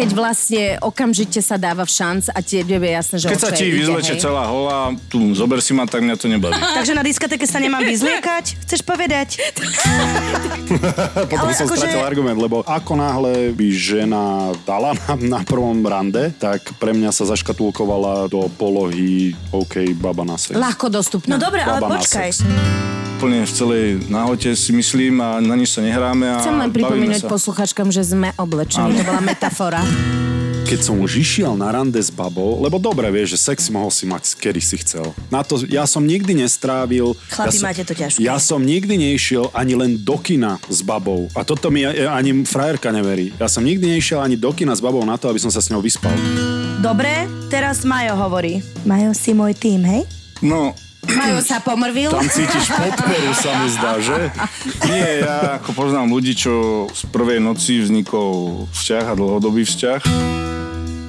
keď 0.00 0.16
vlastne 0.16 0.64
okamžite 0.80 1.44
sa 1.44 1.60
dáva 1.60 1.84
v 1.84 1.92
šanc 1.92 2.32
a 2.32 2.40
tebe 2.40 2.72
je 2.80 2.92
jasné, 2.96 3.16
že 3.20 3.26
Keď 3.28 3.40
sa 3.44 3.52
ti 3.52 3.68
vyzleče 3.68 4.16
celá 4.16 4.48
hola, 4.48 4.96
tu 5.12 5.36
zober 5.36 5.60
si 5.60 5.76
ma, 5.76 5.84
tak 5.84 6.00
mňa 6.00 6.16
to 6.16 6.24
nebaví. 6.24 6.56
Takže 6.80 6.96
na 6.96 7.04
diskotéke 7.04 7.44
sa 7.44 7.60
nemám 7.60 7.84
vyzliekať? 7.84 8.64
Chceš 8.64 8.80
povedať? 8.80 9.36
Potom 11.28 11.36
Ale 11.36 11.52
som 11.52 11.68
akože- 11.68 11.84
stratil 11.84 12.00
argument, 12.00 12.40
lebo 12.40 12.64
ako 12.64 12.96
náhle 12.96 13.52
by 13.52 13.66
žena 13.76 14.56
dala 14.64 14.96
na, 14.96 15.36
na 15.36 15.40
prvom 15.44 15.76
rande, 15.84 16.32
tak 16.40 16.64
pre 16.80 16.96
mňa 16.96 17.12
sa 17.12 17.28
zaškatulkovala 17.28 18.32
do 18.32 18.48
polohy 18.56 19.36
OK, 19.52 19.92
baba 20.00 20.24
na 20.24 20.40
sex. 20.40 20.56
Ľahko 20.56 20.88
dostupná. 20.88 21.36
No 21.36 21.42
dobre, 21.42 21.60
ale 21.60 21.76
Baba 21.76 22.00
počkaj. 22.00 23.09
Úplne 23.20 23.44
v 23.44 23.52
celej 23.52 23.86
náhote 24.08 24.48
si 24.56 24.72
myslím 24.72 25.20
a 25.20 25.44
na 25.44 25.52
nič 25.52 25.76
sa 25.76 25.84
nehráme 25.84 26.24
a 26.24 26.40
Chcem 26.40 26.56
len 26.56 26.72
pripomínať 26.72 27.28
posluchačkám, 27.28 27.92
že 27.92 28.00
sme 28.00 28.32
oblečení. 28.40 28.96
To 28.96 29.04
bola 29.04 29.20
metafora. 29.20 29.84
Keď 30.64 30.80
som 30.80 30.96
už 31.04 31.20
išiel 31.20 31.52
na 31.52 31.68
rande 31.68 32.00
s 32.00 32.08
babou, 32.08 32.64
lebo 32.64 32.80
dobre 32.80 33.04
vieš, 33.12 33.36
že 33.36 33.52
sex 33.52 33.68
mohol 33.68 33.92
si 33.92 34.08
mať, 34.08 34.40
kedy 34.40 34.60
si 34.64 34.80
chcel. 34.80 35.12
Na 35.28 35.44
to, 35.44 35.60
ja 35.68 35.84
som 35.84 36.00
nikdy 36.00 36.32
nestrávil... 36.32 37.12
Chlapi, 37.28 37.52
ja 37.52 37.60
som, 37.60 37.64
máte 37.68 37.84
to 37.84 37.92
ťažké. 37.92 38.24
Ja 38.24 38.36
som 38.40 38.64
nikdy 38.64 38.96
nešiel 38.96 39.52
ani 39.52 39.76
len 39.76 40.00
do 40.00 40.16
kina 40.16 40.56
s 40.72 40.80
babou. 40.80 41.28
A 41.36 41.44
toto 41.44 41.68
mi 41.68 41.84
ani 41.84 42.48
frajerka 42.48 42.88
neverí. 42.88 43.36
Ja 43.36 43.52
som 43.52 43.68
nikdy 43.68 44.00
nešiel 44.00 44.24
ani 44.24 44.40
do 44.40 44.48
kina 44.56 44.72
s 44.72 44.80
babou 44.80 45.04
na 45.04 45.20
to, 45.20 45.28
aby 45.28 45.36
som 45.36 45.52
sa 45.52 45.60
s 45.60 45.68
ňou 45.68 45.84
vyspal. 45.84 46.16
Dobre, 46.80 47.28
teraz 47.52 47.84
Majo 47.84 48.16
hovorí. 48.16 48.64
Majo 48.88 49.12
si 49.12 49.36
môj 49.36 49.52
tým, 49.52 49.84
hej? 49.84 50.08
No, 50.40 50.72
Majo 51.08 51.40
sa 51.40 51.64
pomrvil. 51.64 52.12
Tam 52.12 52.28
cítiš 52.28 52.68
podporu, 52.68 53.32
sa 53.32 53.50
mi 53.56 53.68
zdá, 53.72 53.92
že? 53.98 54.18
nie, 54.84 55.24
ja 55.24 55.56
ako 55.56 55.72
poznám 55.72 56.12
ľudí, 56.12 56.36
čo 56.36 56.86
z 56.92 57.08
prvej 57.08 57.40
noci 57.40 57.80
vznikol 57.80 58.68
vzťah 58.68 59.04
a 59.08 59.14
dlhodobý 59.16 59.64
vzťah. 59.64 60.00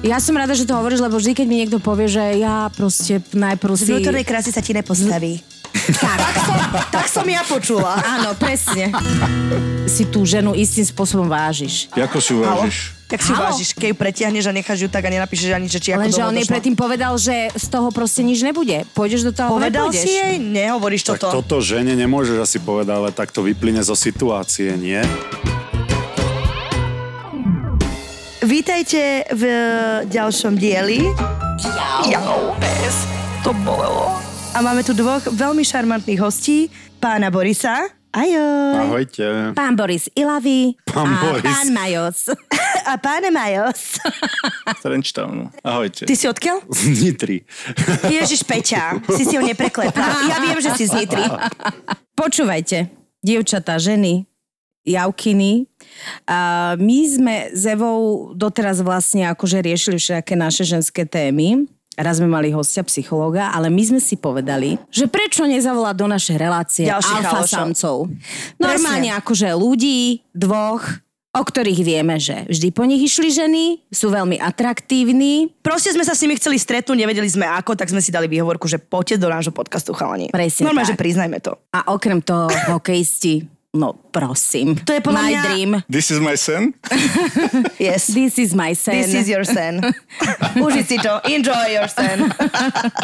Ja 0.02 0.18
som 0.18 0.34
rada, 0.34 0.56
že 0.58 0.66
to 0.66 0.74
hovoríš, 0.74 0.98
lebo 0.98 1.14
vždy, 1.14 1.32
keď 1.36 1.46
mi 1.46 1.56
niekto 1.62 1.78
povie, 1.78 2.10
že 2.10 2.42
ja 2.42 2.66
proste 2.74 3.22
najprv 3.30 3.72
Z 3.78 3.80
si... 3.86 3.90
vnútornej 3.94 4.26
krásy 4.26 4.50
sa 4.50 4.58
ti 4.58 4.74
nepostaví. 4.74 5.38
Tak, 5.82 6.18
Tak 6.90 7.06
som 7.06 7.24
ja 7.24 7.42
počula. 7.42 7.98
áno, 7.98 8.34
presne. 8.34 8.94
si 9.84 10.04
tú 10.04 10.22
ženu 10.22 10.52
istým 10.52 10.84
spôsobom 10.84 11.26
vážiš. 11.26 11.90
Ako 11.90 12.18
si 12.18 12.32
uvážiš? 12.32 12.94
Jak 13.06 13.20
si 13.20 13.28
Halo? 13.30 13.44
vážiš, 13.44 13.68
keď 13.72 13.88
ju 13.88 13.96
pretiahneš 13.98 14.44
a 14.46 14.52
necháš 14.52 14.78
ju 14.78 14.88
tak 14.88 15.04
a 15.04 15.10
nenapíšeš 15.10 15.52
ani, 15.52 15.68
že 15.68 15.76
či 15.76 15.92
ako 15.92 16.00
Lenže 16.02 16.22
on 16.22 16.32
jej 16.32 16.48
predtým 16.48 16.72
povedal, 16.72 17.12
že 17.14 17.52
z 17.52 17.66
toho 17.68 17.92
proste 17.92 18.22
nič 18.22 18.40
nebude. 18.40 18.88
Pôjdeš 18.96 19.20
do 19.22 19.32
toho, 19.32 19.52
Povedal 19.52 19.92
nepôjdeš? 19.92 20.00
si 20.00 20.10
jej? 20.16 20.34
Nehovoríš 20.40 21.02
Tak 21.04 21.20
toto. 21.20 21.44
toto 21.44 21.56
žene 21.60 21.92
nemôžeš 21.92 22.40
asi 22.40 22.56
povedať, 22.56 22.94
ale 22.94 23.10
tak 23.10 23.28
to 23.28 23.44
vyplyne 23.44 23.84
zo 23.84 23.92
situácie, 23.92 24.72
nie? 24.74 25.04
Vítajte 28.40 29.28
v 29.28 29.42
ďalšom 30.08 30.56
dieli. 30.56 31.04
Jau. 32.06 32.56
pes. 32.56 32.94
To 33.42 33.52
bolelo. 33.60 34.31
A 34.52 34.60
máme 34.60 34.84
tu 34.84 34.92
dvoch 34.92 35.24
veľmi 35.32 35.64
šarmantných 35.64 36.20
hostí. 36.20 36.68
Pána 37.00 37.32
Borisa. 37.32 37.88
Ajoj. 38.12 38.92
Ahojte. 38.92 39.56
Pán 39.56 39.72
Boris 39.72 40.12
Ilavý 40.12 40.76
Pán 40.84 41.08
a 41.08 41.20
Boris. 41.24 41.48
pán 41.48 41.68
Majos. 41.72 42.18
A 42.92 43.00
pána 43.00 43.32
Majos. 43.32 43.96
Trenčtownu. 44.84 45.48
Ahojte. 45.64 46.04
Ty 46.04 46.12
si 46.12 46.28
odkiaľ? 46.28 46.60
Z 46.68 46.82
Nitry. 47.00 47.48
Ježiš 48.04 48.44
Peťa. 48.44 49.00
Si 49.16 49.24
si 49.24 49.32
ho 49.38 49.40
nepreklepla. 49.40 50.28
Ja 50.28 50.36
viem, 50.44 50.60
že 50.60 50.76
si 50.76 50.84
z 50.84 50.92
Nitry. 51.00 51.24
Počúvajte, 52.12 52.92
dievčatá, 53.24 53.80
ženy, 53.80 54.28
javkiny. 54.84 55.70
A 56.28 56.74
my 56.76 56.98
sme 57.08 57.34
s 57.54 57.64
Evou 57.64 58.34
doteraz 58.36 58.82
vlastne 58.84 59.24
akože 59.30 59.62
riešili 59.64 59.96
všetké 59.96 60.36
naše 60.36 60.68
ženské 60.68 61.08
témy. 61.08 61.64
Raz 61.98 62.24
sme 62.24 62.28
mali 62.28 62.48
hostia 62.48 62.80
psychológa, 62.88 63.52
ale 63.52 63.68
my 63.68 63.82
sme 63.84 64.00
si 64.00 64.16
povedali, 64.16 64.80
že 64.88 65.04
prečo 65.12 65.44
nezavolať 65.44 65.94
do 65.96 66.06
našej 66.08 66.36
relácie 66.40 66.84
Ďalších 66.88 67.20
alfa 67.20 67.28
chalošov. 67.44 67.52
samcov. 67.52 67.96
Normálne 68.56 69.12
akože 69.12 69.52
ľudí, 69.52 70.24
dvoch, 70.32 70.80
o 71.32 71.42
ktorých 71.44 71.80
vieme, 71.80 72.20
že 72.20 72.44
vždy 72.48 72.68
po 72.76 72.84
nich 72.84 73.00
išli 73.04 73.32
ženy, 73.32 73.64
sú 73.88 74.12
veľmi 74.12 74.36
atraktívni. 74.36 75.52
Proste 75.64 75.92
sme 75.92 76.04
sa 76.04 76.12
s 76.12 76.20
nimi 76.20 76.36
chceli 76.36 76.60
stretnúť, 76.60 76.96
nevedeli 76.96 77.28
sme 77.28 77.48
ako, 77.48 77.72
tak 77.72 77.88
sme 77.88 78.04
si 78.04 78.12
dali 78.12 78.28
výhovorku, 78.28 78.68
že 78.68 78.76
poďte 78.76 79.24
do 79.24 79.28
nášho 79.32 79.52
podcastu 79.52 79.96
chalani. 79.96 80.28
Presne 80.28 80.68
Normálne, 80.68 80.92
tak. 80.92 80.96
že 80.96 81.00
priznajme 81.00 81.38
to. 81.40 81.56
A 81.72 81.92
okrem 81.92 82.20
toho 82.20 82.52
hokejisti, 82.72 83.48
no 83.72 83.96
prosím. 84.12 84.76
To 84.84 84.92
je 84.92 85.00
podľa 85.00 85.22
My 85.22 85.30
mňa- 85.32 85.42
dream. 85.48 85.70
This 85.88 86.12
is 86.12 86.20
my 86.20 86.36
son? 86.36 86.76
Yes. 87.82 88.12
This 88.12 88.38
is 88.38 88.54
my 88.54 88.76
sen. 88.76 88.94
This 88.94 89.12
is 89.12 89.26
your 89.26 89.42
sen. 89.42 89.82
Uži 90.64 90.86
si 90.86 90.96
to. 91.00 91.18
Enjoy 91.26 91.66
your 91.72 91.88
sen. 91.88 92.30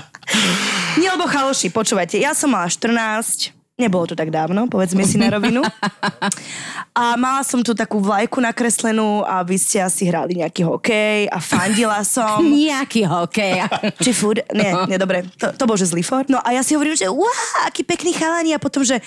Nie, 1.00 1.10
lebo 1.10 1.26
chaloši, 1.26 1.72
počúvajte, 1.72 2.20
ja 2.20 2.36
som 2.36 2.52
mala 2.52 2.68
14, 2.68 3.50
nebolo 3.80 4.04
to 4.04 4.14
tak 4.14 4.28
dávno, 4.28 4.68
povedzme 4.68 5.00
si 5.02 5.16
na 5.16 5.32
rovinu. 5.32 5.64
A 6.92 7.14
mala 7.16 7.40
som 7.46 7.62
tu 7.62 7.72
takú 7.72 8.02
vlajku 8.02 8.42
nakreslenú 8.42 9.22
a 9.24 9.40
vy 9.40 9.56
ste 9.56 9.78
asi 9.80 10.04
hrali 10.04 10.36
nejaký 10.36 10.66
hokej 10.66 11.30
a 11.32 11.38
fandila 11.40 12.02
som. 12.04 12.42
Nejaký 12.44 13.06
hokej. 13.06 13.64
Či 14.02 14.10
food? 14.12 14.42
Nie, 14.52 14.74
nie, 14.84 14.98
dobre. 14.98 15.24
To, 15.40 15.54
to 15.54 15.64
bol, 15.64 15.78
že 15.78 15.88
zlý 15.88 16.02
for. 16.04 16.26
No 16.28 16.42
a 16.42 16.52
ja 16.52 16.60
si 16.60 16.74
hovorím, 16.76 16.98
že 16.98 17.06
wow, 17.08 17.24
aký 17.64 17.86
pekný 17.86 18.12
chalani 18.12 18.52
a 18.52 18.60
potom, 18.60 18.82
že 18.82 18.98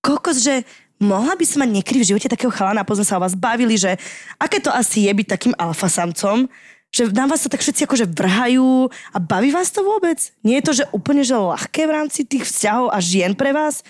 kokos, 0.00 0.40
že 0.42 0.64
mohla 1.02 1.34
by 1.34 1.44
som 1.46 1.62
mať 1.66 1.70
niekedy 1.70 1.98
v 2.02 2.08
živote 2.14 2.28
takého 2.30 2.52
chalana 2.52 2.86
potom 2.86 3.02
sa 3.02 3.18
o 3.18 3.24
vás 3.24 3.34
bavili, 3.34 3.74
že 3.74 3.98
aké 4.38 4.62
to 4.62 4.70
asi 4.70 5.06
je 5.06 5.12
byť 5.12 5.26
takým 5.26 5.54
alfa 5.58 5.90
samcom, 5.90 6.46
že 6.94 7.10
na 7.10 7.26
vás 7.26 7.42
to 7.42 7.50
tak 7.50 7.58
všetci 7.58 7.90
akože 7.90 8.06
vrhajú 8.06 8.86
a 9.10 9.18
baví 9.18 9.50
vás 9.50 9.74
to 9.74 9.82
vôbec? 9.82 10.30
Nie 10.46 10.62
je 10.62 10.66
to, 10.70 10.72
že 10.78 10.84
úplne 10.94 11.26
že 11.26 11.34
ľahké 11.34 11.90
v 11.90 11.94
rámci 11.98 12.22
tých 12.22 12.46
vzťahov 12.46 12.94
a 12.94 13.02
žien 13.02 13.34
pre 13.34 13.50
vás? 13.50 13.82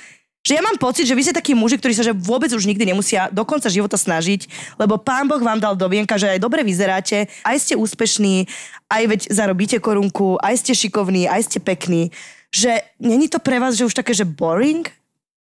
Že 0.44 0.60
ja 0.60 0.62
mám 0.64 0.76
pocit, 0.76 1.08
že 1.08 1.16
vy 1.16 1.24
ste 1.24 1.36
takí 1.36 1.56
muži, 1.56 1.80
ktorí 1.80 1.96
sa 1.96 2.04
že 2.04 2.16
vôbec 2.16 2.52
už 2.52 2.68
nikdy 2.68 2.92
nemusia 2.92 3.32
do 3.32 3.44
konca 3.48 3.68
života 3.72 3.96
snažiť, 3.96 4.48
lebo 4.76 5.00
pán 5.00 5.24
Boh 5.24 5.40
vám 5.40 5.60
dal 5.60 5.72
do 5.72 5.88
vienka, 5.88 6.20
že 6.20 6.36
aj 6.36 6.40
dobre 6.40 6.60
vyzeráte, 6.60 7.28
aj 7.44 7.56
ste 7.60 7.74
úspešní, 7.76 8.44
aj 8.92 9.02
veď 9.08 9.20
zarobíte 9.32 9.76
korunku, 9.80 10.36
aj 10.40 10.60
ste 10.60 10.76
šikovní, 10.76 11.28
aj 11.28 11.48
ste 11.48 11.58
pekní. 11.64 12.12
Že 12.52 12.76
není 13.00 13.28
to 13.32 13.40
pre 13.40 13.56
vás, 13.56 13.76
že 13.76 13.88
už 13.88 13.96
také, 13.96 14.12
že 14.12 14.28
boring? 14.28 14.84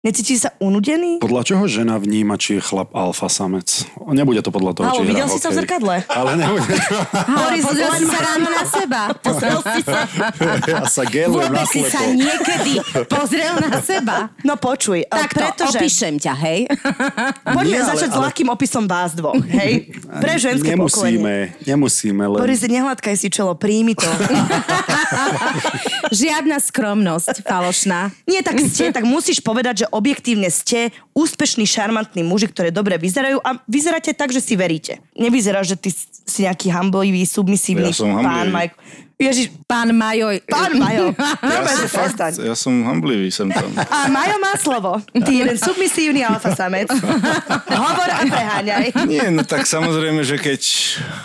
Necítite 0.05 0.37
sa 0.37 0.53
unudení? 0.61 1.17
Podľa 1.17 1.41
čoho 1.41 1.65
žena 1.65 1.97
vníma, 1.97 2.37
či 2.37 2.57
je 2.57 2.61
chlap 2.61 2.93
alfa 2.93 3.25
samec? 3.25 3.89
Nebude 4.05 4.45
to 4.45 4.53
podľa 4.53 4.77
toho, 4.77 4.85
Halo, 4.85 5.01
či 5.01 5.09
videl 5.09 5.25
si 5.25 5.41
sa 5.41 5.49
v 5.49 5.65
zrkadle? 5.65 6.05
Ale 6.05 6.37
nebude. 6.37 6.77
Boris, 7.25 7.65
pozrel 7.65 7.91
si 7.97 8.05
sa 8.05 8.19
ráno 8.21 8.45
na 8.45 8.63
seba. 8.69 9.01
Pozrel 9.17 9.57
si 9.65 9.81
sa. 9.81 10.05
ja 10.61 10.85
sa 10.85 11.03
gelujem 11.09 11.49
Vôbec 11.49 11.65
si 11.65 11.81
sa 11.81 12.05
niekedy 12.05 12.73
pozrel 13.09 13.57
na 13.57 13.81
seba. 13.81 14.29
No 14.45 14.61
počuj, 14.61 15.09
Tak 15.09 15.33
to, 15.33 15.41
pretože... 15.41 15.81
opíšem 15.81 16.21
ťa, 16.21 16.33
hej? 16.37 16.59
Poďme 17.57 17.65
Nie, 17.65 17.81
ale- 17.81 17.89
začať 17.97 18.09
s 18.13 18.17
ale- 18.21 18.23
ľahkým 18.29 18.47
opisom 18.53 18.85
vás 18.85 19.17
dvoch, 19.17 19.41
hej? 19.41 19.89
Pre 20.21 20.33
ženské 20.37 20.77
pokolenie. 20.77 21.17
Nemusíme, 21.17 21.33
nemusíme, 21.65 22.23
len... 22.29 22.39
Boris, 22.45 22.61
nehladkaj 22.61 23.15
si 23.17 23.33
čelo, 23.33 23.57
príjmi 23.57 23.97
to. 23.97 24.05
Žiadna 26.13 26.61
skromnosť 26.61 27.41
falošná. 27.41 28.13
Nie, 28.29 28.45
tak 28.45 28.61
ste, 28.61 28.93
tak 28.93 29.01
musíš 29.01 29.41
povedať, 29.41 29.81
že 29.81 29.94
objektívne 29.95 30.51
ste 30.51 30.91
úspešní, 31.15 31.63
šarmantní 31.63 32.27
muži, 32.27 32.51
ktoré 32.51 32.75
dobre 32.75 32.99
vyzerajú 32.99 33.39
a 33.39 33.63
vyzeráte 33.71 34.11
tak, 34.11 34.35
že 34.35 34.43
si 34.43 34.59
veríte. 34.59 34.99
Nevyzerá, 35.15 35.63
že 35.63 35.79
ty 35.79 35.95
si 36.27 36.43
nejaký 36.43 36.67
hamblivý, 36.75 37.23
submisívny 37.23 37.95
Ja 37.95 37.95
som 37.95 38.19
pán. 38.19 38.51
Mike. 38.51 38.75
Ježiš, 39.15 39.55
Pán 39.63 39.95
Majoj. 39.95 40.43
pán 40.43 40.75
Majo. 40.75 41.15
Ja 41.45 41.87
som, 41.87 41.87
fakt, 41.87 42.19
ja 42.35 42.55
som 42.55 42.73
hamblivý 42.83 43.31
sem 43.31 43.47
tam. 43.47 43.71
A 43.87 44.11
Majo 44.11 44.35
má 44.43 44.53
slovo. 44.59 44.99
Ty 45.15 45.31
jeden 45.31 45.55
submisívny 45.55 46.19
alfa 46.19 46.51
samec. 46.51 46.91
Hovor 47.71 48.09
a 48.11 48.21
preháňaj. 48.27 48.85
Nie, 49.07 49.31
no 49.31 49.47
tak 49.47 49.63
samozrejme, 49.63 50.19
že 50.27 50.35
keď 50.35 50.61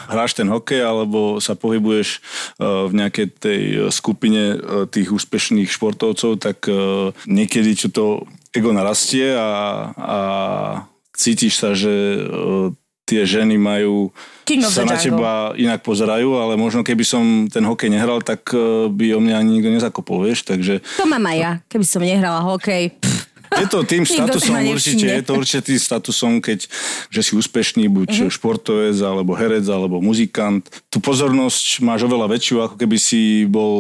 hráš 0.07 0.39
ten 0.39 0.47
hokej 0.47 0.87
alebo 0.87 1.43
sa 1.43 1.59
pohybuješ 1.59 2.23
uh, 2.63 2.87
v 2.87 2.93
nejakej 3.03 3.27
tej 3.43 3.63
uh, 3.75 3.81
skupine 3.91 4.55
uh, 4.55 4.87
tých 4.87 5.11
úspešných 5.11 5.71
športovcov, 5.71 6.39
tak 6.39 6.71
niekedy 7.27 7.75
čo 7.75 7.89
to 7.91 8.05
ego 8.55 8.71
narastie 8.71 9.35
a, 9.35 9.51
a 9.95 10.19
cítiš 11.15 11.61
sa, 11.61 11.77
že 11.77 11.91
tie 13.11 13.27
ženy 13.27 13.59
majú 13.59 14.15
King 14.47 14.63
sa 14.63 14.87
na 14.87 14.95
teba 14.95 15.51
inak 15.59 15.83
pozerajú, 15.83 16.39
ale 16.39 16.55
možno 16.55 16.87
keby 16.87 17.03
som 17.03 17.51
ten 17.51 17.67
hokej 17.67 17.91
nehral, 17.91 18.23
tak 18.23 18.47
uh, 18.55 18.87
by 18.87 19.15
o 19.15 19.21
mňa 19.23 19.35
ani 19.43 19.59
nikto 19.59 19.71
nezakopol, 19.71 20.23
vieš, 20.27 20.47
takže 20.47 20.79
To 20.99 21.07
mám 21.07 21.27
aj 21.27 21.37
ja. 21.39 21.53
Keby 21.67 21.87
som 21.87 22.03
nehrala 22.03 22.43
hokej, 22.43 22.95
pff, 22.99 23.20
Je 23.51 23.67
to 23.67 23.83
tým 23.83 24.07
statusom 24.15 24.55
určite, 24.71 25.11
je 25.11 25.25
to 25.27 25.33
určite 25.35 25.75
tým 25.75 25.81
statusom, 25.81 26.33
keď 26.39 26.71
že 27.11 27.21
si 27.27 27.33
úspešný, 27.35 27.91
buď 27.91 28.09
Mhm. 28.11 28.19
uh-huh. 28.23 28.33
športovec, 28.33 28.97
alebo 29.03 29.35
herec, 29.35 29.67
alebo 29.67 29.99
muzikant. 29.99 30.63
Tu 30.87 31.03
pozornosť 31.03 31.83
máš 31.83 32.07
oveľa 32.07 32.31
väčšiu, 32.31 32.57
ako 32.63 32.77
keby 32.79 32.97
si 33.01 33.45
bol, 33.47 33.75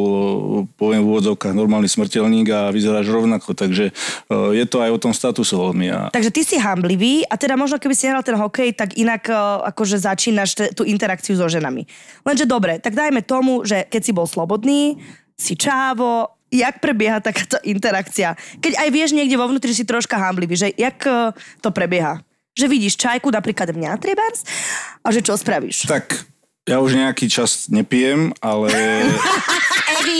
poviem 0.74 1.06
v 1.06 1.10
úvodzovkách, 1.14 1.54
normálny 1.54 1.86
smrteľník 1.86 2.50
a 2.50 2.74
vyzeráš 2.74 3.10
rovnako. 3.10 3.54
Takže 3.54 3.94
uh, 3.94 4.50
je 4.50 4.64
to 4.66 4.82
aj 4.82 4.90
o 4.90 4.98
tom 4.98 5.12
statusu 5.14 5.54
veľmi. 5.54 5.86
A 5.90 5.98
Takže 6.10 6.34
ty 6.34 6.42
si 6.42 6.56
hamblivý 6.58 7.22
a 7.30 7.38
teda 7.38 7.54
možno 7.54 7.78
keby 7.78 7.94
si 7.94 8.10
hral 8.10 8.26
ten 8.26 8.34
hokej, 8.34 8.74
tak 8.74 8.98
inak 8.98 9.26
uh, 9.30 9.62
akože 9.70 10.00
začínaš 10.00 10.50
te, 10.58 10.64
tú 10.74 10.82
interakciu 10.82 11.38
so 11.38 11.46
ženami. 11.46 11.86
Lenže 12.26 12.48
dobre, 12.48 12.82
tak 12.82 12.98
dajme 12.98 13.22
tomu, 13.22 13.62
že 13.62 13.86
keď 13.86 14.00
si 14.02 14.12
bol 14.16 14.26
slobodný, 14.26 14.98
si 15.40 15.56
čávo, 15.56 16.39
jak 16.50 16.82
prebieha 16.82 17.22
takáto 17.22 17.56
interakcia? 17.62 18.34
Keď 18.58 18.82
aj 18.82 18.88
vieš 18.90 19.10
niekde 19.14 19.38
vo 19.38 19.46
vnútri, 19.46 19.70
si 19.70 19.86
troška 19.86 20.18
hamblivý, 20.18 20.58
že 20.58 20.68
jak 20.74 20.98
uh, 21.06 21.30
to 21.62 21.70
prebieha? 21.70 22.20
Že 22.58 22.66
vidíš 22.66 22.98
čajku 22.98 23.30
napríklad 23.30 23.70
mňa, 23.70 23.96
trebárs, 24.02 24.42
a 25.00 25.08
že 25.14 25.22
čo 25.22 25.38
spravíš? 25.38 25.86
tak 25.86 26.26
ja 26.68 26.78
už 26.78 26.94
nejaký 26.94 27.26
čas 27.26 27.66
nepijem, 27.72 28.30
ale 28.38 28.70
Evi, 30.00 30.18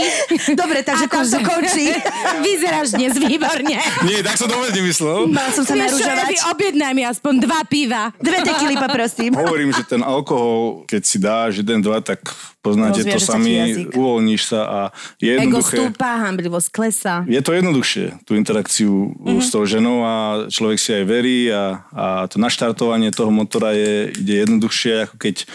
Dobre, 0.52 0.84
takže 0.84 1.06
tam 1.08 1.24
to 1.24 1.40
končí. 1.40 1.88
vyzeráš 2.46 2.92
dnes 2.94 3.16
výborne. 3.16 3.80
nie, 4.04 4.18
tak 4.20 4.36
som 4.36 4.46
to 4.46 4.54
vôbec 4.56 4.72
nemyslel. 4.76 5.26
Mala 5.32 5.50
som 5.52 5.64
sa. 5.64 5.74
Evi, 5.74 6.36
objednaj 6.36 6.92
mi 6.92 7.02
aspoň 7.08 7.34
dva 7.40 7.60
piva. 7.64 8.12
Dve 8.20 8.44
tekily, 8.44 8.76
poprosím. 8.76 9.32
Hovorím, 9.34 9.72
že 9.72 9.82
ten 9.88 10.04
alkohol, 10.04 10.84
keď 10.84 11.02
si 11.02 11.16
dáš 11.16 11.64
jeden, 11.64 11.80
dva, 11.80 12.04
tak 12.04 12.20
poznáte 12.60 13.00
Rozviaže 13.00 13.16
to 13.16 13.18
sami, 13.24 13.56
uvoľníš 13.96 14.42
sa 14.52 14.60
a 14.68 14.80
je 15.16 15.32
Ego 15.32 15.64
jednoduché. 15.64 15.76
stúpa, 15.80 16.10
hamblivosť 16.28 16.68
klesa. 16.68 17.14
Je 17.24 17.40
to 17.40 17.56
jednoduchšie, 17.56 18.20
tú 18.28 18.36
interakciu 18.36 19.16
mm-hmm. 19.16 19.40
s 19.40 19.48
tou 19.48 19.64
ženou 19.64 20.04
a 20.04 20.14
človek 20.52 20.76
si 20.76 20.90
aj 20.92 21.04
verí 21.08 21.48
a, 21.48 21.88
a 21.88 22.06
to 22.28 22.36
naštartovanie 22.36 23.08
toho 23.16 23.32
motora 23.32 23.72
je, 23.72 24.12
ide 24.12 24.44
jednoduchšie, 24.44 25.08
ako 25.08 25.16
keď 25.16 25.48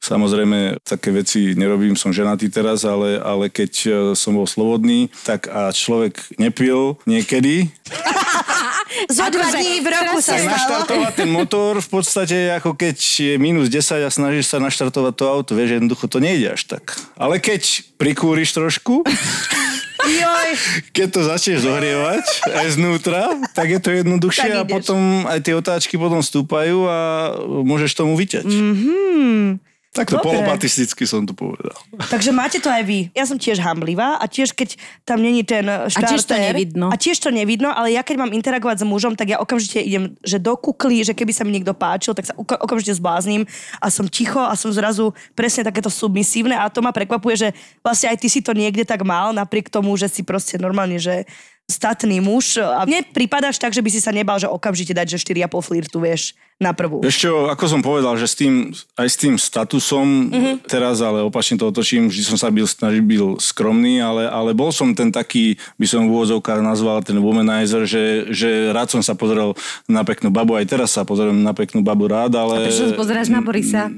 Samozrejme, 0.00 0.80
také 0.80 1.12
veci 1.12 1.52
nerobím, 1.52 1.92
som 1.92 2.08
ženatý 2.08 2.48
teraz, 2.48 2.88
ale, 2.88 3.20
ale 3.20 3.52
keď 3.52 3.69
e, 3.86 3.90
som 4.18 4.36
bol 4.36 4.46
slobodný, 4.46 5.10
tak 5.22 5.46
a 5.50 5.70
človek 5.70 6.38
nepil 6.38 6.98
niekedy, 7.06 7.70
Zo 9.08 9.26
dva 9.30 9.48
dní 9.54 9.80
v 9.80 9.88
roku 9.88 10.18
sa 10.18 10.34
stalo. 10.34 10.50
naštartovať 10.50 11.12
ten 11.14 11.30
motor 11.30 11.78
v 11.78 11.88
podstate 11.88 12.50
ako 12.58 12.74
keď 12.74 12.96
je 12.98 13.34
minus 13.38 13.70
10 13.70 14.02
a 14.02 14.10
snažíš 14.10 14.50
sa 14.50 14.58
naštartovať 14.58 15.14
to 15.14 15.24
auto, 15.30 15.52
vieš, 15.54 15.78
jednoducho 15.78 16.10
to 16.10 16.18
nejde 16.18 16.58
až 16.58 16.62
tak. 16.66 16.98
Ale 17.14 17.38
keď 17.38 17.86
prikúriš 17.96 18.50
trošku, 18.50 19.06
Joj. 20.20 20.48
keď 20.90 21.06
to 21.12 21.20
začneš 21.22 21.62
zohrievať 21.62 22.24
aj 22.50 22.66
znútra, 22.74 23.22
tak 23.54 23.70
je 23.70 23.80
to 23.80 23.90
jednoduchšie 23.94 24.50
a 24.58 24.66
potom 24.66 25.28
aj 25.28 25.38
tie 25.44 25.54
otáčky 25.54 25.94
potom 25.94 26.24
stúpajú 26.24 26.88
a 26.88 26.98
môžeš 27.46 27.94
tomu 27.94 28.18
vyťať. 28.18 28.48
Mhm. 28.48 29.69
Tak 29.90 30.06
to 30.06 30.22
Dobre. 30.22 30.38
polopatisticky 30.38 31.02
som 31.02 31.26
to 31.26 31.34
povedal. 31.34 31.74
Takže 32.14 32.30
máte 32.30 32.62
to 32.62 32.70
aj 32.70 32.86
vy. 32.86 33.10
Ja 33.10 33.26
som 33.26 33.34
tiež 33.34 33.58
hamblivá 33.58 34.22
a 34.22 34.24
tiež 34.30 34.54
keď 34.54 34.78
tam 35.02 35.18
není 35.18 35.42
ten 35.42 35.66
štarter. 35.66 36.14
tiež 36.14 36.22
to 36.30 36.36
nevidno. 36.38 36.86
A 36.88 36.94
tiež 36.94 37.18
to 37.18 37.34
nevidno, 37.34 37.74
ale 37.74 37.98
ja 37.98 38.06
keď 38.06 38.22
mám 38.22 38.30
interagovať 38.30 38.80
s 38.80 38.84
mužom, 38.86 39.18
tak 39.18 39.34
ja 39.34 39.42
okamžite 39.42 39.82
idem, 39.82 40.14
že 40.22 40.38
do 40.38 40.54
kukly, 40.54 41.02
že 41.02 41.10
keby 41.10 41.34
sa 41.34 41.42
mi 41.42 41.58
niekto 41.58 41.74
páčil, 41.74 42.14
tak 42.14 42.22
sa 42.22 42.38
okamžite 42.38 42.94
zblázním 43.02 43.42
a 43.82 43.90
som 43.90 44.06
ticho 44.06 44.38
a 44.38 44.54
som 44.54 44.70
zrazu 44.70 45.10
presne 45.34 45.66
takéto 45.66 45.90
submisívne 45.90 46.54
a 46.54 46.70
to 46.70 46.78
ma 46.86 46.94
prekvapuje, 46.94 47.34
že 47.34 47.48
vlastne 47.82 48.14
aj 48.14 48.22
ty 48.22 48.30
si 48.30 48.46
to 48.46 48.54
niekde 48.54 48.86
tak 48.86 49.02
mal, 49.02 49.34
napriek 49.34 49.74
tomu, 49.74 49.98
že 49.98 50.06
si 50.06 50.22
proste 50.22 50.54
normálne, 50.54 51.02
že 51.02 51.26
statný 51.70 52.18
muž. 52.18 52.58
A 52.58 52.82
mne 52.82 53.06
pripadaš 53.06 53.56
tak, 53.56 53.70
že 53.70 53.78
by 53.78 53.88
si 53.88 54.02
sa 54.02 54.10
nebal, 54.10 54.36
že 54.36 54.44
okamžite 54.44 54.90
dať, 54.90 55.14
že 55.14 55.22
4,5 55.22 55.46
flirtu, 55.62 56.02
vieš, 56.02 56.34
na 56.58 56.74
prvú. 56.74 57.00
Čo, 57.00 57.48
ako 57.48 57.64
som 57.64 57.80
povedal, 57.80 58.18
že 58.18 58.26
s 58.26 58.36
tým, 58.36 58.68
aj 58.94 59.08
s 59.08 59.16
tým 59.16 59.34
statusom 59.34 60.28
Mhm. 60.28 60.52
teraz, 60.66 61.00
ale 61.00 61.22
opačne 61.22 61.56
to 61.56 61.64
otočím, 61.64 62.10
vždy 62.10 62.20
som 62.22 62.36
sa 62.36 62.52
byl, 62.52 62.68
snažil 62.68 63.00
byl 63.00 63.40
skromný, 63.40 63.96
ale, 63.96 64.28
ale 64.28 64.52
bol 64.52 64.68
som 64.68 64.92
ten 64.92 65.08
taký, 65.08 65.56
by 65.78 65.86
som 65.86 66.04
v 66.04 66.12
úvozovkách 66.12 66.60
nazval 66.60 67.00
ten 67.00 67.16
womanizer, 67.16 67.88
že, 67.88 68.28
že 68.28 68.68
rád 68.70 68.90
som 68.90 69.00
sa 69.00 69.14
pozrel 69.14 69.56
na 69.86 70.04
peknú 70.04 70.28
babu, 70.28 70.52
aj 70.52 70.66
teraz 70.66 70.92
sa 70.92 71.06
pozriem 71.06 71.40
na 71.40 71.56
peknú 71.56 71.80
babu 71.80 72.04
rád, 72.04 72.36
ale... 72.36 72.68
Prečo 72.68 72.92
sa 72.92 72.98
pozeráš 72.98 73.28
na 73.28 73.40
Borisa? 73.40 73.88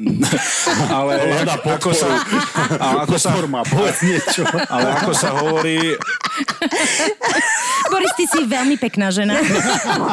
ale 1.02 1.12
ako 1.66 1.90
sa, 1.90 2.08
ako 2.78 3.16
sa, 3.18 3.30
Forma, 3.32 3.66
povedz 3.66 4.06
niečo. 4.06 4.46
ale 4.68 5.02
ako 5.02 5.10
sa 5.10 5.34
hovorí, 5.34 5.98
Boris, 7.88 8.12
ty 8.16 8.24
si 8.24 8.40
veľmi 8.42 8.76
pekná 8.76 9.12
žena. 9.12 9.36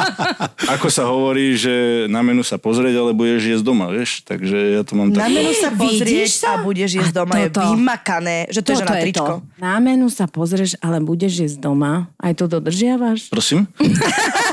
ako 0.74 0.86
sa 0.88 1.08
hovorí, 1.08 1.56
že 1.56 2.04
na 2.06 2.20
menu 2.20 2.42
sa 2.42 2.56
pozrieť, 2.56 2.94
ale 2.96 3.10
budeš 3.12 3.56
jesť 3.56 3.64
doma, 3.64 3.88
vieš? 3.88 4.20
Takže 4.22 4.76
ja 4.76 4.82
to 4.84 4.94
mám 4.94 5.08
Na 5.10 5.26
tak... 5.26 5.32
menu 5.32 5.52
sa 5.56 5.70
pozrieť 5.72 6.26
Vidíš 6.26 6.32
sa? 6.40 6.48
a 6.58 6.62
budeš 6.62 6.90
jesť 7.00 7.12
A 7.12 7.16
doma. 7.24 7.34
Je 7.38 7.48
toto. 7.48 7.72
vymakané, 7.72 8.36
že 8.50 8.60
to 8.60 8.68
je 8.72 8.82
na 8.82 8.94
tričko. 8.98 9.34
Na 9.56 9.74
menu 9.78 10.06
sa 10.08 10.26
pozrieš, 10.26 10.76
ale 10.78 11.00
budeš 11.00 11.32
jesť 11.46 11.58
doma. 11.62 12.10
Aj 12.16 12.32
to 12.34 12.44
dodržiavaš? 12.46 13.30
Prosím? 13.32 13.64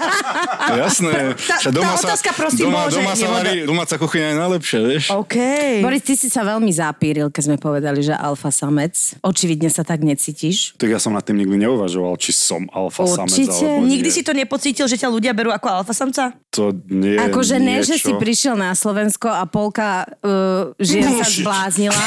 Jasné. 0.77 1.33
Tá- 1.35 1.59
Však 1.59 1.73
doma 1.73 1.93
tá 1.93 1.97
sa, 1.97 2.07
otázka, 2.11 2.29
prosím, 2.33 2.63
doma, 2.67 2.85
môže, 2.85 2.97
doma 2.97 3.13
sa 3.13 3.27
varí, 3.29 3.53
domáca 3.63 3.95
kuchyňa 3.95 4.27
je 4.27 4.37
najlepšia, 4.37 4.79
vieš? 4.83 5.03
OK. 5.11 5.35
Boris, 5.81 6.03
ty 6.03 6.13
si 6.13 6.27
sa 6.27 6.41
veľmi 6.43 6.69
zapíril, 6.69 7.27
keď 7.29 7.43
sme 7.43 7.57
povedali, 7.57 7.99
že 7.99 8.13
alfa 8.13 8.49
samec. 8.49 8.93
Očividne 9.21 9.67
sa 9.67 9.81
tak 9.81 10.01
necítiš. 10.01 10.75
Tak 10.75 10.89
ja 10.89 10.99
som 10.99 11.11
nad 11.11 11.23
tým 11.23 11.37
nikdy 11.37 11.57
neuvažoval, 11.59 12.15
či 12.17 12.31
som 12.31 12.65
alfa 12.69 13.05
samec 13.05 13.33
Určite. 13.33 13.65
Nikdy 13.81 14.09
si 14.09 14.21
to 14.21 14.31
nepocítil, 14.31 14.85
že 14.85 14.97
ťa 14.97 15.09
ľudia 15.09 15.31
berú 15.31 15.49
ako 15.49 15.67
alfa 15.83 15.93
samca? 15.93 16.33
To 16.57 16.73
nie 16.89 17.13
je 17.13 17.19
Akože 17.21 17.61
ne, 17.61 17.77
niečo... 17.77 17.93
že 17.93 17.95
si 18.01 18.11
prišiel 18.17 18.57
na 18.57 18.73
Slovensko 18.73 19.29
a 19.29 19.45
polka 19.45 20.09
uh, 20.25 20.73
žien 20.81 21.05
sa 21.21 21.29
zbláznila. 21.29 21.93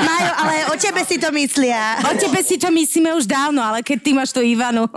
Majo, 0.00 0.32
ale 0.40 0.54
o 0.72 0.74
tebe 0.80 1.04
si 1.04 1.20
to 1.20 1.28
myslia. 1.36 2.00
O 2.00 2.16
tebe 2.16 2.40
si 2.40 2.56
to 2.56 2.72
myslíme 2.72 3.12
už 3.20 3.28
dávno, 3.28 3.60
ale 3.60 3.84
keď 3.84 3.98
ty 4.00 4.10
máš 4.16 4.32
tú 4.32 4.40
Ivanu... 4.40 4.88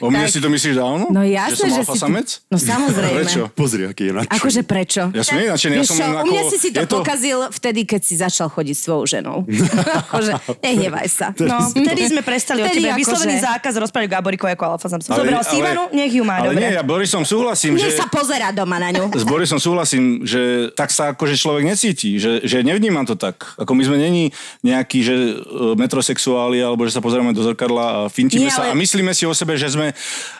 O 0.00 0.08
mne 0.08 0.24
tak- 0.24 0.32
si 0.32 0.40
to 0.40 0.48
myslíš 0.48 0.74
dávno? 0.80 1.12
No 1.12 1.20
že 1.20 1.36
jasné, 1.36 1.56
som 1.56 1.68
že, 1.68 1.82
si... 1.84 1.98
samec? 2.00 2.28
No 2.48 2.56
samozrejme. 2.56 3.20
Prečo? 3.20 3.42
Pozri, 3.52 3.84
aký 3.84 4.08
je 4.08 4.12
nadšený. 4.16 4.36
Akože 4.40 4.60
prečo? 4.64 5.02
Ja 5.12 5.22
som 5.26 5.36
nenačený, 5.36 5.74
ja 5.76 5.84
som 5.84 5.96
čo, 5.98 6.04
len 6.08 6.12
u 6.14 6.18
ako... 6.24 6.32
mňa 6.32 6.42
si 6.48 6.56
si 6.56 6.68
to, 6.72 6.80
je 6.80 6.88
pokazil 6.88 7.38
vtedy, 7.52 7.80
keď 7.84 8.00
si 8.00 8.14
začal 8.16 8.48
chodiť 8.48 8.74
s 8.78 8.80
svojou 8.88 9.04
ženou. 9.04 9.36
akože, 10.08 10.32
nehnevaj 10.64 11.08
sa. 11.12 11.26
No, 11.36 11.68
vtedy 11.68 12.08
sme 12.08 12.24
prestali 12.24 12.64
o 12.64 12.66
tebe. 12.70 12.88
akože- 12.88 13.00
Vyslovený 13.04 13.36
zákaz 13.44 13.72
rozprávať 13.76 14.06
o 14.08 14.12
Gaborikovi 14.16 14.52
ako 14.56 14.64
alfa 14.78 14.88
Zobral 14.88 15.42
si 15.44 15.60
Ivanu, 15.60 15.92
nech 15.92 16.12
ju 16.14 16.24
má, 16.24 16.40
Ale 16.40 16.54
nie, 16.56 16.70
ja 16.72 16.82
Borisom 16.86 17.26
súhlasím, 17.26 17.57
Nech 17.66 17.90
že... 17.90 17.98
sa 17.98 18.06
pozera 18.06 18.54
doma 18.54 18.78
na 18.78 18.94
ňu. 18.94 19.10
S 19.10 19.26
Borisom 19.26 19.58
súhlasím, 19.58 20.22
že 20.22 20.70
tak 20.78 20.94
sa 20.94 21.10
akože 21.10 21.34
človek 21.34 21.66
necíti, 21.66 22.22
že, 22.22 22.38
že 22.46 22.62
nevnímam 22.62 23.02
to 23.02 23.18
tak. 23.18 23.58
Ako 23.58 23.74
my 23.74 23.82
sme 23.82 23.98
není 23.98 24.30
nejakí, 24.62 25.02
že 25.02 25.14
e, 25.14 25.34
metrosexuáli, 25.74 26.62
alebo 26.62 26.86
že 26.86 26.94
sa 26.94 27.02
pozeráme 27.02 27.34
do 27.34 27.42
zrkadla 27.42 27.84
a 27.84 27.98
fintíme 28.06 28.46
Nie, 28.46 28.54
sa 28.54 28.70
ale- 28.70 28.72
a 28.72 28.78
myslíme 28.78 29.10
si 29.10 29.26
o 29.26 29.34
sebe, 29.34 29.58
že 29.58 29.66
sme 29.66 29.90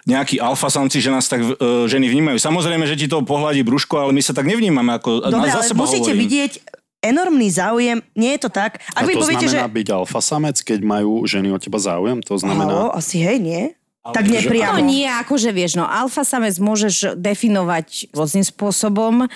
nejakí 0.06 0.38
alfa 0.38 0.70
samci, 0.70 1.02
že 1.02 1.10
nás 1.10 1.26
tak 1.26 1.42
e, 1.42 1.50
ženy 1.90 2.06
vnímajú. 2.06 2.38
Samozrejme, 2.38 2.86
že 2.86 2.94
ti 2.94 3.10
to 3.10 3.26
pohľadí 3.26 3.66
brúško, 3.66 3.98
ale 3.98 4.14
my 4.14 4.22
sa 4.22 4.30
tak 4.30 4.46
nevnímame. 4.46 4.94
Ako, 5.02 5.26
Dobre, 5.26 5.50
za 5.50 5.58
ale 5.58 5.66
seba 5.66 5.82
musíte 5.82 6.14
hovorím. 6.14 6.22
vidieť 6.22 6.52
enormný 6.98 7.48
záujem. 7.50 8.02
Nie 8.18 8.36
je 8.36 8.40
to 8.46 8.50
tak. 8.50 8.82
A 8.94 9.02
Ak 9.02 9.06
mi 9.06 9.14
to 9.14 9.22
poviete, 9.22 9.46
že... 9.46 9.54
znamená 9.58 9.70
byť 9.70 9.88
alfa 9.94 10.20
samec, 10.20 10.56
keď 10.66 10.80
majú 10.82 11.22
ženy 11.24 11.54
o 11.54 11.58
teba 11.58 11.78
záujem? 11.78 12.18
To 12.26 12.34
Halo, 12.34 12.42
znamená... 12.42 12.72
asi 12.94 13.22
hej, 13.22 13.38
nie? 13.38 13.77
Tak 14.12 14.24
že- 14.24 14.30
No 14.30 14.38
nepriamo. 14.40 14.80
nie, 14.80 15.06
akože 15.06 15.50
vieš, 15.50 15.76
no 15.76 15.84
alfa 15.84 16.22
samec 16.22 16.54
môžeš 16.56 17.14
definovať 17.14 18.12
rôznym 18.12 18.42
spôsobom, 18.42 19.26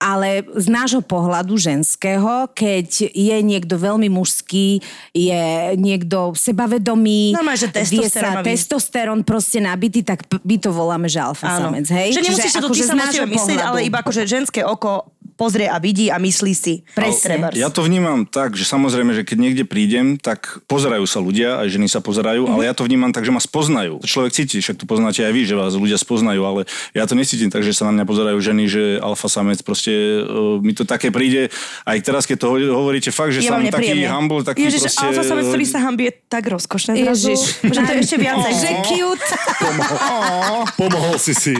ale 0.00 0.48
z 0.56 0.66
nášho 0.72 1.04
pohľadu 1.04 1.60
ženského, 1.60 2.48
keď 2.56 3.12
je 3.12 3.36
niekto 3.44 3.76
veľmi 3.76 4.08
mužský, 4.08 4.80
je 5.12 5.44
niekto 5.76 6.32
sebavedomý, 6.32 7.36
Normálne, 7.36 7.60
že 7.60 7.68
vie 7.84 8.08
sa 8.08 8.40
testosterón 8.40 9.28
proste 9.28 9.60
nabitý, 9.60 10.00
tak 10.00 10.24
my 10.40 10.56
to 10.56 10.72
voláme, 10.72 11.04
že 11.04 11.20
alfa 11.20 11.52
samec, 11.52 11.84
hej? 11.84 12.16
Že 12.16 12.22
nemusíš 12.24 12.52
to 12.56 12.60
akože 12.64 12.80
ty 12.80 12.88
sa 12.88 12.96
myslieť, 12.96 13.28
pohľadu. 13.60 13.68
ale 13.68 13.78
iba 13.84 14.00
akože 14.00 14.24
ženské 14.24 14.64
oko 14.64 15.04
pozrie 15.40 15.64
a 15.64 15.80
vidí 15.80 16.06
a 16.06 16.20
myslí 16.20 16.52
si. 16.52 16.84
Presne. 16.92 17.48
Ja 17.54 17.66
to 17.66 17.80
vnímam 17.80 18.22
tak, 18.22 18.52
že 18.52 18.62
samozrejme, 18.62 19.10
že 19.10 19.24
keď 19.24 19.36
niekde 19.40 19.64
prídem, 19.64 20.14
tak 20.14 20.60
pozerajú 20.66 21.02
sa 21.02 21.16
ľudia, 21.18 21.56
aj 21.56 21.68
ženy 21.70 21.88
sa 21.88 21.98
pozerajú, 21.98 22.44
Mhm. 22.44 22.50
ale 22.50 22.62
ja 22.66 22.74
to 22.74 22.84
vnímam 22.84 23.08
tak, 23.08 23.24
že 23.24 23.30
ma 23.30 23.40
spoznajú. 23.40 23.96
To 23.96 24.06
človek 24.06 24.30
cíti, 24.30 24.60
však 24.60 24.76
to 24.76 24.84
poznáte 24.84 25.20
aj 25.20 25.32
vy, 25.32 25.42
že 25.42 25.54
vás 25.54 25.72
ľudia 25.72 25.96
spoznajú, 25.96 26.42
ale 26.42 26.60
ja 26.92 27.04
to 27.04 27.14
necítim 27.14 27.48
tak, 27.48 27.62
že 27.62 27.72
sa 27.72 27.86
na 27.86 27.96
mňa 27.96 28.04
pozerajú 28.04 28.36
ženy, 28.36 28.64
že 28.66 28.82
alfa 28.98 29.26
samec, 29.26 29.56
proste 29.60 29.90
uh, 30.20 30.58
mi 30.58 30.70
to 30.70 30.84
také 30.84 31.08
príde, 31.08 31.48
aj 31.82 31.98
teraz, 32.00 32.22
keď 32.22 32.36
to 32.36 32.46
ho- 32.48 32.74
hovoríte 32.76 33.08
fakt, 33.08 33.30
že 33.30 33.40
Je 33.40 33.48
som 33.48 33.62
taký 33.62 34.04
humble, 34.04 34.42
taký 34.42 34.66
Ježiš, 34.66 34.84
proste... 34.84 35.06
alfa 35.06 35.24
samec, 35.24 35.44
ktorý 35.46 35.64
sa 35.64 35.78
hambí, 35.80 36.02
je 36.04 36.14
tak 36.26 36.44
rozkošné 36.44 36.92
zrazu. 36.98 37.30
Ježiš. 37.30 37.40
Že 37.64 37.80
to 37.80 37.90
je 37.90 37.98
ešte 37.98 38.16
viacej. 38.26 38.52
Že 38.52 38.70
cute. 38.84 39.28
Pomohol 40.76 41.16
si 41.16 41.32
si. 41.32 41.54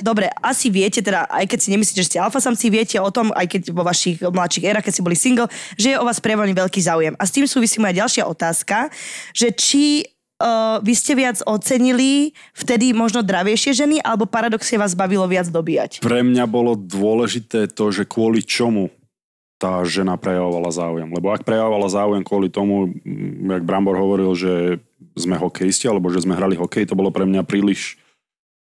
Dobre, 0.00 0.28
asi 0.38 0.68
viete, 0.68 0.98
teda, 0.98 1.24
aj 1.24 1.44
keď 1.46 1.58
si 1.58 1.68
nemyslíte, 1.70 2.00
že 2.00 2.08
ste 2.08 2.18
alfa 2.18 2.40
samci, 2.58 2.74
viete 2.74 2.98
o 2.98 3.06
tom, 3.14 3.30
aj 3.30 3.46
keď 3.46 3.62
vo 3.70 3.86
vašich 3.86 4.18
mladších 4.18 4.66
érach, 4.66 4.82
keď 4.82 4.92
ste 4.98 5.06
boli 5.06 5.14
single, 5.14 5.46
že 5.78 5.94
je 5.94 5.96
o 6.02 6.02
vás 6.02 6.18
prevaný 6.18 6.58
veľký 6.58 6.82
záujem. 6.82 7.14
A 7.14 7.22
s 7.22 7.30
tým 7.30 7.46
súvisí 7.46 7.78
moja 7.78 8.02
ďalšia 8.02 8.26
otázka, 8.26 8.90
že 9.30 9.54
či 9.54 10.10
uh, 10.42 10.82
vy 10.82 10.92
ste 10.98 11.14
viac 11.14 11.38
ocenili 11.46 12.34
vtedy 12.58 12.90
možno 12.90 13.22
dravejšie 13.22 13.78
ženy, 13.78 14.02
alebo 14.02 14.26
paradoxne 14.26 14.74
vás 14.74 14.98
bavilo 14.98 15.30
viac 15.30 15.46
dobíjať? 15.46 16.02
Pre 16.02 16.20
mňa 16.26 16.44
bolo 16.50 16.74
dôležité 16.74 17.70
to, 17.70 17.94
že 17.94 18.02
kvôli 18.02 18.42
čomu 18.42 18.90
tá 19.58 19.82
žena 19.86 20.18
prejavovala 20.18 20.70
záujem. 20.74 21.10
Lebo 21.14 21.30
ak 21.30 21.46
prejavovala 21.46 21.90
záujem 21.90 22.22
kvôli 22.26 22.50
tomu, 22.50 22.90
mm, 22.90 23.58
jak 23.58 23.62
Brambor 23.66 23.94
hovoril, 23.98 24.34
že 24.34 24.82
sme 25.18 25.34
hokejisti, 25.34 25.90
alebo 25.90 26.10
že 26.10 26.22
sme 26.22 26.34
hrali 26.34 26.54
hokej, 26.54 26.90
to 26.90 26.98
bolo 26.98 27.10
pre 27.10 27.26
mňa 27.26 27.42
príliš 27.42 27.98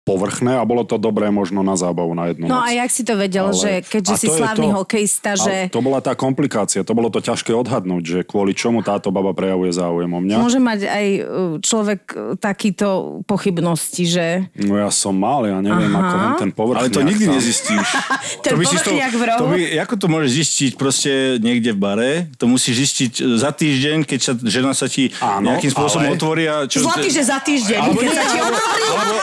povrchné 0.03 0.55
a 0.55 0.63
bolo 0.63 0.81
to 0.81 0.97
dobré 0.97 1.29
možno 1.29 1.61
na 1.61 1.73
zábavu 1.73 2.09
na 2.11 2.25
jednu 2.27 2.45
No 2.45 2.57
noc. 2.57 2.65
a 2.65 2.75
jak 2.75 2.89
si 2.89 3.01
to 3.01 3.13
vedel, 3.15 3.47
Ale- 3.47 3.55
že 3.55 3.71
keďže 3.83 4.13
si 4.15 4.27
to 4.27 4.33
slavný 4.35 4.67
to. 4.67 4.75
hokejista, 4.75 5.29
že 5.35 5.53
A 5.59 5.69
to 5.69 5.79
bola 5.79 5.99
tá 5.99 6.13
komplikácia, 6.13 6.81
to 6.81 6.91
bolo 6.91 7.07
to 7.07 7.19
ťažké 7.19 7.51
odhadnúť, 7.51 8.03
že 8.03 8.19
kvôli 8.23 8.51
čomu 8.51 8.81
táto 8.81 9.09
baba 9.09 9.29
prejavuje 9.31 9.69
záujem 9.71 10.09
o 10.09 10.19
mňa. 10.19 10.35
môže 10.37 10.57
mať 10.57 10.79
aj 10.83 11.05
uh, 11.07 11.23
človek 11.59 12.01
uh, 12.09 12.15
takýto 12.35 12.87
pochybnosti, 13.23 14.03
že... 14.03 14.25
No 14.57 14.73
ja 14.75 14.89
som 14.89 15.13
mal, 15.13 15.45
ja 15.45 15.59
neviem, 15.59 15.87
Aha. 15.87 16.01
ako 16.01 16.15
len 16.17 16.31
ten 16.39 16.51
povrchňák 16.51 16.81
Ale 16.83 16.89
to 16.91 17.01
nikdy 17.03 17.25
tam. 17.25 17.33
nezistíš. 17.35 17.87
Ten 18.43 18.57
by 18.57 18.65
si 18.65 18.75
rohu. 18.75 18.97
to 19.37 19.45
by, 19.47 19.59
ako 19.77 19.93
to 19.95 20.07
môžeš 20.07 20.31
zistiť 20.35 20.71
proste 20.75 21.11
niekde 21.37 21.71
v 21.71 21.79
bare? 21.79 22.11
To 22.35 22.45
musíš 22.45 22.75
zistiť 22.81 23.11
e, 23.13 23.37
za 23.37 23.51
týždeň, 23.51 23.97
keď 24.01 24.19
sa 24.19 24.33
žena 24.35 24.71
sa 24.71 24.87
ti 24.87 25.13
Áno, 25.15 25.45
nejakým 25.47 25.69
spôsobom 25.69 26.03
ale- 26.03 26.15
otvorí 26.15 26.43
a... 26.45 26.65
Čo, 26.65 26.81
Zlatý, 26.81 27.07
že 27.07 27.21
za 27.21 27.37
týždeň. 27.37 27.77
Alebo, 27.77 27.99
keď 27.99 28.09
sa 28.09 28.23
ti 28.23 28.37
alebo, 28.39 28.57
alebo, 28.57 29.15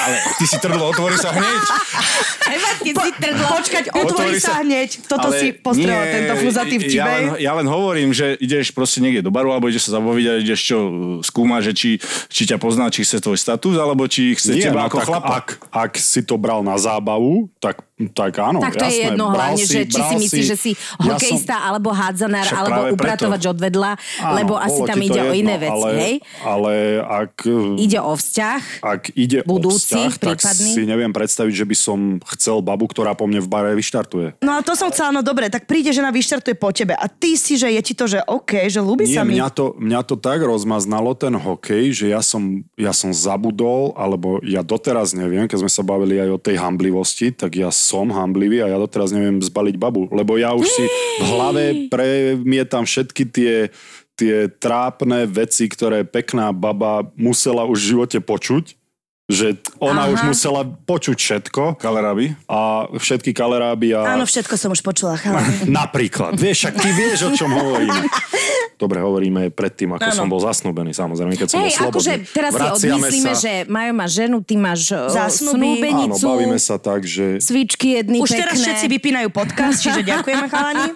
ale 0.00 0.13
ty 0.36 0.44
si 0.44 0.56
trdlo, 0.58 0.90
otvorí 0.90 1.16
sa 1.16 1.30
hneď. 1.30 1.60
Počkať, 2.84 3.84
otvorí 3.90 4.04
Otvorí 4.04 4.38
sa 4.38 4.60
hneď. 4.60 4.88
Toto 5.08 5.28
Ale 5.32 5.36
si 5.40 5.46
postrela 5.56 6.04
nie, 6.04 6.12
tento 6.12 6.34
fúzatý 6.38 6.74
ja 6.94 7.06
len, 7.08 7.24
ja 7.40 7.52
len 7.56 7.66
hovorím, 7.66 8.10
že 8.12 8.36
ideš 8.38 8.70
proste 8.70 9.00
niekde 9.00 9.24
do 9.24 9.32
baru, 9.32 9.50
alebo 9.56 9.66
ideš 9.66 9.88
sa 9.90 9.98
zabaviť 9.98 10.24
a 10.28 10.32
ideš 10.38 10.60
čo, 10.62 10.78
skúmať, 11.24 11.60
že 11.70 11.72
či, 11.72 11.90
či 12.28 12.42
ťa 12.46 12.56
pozná, 12.60 12.92
či 12.92 13.02
chce 13.02 13.18
tvoj 13.18 13.38
status, 13.40 13.74
alebo 13.80 14.04
či 14.06 14.36
chce 14.36 14.54
Nie, 14.54 14.70
teba 14.70 14.84
no 14.84 14.88
ako 14.92 14.96
tak 15.00 15.06
chlapa. 15.08 15.32
Ak, 15.34 15.46
ak 15.72 15.92
si 15.96 16.20
to 16.22 16.36
bral 16.36 16.60
na 16.62 16.76
zábavu, 16.76 17.48
tak, 17.58 17.82
tak 18.12 18.32
áno, 18.38 18.60
Tak 18.60 18.76
to 18.76 18.84
je 18.84 18.92
jasné, 18.92 19.04
jedno 19.10 19.24
bral 19.32 19.54
hlavne, 19.56 19.64
že 19.64 19.80
či 19.86 20.00
si 20.00 20.14
myslíš, 20.20 20.46
že 20.46 20.56
si 20.58 20.70
Ja 20.74 21.14
hokejista, 21.16 21.56
alebo 21.64 21.88
hádzanár, 21.90 22.46
alebo 22.52 22.68
práve 22.68 22.90
preto. 22.92 22.96
upratovač 23.00 23.42
odvedla, 23.48 23.90
Áno, 24.20 24.34
lebo 24.36 24.52
asi 24.60 24.80
tam 24.84 24.98
ide 25.00 25.20
o 25.20 25.32
jedno, 25.32 25.40
iné 25.40 25.54
veci, 25.58 25.72
ale, 25.72 25.90
hej? 25.96 26.14
Ale 26.44 26.72
ak, 27.02 27.34
Ide 27.80 27.98
o 27.98 28.12
vzťah. 28.14 28.62
ak 28.84 29.02
ide 29.16 29.38
Budúci, 29.42 29.96
o 29.96 30.03
vzťah, 30.10 30.20
tak 30.20 30.38
prípadný? 30.40 30.70
si 30.74 30.82
neviem 30.84 31.12
predstaviť, 31.12 31.54
že 31.54 31.66
by 31.68 31.76
som 31.76 31.98
chcel 32.36 32.60
babu, 32.60 32.84
ktorá 32.90 33.16
po 33.16 33.24
mne 33.24 33.40
v 33.40 33.48
bare 33.48 33.72
vyštartuje. 33.72 34.40
No 34.44 34.58
a 34.58 34.60
to 34.60 34.76
som 34.76 34.92
chcela, 34.92 35.14
no 35.14 35.20
dobre, 35.24 35.48
tak 35.48 35.64
príde 35.64 35.94
žena, 35.94 36.12
vyštartuje 36.12 36.56
po 36.58 36.72
tebe 36.74 36.92
a 36.94 37.06
ty 37.08 37.38
si, 37.38 37.54
že 37.56 37.70
je 37.70 37.80
ti 37.80 37.94
to, 37.96 38.04
že 38.04 38.20
OK, 38.26 38.68
že 38.68 38.80
ľúbi 38.80 39.08
Nie, 39.08 39.16
sa 39.16 39.22
mi. 39.22 39.36
mňa 39.36 39.48
to, 39.52 39.76
mňa 39.78 40.00
to 40.04 40.14
tak 40.20 40.40
rozmaznalo, 40.44 41.16
ten 41.16 41.34
hokej, 41.36 41.94
že 41.94 42.06
ja 42.10 42.20
som, 42.20 42.62
ja 42.74 42.92
som 42.92 43.14
zabudol, 43.14 43.94
alebo 43.94 44.42
ja 44.44 44.60
doteraz 44.60 45.14
neviem, 45.14 45.46
keď 45.46 45.66
sme 45.66 45.70
sa 45.70 45.82
bavili 45.86 46.20
aj 46.20 46.30
o 46.34 46.38
tej 46.40 46.56
hamblivosti, 46.60 47.32
tak 47.32 47.56
ja 47.56 47.70
som 47.70 48.10
hamblivý 48.10 48.64
a 48.64 48.70
ja 48.70 48.78
doteraz 48.78 49.14
neviem 49.14 49.40
zbaliť 49.40 49.76
babu, 49.78 50.10
lebo 50.10 50.36
ja 50.36 50.52
už 50.52 50.66
si 50.66 50.84
v 51.20 51.24
hlave 51.24 51.64
premietam 51.88 52.84
všetky 52.84 53.22
tie 53.30 53.54
tie 54.14 54.46
trápne 54.46 55.26
veci, 55.26 55.66
ktoré 55.66 56.06
pekná 56.06 56.54
baba 56.54 57.02
musela 57.18 57.66
už 57.66 57.78
v 57.82 57.88
živote 57.94 58.18
počuť, 58.22 58.78
že 59.24 59.56
ona 59.80 60.04
Aha. 60.04 60.12
už 60.12 60.20
musela 60.28 60.68
počuť 60.68 61.16
všetko 61.16 61.80
Kaleráby. 61.80 62.36
a 62.44 62.84
všetky 62.92 63.32
kaleráby 63.32 63.96
a... 63.96 64.20
Áno, 64.20 64.28
všetko 64.28 64.52
som 64.60 64.68
už 64.68 64.84
počula, 64.84 65.16
chalani. 65.16 65.64
Napríklad. 65.80 66.36
Vieš, 66.36 66.68
však 66.68 66.74
ty 66.76 66.88
vieš, 66.92 67.18
o 67.24 67.30
čom 67.32 67.48
hovoríme. 67.48 68.04
Dobre, 68.84 69.00
hovoríme 69.00 69.48
predtým, 69.48 69.96
ako 69.96 70.12
Áno. 70.12 70.18
som 70.18 70.26
bol 70.28 70.44
zasnúbený, 70.44 70.92
samozrejme, 70.92 71.40
keď 71.40 71.48
som 71.48 71.62
Hej, 71.64 71.72
bol 71.72 71.94
akože 71.94 72.12
slobodný. 72.20 72.34
teraz 72.36 72.52
si 72.52 72.66
odmyslíme, 72.84 73.32
sa, 73.32 73.40
že 73.40 73.52
Majo 73.64 73.92
má 73.96 74.06
ženu, 74.10 74.36
ty 74.44 74.54
máš 74.60 74.92
uh, 74.92 75.08
Zásnuby. 75.08 75.88
Áno, 75.88 76.10
snúbenicu, 76.12 76.24
bavíme 76.28 76.58
sa 76.60 76.76
tak, 76.76 77.08
že 77.08 77.40
cvičky 77.40 78.02
jedny 78.02 78.20
Už 78.20 78.28
pekné. 78.28 78.40
teraz 78.44 78.56
všetci 78.60 78.86
vypínajú 78.92 79.28
podcast, 79.32 79.78
čiže 79.80 80.04
ďakujeme, 80.10 80.46
chalani. 80.52 80.90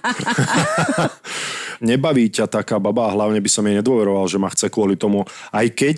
nebaví 1.80 2.28
ťa 2.28 2.44
taká 2.50 2.76
baba 2.76 3.08
hlavne 3.14 3.38
by 3.40 3.50
som 3.50 3.64
jej 3.64 3.78
nedôveroval, 3.78 4.26
že 4.26 4.36
ma 4.36 4.50
chce 4.50 4.68
kvôli 4.68 4.98
tomu, 4.98 5.24
aj 5.54 5.66
keď 5.72 5.96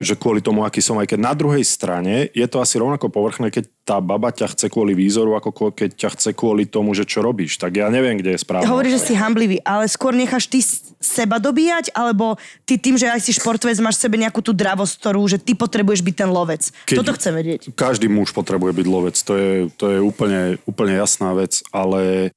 že 0.00 0.16
kvôli 0.16 0.40
tomu, 0.40 0.64
aký 0.64 0.80
som, 0.80 0.96
aj 0.96 1.12
keď 1.12 1.20
na 1.20 1.36
druhej 1.36 1.60
strane 1.60 2.32
je 2.32 2.46
to 2.48 2.64
asi 2.64 2.80
rovnako 2.80 3.12
povrchné, 3.12 3.52
keď 3.52 3.68
tá 3.84 4.00
baba 4.00 4.32
ťa 4.32 4.56
chce 4.56 4.72
kvôli 4.72 4.96
výzoru, 4.96 5.36
ako 5.36 5.50
ko- 5.52 5.74
keď 5.76 5.92
ťa 5.92 6.08
chce 6.16 6.30
kvôli 6.32 6.64
tomu, 6.64 6.96
že 6.96 7.04
čo 7.04 7.20
robíš. 7.20 7.60
Tak 7.60 7.76
ja 7.76 7.92
neviem, 7.92 8.16
kde 8.16 8.32
je 8.32 8.40
správne. 8.40 8.64
Hovoríš, 8.64 8.96
že 8.96 9.12
si 9.12 9.14
hamblivý, 9.14 9.60
ale 9.60 9.84
skôr 9.92 10.16
necháš 10.16 10.48
ty 10.48 10.64
seba 10.96 11.36
dobíjať, 11.36 11.92
alebo 11.92 12.40
ty 12.64 12.80
tým, 12.80 12.96
že 12.96 13.12
aj 13.12 13.20
si 13.20 13.36
športovec, 13.36 13.76
máš 13.76 14.00
v 14.00 14.04
sebe 14.08 14.16
nejakú 14.16 14.40
tú 14.40 14.56
dravosť, 14.56 14.94
ktorú, 14.96 15.20
že 15.28 15.36
ty 15.36 15.52
potrebuješ 15.52 16.00
byť 16.00 16.14
ten 16.16 16.30
lovec. 16.32 16.72
Keď- 16.88 16.96
Toto 16.96 17.12
chcem 17.20 17.32
vedieť. 17.36 17.60
Každý 17.76 18.08
muž 18.08 18.32
potrebuje 18.32 18.72
byť 18.72 18.86
lovec, 18.88 19.16
to 19.20 19.32
je, 19.36 19.50
to 19.76 19.84
je 19.92 19.98
úplne, 20.00 20.56
úplne 20.64 20.96
jasná 20.96 21.36
vec, 21.36 21.60
ale 21.76 22.32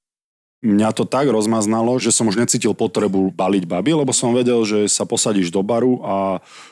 mňa 0.63 0.89
to 0.91 1.03
tak 1.03 1.27
rozmaznalo, 1.27 1.91
že 1.95 2.09
som 2.09 2.23
už 2.23 2.35
necítil 2.37 2.71
potrebu 2.71 3.29
baliť 3.29 3.63
baby, 3.63 3.91
lebo 3.93 4.09
som 4.09 4.31
vedel, 4.31 4.63
že 4.63 4.87
sa 4.87 5.03
posadíš 5.03 5.47
do 5.49 5.59
baru 5.59 5.99
a 5.99 6.15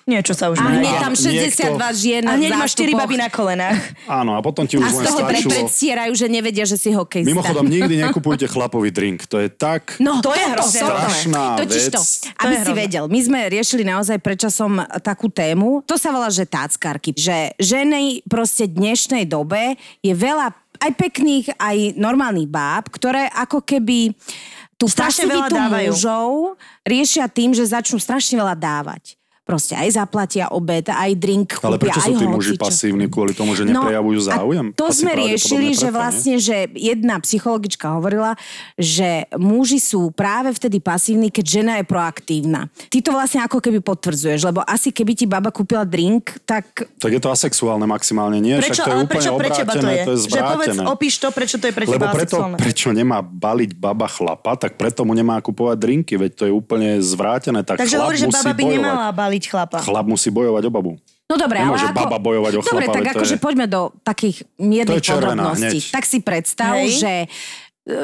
Niečo 0.02 0.32
sa 0.32 0.48
už 0.48 0.58
A 0.58 0.66
hneď 0.72 0.96
tam 0.98 1.12
niekto- 1.12 1.28
62 1.52 1.76
žien 1.94 2.24
A 2.24 2.34
hneď 2.34 2.52
máš 2.54 2.72
4 2.74 2.88
zástupoch. 2.88 3.00
baby 3.02 3.16
na 3.18 3.28
kolenách. 3.28 3.80
áno, 4.20 4.32
a 4.34 4.40
potom 4.40 4.64
ti 4.64 4.76
už 4.76 4.82
A 4.82 4.90
z 4.90 4.96
len 4.96 5.06
toho 5.06 5.20
stačilo... 5.22 5.52
predstierajú, 5.52 6.12
že 6.14 6.26
nevedia, 6.26 6.64
že 6.64 6.76
si 6.76 6.90
hokejista. 6.90 7.28
Mimochodom, 7.28 7.66
nikdy 7.66 7.94
nekupujte 8.02 8.48
chlapový 8.48 8.90
drink, 8.90 9.24
to 9.26 9.38
je 9.38 9.48
tak... 9.48 10.00
No, 10.00 10.20
To 10.20 10.32
je 10.32 10.46
hrozné. 10.48 10.82
Strašná 10.82 11.44
Totiž 11.60 11.84
vec. 11.86 11.94
to, 11.94 12.02
To 12.02 12.42
aby 12.42 12.54
je 12.54 12.62
si 12.62 12.72
vedel, 12.74 13.04
my 13.06 13.20
sme 13.20 13.40
riešili 13.48 13.84
naozaj 13.84 14.18
predčasom 14.18 14.72
takú 15.00 15.28
tému, 15.28 15.84
to 15.84 15.96
sa 15.96 16.10
volá, 16.10 16.28
že 16.28 16.44
táckarky, 16.44 17.12
že 17.14 17.52
ženy 17.58 18.24
proste 18.26 18.66
dnešnej 18.66 19.26
dobe 19.26 19.76
je 20.00 20.12
veľa 20.12 20.56
aj 20.82 20.92
pekných, 20.98 21.46
aj 21.62 21.94
normálnych 21.96 22.50
báb, 22.50 22.90
ktoré 22.90 23.30
ako 23.30 23.62
keby 23.62 24.18
tú 24.82 24.90
Strašne 24.90 25.30
veľa 25.30 25.50
dávajú. 25.54 25.94
mužov 25.94 26.32
riešia 26.82 27.30
tým, 27.30 27.54
že 27.54 27.70
začnú 27.70 28.02
strašne 28.02 28.42
veľa 28.42 28.58
dávať. 28.58 29.21
Proste 29.52 29.76
aj 29.76 30.00
zaplatia 30.00 30.48
obed, 30.48 30.88
aj 30.88 31.12
drink 31.14 31.60
kúpia, 31.60 31.68
Ale 31.68 31.76
prečo 31.76 32.00
sú 32.00 32.16
tí 32.16 32.24
muži 32.24 32.56
pasívni 32.56 33.12
kvôli 33.12 33.36
tomu, 33.36 33.52
že 33.52 33.68
neprejavujú 33.68 34.20
záujem? 34.24 34.66
No, 34.72 34.72
A 34.72 34.80
to 34.80 34.86
Asi 34.88 35.04
sme 35.04 35.12
riešili, 35.12 35.76
že 35.76 35.92
vlastne, 35.92 36.40
že 36.40 36.72
jedna 36.72 37.20
psychologička 37.20 37.92
hovorila, 37.92 38.40
že 38.78 39.28
muži 39.36 39.76
sú 39.78 40.08
práve 40.10 40.56
vtedy 40.56 40.80
pasívni, 40.80 41.28
keď 41.28 41.44
žena 41.44 41.74
je 41.76 41.84
proaktívna. 41.84 42.72
Ty 42.88 43.04
to 43.04 43.12
vlastne 43.12 43.44
ako 43.44 43.60
keby 43.60 43.84
potvrdzuješ, 43.84 44.40
lebo 44.46 44.64
asi 44.64 44.90
keby 44.90 45.12
ti 45.14 45.28
baba 45.28 45.52
kúpila 45.52 45.84
drink, 45.84 46.40
tak 46.42 46.88
Tak 46.96 47.12
je 47.12 47.20
to 47.20 47.28
asexuálne 47.28 47.84
maximálne, 47.84 48.40
nie? 48.40 48.56
Prečo, 48.56 48.72
Však 48.72 48.78
to 48.78 48.88
je 48.88 48.96
ale 48.96 49.04
úplne 49.04 49.20
prečo 49.20 49.32
pre 49.36 49.50
teba 49.52 49.74
to 49.74 49.84
je? 49.84 50.02
to 50.02 50.12
je 50.12 50.20
že 50.24 50.40
povedz, 50.40 50.78
opíš 50.88 51.14
to, 51.20 51.28
prečo 51.30 51.56
to 51.60 51.66
je 51.68 51.74
pre 51.76 51.84
Lebo 51.84 51.94
teba 52.00 52.08
preto, 52.16 52.40
asexuálne. 52.40 52.56
prečo 52.56 52.88
nemá 52.96 53.20
baliť 53.20 53.72
baba 53.76 54.08
chlapa, 54.08 54.56
tak 54.56 54.80
preto 54.80 55.04
mu 55.04 55.12
nemá 55.12 55.44
kupovať 55.44 55.76
drinky, 55.76 56.16
veď 56.16 56.32
to 56.32 56.44
je 56.48 56.54
úplne 56.54 57.02
zvrátené. 57.02 57.66
Tak 57.66 57.82
Takže 57.82 57.92
chlap 57.92 58.04
hovoríš, 58.08 58.22
že 58.22 58.30
baba 58.32 58.54
by 58.54 58.64
bojovať. 58.64 58.78
nemala 58.78 59.10
baliť 59.12 59.41
chlapa. 59.48 59.80
Chlap 59.80 60.06
musí 60.06 60.30
bojovať 60.30 60.64
o 60.68 60.72
babu. 60.72 60.94
No 61.26 61.40
dobre, 61.40 61.64
Nemôže 61.64 61.88
ale 61.88 61.96
ako... 61.96 62.02
baba 62.04 62.18
bojovať 62.20 62.54
o 62.54 62.62
Dobre, 62.62 62.84
chlapa, 62.84 62.94
tak 62.94 63.06
akože 63.16 63.36
je- 63.38 63.42
poďme 63.42 63.66
do 63.66 63.82
takých 64.04 64.38
miernych 64.60 65.00
červená 65.00 65.56
podrobností. 65.56 65.80
hneď. 65.80 65.96
Tak 65.96 66.04
si 66.04 66.18
predstav, 66.20 66.76
Hej. 66.76 66.92
že 67.00 67.14
e, 67.24 67.28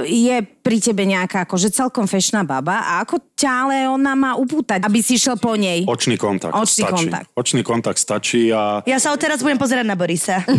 je 0.07 0.35
pri 0.67 0.83
tebe 0.83 1.07
nejaká 1.07 1.47
akože 1.47 1.71
celkom 1.71 2.11
fešná 2.11 2.43
baba 2.43 2.83
a 2.83 2.99
ako 3.07 3.23
ťa 3.39 3.51
ale 3.63 3.87
ona 3.87 4.19
má 4.19 4.35
upútať, 4.35 4.83
aby 4.83 4.99
si 4.99 5.15
išiel 5.15 5.39
po 5.39 5.55
nej. 5.55 5.87
Očný 5.87 6.19
kontakt 6.19 6.51
Očný 6.51 6.83
stačí. 6.83 7.07
kontakt. 7.07 7.27
Očný 7.39 7.61
kontakt 7.63 7.99
stačí 8.03 8.41
a 8.51 8.83
Ja 8.83 8.99
sa 8.99 9.15
odteraz 9.15 9.39
budem 9.39 9.55
pozerať 9.55 9.87
na 9.87 9.95
Borisa. 9.95 10.43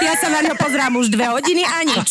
Ja 0.00 0.16
sa 0.18 0.32
na 0.32 0.40
ňo 0.42 0.54
pozrám 0.58 0.96
už 0.98 1.12
dve 1.12 1.28
hodiny 1.30 1.62
a 1.62 1.78
nič. 1.86 2.08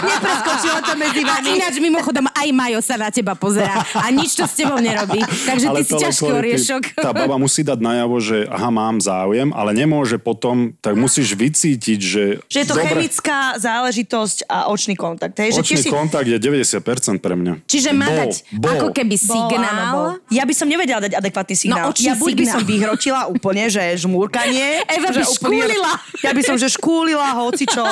Nepreskočilo 0.00 0.78
to 0.80 0.92
medzi 0.96 1.22
A 1.26 1.28
vami. 1.36 1.48
ináč 1.58 1.74
mimochodom 1.76 2.24
aj 2.32 2.48
Majo 2.54 2.80
sa 2.80 2.96
na 2.96 3.12
teba 3.12 3.34
pozerá 3.36 3.82
a 3.92 4.08
nič 4.08 4.32
to 4.38 4.46
s 4.46 4.54
tebou 4.56 4.78
nerobí. 4.80 5.20
Takže 5.20 5.66
ty 5.68 5.82
si 5.82 5.94
ťažký 5.98 6.30
oriešok. 6.30 6.82
Tá 6.96 7.10
baba 7.12 7.36
musí 7.36 7.66
dať 7.66 7.82
najavo, 7.82 8.16
že 8.22 8.46
aha, 8.48 8.70
mám 8.72 8.96
záujem, 9.02 9.50
ale 9.52 9.76
nemôže 9.76 10.16
potom, 10.16 10.72
tak 10.80 10.96
musíš 10.96 11.34
vycítiť, 11.34 12.00
že... 12.00 12.24
Že 12.46 12.58
je 12.62 12.66
to 12.68 12.76
dobre, 12.78 12.88
chemická 12.88 13.38
záležitosť 13.58 14.38
a 14.46 14.70
očný 14.70 14.94
kontakt. 14.94 15.34
Hej, 15.36 15.58
že 15.58 15.60
Očný 15.66 15.82
si... 15.82 15.90
kontakt 15.90 16.28
je 16.30 16.38
90% 16.46 17.18
pre 17.18 17.34
mňa. 17.34 17.52
Čiže 17.64 17.90
má 17.90 18.06
Bol, 18.06 18.18
dať 18.18 18.32
bol. 18.52 18.70
ako 18.70 18.86
keby 18.92 19.16
Bol, 19.16 19.24
áno, 19.24 19.34
signál. 19.50 19.90
bol. 19.90 20.08
Ja 20.28 20.42
by 20.42 20.54
som 20.54 20.66
nevedela 20.66 21.00
dať 21.00 21.12
adekvátny 21.14 21.54
signál. 21.54 21.90
očný 21.90 22.06
ja 22.06 22.14
buď 22.14 22.30
by 22.30 22.38
signál. 22.40 22.54
som 22.54 22.62
vyhrotila 22.64 23.20
úplne, 23.26 23.64
že 23.66 23.82
žmúrkanie. 23.98 24.66
Eva 24.96 25.10
že 25.10 25.20
by 25.20 25.28
škúlila. 25.28 25.92
Ja 26.20 26.30
by 26.30 26.42
som, 26.42 26.54
že 26.54 26.68
škúlila, 26.68 27.34
hocičo. 27.36 27.84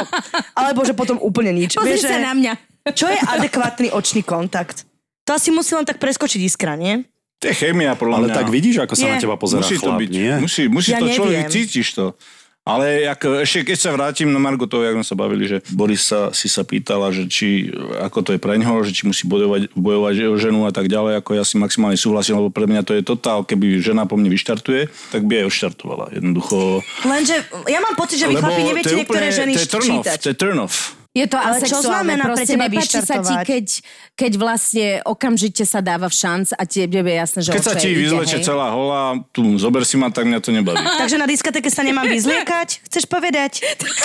Alebo 0.53 0.83
že 0.83 0.93
potom 0.93 1.19
úplne 1.19 1.51
nič. 1.51 1.75
Pozri 1.75 1.95
Vieš, 1.95 2.03
sa 2.05 2.15
že- 2.15 2.23
na 2.23 2.33
mňa. 2.33 2.53
Čo 2.87 3.07
je 3.07 3.17
adekvátny 3.19 3.89
očný 3.91 4.21
kontakt? 4.21 4.85
To 5.25 5.33
asi 5.33 5.49
musí 5.49 5.73
len 5.73 5.83
tak 5.83 5.97
preskočiť 5.97 6.37
iskra, 6.39 6.75
nie? 6.75 7.01
To 7.41 7.49
je 7.49 7.57
chémia, 7.57 7.93
podľa 7.93 8.17
Ale 8.19 8.27
mňa. 8.27 8.37
tak 8.37 8.49
vidíš, 8.49 8.77
ako 8.79 8.93
sa 8.93 9.05
Je. 9.05 9.11
na 9.11 9.17
teba 9.19 9.37
pozerá 9.37 9.61
musí 9.61 9.77
to 9.77 9.89
chlap, 9.89 9.99
byť. 9.99 10.11
nie? 10.11 10.33
Musí, 10.39 10.63
musí 10.67 10.91
Ja 10.91 11.01
to 11.01 11.09
človek, 11.11 11.45
neviem. 11.45 11.51
cítiš 11.51 11.89
to. 11.93 12.13
Ale 12.65 13.05
jak, 13.05 13.21
ešte 13.45 13.69
keď 13.69 13.77
sa 13.77 13.93
vrátim 13.93 14.33
na 14.33 14.41
toho, 14.57 14.89
jak 14.89 14.97
sme 14.97 15.05
sa 15.05 15.13
bavili, 15.13 15.45
že 15.45 15.61
Boris 15.77 16.01
sa, 16.01 16.33
si 16.33 16.49
sa 16.49 16.65
pýtala, 16.65 17.13
že 17.13 17.29
či, 17.29 17.69
ako 18.01 18.25
to 18.25 18.31
je 18.33 18.41
pre 18.41 18.57
ňoho, 18.57 18.81
že 18.89 18.97
či 18.97 19.05
musí 19.05 19.29
bojovať, 19.29 19.77
bojovať 19.77 20.33
o 20.33 20.41
ženu 20.41 20.65
a 20.65 20.73
tak 20.73 20.89
ďalej, 20.89 21.21
ako 21.21 21.37
ja 21.37 21.45
si 21.45 21.61
maximálne 21.61 22.01
súhlasím, 22.01 22.41
lebo 22.41 22.49
pre 22.49 22.65
mňa 22.65 22.81
to 22.89 22.97
je 22.97 23.05
totál, 23.05 23.45
keby 23.45 23.85
žena 23.85 24.09
po 24.09 24.17
mne 24.17 24.33
vyštartuje, 24.33 24.89
tak 25.13 25.29
by 25.29 25.45
aj 25.45 25.53
odštartovala. 25.53 26.17
Jednoducho... 26.17 26.81
Lenže 27.05 27.37
ja 27.69 27.85
mám 27.85 28.01
pocit, 28.01 28.17
že 28.17 28.33
vy 28.33 28.41
chlapi 28.41 28.63
neviete 28.65 28.97
niektoré 28.97 29.29
ženy 29.29 29.53
to 29.53 29.61
je 29.61 29.69
turn 29.69 29.85
off, 29.85 30.05
čítať. 30.09 30.19
to 30.25 30.29
je 30.33 30.37
turn 30.41 30.57
off. 30.57 31.04
Je 31.15 31.31
to 31.31 31.39
Ale 31.39 31.63
čo 31.63 31.79
znamená 31.79 32.27
pre 32.35 32.43
teba 32.43 32.67
nepáči 32.67 32.99
sa 33.07 33.23
ti, 33.23 33.35
keď, 33.47 33.67
keď 34.19 34.33
vlastne 34.35 34.87
okamžite 35.07 35.63
sa 35.63 35.79
dáva 35.79 36.11
v 36.11 36.15
šanc 36.19 36.51
a 36.59 36.67
tebe 36.67 37.07
je 37.07 37.15
jasné, 37.15 37.39
že 37.47 37.51
Keď 37.55 37.63
sa 37.63 37.79
ti 37.79 37.95
vyzleče 37.95 38.43
celá 38.43 38.75
hola, 38.75 39.23
tu 39.31 39.55
zober 39.55 39.87
si 39.87 39.95
ma, 39.95 40.11
tak 40.11 40.27
mňa 40.27 40.43
to 40.43 40.51
nebaví. 40.51 40.83
Takže 41.07 41.15
na 41.15 41.31
diskotéke 41.31 41.71
sa 41.71 41.87
nemám 41.87 42.11
vyzliekať? 42.11 42.83
Chceš 42.91 43.07
povedať? 43.07 43.63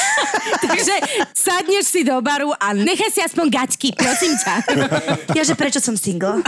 Takže 0.69 0.95
sadneš 1.33 1.89
si 1.89 2.05
do 2.05 2.13
baru 2.21 2.53
a 2.53 2.77
nechaj 2.77 3.09
si 3.09 3.25
aspoň 3.25 3.45
gaťky, 3.57 3.89
prosím 3.97 4.37
ťa. 4.37 4.55
Ja, 5.37 5.41
že 5.45 5.57
prečo 5.57 5.81
som 5.81 5.97
single? 5.97 6.45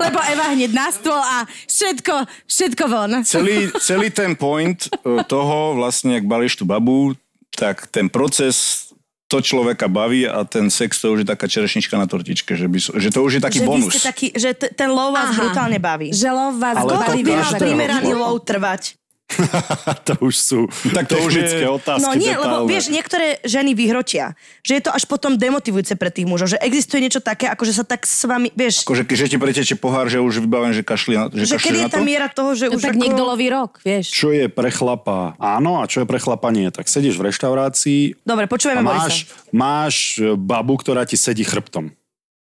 Lebo 0.00 0.18
Eva 0.32 0.52
hneď 0.56 0.72
na 0.72 0.88
stôl 0.88 1.18
a 1.18 1.44
všetko, 1.68 2.24
všetko 2.48 2.84
von. 2.88 3.20
celý, 3.24 3.68
celý 3.80 4.08
ten 4.08 4.32
point 4.32 4.88
e, 4.88 5.24
toho, 5.24 5.76
vlastne, 5.76 6.20
ak 6.20 6.24
balíš 6.24 6.60
tú 6.60 6.64
babu, 6.64 7.16
tak 7.52 7.90
ten 7.90 8.08
proces 8.08 8.89
to 9.30 9.38
človeka 9.38 9.86
baví 9.86 10.26
a 10.26 10.42
ten 10.42 10.66
sex 10.68 10.98
to 10.98 11.14
už 11.14 11.22
je 11.22 11.28
taká 11.30 11.46
čerešnička 11.46 11.94
na 11.94 12.10
tortičke, 12.10 12.58
že, 12.58 12.66
by, 12.66 12.78
že 12.98 13.08
to 13.14 13.22
už 13.22 13.38
je 13.38 13.40
taký 13.40 13.62
že 13.62 13.66
bonus. 13.66 13.94
taký, 14.02 14.34
že 14.34 14.58
t- 14.58 14.74
ten 14.74 14.90
low 14.90 15.14
vás 15.14 15.30
Aha. 15.30 15.38
brutálne 15.38 15.78
baví. 15.78 16.10
Že 16.10 16.28
lov 16.28 16.58
vás 16.58 16.74
Ale 16.76 16.90
to 16.90 16.96
baví 16.98 17.22
každého. 17.22 17.46
ako- 17.46 17.62
primeraný 17.62 18.10
low 18.10 18.34
trvať. 18.36 18.99
to 20.08 20.14
už 20.20 20.34
sú 20.34 20.60
Tak 20.90 21.06
to 21.06 21.16
už 21.20 21.32
je- 21.34 21.66
otázky. 21.66 22.02
No 22.02 22.12
nie, 22.12 22.30
lebo 22.30 22.64
detálne. 22.64 22.70
vieš, 22.70 22.84
niektoré 22.88 23.26
ženy 23.42 23.72
vyhrotia, 23.72 24.34
že 24.60 24.76
je 24.76 24.82
to 24.82 24.90
až 24.90 25.04
potom 25.04 25.34
demotivujúce 25.34 25.94
pre 25.94 26.08
tých 26.08 26.24
mužov, 26.24 26.50
že 26.50 26.58
existuje 26.58 27.00
niečo 27.00 27.18
také, 27.18 27.46
ako 27.46 27.62
že 27.62 27.74
sa 27.74 27.84
tak 27.84 28.02
s 28.02 28.26
vami, 28.26 28.50
vieš, 28.52 28.82
Akože 28.82 29.04
keď 29.04 29.16
že 29.16 29.26
ti 29.28 29.36
preteče 29.36 29.74
pohár, 29.76 30.06
že 30.06 30.18
už 30.18 30.40
vybavený, 30.40 30.72
že 30.74 30.84
kašli 30.84 31.14
na, 31.14 31.24
že 31.28 31.44
že 31.44 31.54
kašli 31.56 31.66
kedy 31.66 31.78
na 31.78 31.84
je 31.84 31.90
tá 31.90 31.98
to? 31.98 32.06
miera 32.06 32.28
toho, 32.28 32.50
že 32.52 32.66
No 32.66 32.76
už 32.76 32.82
tak 32.82 32.94
ako... 32.94 33.02
niekto 33.02 33.22
loví 33.22 33.46
rok, 33.48 33.72
vieš. 33.80 34.06
Čo 34.10 34.28
je 34.30 34.46
pre 34.46 34.70
chlapa 34.70 35.34
áno 35.36 35.80
a 35.80 35.86
čo 35.86 36.02
je 36.02 36.06
pre 36.06 36.18
chlapa 36.18 36.50
nie. 36.50 36.68
Tak 36.68 36.86
sedíš 36.86 37.16
v 37.16 37.30
reštaurácii 37.30 38.22
Dobre, 38.22 38.44
a 38.44 38.82
máš, 38.82 39.24
Borisa. 39.24 39.50
máš 39.50 39.96
e, 40.16 40.34
babu, 40.34 40.74
ktorá 40.74 41.04
ti 41.04 41.14
sedí 41.14 41.42
chrbtom. 41.42 41.90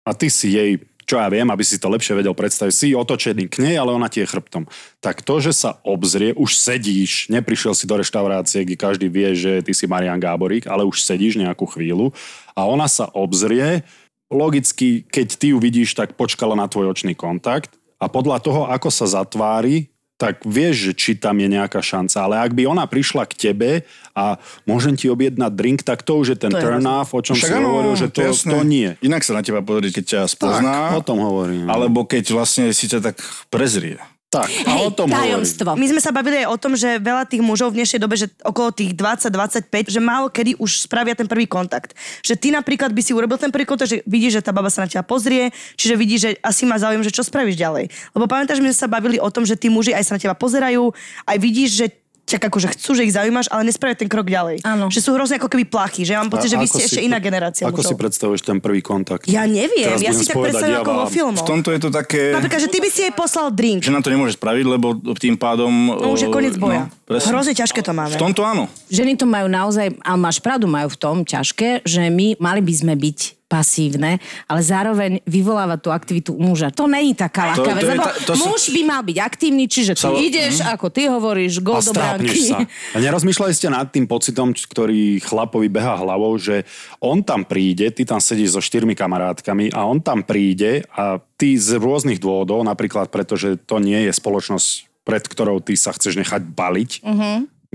A 0.01 0.17
ty 0.17 0.33
si 0.33 0.57
jej, 0.57 0.81
čo 1.05 1.19
ja 1.19 1.27
viem, 1.27 1.47
aby 1.49 1.63
si 1.65 1.81
to 1.81 1.91
lepšie 1.91 2.17
vedel 2.17 2.33
predstaviť, 2.33 2.73
si 2.73 2.87
otočený 2.93 3.49
k 3.49 3.61
nej, 3.63 3.75
ale 3.77 3.91
ona 3.91 4.07
ti 4.07 4.21
je 4.21 4.29
chrbtom. 4.29 4.65
Tak 5.03 5.25
to, 5.25 5.41
že 5.41 5.53
sa 5.53 5.81
obzrie, 5.81 6.31
už 6.37 6.55
sedíš, 6.55 7.27
neprišiel 7.27 7.73
si 7.75 7.89
do 7.89 7.97
reštaurácie, 7.97 8.63
kde 8.63 8.77
každý 8.77 9.07
vie, 9.09 9.33
že 9.33 9.61
ty 9.65 9.73
si 9.73 9.89
Marian 9.89 10.21
Gáborík, 10.21 10.69
ale 10.69 10.85
už 10.87 11.03
sedíš 11.03 11.37
nejakú 11.37 11.67
chvíľu. 11.67 12.13
A 12.53 12.65
ona 12.67 12.85
sa 12.85 13.09
obzrie, 13.11 13.83
logicky, 14.31 15.03
keď 15.11 15.27
ty 15.35 15.47
ju 15.51 15.57
vidíš, 15.59 15.93
tak 15.93 16.15
počkala 16.15 16.55
na 16.55 16.65
tvoj 16.71 16.95
očný 16.95 17.13
kontakt. 17.13 17.75
A 18.01 18.09
podľa 18.09 18.41
toho, 18.41 18.61
ako 18.65 18.89
sa 18.89 19.05
zatvári, 19.05 19.91
tak 20.21 20.35
vieš, 20.43 20.75
že 20.83 20.91
či 20.93 21.11
tam 21.15 21.33
je 21.35 21.49
nejaká 21.49 21.81
šanca. 21.81 22.17
Ale 22.21 22.35
ak 22.37 22.53
by 22.53 22.63
ona 22.63 22.85
prišla 22.85 23.25
k 23.25 23.33
tebe 23.33 23.69
a 24.11 24.37
môžem 24.63 24.93
ti 24.93 25.07
objednať 25.07 25.49
drink, 25.51 25.81
tak 25.81 26.01
to 26.01 26.15
už 26.15 26.27
je 26.29 26.37
ten 26.37 26.47
To 26.47 26.55
je 26.55 26.63
turn 26.63 26.77
hrozné. 26.77 26.93
off, 26.95 27.09
o 27.09 27.19
čom 27.19 27.33
Však 27.33 27.41
si 27.43 27.55
áno, 27.55 27.67
hovoril, 27.67 27.93
že 27.95 28.07
to, 28.07 28.21
jasné. 28.23 28.51
to 28.51 28.59
nie. 28.61 28.89
Inak 29.01 29.21
sa 29.21 29.33
na 29.33 29.41
teba 29.41 29.59
pozrie, 29.59 29.89
keď 29.89 30.05
ťa 30.05 30.21
Tak, 30.21 30.31
spozná, 30.31 30.75
o 30.93 31.01
tom 31.01 31.17
hovorím. 31.19 31.65
alebo 31.65 32.03
keď 32.03 32.23
vlastne 32.31 32.69
si 32.69 32.85
ťa 32.85 33.01
tak 33.03 33.17
prezrie. 33.49 33.97
Tak, 34.31 34.47
a 34.63 34.79
o 34.79 34.87
Hej, 34.87 34.95
tom 34.95 35.11
hovorím. 35.11 35.43
tajomstvo. 35.43 35.75
My 35.75 35.87
sme 35.91 35.99
sa 35.99 36.15
bavili 36.15 36.39
aj 36.39 36.47
o 36.47 36.55
tom, 36.55 36.71
že 36.79 37.03
veľa 37.03 37.27
tých 37.27 37.43
mužov 37.43 37.75
v 37.75 37.83
dnešnej 37.83 37.99
dobe, 37.99 38.15
že 38.15 38.31
okolo 38.47 38.71
tých 38.71 38.95
20-25, 38.95 39.91
že 39.91 39.99
málo 39.99 40.31
kedy 40.31 40.55
už 40.55 40.87
spravia 40.87 41.19
ten 41.19 41.27
prvý 41.27 41.43
kontakt. 41.43 41.91
Že 42.23 42.39
ty 42.39 42.47
napríklad 42.55 42.95
by 42.95 43.01
si 43.03 43.11
urobil 43.11 43.35
ten 43.35 43.51
prvý 43.51 43.67
kontakt, 43.67 43.91
že 43.91 43.99
vidíš, 44.07 44.39
že 44.39 44.41
tá 44.47 44.55
baba 44.55 44.71
sa 44.71 44.87
na 44.87 44.87
teba 44.87 45.03
pozrie, 45.03 45.51
čiže 45.75 45.99
vidíš, 45.99 46.19
že 46.23 46.29
asi 46.39 46.63
má 46.63 46.79
záujem, 46.79 47.03
že 47.03 47.11
čo 47.11 47.27
spravíš 47.27 47.59
ďalej. 47.59 47.91
Lebo 48.15 48.23
pamätáš, 48.23 48.63
my 48.63 48.71
sme 48.71 48.79
sa 48.79 48.87
bavili 48.87 49.19
o 49.19 49.27
tom, 49.27 49.43
že 49.43 49.59
tí 49.59 49.67
muži 49.67 49.91
aj 49.91 50.07
sa 50.07 50.15
na 50.15 50.23
teba 50.23 50.35
pozerajú, 50.39 50.95
aj 51.27 51.35
vidíš, 51.35 51.69
že 51.75 51.85
ťa 52.25 52.47
akože 52.47 52.67
chcú, 52.77 52.95
že 52.95 53.03
ich 53.03 53.11
zaujímaš, 53.11 53.51
ale 53.51 53.67
nespravia 53.67 53.97
ten 53.99 54.07
krok 54.07 54.31
ďalej. 54.31 54.63
Áno. 54.63 54.87
Že 54.87 54.99
sú 55.03 55.09
hrozne 55.17 55.35
ako 55.41 55.51
keby 55.51 55.67
plachy, 55.67 56.07
že 56.07 56.15
ja 56.15 56.23
mám 56.23 56.31
pocit, 56.31 56.47
že 56.47 56.57
vy 56.57 56.67
ste 56.69 56.87
si 56.87 56.95
ešte 56.95 57.01
iná 57.03 57.19
generácia 57.19 57.67
Ako 57.67 57.83
si 57.83 57.91
mužov. 57.91 57.99
predstavuješ 58.07 58.41
ten 58.47 58.57
prvý 58.63 58.79
kontakt? 58.79 59.27
Ja 59.27 59.43
neviem, 59.43 59.99
Teraz 59.99 59.99
ja 59.99 60.11
si 60.15 60.23
tak 60.23 60.39
ja 60.39 60.79
ako 60.79 60.91
vo 60.91 61.07
filmoch. 61.11 61.43
V 61.43 61.49
tomto 61.49 61.69
je 61.75 61.79
to 61.83 61.89
také... 61.91 62.31
Napríklad, 62.31 62.61
že 62.63 62.69
ty 62.71 62.77
by 62.79 62.89
si 62.89 62.99
jej 63.09 63.13
poslal 63.13 63.51
drink. 63.51 63.83
Žena 63.83 63.99
to 63.99 64.09
nemôže 64.13 64.39
spraviť, 64.39 64.65
lebo 64.65 64.95
tým 65.19 65.35
pádom... 65.35 65.71
No 65.91 66.15
už 66.15 66.25
je 66.25 66.29
koniec 66.31 66.55
boja. 66.55 66.87
No, 66.87 66.93
presne. 67.03 67.27
Hrozne 67.35 67.53
ťažké 67.57 67.83
to 67.83 67.91
máme. 67.91 68.15
V 68.15 68.21
tomto 68.21 68.47
áno. 68.47 68.71
Ženy 68.87 69.19
to 69.19 69.25
majú 69.27 69.51
naozaj, 69.51 69.91
ale 69.99 70.17
máš 70.17 70.39
pravdu, 70.39 70.71
majú 70.71 70.87
v 70.87 70.97
tom 70.97 71.17
ťažké, 71.27 71.83
že 71.83 72.07
my 72.07 72.39
mali 72.39 72.61
by 72.63 72.73
sme 72.73 72.93
byť 72.95 73.40
pasívne, 73.51 74.23
ale 74.47 74.63
zároveň 74.63 75.19
vyvoláva 75.27 75.75
tú 75.75 75.91
aktivitu 75.91 76.31
u 76.31 76.39
muža. 76.39 76.71
To 76.71 76.87
není 76.87 77.11
taká 77.11 77.51
ľahká 77.51 77.71
vec, 77.75 77.83
lebo 77.83 78.07
to 78.23 78.31
sú- 78.33 78.47
muž 78.47 78.71
by 78.71 78.81
mal 78.87 79.03
byť 79.03 79.17
aktívny, 79.19 79.67
čiže 79.67 79.99
ty 79.99 80.07
Sa- 80.07 80.15
ideš, 80.15 80.63
ako 80.63 80.87
ty 80.87 81.11
hovoríš, 81.11 81.59
a 81.59 81.61
gol 81.61 81.83
do 81.83 81.91
bránky. 81.91 82.39
sa. 82.47 82.63
A 82.95 82.97
nerozmýšľali 82.97 83.51
ste 83.51 83.67
nad 83.67 83.91
tým 83.91 84.07
pocitom, 84.07 84.55
ktorý 84.55 85.19
chlapovi 85.19 85.67
beha 85.67 85.99
hlavou, 85.99 86.31
že 86.39 86.63
on 87.03 87.19
tam 87.19 87.43
príde, 87.43 87.91
ty 87.91 88.07
tam 88.07 88.23
sedíš 88.23 88.55
so 88.55 88.61
štyrmi 88.63 88.95
kamarátkami 88.95 89.75
a 89.75 89.83
on 89.83 89.99
tam 89.99 90.23
príde 90.23 90.87
a 90.95 91.19
ty 91.35 91.59
z 91.59 91.75
rôznych 91.75 92.21
dôvodov, 92.21 92.63
napríklad 92.63 93.11
preto, 93.11 93.35
že 93.35 93.59
to 93.59 93.81
nie 93.81 94.07
je 94.07 94.13
spoločnosť, 94.13 94.69
pred 95.01 95.25
ktorou 95.25 95.59
ty 95.59 95.73
sa 95.73 95.91
chceš 95.91 96.15
nechať 96.21 96.45
baliť, 96.53 96.91
Mhm. 97.03 97.33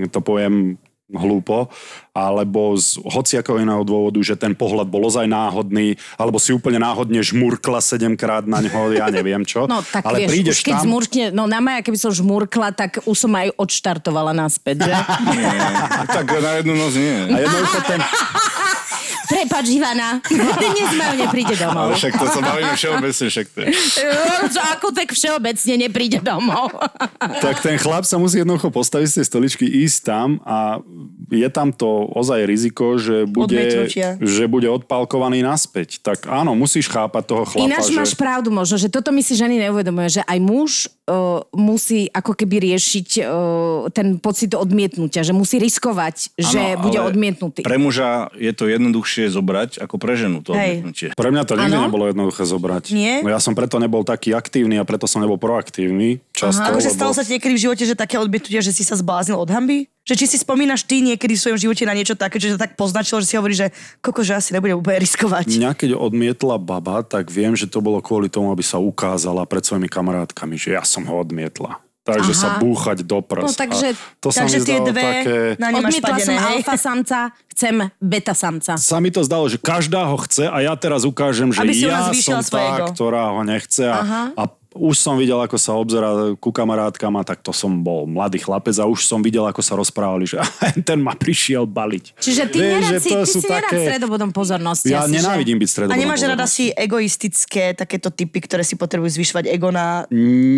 to 0.09 0.19
poviem 0.23 0.79
hlúpo, 1.07 1.71
alebo 2.11 2.75
z 2.75 2.99
hociakého 2.99 3.63
iného 3.63 3.79
dôvodu, 3.87 4.19
že 4.19 4.35
ten 4.35 4.51
pohľad 4.51 4.91
bol 4.91 5.07
ozaj 5.07 5.23
náhodný, 5.23 5.95
alebo 6.19 6.35
si 6.35 6.51
úplne 6.51 6.83
náhodne 6.83 7.23
žmurkla 7.23 7.79
sedemkrát 7.79 8.43
na 8.43 8.59
ňo, 8.59 8.91
ja 8.91 9.07
neviem 9.07 9.47
čo. 9.47 9.71
No 9.71 9.79
tak 9.79 10.03
Ale 10.03 10.27
vieš, 10.27 10.29
prídeš 10.35 10.55
už 10.59 10.67
keď 10.67 10.75
tam, 10.75 10.85
zmurkne, 10.91 11.25
no 11.31 11.47
na 11.47 11.63
Maja, 11.63 11.79
keby 11.79 11.95
som 11.95 12.11
žmurkla, 12.11 12.75
tak 12.75 12.99
už 13.07 13.15
som 13.15 13.31
aj 13.39 13.55
odštartovala 13.55 14.35
naspäť, 14.35 14.91
že? 14.91 14.93
Nie, 15.37 15.47
tak 16.11 16.27
na 16.27 16.51
jednu 16.59 16.73
noc 16.75 16.93
nie. 16.99 17.17
a 17.31 17.37
jednoducho 17.39 17.79
ten, 17.87 17.99
Prepač, 19.57 19.73
Ivana, 19.73 20.21
dnes 20.61 20.91
Majo 20.93 21.15
nepríde 21.17 21.57
Ale 21.57 21.65
domov. 21.65 21.97
však 21.97 22.13
to 22.13 22.25
sa 22.29 22.39
bavíme 22.45 22.73
všeobecne, 22.77 23.25
však 23.25 23.47
to 23.49 23.59
je. 23.65 23.67
Čo, 24.53 24.61
ako 24.61 24.87
tak 24.93 25.09
všeobecne 25.17 25.73
nepríde 25.81 26.21
domov. 26.21 26.69
tak 27.41 27.65
ten 27.65 27.73
chlap 27.81 28.05
sa 28.05 28.21
musí 28.21 28.37
jednoducho 28.37 28.69
postaviť 28.69 29.07
z 29.09 29.15
tej 29.17 29.25
stoličky, 29.25 29.65
ísť 29.65 29.99
tam 30.05 30.37
a 30.45 30.77
je 31.27 31.49
tam 31.51 31.75
to 31.75 32.07
ozaj 32.15 32.47
riziko, 32.47 32.95
že 32.95 33.27
bude, 33.27 33.59
Odmietnutia. 33.59 34.15
že 34.23 34.47
bude 34.47 34.71
odpálkovaný 34.71 35.43
naspäť. 35.43 35.99
Tak 35.99 36.31
áno, 36.31 36.55
musíš 36.55 36.87
chápať 36.87 37.23
toho 37.27 37.43
chlapa, 37.43 37.67
Ináč 37.67 37.91
že... 37.91 37.99
máš 37.99 38.13
pravdu 38.15 38.47
možno, 38.47 38.79
že 38.79 38.87
toto 38.87 39.11
my 39.11 39.19
si 39.19 39.35
ženy 39.35 39.59
neuvedomuje, 39.67 40.19
že 40.19 40.21
aj 40.23 40.39
muž 40.39 40.71
uh, 40.87 41.43
musí 41.51 42.07
ako 42.07 42.31
keby 42.31 42.71
riešiť 42.71 43.09
uh, 43.19 43.91
ten 43.91 44.15
pocit 44.23 44.55
odmietnutia, 44.55 45.27
že 45.27 45.35
musí 45.35 45.59
riskovať, 45.59 46.39
že 46.39 46.79
Áno, 46.79 46.87
bude 46.87 46.99
odmietnutý. 47.03 47.67
Pre 47.67 47.79
muža 47.79 48.31
je 48.39 48.51
to 48.55 48.71
jednoduchšie 48.71 49.27
zobrať 49.27 49.83
ako 49.83 49.95
pre 49.99 50.15
ženu 50.15 50.39
to 50.39 50.55
Hej. 50.55 50.79
odmietnutie. 50.79 51.07
Pre 51.11 51.29
mňa 51.29 51.43
to 51.43 51.53
nikdy 51.59 51.75
Áno? 51.75 51.85
nebolo 51.91 52.07
jednoduché 52.07 52.43
zobrať. 52.47 52.83
Nie? 52.95 53.19
No 53.19 53.29
ja 53.35 53.43
som 53.43 53.51
preto 53.51 53.83
nebol 53.83 54.07
taký 54.07 54.31
aktívny 54.31 54.79
a 54.79 54.87
preto 54.87 55.11
som 55.11 55.19
nebol 55.19 55.35
proaktívny. 55.35 56.23
Často, 56.31 56.63
Akože 56.63 56.93
lebo... 56.93 56.97
stalo 56.97 57.11
sa 57.11 57.27
ti 57.27 57.35
niekedy 57.35 57.53
v 57.59 57.63
živote, 57.67 57.83
že 57.83 57.99
také 57.99 58.15
odbytutie, 58.15 58.63
že 58.63 58.71
si 58.71 58.87
sa 58.87 58.95
zbláznil 58.95 59.35
od 59.35 59.51
hamby? 59.51 59.91
Že 60.07 60.13
či 60.15 60.25
si 60.25 60.37
spomínaš 60.39 60.87
ty 60.87 61.03
niekedy 61.03 61.35
v 61.35 61.41
svojom 61.43 61.59
živote 61.59 61.83
na 61.83 61.91
niečo 61.91 62.15
také, 62.15 62.39
že 62.39 62.55
sa 62.55 62.63
tak 62.63 62.79
poznačilo, 62.79 63.19
že 63.19 63.27
si 63.27 63.35
hovorí, 63.35 63.51
že 63.51 63.75
koko, 63.99 64.23
že 64.23 64.39
asi 64.39 64.55
nebudem 64.55 64.79
úplne 64.79 65.03
riskovať. 65.03 65.51
Mňa 65.51 65.75
keď 65.75 65.99
odmietla 65.99 66.55
baba, 66.55 67.03
tak 67.03 67.27
viem, 67.27 67.59
že 67.59 67.67
to 67.67 67.83
bolo 67.83 67.99
kvôli 67.99 68.31
tomu, 68.31 68.55
aby 68.55 68.63
sa 68.63 68.79
ukázala 68.79 69.43
pred 69.43 69.67
svojimi 69.67 69.91
kamarátkami, 69.91 70.55
že 70.55 70.79
ja 70.79 70.87
som 70.87 71.03
ho 71.03 71.19
odmietla. 71.19 71.83
Takže 72.07 72.31
Aha. 72.31 72.39
sa 72.39 72.49
búchať 72.55 73.03
do 73.03 73.19
prs. 73.19 73.43
No, 73.43 73.51
takže- 73.51 73.99
A 73.99 74.15
to 74.23 74.31
sa 74.31 74.47
takže 74.47 74.63
mi 74.63 74.67
tie 74.71 74.79
dve 74.79 75.03
také... 75.03 75.37
na 75.59 75.67
Odmietla 75.75 75.91
som 75.91 76.03
padené, 76.07 76.35
hej? 76.39 76.51
alfa 76.63 76.75
samca, 76.79 77.19
chcem 77.51 77.75
beta 77.99 78.31
samca. 78.31 78.73
sa 78.79 78.97
mi 79.03 79.11
to 79.11 79.27
zdalo, 79.27 79.51
že 79.51 79.59
každá 79.59 80.07
ho 80.07 80.15
chce 80.23 80.47
a 80.47 80.57
ja 80.63 80.71
teraz 80.79 81.03
ukážem, 81.03 81.51
že 81.51 81.67
ja 81.83 82.07
som 82.15 82.39
tá, 82.47 82.79
ego. 82.79 82.95
ktorá 82.95 83.35
ho 83.35 83.43
nechce 83.43 83.83
a, 83.83 84.31
a 84.39 84.43
už 84.77 84.95
som 84.95 85.13
videl, 85.13 85.37
ako 85.37 85.55
sa 85.55 85.73
obzerá 85.73 86.07
ku 86.33 86.49
kamarátkam 86.49 87.11
a 87.13 87.23
tak 87.23 87.41
to 87.41 87.49
som 87.49 87.69
bol 87.77 88.05
mladý 88.05 88.37
chlapec 88.37 88.73
a 88.75 88.85
už 88.85 89.03
som 89.03 89.19
videl, 89.19 89.43
ako 89.43 89.59
sa 89.59 89.73
rozprávali, 89.73 90.25
že 90.25 90.37
ten 90.87 90.97
ma 90.97 91.11
prišiel 91.11 91.65
baliť. 91.65 92.15
Čiže 92.15 92.43
ty, 92.47 92.57
Vieš, 92.57 92.71
nerad 92.77 92.91
že 92.93 92.97
to 92.99 93.17
ty 93.17 93.27
sú 93.27 93.39
si 93.39 93.47
také- 93.47 93.85
stredobodom 93.87 94.29
pozornosti. 94.29 94.89
Ja 94.89 95.03
asi, 95.03 95.11
že? 95.11 95.15
nenávidím 95.19 95.57
byť 95.57 95.65
A 95.65 95.73
stredobodom 95.73 95.99
nemáš 95.99 96.21
rada 96.21 96.45
pozornosti. 96.45 96.63
si 96.63 96.77
egoistické 96.77 97.63
takéto 97.73 98.09
typy, 98.09 98.37
ktoré 98.39 98.61
si 98.61 98.73
potrebujú 98.73 99.09
zvyšovať 99.13 99.45
ego 99.47 99.69
na... 99.69 100.05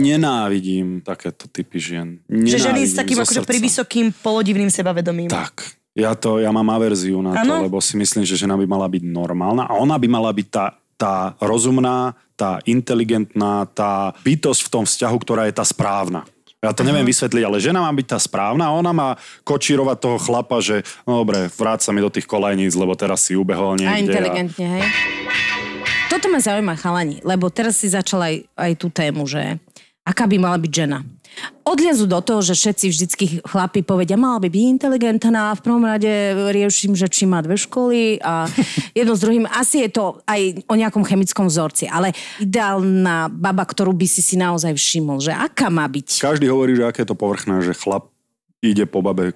Nenávidím 0.04 1.00
takéto 1.00 1.46
typy 1.46 1.78
žien. 1.78 2.08
Že 2.26 2.36
ženy 2.72 2.84
s 2.84 2.92
Nenávidím 2.92 2.96
takým 2.98 3.18
akože 3.20 3.40
srdca. 3.40 3.50
privysokým 3.50 4.06
polodivným 4.16 4.70
sebavedomím. 4.70 5.30
Tak. 5.30 5.78
Ja 5.94 6.16
to, 6.16 6.40
ja 6.40 6.48
mám 6.50 6.70
averziu 6.70 7.20
na 7.20 7.36
to, 7.36 7.44
Áno? 7.44 7.66
lebo 7.66 7.78
si 7.78 7.98
myslím, 7.98 8.24
že 8.24 8.38
žena 8.38 8.56
by 8.56 8.64
mala 8.64 8.88
byť 8.88 9.04
normálna 9.04 9.68
a 9.68 9.76
ona 9.76 10.00
by 10.00 10.08
mala 10.08 10.32
byť 10.32 10.48
tá, 10.48 10.79
tá 11.00 11.40
rozumná, 11.40 12.20
tá 12.36 12.60
inteligentná, 12.68 13.64
tá 13.72 14.12
bytosť 14.28 14.68
v 14.68 14.72
tom 14.72 14.84
vzťahu, 14.84 15.18
ktorá 15.24 15.48
je 15.48 15.56
tá 15.56 15.64
správna. 15.64 16.28
Ja 16.60 16.76
to 16.76 16.84
neviem 16.84 17.08
vysvetliť, 17.08 17.44
ale 17.48 17.64
žena 17.64 17.80
má 17.80 17.92
byť 17.96 18.08
tá 18.12 18.20
správna 18.20 18.68
a 18.68 18.76
ona 18.76 18.92
má 18.92 19.16
kočírovať 19.48 19.96
toho 19.96 20.18
chlapa, 20.20 20.60
že 20.60 20.84
no 21.08 21.24
dobre, 21.24 21.48
vráť 21.48 21.88
sa 21.88 21.96
mi 21.96 22.04
do 22.04 22.12
tých 22.12 22.28
kolajníc, 22.28 22.76
lebo 22.76 23.00
teraz 23.00 23.24
si 23.24 23.40
ubehol 23.40 23.80
niekde. 23.80 23.96
A 23.96 24.04
inteligentne, 24.04 24.66
hej. 24.68 24.84
Toto 26.12 26.28
ma 26.28 26.44
zaujíma, 26.44 26.76
chalani, 26.76 27.24
lebo 27.24 27.48
teraz 27.48 27.80
si 27.80 27.88
začala 27.88 28.28
aj, 28.28 28.36
aj 28.60 28.72
tú 28.76 28.92
tému, 28.92 29.24
že 29.24 29.56
aká 30.04 30.28
by 30.28 30.36
mala 30.36 30.60
byť 30.60 30.72
žena. 30.74 31.00
Odliazu 31.64 32.10
do 32.10 32.20
toho, 32.20 32.42
že 32.42 32.58
všetci 32.58 32.86
vždycky 32.90 33.26
chlapi 33.46 33.86
povedia, 33.86 34.20
mala 34.20 34.42
by 34.42 34.50
byť 34.50 34.64
inteligentná, 34.76 35.56
v 35.56 35.64
prvom 35.64 35.86
rade 35.86 36.10
riešim, 36.52 36.98
že 36.98 37.08
či 37.08 37.30
má 37.30 37.40
dve 37.40 37.56
školy 37.56 38.20
a 38.20 38.50
jedno 38.98 39.14
s 39.16 39.24
druhým. 39.24 39.46
Asi 39.48 39.86
je 39.86 39.90
to 39.94 40.20
aj 40.26 40.66
o 40.68 40.76
nejakom 40.76 41.06
chemickom 41.06 41.48
vzorci, 41.48 41.88
ale 41.88 42.12
ideálna 42.42 43.30
baba, 43.32 43.64
ktorú 43.64 43.94
by 43.96 44.08
si 44.10 44.22
si 44.26 44.36
naozaj 44.36 44.76
všimol, 44.76 45.22
že 45.22 45.32
aká 45.32 45.72
má 45.72 45.86
byť. 45.88 46.20
Každý 46.20 46.50
hovorí, 46.50 46.76
že 46.76 46.90
aké 46.90 47.06
je 47.06 47.10
to 47.14 47.18
povrchné, 47.18 47.62
že 47.62 47.78
chlap 47.78 48.10
ide 48.60 48.84
po 48.90 49.00
babe 49.00 49.32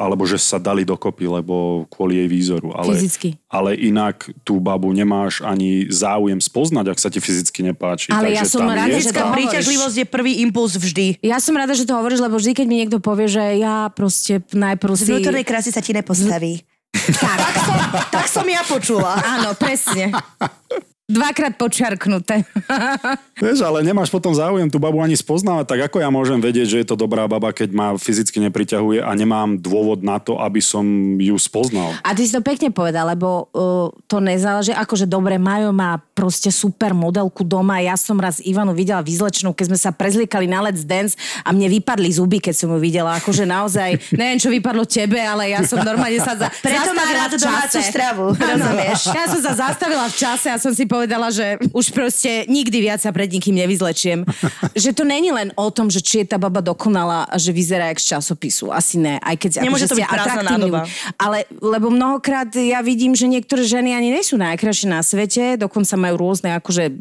alebo 0.00 0.24
že 0.24 0.40
sa 0.40 0.56
dali 0.56 0.88
dokopy, 0.88 1.28
lebo 1.28 1.84
kvôli 1.92 2.22
jej 2.24 2.28
výzoru. 2.28 2.72
Ale, 2.72 2.96
Fyzicky. 2.96 3.36
Ale 3.52 3.76
inak 3.76 4.32
tú 4.40 4.56
babu 4.56 4.88
nemáš 4.96 5.44
ani 5.44 5.84
záujem 5.92 6.40
spoznať, 6.40 6.96
ak 6.96 6.98
sa 6.98 7.12
ti 7.12 7.20
fyzicky 7.20 7.60
nepáči. 7.60 8.08
Ale 8.08 8.32
ja 8.32 8.42
Takže 8.42 8.52
som 8.56 8.64
tam 8.64 8.72
rada, 8.72 8.96
je 8.96 9.04
že 9.04 9.12
to 9.12 9.24
príťažlivosť 9.36 9.96
je 10.00 10.06
prvý 10.08 10.32
impuls 10.40 10.72
vždy. 10.80 11.20
Ja 11.20 11.36
som 11.38 11.52
rada, 11.52 11.76
že 11.76 11.84
to 11.84 11.92
hovoríš, 11.92 12.24
lebo 12.24 12.40
vždy, 12.40 12.52
keď 12.56 12.66
mi 12.66 12.76
niekto 12.80 12.98
povie, 12.98 13.28
že 13.28 13.60
ja 13.60 13.92
proste 13.92 14.40
najprv 14.56 14.92
Z 14.96 15.00
si... 15.04 15.10
vnútornej 15.12 15.44
krásy 15.44 15.70
sa 15.70 15.84
ti 15.84 15.92
nepostaví. 15.92 16.64
tak, 16.96 17.38
tak, 17.38 17.56
som, 17.60 17.76
tak 18.08 18.26
som 18.32 18.46
ja 18.48 18.64
počula. 18.64 19.20
Áno, 19.20 19.52
presne. 19.52 20.08
Dvakrát 21.06 21.54
počiarknuté. 21.54 22.42
Vieš, 23.38 23.62
ale 23.62 23.86
nemáš 23.86 24.10
potom 24.10 24.34
záujem 24.34 24.66
tú 24.66 24.82
babu 24.82 24.98
ani 24.98 25.14
spoznávať, 25.14 25.70
tak 25.70 25.80
ako 25.86 26.02
ja 26.02 26.10
môžem 26.10 26.42
vedieť, 26.42 26.66
že 26.66 26.78
je 26.82 26.88
to 26.90 26.98
dobrá 26.98 27.30
baba, 27.30 27.54
keď 27.54 27.70
ma 27.70 27.94
fyzicky 27.94 28.42
nepriťahuje 28.42 29.06
a 29.06 29.14
nemám 29.14 29.54
dôvod 29.54 30.02
na 30.02 30.18
to, 30.18 30.34
aby 30.42 30.58
som 30.58 30.82
ju 31.14 31.38
spoznal. 31.38 31.94
A 32.02 32.10
ty 32.10 32.26
si 32.26 32.34
to 32.34 32.42
pekne 32.42 32.74
povedal, 32.74 33.06
lebo 33.06 33.46
uh, 33.54 33.94
to 34.10 34.18
nezáleží, 34.18 34.74
akože 34.74 35.06
dobre, 35.06 35.38
Majo 35.38 35.70
má 35.70 36.02
proste 36.10 36.50
super 36.50 36.90
modelku 36.90 37.46
doma. 37.46 37.78
Ja 37.78 37.94
som 37.94 38.18
raz 38.18 38.42
Ivanu 38.42 38.74
videla 38.74 38.98
vyzlečnú, 38.98 39.54
keď 39.54 39.64
sme 39.70 39.78
sa 39.78 39.94
prezliekali 39.94 40.50
na 40.50 40.66
Let's 40.66 40.82
Dance 40.82 41.14
a 41.46 41.54
mne 41.54 41.70
vypadli 41.70 42.10
zuby, 42.10 42.42
keď 42.42 42.66
som 42.66 42.74
ju 42.74 42.82
videla. 42.82 43.14
Akože 43.22 43.46
naozaj, 43.46 43.94
neviem, 44.18 44.42
čo 44.42 44.50
vypadlo 44.50 44.82
tebe, 44.82 45.22
ale 45.22 45.54
ja 45.54 45.62
som 45.62 45.78
normálne 45.86 46.18
sa 46.18 46.34
za, 46.34 46.50
Preto 46.50 46.90
má 46.90 47.06
zastavila 47.06 47.30
v 47.30 47.30
čase. 47.30 47.46
domácu 47.46 47.78
stravu, 47.94 48.24
rozumieš? 48.34 49.00
Ja 49.14 49.24
som 49.30 49.38
sa 49.38 49.52
zastavila 49.54 50.04
v 50.10 50.16
čase 50.18 50.48
a 50.50 50.58
som 50.58 50.74
si 50.74 50.82
povedala, 50.82 50.95
že 51.34 51.60
už 51.76 51.92
proste 51.92 52.48
nikdy 52.48 52.80
viac 52.80 53.02
sa 53.02 53.12
pred 53.12 53.28
nikým 53.28 53.58
nevyzlečiem. 53.58 54.24
že 54.78 54.90
to 54.96 55.04
není 55.04 55.34
len 55.34 55.52
o 55.58 55.68
tom, 55.68 55.92
že 55.92 56.00
či 56.00 56.24
je 56.24 56.32
tá 56.32 56.38
baba 56.40 56.64
dokonalá 56.64 57.28
a 57.28 57.36
že 57.36 57.52
vyzerá 57.52 57.92
jak 57.92 58.00
z 58.00 58.16
časopisu. 58.16 58.72
Asi 58.72 58.96
ne. 58.96 59.20
Aj 59.20 59.36
keď 59.36 59.66
Nemôže 59.66 59.90
akože 59.90 59.92
to 59.92 59.98
byť 60.00 60.46
nádoba. 60.46 60.80
Ale 61.20 61.44
lebo 61.60 61.92
mnohokrát 61.92 62.48
ja 62.56 62.80
vidím, 62.80 63.12
že 63.12 63.28
niektoré 63.28 63.66
ženy 63.66 63.92
ani 63.92 64.14
nie 64.14 64.24
sú 64.24 64.38
najkrajšie 64.40 64.88
na 64.88 65.00
svete, 65.02 65.60
dokonca 65.60 65.98
majú 65.98 66.14
rôzne 66.16 66.56
akože 66.56 66.94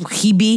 chyby, 0.00 0.52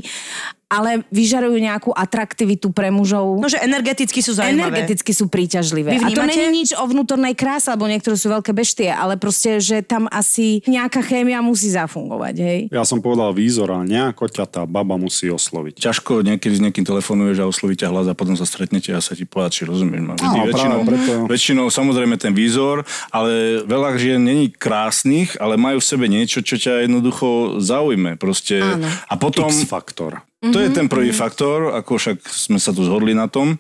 ale 0.74 1.06
vyžarujú 1.14 1.54
nejakú 1.62 1.94
atraktivitu 1.94 2.74
pre 2.74 2.90
mužov. 2.90 3.38
No, 3.38 3.46
že 3.46 3.62
energeticky 3.62 4.26
sú 4.26 4.34
zaujímavé. 4.34 4.74
Energeticky 4.74 5.14
sú 5.14 5.30
príťažlivé. 5.30 6.02
Vy 6.02 6.02
A 6.02 6.18
to 6.18 6.26
není 6.26 6.66
nič 6.66 6.74
o 6.74 6.82
vnútornej 6.90 7.38
kráse, 7.38 7.70
alebo 7.70 7.86
niektoré 7.86 8.18
sú 8.18 8.34
veľké 8.34 8.50
beštie, 8.58 8.90
ale 8.90 9.22
proste, 9.22 9.62
že 9.62 9.86
tam 9.86 10.10
asi 10.10 10.66
nejaká 10.66 11.06
chémia 11.06 11.46
musí 11.46 11.70
zafungovať, 11.70 12.36
hej? 12.42 12.60
Ja 12.74 12.82
som 12.82 12.98
povedal 13.06 13.30
výzor, 13.38 13.70
ale 13.70 13.86
nejako 13.86 14.26
ťa 14.34 14.46
tá 14.50 14.62
baba 14.66 14.98
musí 14.98 15.30
osloviť. 15.30 15.78
Ťažko 15.78 16.26
niekedy 16.26 16.58
s 16.58 16.64
niekým 16.64 16.88
telefonuješ 16.88 17.38
a 17.44 17.46
osloví 17.46 17.78
ťa 17.78 17.94
hlas 17.94 18.10
a 18.10 18.18
potom 18.18 18.34
sa 18.34 18.50
stretnete 18.50 18.90
a 18.96 19.04
sa 19.04 19.14
ti 19.14 19.30
povedať, 19.30 19.62
či 19.62 19.70
rozumieš 19.70 20.02
ma. 20.02 20.14
Áno, 20.18 20.50
väčšinou, 20.50 20.80
preto. 20.88 21.12
väčšinou 21.30 21.66
samozrejme 21.70 22.16
ten 22.18 22.34
výzor, 22.34 22.82
ale 23.14 23.62
veľa 23.68 24.00
žien 24.00 24.24
není 24.24 24.50
krásnych, 24.50 25.38
ale 25.38 25.60
majú 25.60 25.78
v 25.78 25.86
sebe 25.86 26.06
niečo, 26.10 26.42
čo 26.42 26.58
ťa 26.58 26.88
jednoducho 26.88 27.60
zaujme. 27.62 28.16
Proste. 28.18 28.64
Áno. 28.64 28.88
A 28.88 29.14
potom... 29.20 29.52
X-faktor. 29.52 30.24
To 30.52 30.60
je 30.60 30.70
ten 30.76 30.92
prvý 30.92 31.16
faktor, 31.16 31.72
ako 31.72 31.96
však 31.96 32.18
sme 32.28 32.60
sa 32.60 32.76
tu 32.76 32.84
zhodli 32.84 33.16
na 33.16 33.32
tom. 33.32 33.56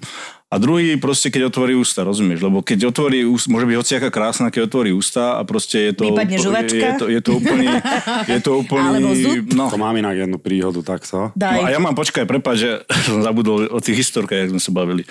A 0.54 0.62
druhý 0.62 1.02
proste, 1.02 1.34
keď 1.34 1.50
otvorí 1.50 1.74
ústa, 1.74 2.06
rozumieš? 2.06 2.46
Lebo 2.46 2.62
keď 2.62 2.93
otvorí 2.93 3.26
ústa, 3.26 3.50
môže 3.50 3.65
byť 3.65 3.74
hociaká 3.74 4.10
krásna, 4.13 4.54
keď 4.54 4.69
otvorí 4.69 4.93
ústa 4.93 5.39
a 5.39 5.41
proste 5.41 5.89
je 5.89 5.93
to... 5.98 6.13
Vypadne 6.13 6.38
je, 6.38 6.43
žuvačka? 6.46 6.78
je, 6.78 6.93
to, 7.02 7.06
je 7.10 7.22
to 7.26 7.32
úplný... 7.41 7.65
Je 8.34 8.39
to 8.39 8.52
úplný 8.62 8.86
Alebo 8.86 9.17
zub? 9.17 9.50
no, 9.50 9.65
To 9.74 9.82
mám 9.82 9.98
inak 9.98 10.13
jednu 10.13 10.38
príhodu 10.38 10.78
takto. 10.86 11.34
Daj. 11.34 11.58
No 11.58 11.62
a 11.65 11.69
ja 11.74 11.80
mám, 11.82 11.98
počkaj, 11.98 12.30
prepáč, 12.30 12.69
že 12.69 12.72
som 13.10 13.26
zabudol 13.26 13.65
o 13.74 13.80
tých 13.82 14.06
historkách, 14.06 14.46
jak 14.46 14.52
sme 14.54 14.62
sa 14.62 14.69
bavili. 14.69 15.10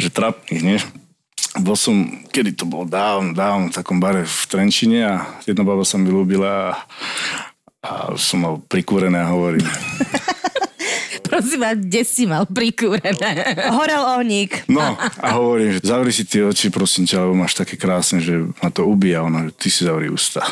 Že 0.00 0.08
trapných, 0.16 0.62
nie? 0.64 0.78
Bol 1.60 1.76
som, 1.76 2.24
kedy 2.32 2.56
to 2.56 2.64
bolo, 2.64 2.88
dávno, 2.88 3.36
dávno 3.36 3.68
v 3.68 3.76
takom 3.76 4.00
bare 4.00 4.24
v 4.24 4.42
Trenčine 4.48 5.04
a 5.04 5.14
jedna 5.44 5.60
baba 5.60 5.84
sa 5.84 6.00
mi 6.00 6.08
ľúbila 6.08 6.72
a, 6.72 6.72
a 7.84 7.90
som 8.16 8.40
mal 8.40 8.54
prikúrené 8.64 9.20
a 9.20 9.28
hovorím. 9.28 9.66
Prosím 11.30 11.60
vás, 11.62 11.78
kde 11.78 12.02
si 12.02 12.26
mal 12.26 12.42
prikúrené? 12.50 13.54
Horel 13.70 14.02
ohník. 14.18 14.66
No 14.66 14.98
a 14.98 15.28
hovorím, 15.38 15.78
že 15.78 15.86
zavri 15.86 16.10
si 16.10 16.26
tie 16.26 16.42
oči, 16.42 16.74
prosím 16.74 17.06
ťa, 17.06 17.22
lebo 17.22 17.38
máš 17.38 17.54
také 17.54 17.78
krásne, 17.78 18.18
že 18.18 18.50
ma 18.58 18.68
to 18.74 18.82
ubíja. 18.82 19.22
Ona, 19.22 19.46
že 19.48 19.52
ty 19.54 19.68
si 19.70 19.86
zavri 19.86 20.10
ústa. 20.10 20.42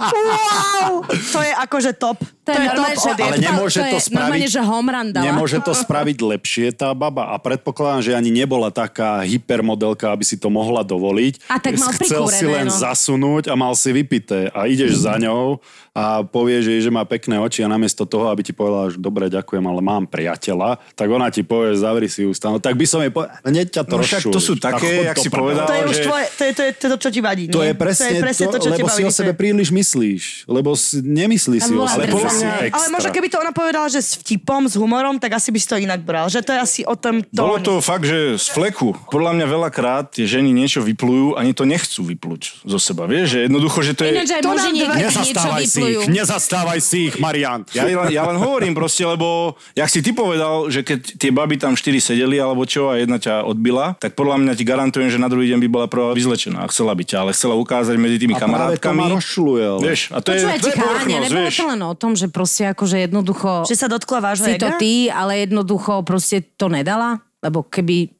Wow! 0.00 1.04
To 1.08 1.38
je 1.40 1.52
akože 1.54 1.90
top. 1.96 2.20
To, 2.44 2.50
je 2.52 2.68
top 2.72 2.92
že. 2.98 3.10
Ale 3.20 3.36
nemôže 3.38 3.80
to, 3.80 3.96
to 3.96 4.10
normálne, 4.12 4.44
spraviť- 4.44 4.52
že 4.52 4.60
home 4.60 4.90
run 4.90 5.08
dala. 5.14 5.24
Nemôže 5.24 5.58
to 5.62 5.72
spraviť 5.72 6.18
lepšie 6.18 6.66
tá 6.74 6.90
baba 6.92 7.32
a 7.32 7.38
predpokladám, 7.38 8.00
že 8.04 8.12
ani 8.16 8.30
nebola 8.34 8.68
taká 8.74 9.22
hypermodelka, 9.22 10.10
aby 10.10 10.24
si 10.26 10.36
to 10.36 10.50
mohla 10.50 10.82
dovoliť. 10.82 11.46
A 11.48 11.56
tak 11.62 11.78
mal 11.78 11.90
Chcel 11.94 12.24
si 12.32 12.46
len 12.48 12.66
no. 12.68 12.74
zasunúť 12.74 13.52
a 13.52 13.54
mal 13.54 13.72
si 13.78 13.90
vypité 13.94 14.50
a 14.50 14.66
ideš 14.66 15.04
za 15.06 15.16
ňou 15.20 15.62
a 15.90 16.22
povie, 16.22 16.62
že, 16.62 16.86
že 16.86 16.90
má 16.90 17.02
pekné 17.02 17.38
oči 17.38 17.66
a 17.66 17.68
namiesto 17.70 18.06
toho, 18.10 18.26
aby 18.26 18.42
ti 18.42 18.50
povedala, 18.50 18.90
že 18.90 18.98
dobre, 18.98 19.28
ďakujem, 19.28 19.62
ale 19.62 19.80
mám 19.80 20.04
priateľa, 20.04 20.82
tak 20.92 21.06
ona 21.06 21.28
ti 21.28 21.40
povie, 21.40 21.72
zavri 21.72 22.06
si 22.06 22.22
ústa. 22.22 22.48
No 22.48 22.58
tak 22.58 22.74
by 22.74 22.84
som 22.84 22.98
jej 22.98 23.08
povedal, 23.08 23.38
hneď 23.42 23.66
ťa 23.70 23.82
to 23.84 23.94
No 23.94 24.02
však 24.02 24.22
to 24.26 24.40
sú 24.40 24.54
také, 24.56 24.90
Tak 25.04 25.06
jak 25.06 25.18
si 25.18 25.28
povedal, 25.28 25.64
To 25.64 25.72
je 25.72 25.84
už 25.84 25.94
že- 25.94 26.04
tvoje, 26.04 26.24
to 26.28 26.42
je, 26.42 26.50
to 26.50 26.62
je, 26.62 26.70
to, 26.72 26.82
je 26.82 26.90
to, 26.90 26.98
čo 26.98 27.10
ti 27.10 27.20
vadí. 27.20 27.44
To 27.46 27.60
nie? 27.60 27.70
je 27.70 27.74
presne 27.76 28.08
to, 28.08 28.12
je 28.12 28.20
presne 28.20 28.44
to, 28.44 28.50
to, 28.50 28.58
čo 28.58 28.70
lebo 28.72 28.88
si 28.88 29.02
o 29.02 29.12
sebe 29.12 29.32
príliš 29.32 29.68
myslíš. 29.70 30.22
Lebo 30.46 30.74
si, 30.74 30.98
nemyslí 30.98 31.58
si 31.60 31.72
o 31.72 31.86
sebe. 31.86 32.02
Ale 32.02 32.10
podľa 32.10 32.30
si 32.30 32.44
extra. 32.66 32.74
Ale 32.74 32.88
možno 32.90 33.08
keby 33.10 33.28
to 33.28 33.38
ona 33.38 33.52
povedala, 33.52 33.86
že 33.86 34.00
s 34.00 34.16
vtipom, 34.16 34.64
s 34.64 34.74
humorom, 34.74 35.16
tak 35.16 35.30
asi 35.32 35.48
by 35.48 35.58
si 35.58 35.66
to 35.66 35.76
inak 35.76 36.00
bral. 36.00 36.26
Že 36.26 36.40
to 36.40 36.50
je 36.50 36.58
asi 36.58 36.80
o 36.82 36.96
tom 36.96 37.22
Bolo 37.30 37.56
tóne. 37.56 37.62
to 37.62 37.72
fakt, 37.78 38.02
že 38.02 38.34
z 38.34 38.46
fleku. 38.48 38.96
Podľa 39.06 39.32
mňa 39.32 39.46
veľakrát 39.46 40.04
tie 40.10 40.24
ženy 40.24 40.50
niečo 40.50 40.80
vyplujú, 40.80 41.36
ani 41.36 41.52
to 41.52 41.62
nechcú 41.62 42.02
vyplúť 42.02 42.64
zo 42.64 42.78
seba. 42.78 43.04
Vieš, 43.04 43.26
že 43.28 43.38
jednoducho, 43.46 43.78
že 43.80 43.92
to 43.92 44.02
je... 44.02 44.10
Ináč 44.12 44.30
aj 44.30 44.40
To 44.40 44.50
muži 44.50 44.60
nám 44.60 44.72
niekedy 44.72 44.88
dva- 44.88 44.98
niečo 44.98 45.20
Nezastávaj 45.20 45.62
si 45.62 45.76
vyplujú. 45.76 46.00
ich, 46.00 46.08
nezastávaj 46.10 46.80
si 46.80 46.98
ich, 47.06 47.14
Marian. 47.16 47.60
Ja, 47.70 47.84
len- 48.00 48.10
ja 48.10 48.22
len 48.22 48.36
hovorím 48.36 48.72
proste, 48.72 49.02
lebo 49.02 49.28
jak 49.72 49.86
si 49.86 50.00
ty 50.00 50.10
povedal, 50.10 50.66
že 50.66 50.80
keď 50.80 50.98
tie 51.16 51.30
baby 51.30 51.56
tam 51.56 51.72
štyri 51.72 51.98
sedeli 51.98 52.36
alebo 52.36 52.62
čo 52.62 52.88
a 52.88 52.96
jedna 52.96 53.16
ťa 53.16 53.42
odbila, 53.42 53.96
tak 53.96 54.12
podľa 54.12 54.36
mňa 54.38 54.52
ti 54.52 54.62
garantujem, 54.62 55.08
že 55.08 55.16
na 55.16 55.26
druhý 55.26 55.48
deň 55.48 55.60
by 55.60 55.68
bola 55.68 55.86
prvá 55.86 56.10
vyzlečená 56.10 56.60
a 56.60 56.68
chcela 56.68 56.92
byť 56.92 57.06
ťa, 57.06 57.18
ale 57.18 57.30
chcela 57.30 57.54
ukázať 57.54 57.94
medzi 57.94 58.16
tými 58.16 58.32
A 58.32 58.38
práve 58.38 58.48
to 58.74 58.82
kamarátkami. 58.82 59.00
ma 59.00 59.06
rozšuluje. 59.12 59.64
ale- 59.66 59.82
Vieš, 59.82 60.00
a 60.08 60.18
to 60.18 60.28
je, 60.28 60.38
Počúvajte, 60.38 60.60
to 60.60 60.68
je 60.68 60.76
povrchnosť, 60.76 61.08
nebolo 61.26 61.40
vieš. 61.42 61.56
to 61.56 61.66
len 61.66 61.80
o 61.82 61.94
tom, 61.94 62.12
že 62.12 62.26
proste 62.26 62.62
akože 62.66 62.96
jednoducho 63.00 63.50
Že 63.64 63.76
sa 63.76 63.86
dotkla 63.86 64.18
vášho 64.20 64.44
si 64.44 64.56
to 64.56 64.68
ty, 64.76 64.92
ale 65.06 65.32
jednoducho 65.40 66.02
proste 66.02 66.42
to 66.54 66.66
nedala, 66.66 67.18
lebo 67.38 67.62
keby 67.62 68.12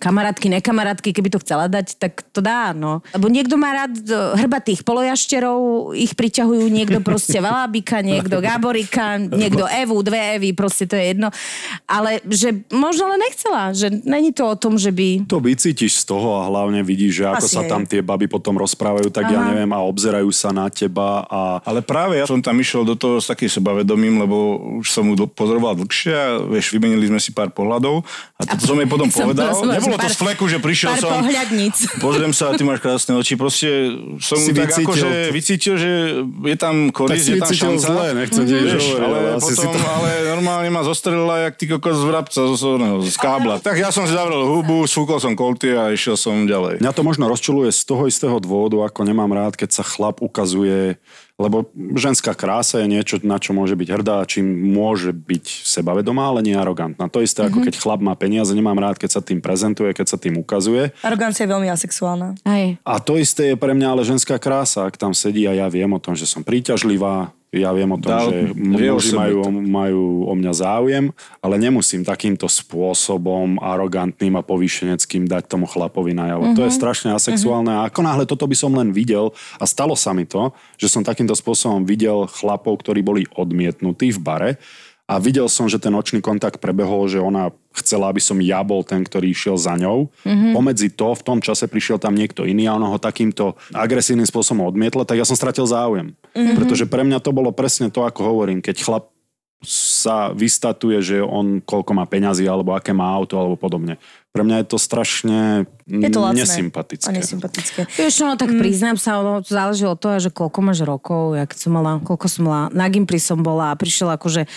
kamarátky, 0.00 0.48
nekamarátky, 0.48 1.12
keby 1.12 1.28
to 1.28 1.38
chcela 1.44 1.68
dať, 1.68 2.00
tak 2.00 2.24
to 2.32 2.40
dá, 2.40 2.72
no. 2.72 3.04
Lebo 3.12 3.28
niekto 3.28 3.60
má 3.60 3.84
rád 3.84 4.00
e, 4.00 4.16
hrbatých 4.40 4.80
polojašterov, 4.80 5.92
ich 5.92 6.16
priťahujú 6.16 6.64
niekto 6.72 7.04
proste 7.04 7.36
Valábika, 7.44 8.00
niekto 8.00 8.40
Gáborika, 8.40 9.20
niekto 9.20 9.68
Evu, 9.68 10.00
dve 10.00 10.40
Evy, 10.40 10.56
proste 10.56 10.88
to 10.88 10.96
je 10.96 11.12
jedno. 11.12 11.28
Ale 11.84 12.24
že 12.32 12.64
možno 12.72 13.12
len 13.12 13.20
nechcela, 13.20 13.76
že 13.76 13.92
není 13.92 14.32
to 14.32 14.48
o 14.48 14.56
tom, 14.56 14.80
že 14.80 14.88
by... 14.88 15.28
To 15.28 15.36
vycítiš 15.36 16.00
z 16.00 16.04
toho 16.08 16.40
a 16.40 16.48
hlavne 16.48 16.80
vidíš, 16.80 17.20
že 17.20 17.24
ako 17.28 17.46
Asi 17.46 17.54
sa 17.60 17.62
tam 17.68 17.84
tie 17.84 18.00
baby 18.00 18.24
potom 18.24 18.56
rozprávajú, 18.56 19.12
tak 19.12 19.28
ja 19.28 19.44
Aha. 19.44 19.52
neviem, 19.52 19.70
a 19.76 19.84
obzerajú 19.84 20.32
sa 20.32 20.48
na 20.48 20.72
teba 20.72 21.28
a 21.28 21.60
Ale 21.60 21.84
práve 21.84 22.16
ja 22.16 22.24
som 22.24 22.40
tam 22.40 22.56
išiel 22.56 22.88
do 22.88 22.96
toho 22.96 23.20
s 23.20 23.28
takým 23.28 23.52
sebavedomím, 23.52 24.16
lebo 24.24 24.36
už 24.80 24.88
som 24.88 25.04
mu 25.04 25.12
pozoroval 25.28 25.76
dlhšie 25.76 26.12
a 26.16 26.40
vieš, 26.40 26.72
vymenili 26.72 27.12
sme 27.12 27.20
si 27.20 27.36
pár 27.36 27.52
pohľadov 27.52 28.00
a 28.40 28.56
to 28.56 28.64
som 28.64 28.80
jej 28.80 28.88
potom 28.88 29.12
Som 29.12 29.28
povedal. 29.28 29.52
Nebolo 29.80 29.96
to 29.96 30.04
pár- 30.04 30.12
z 30.12 30.18
fleku, 30.20 30.44
že 30.44 30.58
prišiel 30.60 30.90
pár 30.92 31.00
som... 31.00 31.10
pohľadníc. 31.24 31.76
Pozriem 32.04 32.32
sa, 32.32 32.52
ty 32.52 32.62
máš 32.62 32.80
krásne 32.80 33.16
oči. 33.16 33.34
Proste 33.34 33.68
som 34.20 34.36
Si 34.36 34.52
tak 34.52 34.68
vycítil- 34.68 34.84
akože 34.84 35.08
vycítil, 35.32 35.74
že 35.80 35.90
je 36.24 36.56
tam 36.60 36.88
tak 36.88 36.96
koris, 36.96 37.24
si 37.24 37.32
je 37.32 37.40
tam 37.40 37.50
šanca. 37.50 37.86
zle, 37.88 38.06
nechcem 38.14 38.42
ti 38.44 38.54
Vieš, 38.54 38.84
ale, 38.96 39.06
ale 39.06 39.18
asi 39.38 39.52
potom, 39.56 39.72
to... 39.72 39.78
ale 39.80 40.08
normálne 40.28 40.68
ma 40.68 40.82
zostrelila 40.84 41.34
jak 41.48 41.54
ty 41.56 41.64
kokos 41.68 41.96
z 41.96 42.04
vrabca 42.04 42.40
sorného, 42.52 42.96
z 43.00 43.16
kábla. 43.16 43.56
Tak 43.58 43.76
ja 43.76 43.88
som 43.88 44.04
si 44.04 44.12
zavrel 44.12 44.42
hubu, 44.44 44.84
sfúkol 44.84 45.16
som 45.16 45.32
kolty 45.32 45.72
a 45.72 45.88
išiel 45.90 46.18
som 46.18 46.44
ďalej. 46.44 46.84
Mňa 46.84 46.92
to 46.92 47.02
možno 47.02 47.26
rozčuluje 47.26 47.70
z 47.70 47.82
toho 47.84 48.04
istého 48.04 48.36
dôvodu, 48.38 48.82
ako 48.84 49.06
nemám 49.06 49.30
rád, 49.32 49.56
keď 49.56 49.80
sa 49.80 49.84
chlap 49.86 50.20
ukazuje 50.20 50.98
Lebo 51.40 51.72
ženská 51.96 52.36
krása 52.36 52.84
je 52.84 52.92
niečo, 52.92 53.16
na 53.24 53.40
čo 53.40 53.56
môže 53.56 53.72
byť 53.72 53.88
hrdá, 53.88 54.20
čím 54.28 54.44
môže 54.76 55.16
byť 55.16 55.64
sebavedomá, 55.64 56.28
ale 56.28 56.44
nie 56.44 56.52
arogantná. 56.52 57.08
To 57.08 57.24
isté, 57.24 57.48
ako 57.48 57.64
keď 57.64 57.80
chlap 57.80 58.04
má 58.04 58.12
peniaze, 58.12 58.52
nemám 58.52 58.76
rád, 58.76 59.00
keď 59.00 59.16
sa 59.16 59.20
tým 59.24 59.40
prezentuje, 59.40 59.96
keď 59.96 60.06
sa 60.12 60.20
tým 60.20 60.36
ukazuje. 60.36 60.92
Arogancia 61.00 61.48
je 61.48 61.52
veľmi 61.56 61.72
asexuálna. 61.72 62.36
Hej. 62.44 62.76
A 62.84 63.00
to 63.00 63.16
isté 63.16 63.52
je 63.52 63.56
pre 63.56 63.72
mňa 63.72 63.88
ale 63.96 64.02
ženská 64.04 64.36
krása, 64.36 64.84
ak 64.84 65.00
tam 65.00 65.16
sedí 65.16 65.48
a 65.48 65.56
ja 65.56 65.72
viem 65.72 65.88
o 65.88 66.02
tom, 66.02 66.12
že 66.12 66.28
som 66.28 66.44
príťažlivá, 66.44 67.32
ja 67.50 67.74
viem 67.74 67.90
o 67.90 67.98
tom, 67.98 68.14
Dal- 68.14 68.30
že 68.30 68.54
muži 68.54 69.10
majú, 69.18 69.42
majú 69.50 70.02
o 70.30 70.32
mňa 70.38 70.52
záujem, 70.54 71.10
ale 71.42 71.54
nemusím 71.58 72.06
takýmto 72.06 72.46
spôsobom 72.46 73.58
arogantným 73.58 74.38
a 74.38 74.46
povýšeneckým 74.46 75.26
dať 75.26 75.50
tomu 75.50 75.66
chlapovi 75.66 76.14
najavo. 76.14 76.54
To 76.54 76.62
je 76.62 76.70
strašne 76.70 77.10
asexuálne 77.10 77.74
a 77.74 77.90
ako 77.90 78.00
náhle 78.06 78.24
toto 78.24 78.46
by 78.46 78.54
som 78.54 78.70
len 78.78 78.94
videl 78.94 79.34
a 79.58 79.66
stalo 79.66 79.98
sa 79.98 80.14
mi 80.14 80.30
to, 80.30 80.54
že 80.78 80.86
som 80.86 81.02
takýmto 81.02 81.34
spôsobom 81.34 81.82
videl 81.82 82.30
chlapov, 82.30 82.78
ktorí 82.86 83.02
boli 83.02 83.26
odmietnutí 83.34 84.14
v 84.14 84.20
bare 84.22 84.50
a 85.10 85.18
videl 85.18 85.50
som, 85.50 85.66
že 85.66 85.82
ten 85.82 85.90
očný 85.90 86.22
kontakt 86.22 86.62
prebehol, 86.62 87.10
že 87.10 87.18
ona 87.18 87.50
chcela, 87.74 88.14
aby 88.14 88.22
som 88.22 88.38
ja 88.38 88.62
bol 88.62 88.86
ten, 88.86 89.02
ktorý 89.02 89.34
išiel 89.34 89.58
za 89.58 89.74
ňou. 89.74 90.06
Mm-hmm. 90.22 90.54
Pomedzi 90.54 90.86
to, 90.94 91.18
v 91.18 91.26
tom 91.26 91.38
čase 91.42 91.66
prišiel 91.66 91.98
tam 91.98 92.14
niekto 92.14 92.46
iný 92.46 92.70
a 92.70 92.78
ona 92.78 92.86
ho 92.86 92.98
takýmto 93.02 93.58
agresívnym 93.74 94.26
spôsobom 94.30 94.70
odmietla, 94.70 95.02
tak 95.02 95.18
ja 95.18 95.26
som 95.26 95.34
stratil 95.34 95.66
záujem. 95.66 96.14
Mm-hmm. 96.34 96.56
Pretože 96.56 96.84
pre 96.86 97.02
mňa 97.02 97.18
to 97.22 97.30
bolo 97.34 97.50
presne 97.50 97.90
to, 97.90 98.06
ako 98.06 98.22
hovorím, 98.22 98.62
keď 98.62 98.76
chlap 98.80 99.04
sa 99.60 100.32
vystatuje, 100.32 101.04
že 101.04 101.16
on 101.20 101.60
koľko 101.60 101.92
má 101.92 102.08
peňazí, 102.08 102.48
alebo 102.48 102.72
aké 102.72 102.96
má 102.96 103.12
auto, 103.12 103.36
alebo 103.36 103.60
podobne. 103.60 104.00
Pre 104.32 104.40
mňa 104.40 104.64
je 104.64 104.66
to 104.72 104.78
strašne 104.80 105.68
Je 105.84 106.08
to 106.08 106.24
lacné. 106.24 106.48
nesympatické. 106.48 107.12
A 107.12 107.12
nesympatické. 107.12 107.80
Vieš, 107.92 108.24
no 108.24 108.40
tak 108.40 108.56
priznám 108.56 108.96
sa, 108.96 109.20
ono 109.20 109.44
to 109.44 109.52
záleží 109.52 109.84
od 109.84 110.00
toho, 110.00 110.16
že 110.16 110.32
koľko 110.32 110.58
máš 110.64 110.80
rokov, 110.80 111.36
jak 111.36 111.52
som 111.52 111.76
mala, 111.76 112.00
koľko 112.00 112.26
som 112.30 112.42
mala, 112.48 112.62
na 112.72 112.88
Gimply 112.88 113.20
som 113.20 113.44
bola 113.44 113.76
a 113.76 113.76
prišiel 113.76 114.08
akože 114.16 114.48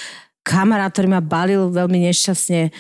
kamarát, 0.47 0.95
ktorý 0.95 1.19
ma 1.19 1.19
balil 1.19 1.67
veľmi 1.67 2.07
nešťastne 2.07 2.71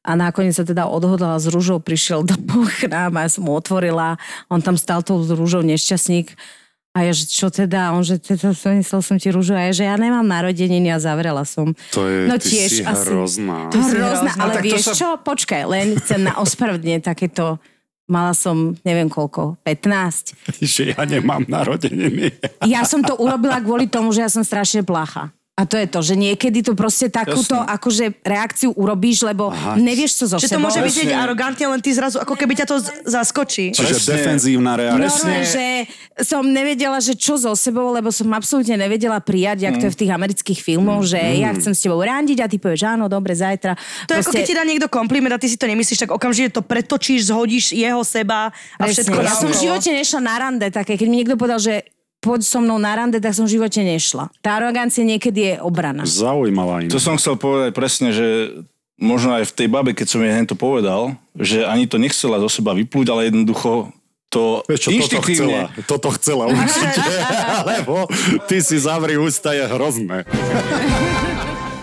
a 0.00 0.10
nakoniec 0.16 0.56
sa 0.56 0.64
teda 0.64 0.84
odhodlal 0.84 1.36
s 1.40 1.48
rúžou, 1.48 1.80
prišiel 1.80 2.24
do 2.24 2.36
k 2.76 2.92
nám 2.92 3.16
a 3.16 3.24
ja 3.24 3.30
som 3.32 3.44
mu 3.48 3.56
otvorila, 3.56 4.20
on 4.52 4.60
tam 4.60 4.76
stal 4.76 5.00
tou 5.00 5.20
rúžou 5.20 5.64
nešťastník 5.64 6.59
a 6.90 7.06
ja, 7.06 7.12
že 7.14 7.30
čo 7.30 7.54
teda, 7.54 7.94
on, 7.94 8.02
že 8.02 8.18
teda 8.18 8.50
donesol 8.50 8.98
som 8.98 9.14
ti 9.14 9.30
rúžu 9.30 9.54
a 9.54 9.70
ja, 9.70 9.72
že 9.72 9.84
ja 9.86 9.94
nemám 9.94 10.26
narodeniny 10.26 10.90
a 10.90 10.98
zavrela 10.98 11.46
som. 11.46 11.70
To 11.94 12.02
je, 12.02 12.26
no 12.26 12.34
ty 12.34 12.66
si 12.66 12.82
hrozná. 12.82 13.70
To 13.70 13.78
je 13.78 13.94
hrozná, 13.94 14.30
ale 14.34 14.58
vieš 14.58 14.90
sa- 14.90 14.98
čo, 14.98 15.08
počkaj, 15.22 15.70
len 15.70 15.94
chcem 16.02 16.26
na 16.26 16.34
ospravedlnie 16.42 16.98
takéto, 16.98 17.62
mala 18.10 18.34
som, 18.34 18.74
neviem 18.82 19.06
koľko, 19.06 19.54
15. 19.62 20.34
že 20.66 20.82
ja 20.90 21.02
nemám 21.06 21.46
narodeniny. 21.46 22.34
Ja 22.66 22.82
som 22.82 23.06
to 23.06 23.14
urobila 23.14 23.62
kvôli 23.62 23.86
tomu, 23.86 24.10
že 24.10 24.26
ja 24.26 24.30
som 24.30 24.42
strašne 24.42 24.82
placha. 24.82 25.30
A 25.52 25.62
to 25.62 25.76
je 25.76 25.84
to, 25.84 26.00
že 26.00 26.14
niekedy 26.14 26.62
to 26.62 26.72
proste 26.72 27.10
takúto 27.10 27.52
Jasné. 27.52 27.68
akože 27.70 28.04
reakciu 28.18 28.72
urobíš, 28.72 29.20
lebo 29.22 29.52
Aha. 29.52 29.76
nevieš, 29.76 30.16
čo 30.16 30.24
so 30.26 30.36
Že 30.36 30.46
to 30.46 30.50
sebou. 30.50 30.64
môže 30.64 30.80
byť 30.80 31.12
arogantne, 31.12 31.68
len 31.68 31.78
ty 31.78 31.92
zrazu, 31.92 32.16
ako 32.16 32.32
keby 32.32 32.56
ťa 32.56 32.66
to 32.66 32.76
z- 32.78 32.88
zaskočí. 33.04 33.68
Čiže 33.70 33.92
Presne. 33.92 34.08
defenzívna 34.14 34.72
reakcia. 34.74 35.04
Normálne, 35.04 35.44
že 35.44 35.64
som 36.18 36.40
nevedela, 36.42 36.96
že 36.98 37.12
čo 37.12 37.36
so 37.36 37.52
sebou, 37.52 37.92
lebo 37.92 38.08
som 38.08 38.24
absolútne 38.30 38.72
nevedela 38.74 39.20
prijať, 39.20 39.58
jak 39.62 39.76
to 39.76 39.84
je 39.84 39.92
v 39.92 40.00
tých 40.00 40.08
amerických 40.10 40.58
filmoch, 40.58 41.04
že 41.04 41.20
ja 41.20 41.52
chcem 41.52 41.70
s 41.70 41.80
tebou 41.82 42.00
randiť 42.00 42.38
a 42.40 42.46
ty 42.46 42.56
povieš, 42.56 42.82
áno, 42.88 43.04
dobre, 43.06 43.36
zajtra. 43.36 43.76
To 44.06 44.16
je 44.16 44.18
ako 44.18 44.32
keď 44.32 44.42
ti 44.42 44.54
dá 44.54 44.64
niekto 44.64 44.88
kompliment 44.88 45.28
a 45.30 45.36
ty 45.36 45.44
si 45.44 45.60
to 45.60 45.68
nemyslíš, 45.68 46.00
tak 46.00 46.10
okamžite 46.10 46.56
to 46.56 46.62
pretočíš, 46.62 47.28
zhodíš 47.28 47.76
jeho, 47.76 48.00
seba 48.00 48.48
a 48.74 48.82
všetko 48.82 49.12
Presne. 49.12 49.28
Ja 49.28 49.36
som 49.36 49.44
v 49.44 49.52
naokolo. 49.52 49.60
živote 49.60 49.88
nešla 49.92 50.20
na 50.22 50.34
rande 50.38 50.66
také, 50.68 50.96
keď 50.96 51.06
mi 51.06 51.20
niekto 51.20 51.36
povedal, 51.36 51.60
že 51.60 51.84
poď 52.20 52.40
so 52.44 52.60
mnou 52.60 52.76
na 52.76 52.92
rande, 52.92 53.18
tak 53.18 53.32
som 53.32 53.48
v 53.48 53.56
živote 53.56 53.80
nešla. 53.80 54.28
Tá 54.44 54.60
arogancia 54.60 55.02
niekedy 55.02 55.40
je 55.40 55.54
obrana. 55.64 56.04
Zaujímavá 56.04 56.84
iná. 56.84 56.92
To 56.92 57.00
som 57.00 57.16
chcel 57.16 57.40
povedať 57.40 57.72
presne, 57.72 58.12
že 58.12 58.60
možno 59.00 59.40
aj 59.40 59.48
v 59.48 59.56
tej 59.56 59.68
babe, 59.72 59.96
keď 59.96 60.06
som 60.06 60.20
jej 60.20 60.36
hento 60.36 60.54
povedal, 60.54 61.16
že 61.32 61.64
ani 61.64 61.88
to 61.88 61.96
nechcela 61.96 62.36
zo 62.44 62.52
seba 62.52 62.76
vyplúť, 62.76 63.08
ale 63.08 63.32
jednoducho 63.32 63.88
to 64.30 64.62
Vieš 64.70 64.80
čo, 64.86 64.90
toto 64.94 65.20
chcela, 65.26 65.60
toto 65.90 66.08
chcela 66.14 66.44
určite, 66.46 67.02
lebo 67.74 68.06
ty 68.46 68.62
si 68.62 68.78
zavri 68.78 69.18
ústa, 69.18 69.50
je 69.50 69.66
hrozné. 69.66 70.22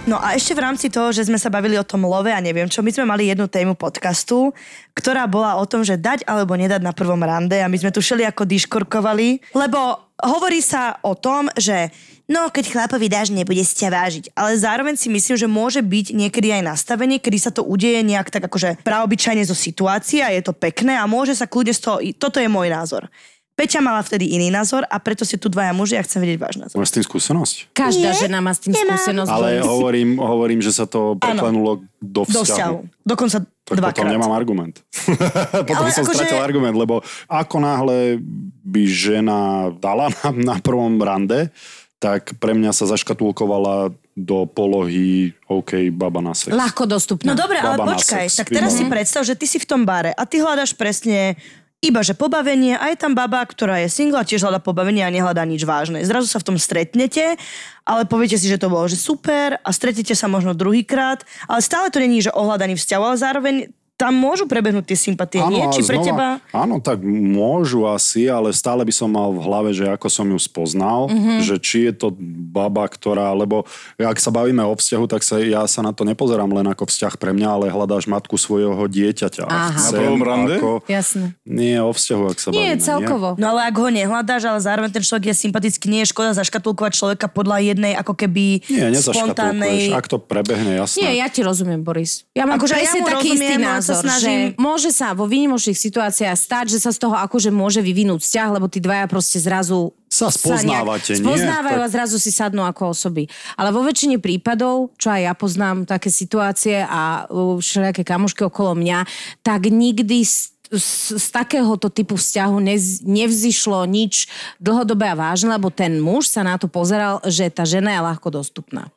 No 0.08 0.15
a 0.24 0.39
ešte 0.39 0.56
v 0.56 0.63
rámci 0.63 0.88
toho, 0.88 1.12
že 1.12 1.28
sme 1.28 1.36
sa 1.36 1.52
bavili 1.52 1.76
o 1.76 1.84
tom 1.84 2.08
love 2.08 2.32
a 2.32 2.39
neviem 2.39 2.72
čo, 2.72 2.80
my 2.80 2.96
sme 2.96 3.04
mali 3.04 3.28
jednu 3.28 3.52
tému 3.52 3.76
podcastu, 3.76 4.56
ktorá 4.96 5.28
bola 5.28 5.60
o 5.60 5.67
tom, 5.67 5.84
že 5.84 6.00
dať 6.00 6.24
alebo 6.24 6.56
nedať 6.56 6.80
na 6.80 6.96
prvom 6.96 7.20
rande 7.20 7.60
a 7.60 7.67
my 7.67 7.76
sme 7.76 7.91
tu 7.91 8.00
šeli 8.00 8.24
ako 8.24 8.48
diškorkovali, 8.48 9.52
lebo 9.52 10.08
hovorí 10.24 10.63
sa 10.63 10.96
o 11.04 11.12
tom, 11.12 11.52
že 11.60 11.91
no 12.32 12.48
keď 12.48 12.72
chlapovi 12.72 13.12
dáš, 13.12 13.36
nebude 13.36 13.60
si 13.67 13.84
ťa 13.84 13.91
vážiť. 13.91 14.26
Ale 14.32 14.56
zároveň 14.56 14.96
si 14.96 15.12
myslím, 15.12 15.36
že 15.36 15.52
môže 15.52 15.84
byť 15.84 16.15
niekedy 16.15 16.56
aj 16.56 16.63
nastavenie, 16.63 17.20
kedy 17.20 17.38
sa 17.43 17.52
to 17.52 17.67
udeje 17.67 18.00
nejak 18.00 18.32
tak 18.32 18.48
akože 18.48 18.80
praobyčajne 18.88 19.43
zo 19.43 19.60
situácie 19.60 20.24
a 20.24 20.32
je 20.32 20.39
to 20.39 20.56
pekné 20.56 20.96
a 20.96 21.04
môže 21.04 21.36
sa 21.36 21.52
kľudne 21.52 21.76
z 21.76 21.84
toho, 21.84 22.00
toto 22.15 22.39
je 22.39 22.48
môj 22.48 22.72
názor. 22.72 23.12
Peťa 23.58 23.82
mala 23.82 24.00
vtedy 24.00 24.30
iný 24.30 24.48
názor 24.48 24.86
a 24.86 24.96
preto 24.98 25.26
ste 25.26 25.36
tu 25.36 25.50
dvaja 25.50 25.74
muži 25.74 25.98
a 25.98 26.06
chcem 26.06 26.22
vedieť 26.22 26.38
váš 26.38 26.56
názor. 26.56 26.78
Máš 26.78 26.89
s 26.89 26.96
tým 26.96 27.06
skúsenosť? 27.10 27.56
Každá 27.74 28.13
Nie, 28.13 28.22
žena 28.22 28.38
má 28.38 28.54
s 28.54 28.62
tým 28.62 28.70
nemám. 28.72 28.96
skúsenosť. 28.96 29.28
Ale 29.28 29.50
hovorím, 29.60 30.10
hovorím, 30.15 30.62
že 30.62 30.70
sa 30.72 30.86
to 30.86 31.17
preklenulo 31.17 31.82
do 31.98 32.22
Do 32.22 32.22
vzťahu. 32.24 32.46
vzťahu. 32.46 32.78
Dokonca 33.02 33.38
Tak 33.39 33.50
potom 33.65 33.82
dvakrát. 33.82 34.13
nemám 34.13 34.30
argument. 34.32 34.76
potom 35.65 35.74
Ale 35.76 35.89
som 35.89 36.06
akože- 36.06 36.22
stratil 36.22 36.38
argument, 36.38 36.78
lebo 36.78 37.02
ako 37.26 37.56
náhle 37.58 38.22
by 38.63 38.84
žena 38.86 39.39
dala 39.74 40.13
na, 40.13 40.54
na 40.54 40.56
prvom 40.58 40.93
rande, 40.96 41.50
tak 41.98 42.38
pre 42.38 42.54
mňa 42.54 42.70
sa 42.72 42.86
zaškatulkovala 42.86 43.89
do 44.13 44.46
polohy 44.46 45.34
OK, 45.48 45.89
baba 45.89 46.22
na 46.22 46.38
sex. 46.38 46.54
Ľahko 46.54 46.86
dostupná. 46.86 47.26
No 47.26 47.34
dobre, 47.34 47.58
ale 47.58 47.74
Baba 47.74 47.98
počkaj, 47.98 48.30
sex, 48.30 48.38
tak 48.38 48.48
teraz 48.52 48.70
si 48.72 48.86
skvelé. 48.86 48.93
predstav, 48.93 49.22
že 49.24 49.34
ty 49.34 49.46
si 49.46 49.58
v 49.58 49.65
tom 49.65 49.82
bare 49.82 50.13
a 50.13 50.24
ty 50.24 50.38
hľadaš 50.38 50.74
presne 50.74 51.41
iba 51.78 52.02
že 52.02 52.18
pobavenie 52.18 52.74
a 52.74 52.90
je 52.90 52.98
tam 52.98 53.13
baba, 53.13 53.46
ktorá 53.46 53.78
je 53.86 53.94
single 53.94 54.26
tiež 54.26 54.42
hľada 54.42 54.58
pobavenie 54.58 55.06
a 55.06 55.13
nehľadá 55.13 55.46
nič 55.46 55.62
vážne. 55.62 56.02
Zrazu 56.02 56.26
sa 56.26 56.42
v 56.42 56.54
tom 56.54 56.58
stretnete, 56.58 57.38
ale 57.86 58.10
poviete 58.10 58.36
si, 58.42 58.50
že 58.50 58.58
to 58.58 58.74
bolo 58.74 58.90
že 58.90 58.98
super 58.98 59.62
a 59.62 59.70
stretnete 59.70 60.18
sa 60.18 60.26
možno 60.26 60.58
druhýkrát, 60.58 61.22
ale 61.46 61.62
stále 61.62 61.94
to 61.94 62.02
není, 62.02 62.26
že 62.26 62.34
ohľadaný 62.34 62.76
vzťah, 62.82 63.00
ale 63.02 63.18
zároveň 63.22 63.56
tam 63.98 64.14
môžu 64.14 64.46
prebehnúť 64.46 64.94
tie 64.94 64.98
sympatie, 65.10 65.42
nie? 65.50 65.58
a 65.58 65.74
Či 65.74 65.82
pre 65.82 65.98
teba... 66.00 66.38
Áno, 66.54 66.78
tak 66.78 67.02
môžu 67.02 67.90
asi, 67.90 68.30
ale 68.30 68.54
stále 68.54 68.86
by 68.86 68.94
som 68.94 69.10
mal 69.10 69.34
v 69.34 69.42
hlave, 69.42 69.70
že 69.74 69.90
ako 69.90 70.06
som 70.06 70.30
ju 70.30 70.38
spoznal, 70.38 71.10
Mhm. 71.10 71.18
mm-hmm. 71.18 71.40
že 71.42 71.56
či 71.58 71.78
je 71.90 71.94
to 71.98 72.08
baba, 72.54 72.86
ktorá, 72.86 73.34
lebo 73.34 73.66
ak 73.98 74.22
sa 74.22 74.30
bavíme 74.30 74.62
o 74.62 74.78
vzťahu, 74.78 75.06
tak 75.10 75.26
sa, 75.26 75.42
ja 75.42 75.66
sa 75.66 75.82
na 75.82 75.90
to 75.98 76.06
nepozerám 76.06 76.46
len 76.54 76.70
ako 76.70 76.86
vzťah 76.86 77.18
pre 77.18 77.34
mňa, 77.34 77.50
ale 77.50 77.66
hľadáš 77.74 78.06
matku 78.06 78.38
svojho 78.38 78.86
dieťaťa. 78.86 79.44
Aha. 79.50 79.74
chcem 79.74 79.98
Na 79.98 80.00
prvom 80.06 80.22
rande? 80.22 80.56
Ako, 80.62 80.72
Jasné. 80.86 81.34
nie 81.42 81.82
o 81.82 81.90
vzťahu, 81.90 82.24
ak 82.30 82.38
sa 82.38 82.48
Nie, 82.54 82.78
bavíme. 82.78 82.86
celkovo. 82.86 83.28
No 83.42 83.46
ale 83.58 83.66
ak 83.66 83.76
ho 83.82 83.90
nehľadáš, 83.90 84.44
ale 84.46 84.60
zároveň 84.62 84.94
ten 84.94 85.02
človek 85.02 85.34
je 85.34 85.36
sympatický, 85.42 85.86
nie 85.90 86.06
je 86.06 86.14
škoda 86.14 86.38
zaškatulkovať 86.38 86.94
človeka 86.94 87.26
podľa 87.34 87.66
jednej 87.66 87.98
ako 87.98 88.14
keby 88.14 88.62
Nie, 88.70 88.94
spontánnej... 88.94 89.90
Ak 89.90 90.06
to 90.06 90.22
prebehne, 90.22 90.78
jasné. 90.78 91.02
Nie, 91.02 91.12
ja 91.26 91.28
ti 91.34 91.42
rozumiem, 91.42 91.82
Boris. 91.82 92.30
Ja 92.38 92.46
mám 92.46 92.62
Akože 92.62 92.78
ja 92.78 92.94
taký 92.94 93.34
istý 93.34 93.58
rozumiem, 93.58 93.87
sa 93.88 93.95
snažím- 94.04 94.52
že 94.52 94.60
môže 94.60 94.89
sa 94.91 95.15
vo 95.15 95.23
výnimočných 95.23 95.78
situáciách 95.78 96.36
stať, 96.36 96.65
že 96.76 96.80
sa 96.84 96.91
z 96.91 97.00
toho 97.00 97.15
akože 97.15 97.47
môže 97.50 97.80
vyvinúť 97.80 98.19
vzťah, 98.19 98.47
lebo 98.52 98.67
tí 98.67 98.84
dvaja 98.84 99.08
proste 99.08 99.39
zrazu 99.39 99.95
Sa 100.08 100.32
spoznávate, 100.32 101.15
nejak 101.15 101.19
nie? 101.19 101.26
Spoznávajú 101.28 101.80
Tak- 101.80 101.88
a 101.88 101.93
zrazu 101.93 102.15
si 102.17 102.32
sadnú 102.32 102.63
ako 102.63 102.91
osoby. 102.91 103.28
Ale 103.56 103.71
vo 103.71 103.84
väčšine 103.84 104.17
prípadov, 104.17 104.95
čo 104.95 105.12
aj 105.12 105.21
ja 105.23 105.34
poznám 105.36 105.84
také 105.84 106.08
situácie 106.08 106.80
a 106.82 107.28
všelijaké 107.32 108.04
kamošky 108.04 108.43
okolo 108.43 108.76
mňa, 108.76 109.04
tak 109.43 109.67
nikdy 109.67 110.23
z, 110.23 110.56
z, 110.71 111.19
z 111.19 111.28
takéhoto 111.32 111.88
typu 111.88 112.15
vzťahu 112.15 112.56
nez, 112.60 113.00
nevzýšlo 113.04 113.84
nič 113.88 114.28
dlhodobé 114.60 115.12
a 115.12 115.15
vážne, 115.15 115.52
lebo 115.56 115.67
ten 115.71 116.00
muž 116.00 116.28
sa 116.28 116.43
na 116.43 116.56
to 116.60 116.67
pozeral, 116.67 117.19
že 117.28 117.47
tá 117.52 117.63
žena 117.67 117.91
je 117.95 118.02
ľahko 118.04 118.32
dostupná. 118.32 118.88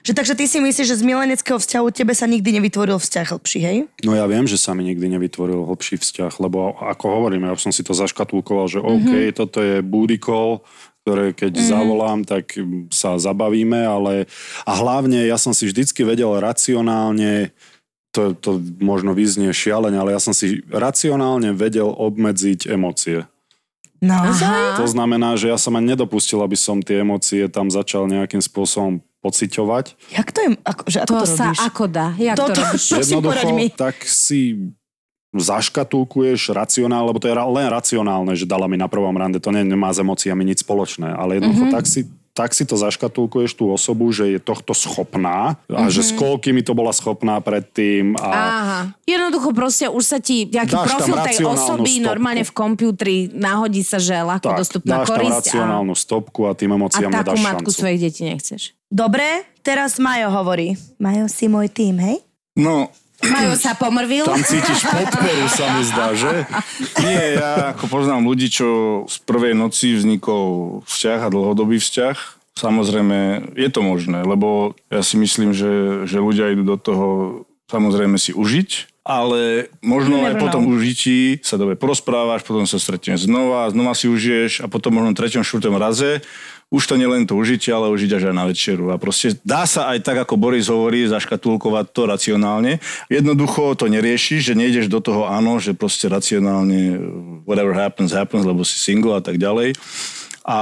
Že 0.00 0.12
takže 0.16 0.32
ty 0.32 0.44
si 0.48 0.58
myslíš, 0.64 0.86
že 0.88 0.96
z 0.96 1.04
mileneckého 1.04 1.60
vzťahu 1.60 1.86
tebe 1.92 2.16
sa 2.16 2.24
nikdy 2.24 2.56
nevytvoril 2.56 2.96
vzťah 2.96 3.26
hlbší, 3.36 3.60
hej? 3.60 3.78
No 4.00 4.16
ja 4.16 4.24
viem, 4.24 4.48
že 4.48 4.56
sa 4.56 4.72
mi 4.72 4.80
nikdy 4.88 5.12
nevytvoril 5.12 5.68
hlbší 5.68 6.00
vzťah, 6.00 6.40
lebo 6.40 6.72
ako 6.80 7.04
hovorím, 7.20 7.44
ja 7.44 7.56
som 7.60 7.68
si 7.68 7.84
to 7.84 7.92
zaškatulkoval, 7.92 8.66
že 8.68 8.80
OK, 8.80 8.96
Mhm. 8.96 9.12
mm-hmm. 9.12 9.36
toto 9.36 9.58
je 9.60 9.76
booty 9.84 10.16
call, 10.16 10.64
ktoré 11.04 11.36
keď 11.36 11.52
mm-hmm. 11.52 11.72
zavolám, 11.72 12.20
tak 12.24 12.44
sa 12.92 13.20
zabavíme, 13.20 13.80
ale 13.84 14.24
a 14.64 14.72
hlavne 14.76 15.24
ja 15.28 15.36
som 15.36 15.52
si 15.52 15.68
vždycky 15.68 16.04
vedel 16.04 16.32
racionálne, 16.40 17.52
to, 18.10 18.34
to 18.34 18.58
možno 18.80 19.14
vyznie 19.14 19.52
šialene, 19.54 20.00
ale 20.00 20.16
ja 20.16 20.20
som 20.20 20.32
si 20.34 20.64
racionálne 20.66 21.52
vedel 21.54 21.86
obmedziť 21.88 22.68
emócie. 22.72 23.28
Naozaj? 24.00 24.80
To 24.80 24.88
znamená, 24.88 25.36
že 25.36 25.52
ja 25.52 25.60
som 25.60 25.76
ani 25.76 25.92
nedopustil, 25.92 26.40
aby 26.40 26.56
som 26.56 26.80
tie 26.80 27.04
emócie 27.04 27.52
tam 27.52 27.68
začal 27.68 28.08
nejakým 28.08 28.40
spôsobom 28.40 29.04
pociťovať. 29.20 29.84
Jak 30.16 30.28
to 30.32 30.38
je? 30.40 30.48
Ako, 30.64 30.82
že 30.88 30.98
ako 31.04 31.08
To, 31.08 31.16
to, 31.20 31.26
sa 31.28 31.44
robíš? 31.52 31.60
ako 31.60 31.84
dá? 31.88 32.06
Jak 32.16 32.36
to, 32.36 32.44
Toto- 32.48 32.62
robíš? 32.64 32.84
Jednoducho, 32.90 33.48
mi. 33.52 33.66
tak 33.68 33.96
si 34.04 34.40
zaškatulkuješ 35.30 36.50
racionálne, 36.50 37.06
lebo 37.06 37.22
to 37.22 37.30
je 37.30 37.36
len 37.38 37.68
racionálne, 37.70 38.34
že 38.34 38.50
dala 38.50 38.66
mi 38.66 38.74
na 38.74 38.90
prvom 38.90 39.14
rande, 39.14 39.38
to 39.38 39.54
ne, 39.54 39.62
nemá 39.62 39.94
s 39.94 40.02
emóciami 40.02 40.42
nič 40.42 40.66
spoločné, 40.66 41.06
ale 41.06 41.38
jednoducho 41.38 41.70
mm-hmm. 41.70 41.76
tak 41.78 41.86
si 41.86 42.10
tak 42.30 42.54
si 42.54 42.62
to 42.62 42.78
zaškatulkuješ 42.78 43.58
tú 43.58 43.74
osobu, 43.74 44.08
že 44.14 44.30
je 44.30 44.40
tohto 44.40 44.70
schopná 44.70 45.58
a 45.66 45.90
že 45.90 46.06
s 46.06 46.14
koľkými 46.14 46.62
to 46.62 46.78
bola 46.78 46.94
schopná 46.94 47.42
predtým. 47.42 48.14
A... 48.16 48.30
Aha. 48.30 48.80
Jednoducho 49.02 49.50
proste 49.50 49.90
už 49.90 50.04
sa 50.06 50.18
ti 50.22 50.46
nejaký 50.46 50.74
Dáš 50.78 50.86
profil 50.86 51.16
tej 51.26 51.38
osoby 51.42 51.92
stopku. 51.98 52.06
normálne 52.06 52.44
v 52.46 52.52
kompútri 52.54 53.16
nahodí 53.34 53.82
sa, 53.82 53.98
že 53.98 54.14
ľahko 54.22 54.46
tak, 54.54 54.58
dostupná 54.62 55.02
dáš 55.02 55.06
tam 55.10 55.16
korisť 55.18 55.34
a, 55.34 55.42
racionálnu 55.42 55.94
stopku 55.98 56.40
a 56.46 56.52
tým 56.54 56.70
a 56.70 56.76
emóciám 56.78 57.10
takú 57.10 57.18
nedáš 57.18 57.40
matku 57.42 57.70
šancu. 57.70 57.80
svojich 57.82 57.98
detí 57.98 58.22
nechceš. 58.22 58.62
Dobre, 58.86 59.26
teraz 59.66 59.98
Majo 59.98 60.30
hovorí. 60.30 60.78
Majo, 61.02 61.26
si 61.26 61.50
môj 61.50 61.66
tým, 61.70 61.98
hej? 61.98 62.22
No, 62.58 62.90
Majú 63.20 63.52
sa 63.56 63.76
pomrvil. 63.76 64.24
Tam 64.24 64.40
cítiš 64.40 64.80
podporu, 64.88 65.44
sa 65.52 65.66
mi 65.76 65.82
zdá, 65.84 66.06
že? 66.16 66.48
Nie, 67.04 67.36
ja 67.36 67.50
ako 67.76 67.84
poznám 67.92 68.24
ľudí, 68.24 68.48
čo 68.48 69.02
z 69.04 69.16
prvej 69.28 69.52
noci 69.52 69.92
vznikol 69.92 70.80
vzťah 70.88 71.28
a 71.28 71.32
dlhodobý 71.32 71.76
vzťah. 71.76 72.16
Samozrejme, 72.56 73.52
je 73.56 73.68
to 73.72 73.80
možné, 73.80 74.24
lebo 74.24 74.76
ja 74.92 75.00
si 75.04 75.20
myslím, 75.20 75.52
že, 75.52 76.04
že 76.08 76.20
ľudia 76.20 76.52
idú 76.52 76.64
do 76.64 76.76
toho 76.76 77.08
samozrejme 77.70 78.18
si 78.18 78.34
užiť, 78.34 79.00
ale 79.06 79.70
možno 79.80 80.26
aj 80.26 80.34
never 80.36 80.42
po 80.42 80.48
tom 80.52 80.66
užití 80.68 81.40
sa 81.40 81.56
dobre 81.56 81.78
porozprávaš, 81.78 82.44
potom 82.44 82.66
sa 82.66 82.76
stretneš 82.76 83.30
znova, 83.30 83.70
znova 83.70 83.94
si 83.94 84.10
užiješ 84.10 84.60
a 84.62 84.66
potom 84.66 84.98
možno 84.98 85.14
v 85.14 85.18
treťom, 85.22 85.46
štvrtom 85.46 85.78
raze 85.78 86.20
už 86.70 86.82
to 86.86 86.94
nie 86.94 87.10
len 87.10 87.26
to 87.26 87.34
užitie, 87.34 87.74
ale 87.74 87.90
užiť 87.90 88.10
až 88.14 88.22
aj 88.30 88.34
na 88.34 88.46
večeru. 88.46 88.94
A 88.94 88.96
proste 88.96 89.34
dá 89.42 89.66
sa 89.66 89.90
aj 89.90 90.06
tak, 90.06 90.22
ako 90.22 90.38
Boris 90.38 90.70
hovorí, 90.70 91.02
zaškatulkovať 91.10 91.86
to 91.90 92.02
racionálne. 92.06 92.78
Jednoducho 93.10 93.74
to 93.74 93.90
neriešiš, 93.90 94.54
že 94.54 94.54
nejdeš 94.54 94.86
do 94.86 95.02
toho 95.02 95.26
áno, 95.26 95.58
že 95.58 95.74
proste 95.74 96.06
racionálne 96.06 96.94
whatever 97.42 97.74
happens, 97.74 98.14
happens, 98.14 98.46
lebo 98.46 98.62
si 98.62 98.78
single 98.78 99.18
a 99.18 99.22
tak 99.22 99.42
ďalej. 99.42 99.74
A 100.50 100.58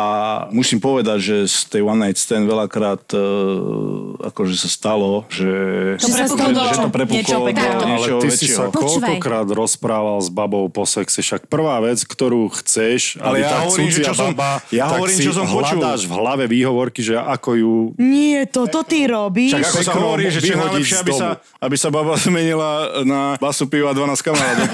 musím 0.53 0.85
povedať, 0.85 1.17
že 1.17 1.37
z 1.49 1.59
tej 1.73 1.81
one 1.81 1.97
night 2.05 2.21
stand 2.21 2.45
veľakrát 2.45 3.09
uh, 3.17 4.21
akože 4.21 4.61
sa 4.61 4.69
stalo, 4.69 5.25
že, 5.33 5.49
To 5.97 6.13
že, 6.13 6.29
že 6.29 6.77
to 6.77 6.93
prepuklo 6.93 7.17
niečoho 7.17 7.41
do 7.41 7.49
pekného. 7.49 7.81
Ale 7.81 8.07
ty 8.21 8.29
si 8.29 8.53
sa 8.53 8.69
koľkokrát 8.69 9.49
rozprával 9.49 10.21
s 10.21 10.29
babou 10.29 10.69
po 10.69 10.85
sexe, 10.85 11.25
však 11.25 11.49
prvá 11.49 11.81
vec, 11.81 12.05
ktorú 12.05 12.53
chceš, 12.61 13.17
Ale 13.17 13.41
aby 13.41 13.41
ja 13.41 13.49
tá 13.49 13.59
hovorím, 13.65 13.89
že 13.89 14.03
čo 14.05 14.13
som- 14.13 14.37
baba, 14.37 14.51
ja 14.69 14.85
tak 14.93 15.01
hovorím, 15.01 15.17
si 15.17 15.25
čo 15.25 15.33
som 15.33 15.47
počul. 15.49 15.81
hľadáš 15.81 16.01
v 16.05 16.13
hlave 16.21 16.45
výhovorky, 16.53 17.01
že 17.01 17.15
ako 17.17 17.51
ju... 17.57 17.75
Nie, 17.97 18.45
toto 18.45 18.85
ty 18.85 19.09
robíš. 19.09 19.57
Však 19.57 19.65
ako 19.73 19.81
sa 19.81 19.93
hovorí, 19.97 20.25
že 20.29 20.41
čo 20.45 20.53
najlepšie, 20.53 20.97
aby 21.01 21.13
sa, 21.17 21.29
aby 21.65 21.77
sa 21.81 21.89
baba 21.89 22.13
zmenila 22.29 23.01
na 23.09 23.41
basu 23.41 23.65
piva 23.65 23.97
12 23.97 24.21
kamarátov. 24.21 24.69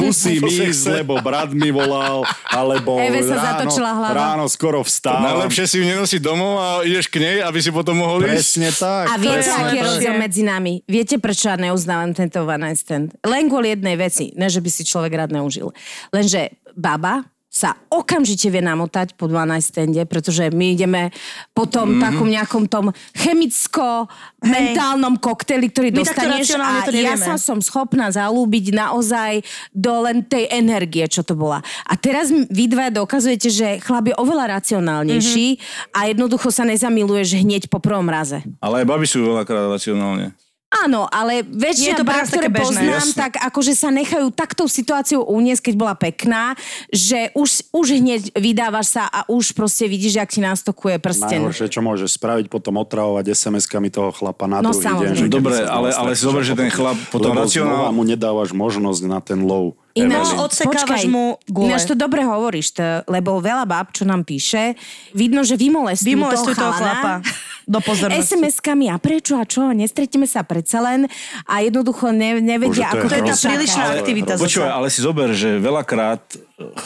Musím 0.00 0.48
ísť, 0.48 1.04
lebo 1.04 1.20
brat 1.20 1.52
mi 1.52 1.68
volal, 1.68 2.24
alebo 2.48 2.96
Eve 2.96 3.20
sa 3.20 3.36
ráno, 3.36 3.68
zatočila 3.68 3.92
hlava. 3.92 4.29
Ráno 4.30 4.46
skoro 4.46 4.86
vstávam. 4.86 5.26
Najlepšie 5.26 5.64
si 5.66 5.74
ju 5.82 5.84
nenosiť 5.90 6.20
domov 6.22 6.52
a 6.62 6.68
ideš 6.86 7.10
k 7.10 7.18
nej, 7.18 7.36
aby 7.42 7.58
si 7.58 7.74
potom 7.74 7.98
mohol 7.98 8.22
ísť. 8.22 8.30
Presne 8.30 8.68
tak. 8.70 9.04
A 9.10 9.14
viete, 9.18 9.42
presne 9.42 9.58
aký 9.58 9.74
je 9.74 9.82
rozdiel 9.82 10.14
medzi 10.14 10.42
nami? 10.46 10.74
Viete, 10.86 11.18
prečo 11.18 11.50
ja 11.50 11.58
neuznávam 11.58 12.14
tento 12.14 12.46
one 12.46 12.70
night 12.70 12.78
stand? 12.78 13.10
Len 13.26 13.50
kvôli 13.50 13.74
jednej 13.74 13.98
veci. 13.98 14.30
Ne, 14.38 14.46
že 14.46 14.62
by 14.62 14.70
si 14.70 14.86
človek 14.86 15.12
rád 15.18 15.34
neužil. 15.34 15.74
Lenže 16.14 16.54
baba 16.78 17.26
sa 17.60 17.76
okamžite 17.92 18.48
vie 18.48 18.64
namotať 18.64 19.20
po 19.20 19.28
12 19.28 19.60
stande, 19.60 20.00
pretože 20.08 20.48
my 20.48 20.72
ideme 20.72 21.12
po 21.52 21.68
tom 21.68 21.92
mm-hmm. 21.92 22.04
takom 22.08 22.28
nejakom 22.32 22.64
tom 22.72 22.88
chemicko-mentálnom 23.12 25.20
koktejli, 25.20 25.68
ktorý 25.68 25.92
My 25.92 26.00
dostaneš 26.00 26.56
a 26.56 26.88
to 26.88 26.96
ja 26.96 27.20
sa 27.20 27.36
som 27.36 27.60
schopná 27.60 28.08
zalúbiť 28.08 28.72
naozaj 28.72 29.44
do 29.76 30.08
len 30.08 30.24
tej 30.24 30.48
energie, 30.48 31.04
čo 31.04 31.20
to 31.20 31.36
bola. 31.36 31.60
A 31.84 32.00
teraz 32.00 32.32
vy 32.32 32.64
dva 32.72 32.88
dokazujete, 32.88 33.52
že 33.52 33.76
chlap 33.84 34.08
je 34.08 34.16
oveľa 34.16 34.56
racionálnejší 34.56 35.60
mm-hmm. 35.60 35.92
a 35.92 36.08
jednoducho 36.08 36.48
sa 36.48 36.64
nezamiluješ 36.64 37.44
hneď 37.44 37.68
po 37.68 37.76
prvom 37.76 38.08
raze. 38.08 38.40
Ale 38.64 38.80
aj 38.80 38.88
baby 38.88 39.04
sú 39.04 39.20
veľakrát 39.20 39.68
racionálne. 39.68 40.32
Áno, 40.72 41.04
ale 41.04 41.42
väčšina 41.42 41.82
Je 41.84 41.98
to 41.98 42.06
bár, 42.06 42.22
ktoré 42.22 42.46
bežné. 42.46 42.62
poznám, 42.86 43.02
Jasné. 43.02 43.18
tak 43.18 43.32
akože 43.42 43.72
sa 43.74 43.90
nechajú 43.90 44.30
taktou 44.30 44.64
situáciou 44.64 45.26
uniesť, 45.26 45.66
keď 45.66 45.74
bola 45.74 45.94
pekná, 45.94 46.54
že 46.88 47.34
už, 47.34 47.66
už 47.68 47.86
hneď 47.92 48.30
vydávaš 48.32 48.86
sa 48.92 49.04
a 49.04 49.26
už 49.26 49.50
proste 49.50 49.84
vidíš, 49.84 50.14
jak 50.16 50.30
ti 50.30 50.38
nastokuje 50.38 50.96
prsten. 50.96 51.42
Najhoršie, 51.42 51.66
čo 51.68 51.80
môžeš 51.80 52.14
spraviť, 52.14 52.46
potom 52.46 52.78
otravovať 52.78 53.24
SMS-kami 53.28 53.90
toho 53.90 54.10
chlapa 54.10 54.46
na 54.46 54.62
No, 54.62 54.70
druhý 54.70 54.86
deň. 55.10 55.12
Že 55.16 55.26
Dobre, 55.28 55.58
ale- 55.60 55.90
ale 55.90 56.14
si 56.14 56.22
zober, 56.22 56.40
že 56.40 56.54
ten 56.54 56.70
chlap 56.70 56.94
potom 57.10 57.34
lebo 57.34 57.44
racionál- 57.44 57.66
znova 57.76 57.88
mu 57.90 58.02
nedávaš 58.02 58.50
možnosť 58.52 59.00
na 59.04 59.18
ten 59.18 59.42
low. 59.42 59.74
Ináč, 59.92 60.30
No, 60.30 60.46
odsekávaš 60.46 61.02
mu 61.04 61.34
gule. 61.44 61.66
ináč 61.66 61.82
to 61.82 61.98
dobre 61.98 62.22
hovoríš, 62.22 62.70
to, 62.72 62.82
lebo 63.04 63.42
veľa 63.42 63.66
báb, 63.66 63.90
čo 63.90 64.06
nám 64.06 64.22
píše, 64.22 64.78
vidno, 65.10 65.42
že 65.42 65.58
vymolestujú, 65.58 66.06
Vymolestujú 66.08 66.54
toho 66.54 66.70
toho 66.70 66.78
chlapa. 66.78 67.12
Do 67.70 67.78
pozornosti. 67.78 68.34
SMS-kami 68.34 68.90
a 68.90 68.98
prečo 68.98 69.38
a 69.38 69.46
čo, 69.46 69.70
nestretíme 69.70 70.26
sa 70.26 70.42
predsa 70.42 70.82
len 70.82 71.06
a 71.46 71.62
jednoducho 71.62 72.10
ne, 72.10 72.42
nevedia, 72.42 72.90
Bože, 72.90 72.98
to 72.98 72.98
je 72.98 72.98
ako 72.98 73.06
To 73.06 73.14
je 73.14 73.22
tá 73.22 73.36
prílišná 73.38 73.84
aktivita 73.94 74.32
Počúvaj, 74.42 74.72
ale 74.74 74.88
si 74.90 74.98
zober, 74.98 75.30
že 75.30 75.62
veľakrát 75.62 76.22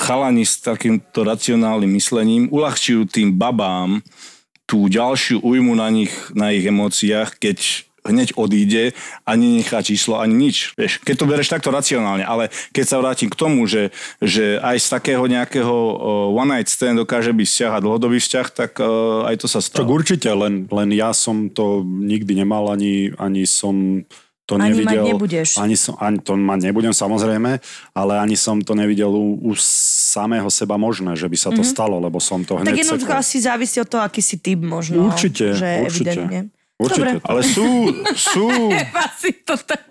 chalani 0.05 0.45
s 0.45 0.61
takýmto 0.61 1.25
racionálnym 1.25 1.89
myslením 1.89 2.53
uľahčujú 2.53 3.09
tým 3.09 3.33
babám 3.33 4.05
tú 4.69 4.93
ďalšiu 4.93 5.41
újmu 5.41 5.73
na 5.73 5.89
nich, 5.89 6.13
na 6.37 6.53
ich 6.53 6.65
emóciách, 6.69 7.41
keď 7.41 7.84
hneď 8.05 8.37
odíde 8.37 8.93
a 9.25 9.31
nenechá 9.35 9.81
číslo 9.81 10.21
ani 10.21 10.37
nič. 10.37 10.77
Vieš, 10.77 11.01
keď 11.01 11.15
to 11.17 11.25
bereš 11.25 11.49
takto 11.49 11.73
racionálne, 11.73 12.23
ale 12.23 12.53
keď 12.77 12.85
sa 12.85 13.01
vrátim 13.01 13.33
k 13.33 13.37
tomu, 13.37 13.65
že, 13.65 13.91
že 14.21 14.61
aj 14.61 14.77
z 14.77 14.89
takého 14.93 15.25
nejakého 15.25 15.75
one 16.37 16.53
night 16.53 16.69
stand 16.69 17.01
dokáže 17.01 17.33
byť 17.33 17.49
vzťah 17.49 17.73
a 17.73 17.83
dlhodobý 17.83 18.21
vzťah, 18.21 18.47
tak 18.53 18.77
uh, 18.79 19.25
aj 19.25 19.41
to 19.41 19.47
sa 19.49 19.65
stalo. 19.65 19.89
určite, 19.89 20.29
len, 20.29 20.69
len 20.69 20.89
ja 20.93 21.17
som 21.17 21.49
to 21.49 21.81
nikdy 21.83 22.37
nemal, 22.37 22.69
ani, 22.69 23.11
ani 23.17 23.49
som 23.49 24.05
to 24.45 24.61
Ani 24.61 24.77
mať 24.77 24.93
nevidel. 25.01 25.05
nebudeš. 25.17 25.49
Ani, 25.57 25.73
som, 25.73 25.97
ani 25.97 26.21
to 26.21 26.37
mať 26.37 26.69
nebudem 26.69 26.93
samozrejme, 26.93 27.65
ale 27.97 28.13
ani 28.21 28.37
som 28.37 28.61
to 28.61 28.77
nevidel 28.77 29.09
u, 29.09 29.41
u 29.41 29.57
samého 29.57 30.53
seba 30.53 30.77
možné, 30.77 31.17
že 31.17 31.33
by 31.33 31.37
sa 31.41 31.49
to 31.49 31.65
mm-hmm. 31.65 31.73
stalo, 31.73 31.97
lebo 31.97 32.21
som 32.21 32.45
to 32.45 32.61
Tak 32.61 32.69
hneď 32.69 32.85
jednoducho 32.85 33.09
sekol. 33.09 33.25
asi 33.25 33.37
závisí 33.41 33.81
od 33.81 33.89
toho, 33.89 34.05
aký 34.05 34.21
si 34.21 34.37
typ 34.37 34.61
možno. 34.61 35.09
Určite, 35.09 35.57
že 35.57 35.89
určite. 35.89 36.13
Evidentne. 36.13 36.53
Určite. 36.85 37.19
Dobre. 37.19 37.27
Ale 37.27 37.41
sú, 37.41 37.69
sú, 38.13 38.49
Asi 39.09 39.31
to 39.43 39.57
tak. 39.57 39.85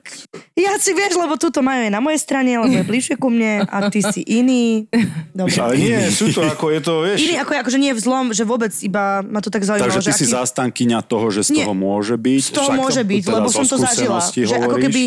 Ja 0.54 0.78
si 0.78 0.94
vieš, 0.94 1.18
lebo 1.18 1.36
túto 1.42 1.66
majú 1.66 1.82
je 1.84 1.92
na 1.92 1.98
mojej 1.98 2.22
strane, 2.22 2.54
lebo 2.56 2.70
je 2.70 2.86
bližšie 2.86 3.16
ku 3.18 3.34
mne 3.34 3.66
a 3.66 3.90
ty 3.90 4.06
si 4.06 4.22
iný. 4.24 4.86
Dobre. 5.34 5.58
ale 5.58 5.74
nie, 5.82 5.98
sú 6.14 6.30
to 6.30 6.46
ako 6.46 6.70
je 6.70 6.80
to, 6.80 6.94
vieš. 7.02 7.18
Iný 7.26 7.36
ako, 7.42 7.52
akože 7.66 7.80
nie 7.82 7.92
v 7.92 8.02
zlom, 8.02 8.26
že 8.32 8.44
vôbec 8.46 8.72
iba 8.86 9.26
ma 9.26 9.42
to 9.42 9.50
tak 9.50 9.66
zaujímalo. 9.66 9.90
Takže 9.90 10.06
ty 10.06 10.10
že 10.10 10.14
si 10.14 10.26
aký... 10.30 10.34
zastankyňa 10.38 11.00
toho, 11.10 11.28
že 11.34 11.42
z 11.44 11.50
Nie. 11.58 11.66
toho 11.66 11.74
môže 11.74 12.16
byť. 12.16 12.42
Z 12.44 12.52
toho 12.54 12.72
môže 12.78 13.02
byť, 13.02 13.22
teda 13.26 13.36
lebo 13.42 13.50
som 13.50 13.66
to 13.66 13.76
zažila. 13.82 14.22
Že 14.22 14.56
ako 14.62 14.78
keby 14.78 15.02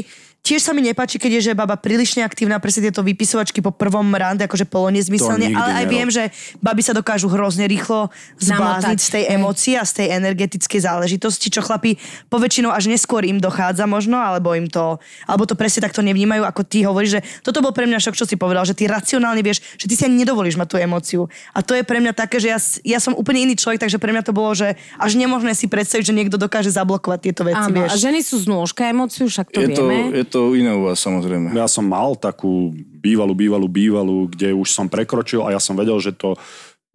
tiež 0.46 0.62
sa 0.62 0.70
mi 0.70 0.78
nepáči, 0.86 1.18
keď 1.18 1.42
je 1.42 1.50
že 1.50 1.58
baba 1.58 1.74
prílišne 1.74 2.22
aktívna, 2.22 2.62
presne 2.62 2.86
tieto 2.86 3.02
vypisovačky 3.02 3.58
po 3.58 3.74
prvom 3.74 4.06
rande, 4.14 4.46
akože 4.46 4.62
polo 4.70 4.94
nezmyselne, 4.94 5.50
ale 5.50 5.82
aj 5.82 5.84
nerob. 5.84 5.90
viem, 5.90 6.08
že 6.14 6.22
baby 6.62 6.82
sa 6.86 6.94
dokážu 6.94 7.26
hrozne 7.26 7.66
rýchlo 7.66 8.14
Namotať, 8.38 8.98
z 9.02 9.08
tej 9.10 9.24
emócie 9.34 9.74
a 9.74 9.82
z 9.82 10.06
tej 10.06 10.06
energetickej 10.22 10.80
záležitosti, 10.86 11.50
čo 11.50 11.66
chlapi 11.66 11.98
poväčšinou 12.30 12.70
až 12.70 12.86
neskôr 12.86 13.26
im 13.26 13.42
dochádza 13.42 13.90
možno, 13.90 14.22
alebo 14.22 14.54
im 14.54 14.70
to, 14.70 15.02
alebo 15.26 15.42
to 15.50 15.58
presne 15.58 15.82
takto 15.82 15.98
nevnímajú, 16.06 16.46
ako 16.46 16.62
ty 16.62 16.86
hovoríš, 16.86 17.18
že 17.18 17.20
toto 17.42 17.58
bol 17.58 17.74
pre 17.74 17.90
mňa 17.90 17.98
šok, 17.98 18.14
čo 18.14 18.28
si 18.30 18.38
povedal, 18.38 18.62
že 18.62 18.78
ty 18.78 18.86
racionálne 18.86 19.42
vieš, 19.42 19.66
že 19.74 19.90
ty 19.90 19.98
si 19.98 20.06
ani 20.06 20.22
nedovolíš 20.22 20.54
mať 20.54 20.68
tú 20.70 20.76
emóciu. 20.78 21.26
A 21.50 21.66
to 21.66 21.74
je 21.74 21.82
pre 21.82 21.98
mňa 21.98 22.14
také, 22.14 22.38
že 22.38 22.54
ja, 22.54 22.58
ja 22.86 22.98
som 23.02 23.18
úplne 23.18 23.42
iný 23.42 23.58
človek, 23.58 23.82
takže 23.82 23.98
pre 23.98 24.14
mňa 24.14 24.22
to 24.22 24.30
bolo, 24.30 24.54
že 24.54 24.78
až 24.94 25.18
nemožné 25.18 25.58
si 25.58 25.66
predstaviť, 25.66 26.06
že 26.06 26.14
niekto 26.14 26.38
dokáže 26.38 26.70
zablokovať 26.70 27.18
tieto 27.18 27.42
veci, 27.42 27.66
Áno, 27.66 27.74
vieš. 27.82 27.90
a 27.90 27.94
ženy 27.98 28.20
sú 28.22 28.36
znôžka 28.38 28.86
emóciu, 28.86 29.26
však 29.26 29.50
to 29.50 29.58
Je 29.64 29.68
to, 29.74 29.82
vieme. 29.88 30.14
je 30.14 30.26
to 30.28 30.35
iné 30.52 30.72
u 30.74 30.88
vás, 30.88 31.00
samozrejme. 31.00 31.54
Ja 31.56 31.68
som 31.70 31.86
mal 31.86 32.16
takú 32.18 32.74
bývalú, 33.00 33.32
bývalú, 33.32 33.66
bývalú, 33.70 34.18
kde 34.28 34.52
už 34.52 34.68
som 34.72 34.86
prekročil 34.90 35.44
a 35.46 35.54
ja 35.54 35.60
som 35.60 35.78
vedel, 35.78 35.96
že 36.02 36.12
to 36.12 36.34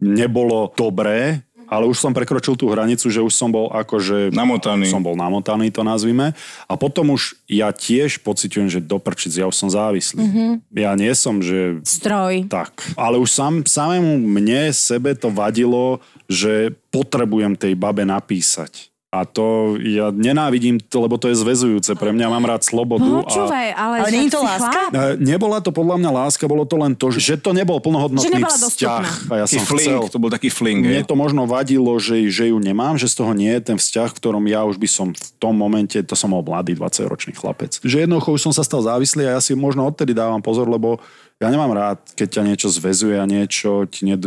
nebolo 0.02 0.74
dobré, 0.74 1.42
ale 1.72 1.88
už 1.88 2.04
som 2.04 2.12
prekročil 2.12 2.52
tú 2.52 2.68
hranicu, 2.68 3.08
že 3.08 3.24
už 3.24 3.32
som 3.32 3.48
bol 3.48 3.72
akože... 3.72 4.28
Namotaný. 4.28 4.92
Som 4.92 5.00
bol 5.00 5.16
namotaný, 5.16 5.72
to 5.72 5.80
nazvime. 5.80 6.36
A 6.68 6.76
potom 6.76 7.16
už 7.16 7.32
ja 7.48 7.72
tiež 7.72 8.20
pociťujem, 8.20 8.68
že 8.68 8.84
do 8.84 9.00
prčic, 9.00 9.32
ja 9.32 9.48
už 9.48 9.56
som 9.56 9.72
závislý. 9.72 10.20
Mm-hmm. 10.20 10.50
Ja 10.76 10.92
nie 11.00 11.16
som, 11.16 11.40
že 11.40 11.80
Stroj. 11.88 12.52
tak. 12.52 12.76
Ale 12.92 13.16
už 13.16 13.32
sám, 13.32 13.64
samému 13.64 14.20
mne, 14.20 14.68
sebe 14.76 15.16
to 15.16 15.32
vadilo, 15.32 16.04
že 16.28 16.76
potrebujem 16.92 17.56
tej 17.56 17.72
babe 17.72 18.04
napísať. 18.04 18.91
A 19.12 19.28
to 19.28 19.76
ja 19.76 20.08
nenávidím 20.08 20.80
to, 20.80 21.04
lebo 21.04 21.20
to 21.20 21.28
je 21.28 21.36
zväzujúce. 21.36 21.92
Pre 22.00 22.16
mňa 22.16 22.32
mám 22.32 22.48
rád 22.48 22.64
slobodu. 22.64 23.04
a... 23.04 23.28
Počúvaj, 23.28 23.68
ale... 23.76 23.94
Ale 24.00 24.08
však 24.08 24.16
nie 24.16 24.24
je 24.24 24.32
to 24.32 24.40
láska? 24.40 24.80
chlap. 24.88 24.92
E, 24.96 25.20
Nebola 25.20 25.58
to 25.60 25.68
podľa 25.68 25.96
mňa 26.00 26.10
láska, 26.16 26.48
bolo 26.48 26.64
to 26.64 26.80
len 26.80 26.96
to, 26.96 27.12
že 27.12 27.36
to 27.36 27.52
nebol 27.52 27.76
plnohodnotný 27.76 28.40
Že 28.40 28.72
vzťah. 28.72 29.06
A 29.28 29.34
ja 29.36 29.46
Taký 29.46 29.56
som 29.60 29.64
fling, 29.68 30.00
chcel. 30.00 30.02
to 30.08 30.16
bol 30.16 30.32
taký 30.32 30.48
fling. 30.48 30.80
Mne 30.80 31.04
hej. 31.04 31.08
to 31.08 31.12
možno 31.12 31.44
vadilo, 31.44 31.92
že, 32.00 32.24
že 32.32 32.48
ju 32.48 32.56
nemám, 32.56 32.96
že 32.96 33.04
z 33.04 33.20
toho 33.20 33.36
nie 33.36 33.52
je 33.52 33.60
ten 33.60 33.76
vzťah, 33.76 34.08
v 34.08 34.16
ktorom 34.16 34.44
ja 34.48 34.64
už 34.64 34.80
by 34.80 34.88
som 34.88 35.12
v 35.12 35.28
tom 35.36 35.60
momente, 35.60 36.00
to 36.00 36.16
som 36.16 36.32
bol 36.32 36.40
mladý 36.40 36.72
20-ročný 36.72 37.36
chlapec. 37.36 37.84
Že 37.84 38.08
jednoducho 38.08 38.32
už 38.32 38.48
som 38.48 38.52
sa 38.56 38.64
stal 38.64 38.80
závislý 38.80 39.28
a 39.28 39.36
ja 39.36 39.40
si 39.44 39.52
možno 39.52 39.84
odtedy 39.84 40.16
dávam 40.16 40.40
pozor, 40.40 40.64
lebo 40.72 40.96
Ja 41.42 41.50
nemám 41.50 41.74
rád, 41.74 41.98
keď 42.14 42.38
ťa 42.38 42.42
niečo 42.46 42.68
zväzuje 42.70 43.18
a 43.18 43.26
niečo 43.26 43.90
ti 43.90 44.06
ned, 44.06 44.22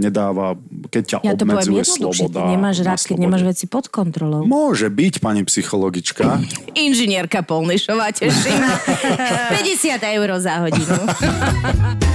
nedáva, 0.00 0.56
keď 0.88 1.02
ťa 1.04 1.16
Ja 1.20 1.36
to 1.36 1.44
obmedzuje 1.44 1.84
sloboda. 1.84 2.48
ty 2.48 2.56
nemáš 2.56 2.80
rád, 2.80 3.04
keď 3.04 3.16
nemáš 3.20 3.44
veci 3.44 3.64
pod 3.68 3.92
kontrolou. 3.92 4.48
Môže 4.48 4.88
byť, 4.88 5.20
pani 5.20 5.44
psychologička. 5.44 6.40
Inžinierka 6.72 7.44
Polnišová, 7.44 8.16
teším. 8.16 8.64
50 9.60 10.00
eur 10.16 10.28
za 10.40 10.64
hodinu. 10.64 10.96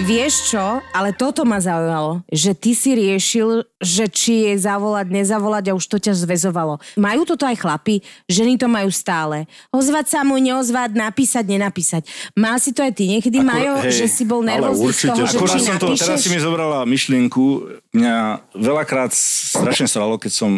Vieš 0.00 0.56
čo, 0.56 0.80
ale 0.96 1.12
toto 1.12 1.44
ma 1.44 1.60
zaujalo, 1.60 2.24
že 2.32 2.56
ty 2.56 2.72
si 2.72 2.96
riešil, 2.96 3.68
že 3.78 4.08
či 4.08 4.48
je 4.48 4.64
zavolať, 4.64 5.12
nezavolať 5.12 5.70
a 5.70 5.76
už 5.76 5.84
to 5.86 6.00
ťa 6.00 6.16
zväzovalo. 6.24 6.80
Majú 6.96 7.28
toto 7.28 7.44
aj 7.44 7.60
chlapi, 7.60 8.00
ženy 8.24 8.56
to 8.56 8.64
majú 8.64 8.88
stále. 8.88 9.44
Ozvať 9.68 10.06
sa 10.08 10.20
mu, 10.24 10.40
neozvať, 10.40 10.96
napísať, 10.96 11.44
nenapísať. 11.44 12.02
Mal 12.32 12.56
si 12.56 12.72
to 12.72 12.80
aj 12.80 12.96
ty 12.96 13.06
niekedy, 13.06 13.44
Ako, 13.44 13.48
Majo, 13.52 13.74
hej, 13.84 13.92
že 13.92 14.06
si 14.08 14.24
bol 14.24 14.40
nervózny 14.40 14.80
z 14.80 14.88
určite, 14.88 15.08
toho, 15.12 15.26
že 15.28 15.36
či 15.36 15.58
som 15.60 15.76
to, 15.76 15.86
teraz 15.92 16.18
si 16.24 16.28
mi 16.32 16.40
zobrala 16.40 16.88
myšlienku, 16.88 17.44
mňa 17.92 18.16
veľakrát 18.56 19.12
strašne 19.12 19.84
stralo, 19.86 20.16
keď 20.16 20.32
som 20.32 20.50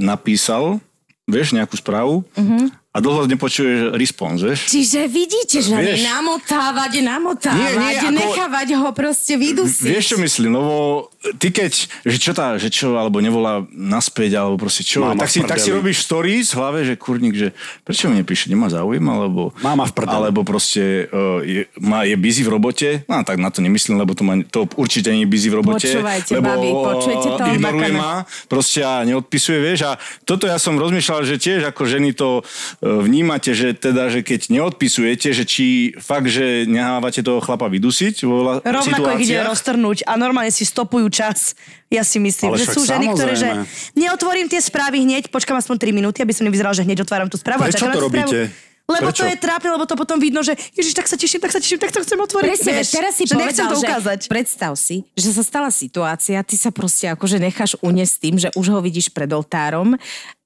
napísal, 0.00 0.80
vieš, 1.28 1.52
nejakú 1.52 1.76
správu 1.76 2.24
Mhm. 2.34 2.87
A 2.98 3.00
dlho 3.00 3.30
nepočuješ 3.30 3.94
response, 3.94 4.42
vieš. 4.42 4.66
Čiže 4.66 5.06
vidíte, 5.06 5.62
že 5.62 5.70
Vieš. 5.70 6.02
namotávať, 6.02 6.92
namotávať, 7.06 7.78
Nie, 7.78 7.78
nie, 7.78 7.94
ako- 7.94 8.18
nechávať 8.18 8.68
ho 8.74 8.88
proste 8.90 9.38
vydusiť. 9.38 9.86
Vieš, 9.86 10.04
čo 10.10 10.16
myslím, 10.18 10.58
lebo 10.58 11.06
ty 11.38 11.54
keď, 11.54 11.72
že 12.02 12.16
čo 12.18 12.34
tá, 12.34 12.58
že 12.58 12.74
čo, 12.74 12.98
alebo 12.98 13.22
nevolá 13.22 13.62
naspäť, 13.70 14.42
alebo 14.42 14.58
proste 14.58 14.82
čo, 14.82 15.06
Máma 15.06 15.22
tak 15.22 15.30
si, 15.30 15.38
tak 15.46 15.62
si 15.62 15.70
robíš 15.70 16.02
stories 16.02 16.50
v 16.50 16.58
hlave, 16.58 16.78
že 16.82 16.98
kurník, 16.98 17.38
že 17.38 17.48
prečo 17.86 18.10
mi 18.10 18.18
nepíše, 18.18 18.50
nemá 18.50 18.66
záujem, 18.66 19.02
alebo... 19.06 19.54
Máma 19.62 19.86
v 19.86 19.94
prdeli. 19.94 20.16
Alebo 20.18 20.42
proste 20.42 21.06
uh, 21.14 21.38
je, 21.46 21.70
má, 21.78 22.02
je 22.02 22.18
busy 22.18 22.42
v 22.42 22.50
robote, 22.50 22.88
no 23.06 23.22
tak 23.22 23.38
na 23.38 23.54
to 23.54 23.62
nemyslím, 23.62 24.02
lebo 24.02 24.18
to, 24.18 24.26
má, 24.26 24.42
to 24.42 24.66
určite 24.74 25.14
nie 25.14 25.22
je 25.22 25.30
busy 25.30 25.48
v 25.52 25.62
robote. 25.62 25.86
Počúvajte, 25.86 26.30
lebo 26.34 26.50
babi, 26.50 26.70
počujete 26.74 27.28
to? 27.38 27.42
ignoruje 27.54 27.92
ma, 27.94 28.26
proste 28.50 28.82
a 28.82 29.06
neodpisuje, 29.06 29.62
vieš, 29.62 29.86
a 29.86 30.00
toto 30.26 30.50
ja 30.50 30.58
som 30.58 30.74
rozmýšľal, 30.74 31.22
že 31.22 31.38
tiež 31.38 31.70
ako 31.70 31.82
ženy 31.86 32.10
to 32.16 32.40
uh, 32.40 32.87
vnímate, 33.00 33.52
že 33.52 33.72
teda, 33.72 34.08
že 34.08 34.20
keď 34.20 34.48
neodpisujete, 34.50 35.28
že 35.30 35.42
či 35.42 35.66
fakt, 35.94 36.26
že 36.26 36.64
nehávate 36.64 37.20
toho 37.20 37.38
chlapa 37.38 37.66
vydusiť 37.66 38.14
vo 38.22 38.36
la- 38.40 38.60
Rovnako 38.60 39.14
ich 39.14 39.26
ide 39.26 39.42
roztrhnúť 39.42 40.02
a 40.02 40.14
normálne 40.14 40.48
si 40.48 40.62
stopujú 40.62 41.08
čas. 41.08 41.52
Ja 41.86 42.00
si 42.02 42.16
myslím, 42.18 42.52
Ale 42.52 42.58
že 42.58 42.66
sú 42.68 42.82
ženy, 42.82 43.06
ktoré, 43.10 43.32
že 43.34 43.48
neotvorím 43.94 44.46
tie 44.46 44.58
správy 44.58 45.00
hneď, 45.00 45.28
počkám 45.28 45.56
aspoň 45.56 45.76
3 45.78 45.92
minúty, 45.92 46.18
aby 46.18 46.32
som 46.32 46.42
nevyzeral, 46.42 46.72
že 46.72 46.80
hneď 46.80 47.00
otváram 47.00 47.26
tú 47.26 47.36
správu. 47.36 47.62
a 47.62 47.68
Prečo 47.68 47.82
to 47.82 47.88
správu. 47.90 48.04
robíte? 48.04 48.40
Lebo 48.84 49.12
Prečo? 49.12 49.20
to 49.20 49.28
je 49.28 49.36
trápne, 49.36 49.68
lebo 49.68 49.84
to 49.84 49.92
potom 49.94 50.16
vidno, 50.16 50.40
že 50.40 50.56
Ježiš, 50.72 50.96
tak 50.96 51.04
sa 51.04 51.12
teším, 51.14 51.44
tak 51.44 51.52
sa 51.52 51.60
teším, 51.60 51.76
tak 51.76 51.92
to 51.92 52.00
chcem 52.00 52.16
otvoriť. 52.16 52.48
Presne, 52.48 52.72
Vieš, 52.72 52.88
teraz 52.88 53.12
si 53.12 53.24
že 53.24 53.36
povedal, 53.36 53.44
nechcem 53.44 53.66
to 53.66 53.76
ukázať. 53.78 54.18
že 54.18 54.28
predstav 54.32 54.72
si, 54.80 54.96
že 55.12 55.28
sa 55.30 55.44
stala 55.44 55.68
situácia, 55.68 56.40
ty 56.40 56.56
sa 56.56 56.72
proste 56.72 57.04
akože 57.06 57.36
necháš 57.36 57.76
uniesť 57.78 58.14
tým, 58.16 58.34
že 58.38 58.48
už 58.56 58.66
ho 58.70 58.80
vidíš 58.80 59.12
pred 59.12 59.28
oltárom 59.28 59.92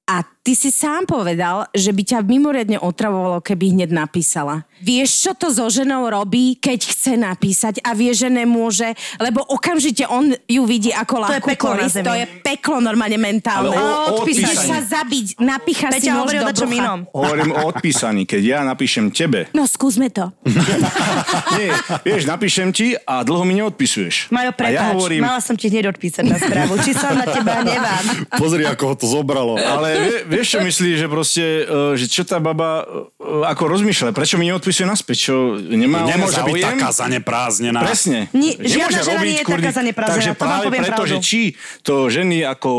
a 0.03 0.19
ty 0.43 0.51
si 0.51 0.67
sám 0.67 1.07
povedal, 1.07 1.71
že 1.71 1.89
by 1.89 2.03
ťa 2.03 2.19
mimoriadne 2.21 2.75
otravovalo, 2.75 3.39
keby 3.39 3.71
hneď 3.71 3.95
napísala. 3.95 4.67
Vieš, 4.77 5.09
čo 5.23 5.31
to 5.31 5.47
so 5.47 5.63
ženou 5.65 6.03
robí, 6.05 6.59
keď 6.59 6.79
chce 6.83 7.15
napísať 7.15 7.79
a 7.79 7.95
vie, 7.95 8.11
že 8.11 8.27
nemôže, 8.27 8.91
lebo 9.15 9.39
okamžite 9.41 10.03
on 10.03 10.35
ju 10.43 10.63
vidí 10.67 10.91
ako 10.91 11.15
To 11.15 11.19
je 11.23 11.23
ľahkú 11.39 11.47
peklo 11.47 11.69
korist, 11.71 11.95
to 11.95 12.11
je 12.11 12.25
peklo 12.43 12.83
normálne 12.83 13.15
mentálne. 13.15 13.71
Ale 13.71 13.79
o- 13.79 14.19
o 14.19 14.27
sa 14.27 14.83
zabiť, 14.83 15.39
napíchaš 15.39 15.91
si 15.95 15.99
Peťa 16.03 16.19
hovorí 16.19 16.37
o 16.37 16.51
do 16.51 16.67
brucha. 16.67 16.75
inom. 16.75 16.99
Hovorím 17.09 17.51
o 17.53 17.61
odpísaní. 17.65 18.27
Keď 18.27 18.41
ja 18.43 18.59
napíšem 18.61 19.07
tebe, 19.07 19.47
No 19.55 19.63
skúsme 19.63 20.11
to. 20.11 20.35
nie, 21.55 21.71
vieš, 22.03 22.27
napíšem 22.27 22.69
ti 22.69 22.91
a 22.97 23.23
dlho 23.23 23.43
mi 23.43 23.55
neodpisuješ. 23.55 24.27
Majo, 24.29 24.51
prepáč, 24.51 24.75
ja 24.75 24.91
hovorím, 24.91 25.23
mala 25.23 25.39
som 25.39 25.55
ti 25.55 25.71
hneď 25.71 25.95
odpísať 25.95 26.27
na 26.27 26.35
správu. 26.35 26.75
Či 26.77 26.91
sa 26.91 27.15
na 27.15 27.23
teba 27.23 27.63
nevám. 27.63 28.03
Pozri, 28.41 28.67
ako 28.67 28.83
ho 28.83 28.95
to 28.97 29.07
zobralo. 29.07 29.55
ale 29.55 29.92
vie, 29.99 30.17
vieš, 30.25 30.47
čo 30.53 30.59
myslíš, 30.61 30.95
že 30.97 31.07
proste, 31.07 31.45
uh, 31.63 31.93
že 31.93 32.05
čo 32.09 32.25
tá 32.25 32.41
baba 32.41 32.83
uh, 32.83 33.45
ako 33.45 33.69
rozmýšľa, 33.69 34.13
prečo 34.13 34.41
mi 34.41 34.49
neodpisuje 34.49 34.87
naspäť, 34.87 35.17
čo 35.29 35.35
nemá 35.57 36.07
Nemôže 36.07 36.41
byť 36.41 36.55
taká 36.63 36.89
zaneprázdnená. 36.89 37.79
Presne. 37.83 38.31
Ni- 38.33 38.57
žiadna 38.57 39.01
žena 39.03 39.13
robiť, 39.13 39.29
nie 39.29 39.41
je 39.41 39.45
kurník. 39.45 39.65
taká 39.69 39.73
zaneprázdnená, 39.83 40.15
Takže 40.17 40.31
to 40.31 40.35
vám 40.37 40.47
práve 40.47 40.67
preto, 40.73 40.91
pravdu. 40.97 41.11
že 41.11 41.17
či 41.21 41.41
to 41.85 41.93
ženy 42.09 42.37
ako, 42.41 42.71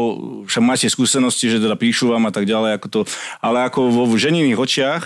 však 0.49 0.63
máte 0.65 0.87
skúsenosti, 0.89 1.47
že 1.53 1.63
teda 1.63 1.77
píšu 1.79 2.11
vám 2.11 2.27
a 2.29 2.33
tak 2.33 2.49
ďalej, 2.49 2.81
ako 2.81 2.87
to, 2.89 3.01
ale 3.39 3.69
ako 3.69 3.93
vo 3.93 4.05
ženiných 4.17 4.59
očiach, 4.59 5.03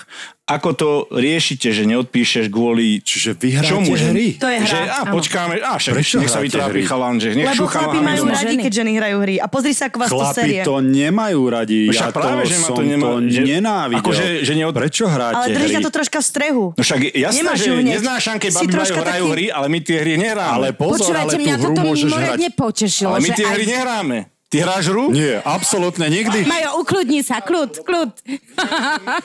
ako 0.48 0.68
to 0.72 0.88
riešite, 1.12 1.68
že 1.68 1.84
neodpíšeš 1.84 2.48
kvôli 2.48 2.98
Čiže 2.98 3.36
vy 3.36 3.48
hráte 3.52 3.68
čomu? 3.70 3.92
že- 3.92 4.08
hry? 4.08 4.28
To 4.34 4.48
je 4.48 4.58
hra. 4.58 4.66
Že, 4.66 4.80
áno. 4.98 5.12
počkáme, 5.12 5.52
a 5.58 5.76
však 5.76 5.92
Prečo 5.92 6.16
nech 6.16 6.28
sa 6.28 6.40
vytrápi 6.40 6.80
chalan, 6.82 7.16
že 7.16 7.28
nech 7.30 7.46
Lebo 7.46 7.64
chlapi 7.64 7.98
majú 7.98 8.22
sme 8.22 8.32
radi, 8.32 8.56
keď 8.58 8.72
ženy 8.74 8.92
hrajú 8.94 9.16
hry. 9.20 9.36
A 9.36 9.46
pozri 9.46 9.70
sa, 9.70 9.86
ako 9.86 9.96
vás 9.98 10.08
to 10.08 10.16
Chlapi 10.16 10.34
série. 10.34 10.60
to 10.62 10.74
nemajú 10.78 11.40
radi. 11.44 11.80
No 11.82 11.92
Ja 11.92 12.00
však 12.00 12.12
práve, 12.14 12.40
to 12.40 12.48
že 12.48 12.56
ma 12.56 12.66
to 12.66 12.82
že- 13.28 13.44
nenávidel. 13.44 14.00
akože, 14.00 14.24
že 14.40 14.52
neod- 14.54 14.72
Prečo 14.74 15.04
hráte 15.04 15.36
Ale 15.36 15.46
hry? 15.48 15.56
držia 15.60 15.78
to 15.80 15.90
troška 15.90 16.18
v 16.18 16.26
strehu. 16.26 16.64
No 16.70 16.80
však 16.80 17.00
jasné, 17.10 17.36
Nemáš 17.36 17.58
že 17.58 17.70
neznášam, 17.74 18.36
keď 18.36 18.50
babi 18.54 18.66
majú, 18.70 18.94
hrajú 18.96 19.04
taký- 19.20 19.32
hry, 19.34 19.46
ale 19.50 19.66
my 19.66 19.78
tie 19.80 19.96
hry 19.98 20.12
nehráme. 20.16 20.54
Ale 20.54 20.68
pozor, 20.72 20.96
Počúvajte, 21.04 21.28
ale 21.28 21.32
mňa 21.36 21.52
tú 21.52 21.58
hru 21.58 21.68
toto 21.68 21.80
môžeš 21.84 21.98
hrať. 22.00 22.08
mimoriadne 22.08 22.48
potešilo. 22.54 23.08
ale 23.08 23.18
my 23.18 23.30
tie 23.30 23.44
hry 23.44 23.64
nehráme. 23.66 24.18
Ty 24.48 24.64
hráš 24.64 24.88
hru? 24.88 25.12
Nie, 25.12 25.44
absolútne 25.44 26.08
nikdy. 26.08 26.42
Majo, 26.42 26.80
ukludni 26.80 27.20
sa, 27.20 27.36
kľud, 27.38 27.84
kľud. 27.84 28.10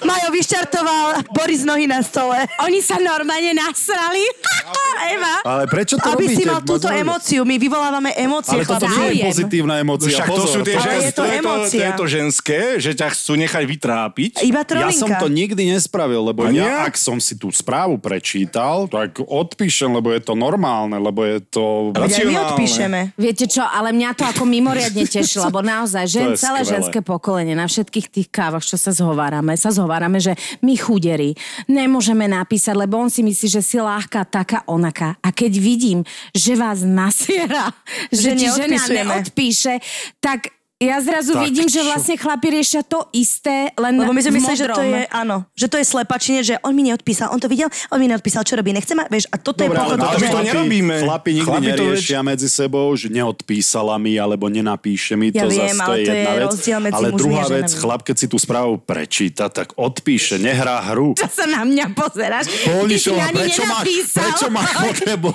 Majo 0.03 0.27
vyštartoval 0.29 1.23
Boris 1.31 1.63
nohy 1.63 1.87
na 1.87 2.03
stole. 2.03 2.35
Oni 2.59 2.79
sa 2.79 2.99
normálne 2.99 3.55
nasrali. 3.55 4.19
Eva. 5.15 5.33
Ale 5.43 5.63
prečo 5.65 5.95
to 5.95 6.05
Aby 6.05 6.27
robíte? 6.27 6.37
si 6.37 6.43
mal 6.43 6.59
Ma 6.59 6.63
túto 6.65 6.85
zaujíma. 6.85 7.03
emóciu. 7.07 7.41
My 7.41 7.55
vyvolávame 7.55 8.11
emócie, 8.13 8.51
Ale 8.53 8.63
toto 8.65 8.83
nie 8.83 8.91
je 8.91 8.99
Záujem. 9.15 9.25
pozitívna 9.25 9.73
emócia. 9.77 10.11
Však 10.13 10.27
to 10.29 10.43
sú 10.45 10.59
tie 10.61 10.75
Ale 10.75 10.83
ženské, 10.83 10.99
je 10.99 11.11
to 11.11 11.15
to, 11.15 11.23
je 11.23 11.39
to, 11.39 11.51
to 11.53 11.77
je 11.77 11.91
to 11.93 12.05
ženské, 12.05 12.59
že 12.77 12.91
ťa 12.93 13.07
chcú 13.09 13.31
nechať 13.37 13.63
vytrápiť. 13.65 14.31
Iba 14.43 14.61
Ja 14.61 14.65
trolinka. 14.65 14.95
som 14.97 15.09
to 15.09 15.27
nikdy 15.29 15.63
nespravil, 15.65 16.19
lebo 16.25 16.43
A 16.43 16.51
nie? 16.51 16.59
ja, 16.59 16.83
ak 16.83 16.95
som 16.95 17.15
si 17.17 17.33
tú 17.33 17.47
správu 17.49 17.95
prečítal, 17.97 18.85
tak 18.85 19.19
odpíšem, 19.19 19.87
lebo 19.89 20.07
je 20.09 20.21
to 20.21 20.35
normálne, 20.35 20.95
lebo 20.95 21.23
je 21.23 21.39
to... 21.41 21.91
Veď 21.91 21.99
aj 21.99 22.03
my 22.03 22.11
racionálne. 22.11 22.43
odpíšeme. 22.49 22.99
Viete 23.15 23.45
čo, 23.45 23.63
ale 23.63 23.89
mňa 23.89 24.09
to 24.13 24.23
ako 24.25 24.43
mimoriadne 24.43 25.03
tešilo, 25.19 25.45
lebo 25.49 25.61
naozaj 25.65 26.05
žen, 26.07 26.29
celé 26.37 26.61
skvelé. 26.61 26.71
ženské 26.77 26.99
pokolenie 27.01 27.53
na 27.57 27.65
všetkých 27.69 28.07
tých 28.09 28.27
kávach, 28.29 28.65
čo 28.65 28.77
sa 28.77 28.93
zhovárame, 28.95 29.53
sa 29.57 29.69
zhovárame, 29.73 30.21
že 30.21 30.37
my 30.61 30.73
chuderi 30.77 31.35
nemôžeme 31.65 32.29
napísať, 32.29 32.73
lebo 32.77 33.01
on 33.01 33.09
si 33.09 33.25
myslí, 33.25 33.47
že 33.49 33.61
si 33.65 33.77
láhka 33.81 34.23
taká 34.23 34.61
onaká. 34.69 35.17
A 35.21 35.33
keď 35.33 35.57
vidím, 35.57 35.99
že 36.31 36.53
vás 36.53 36.85
nasiera, 36.85 37.73
že, 38.13 38.33
Že 38.33 38.39
ti 38.39 38.47
žena 38.47 38.83
neodpíše, 38.87 39.73
tak 40.21 40.52
ja 40.81 40.97
zrazu 40.99 41.37
Tak 41.37 41.43
vidím, 41.47 41.67
že 41.69 41.79
vlastne 41.85 42.15
chlapi 42.19 42.47
riešia 42.59 42.81
to 42.83 43.07
isté, 43.15 43.71
len 43.79 43.93
Lebo 43.93 44.11
my 44.11 44.21
sme 44.25 44.33
mysleli, 44.41 44.57
že 44.57 44.67
to 44.67 44.83
je, 44.83 45.01
áno, 45.13 45.47
že 45.55 45.67
to 45.71 45.77
je 45.79 45.85
slepačine, 45.85 46.39
že 46.43 46.59
on 46.65 46.73
mi 46.75 46.83
neodpísal, 46.89 47.31
on 47.31 47.39
to 47.39 47.47
videl, 47.47 47.71
on 47.93 47.97
mi 48.01 48.07
neodpísal, 48.11 48.43
čo 48.43 48.59
robí, 48.59 48.75
nechce 48.75 48.91
ma, 48.97 49.07
vieš, 49.07 49.31
a 49.31 49.39
toto 49.39 49.63
Dobre, 49.63 49.77
je 49.77 49.79
ale, 49.79 49.95
pochod, 49.95 49.99
ale 50.03 50.17
my 50.17 50.27
že... 50.27 50.33
to 50.33 50.41
nerobíme. 50.43 50.95
Chlapi 51.07 51.29
nikdy 51.39 51.47
Chlapi 51.47 51.69
to 51.71 51.83
neriešia 51.87 52.19
medzi 52.25 52.47
sebou, 52.51 52.87
že 52.99 53.07
neodpísala 53.13 53.95
mi 54.01 54.13
alebo 54.19 54.51
nenapíše 54.51 55.15
mi. 55.15 55.31
Ja 55.31 55.47
to 55.47 55.53
viem, 55.53 55.71
zas, 55.71 55.83
ale 55.83 55.87
to 55.87 55.93
je 55.93 56.03
to 56.03 56.11
je 56.11 56.17
jedna 56.19 56.33
vec. 56.33 56.43
rozdiel 56.51 56.79
medzi 56.83 56.95
ale 56.97 57.07
druhá 57.15 57.43
a 57.43 57.51
vec, 57.53 57.69
chlap, 57.71 58.01
keď 58.03 58.15
si 58.19 58.27
tú 58.27 58.37
správu 58.41 58.73
prečíta, 58.81 59.47
tak 59.47 59.77
odpíše, 59.79 60.35
nehrá 60.41 60.83
hru. 60.91 61.15
Čo 61.15 61.29
sa 61.31 61.45
na 61.47 61.63
mňa 61.63 61.85
pozeráš? 61.95 62.51
Ani 62.67 62.97
prečo 63.31 63.63
máš, 63.63 63.85
prečo 64.11 64.47
máš 64.51 64.69
potrebu? 64.83 65.31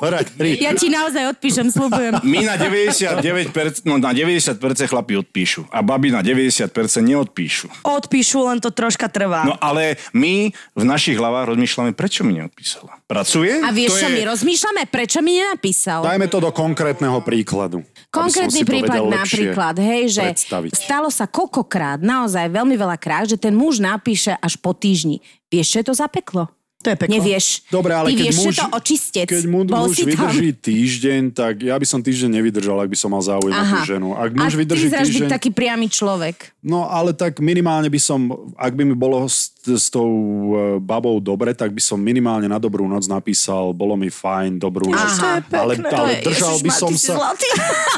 Ja 0.61 0.77
ti 0.77 0.93
naozaj 0.93 1.33
odpíšem, 1.39 1.73
slúbujem. 1.73 2.21
My 2.21 2.45
na 2.45 2.61
99%, 2.61 3.89
no 3.89 3.97
na 3.97 4.13
90% 4.13 4.61
chlapi 4.85 5.28
odpíšu. 5.29 5.69
A 5.69 5.85
baby 5.85 6.09
na 6.09 6.25
90% 6.25 6.73
neodpíšu. 7.05 7.69
Odpíšu, 7.85 8.49
len 8.49 8.59
to 8.65 8.73
troška 8.73 9.13
trvá. 9.13 9.45
No 9.45 9.61
ale 9.61 10.01
my 10.17 10.49
v 10.73 10.85
našich 10.89 11.21
hlavách 11.21 11.53
rozmýšľame, 11.53 11.93
prečo 11.93 12.25
mi 12.25 12.41
neodpísala. 12.41 12.97
Pracuje? 13.05 13.61
A 13.61 13.69
vieš, 13.69 14.01
čo 14.01 14.09
je- 14.09 14.17
my 14.17 14.23
rozmýšľame? 14.33 14.83
Prečo 14.89 15.21
mi 15.21 15.37
nenapísal? 15.37 16.01
Dajme 16.01 16.27
to 16.33 16.41
do 16.41 16.51
konkrétneho 16.51 17.21
príkladu. 17.21 17.85
Konkrétny 18.09 18.65
lepšie 18.65 19.53
napríklad, 19.53 19.75
hej, 19.77 20.03
že 20.09 20.25
predstaviť. 20.33 20.73
stalo 20.73 21.13
sa 21.13 21.29
koľkokrát, 21.29 22.01
naozaj 22.01 22.49
veľmi 22.49 22.73
veľa 22.73 22.97
krát, 22.97 23.29
že 23.29 23.37
ten 23.37 23.53
muž 23.53 23.85
napíše 23.85 24.33
až 24.41 24.57
po 24.57 24.73
týždni. 24.73 25.21
Vieš, 25.53 25.77
čo 25.77 25.77
je 25.85 25.87
to 25.93 25.95
za 25.95 26.09
peklo? 26.09 26.49
To 26.79 26.95
je 26.95 26.97
peklo. 26.97 27.11
Nevieš. 27.19 27.67
Dobre, 27.75 27.91
ale 27.91 28.15
Ty 28.15 28.15
keď 28.15 28.27
vieš, 28.31 28.39
muž, 28.39 28.55
to 28.55 28.67
očistec. 28.71 29.27
keď 29.27 29.45
mu, 29.51 29.67
Bol 29.67 29.91
muž 29.91 29.99
si 29.99 30.07
tam. 30.07 30.31
vydrží 30.31 30.51
týždeň, 30.63 31.23
tak 31.35 31.55
ja 31.67 31.75
by 31.75 31.83
som 31.83 31.99
týždeň 31.99 32.39
nevydržal, 32.39 32.79
ak 32.79 32.87
by 32.87 32.95
som 32.95 33.11
mal 33.11 33.19
záujem 33.19 33.51
na 33.51 33.67
tú 33.67 33.77
Aha. 33.83 33.83
ženu. 33.83 34.15
Ak 34.15 34.31
A 34.31 34.47
muž 34.47 34.55
ty 34.55 34.59
vydrží 34.63 34.87
byť 34.87 35.01
týždeň, 35.03 35.29
taký 35.29 35.51
priamy 35.51 35.91
človek. 35.91 36.55
no 36.63 36.87
ale 36.87 37.11
tak 37.19 37.43
minimálne 37.43 37.91
by 37.91 37.99
som, 37.99 38.31
ak 38.55 38.79
by 38.79 38.87
mi 38.87 38.95
bolo 38.95 39.27
s, 39.27 39.51
s 39.67 39.91
tou 39.91 40.07
e, 40.55 40.79
babou 40.79 41.19
dobre, 41.19 41.51
tak 41.51 41.75
by 41.75 41.83
som 41.83 41.99
minimálne 41.99 42.47
na 42.47 42.63
dobrú 42.63 42.87
noc 42.87 43.11
napísal, 43.11 43.75
bolo 43.75 43.99
mi 43.99 44.07
fajn, 44.07 44.63
dobrú 44.63 44.95
noc. 44.95 45.19
Aha. 45.19 45.43
To 45.43 45.51
je 45.51 45.59
ale, 45.59 45.73
pekné. 45.83 45.91
ale 45.99 46.13
držal 46.23 46.63
by 46.63 46.71
Ježišmar, 46.71 46.79
som 46.79 46.93
ty 46.95 46.99
sa... 47.03 47.15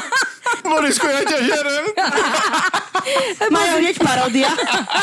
Borisko, 0.71 1.05
ja 1.05 1.21
ťa 1.21 1.37
žerem. 1.37 1.85
Majú 3.47 3.73
hneď 3.79 3.95
paródia. 3.97 4.49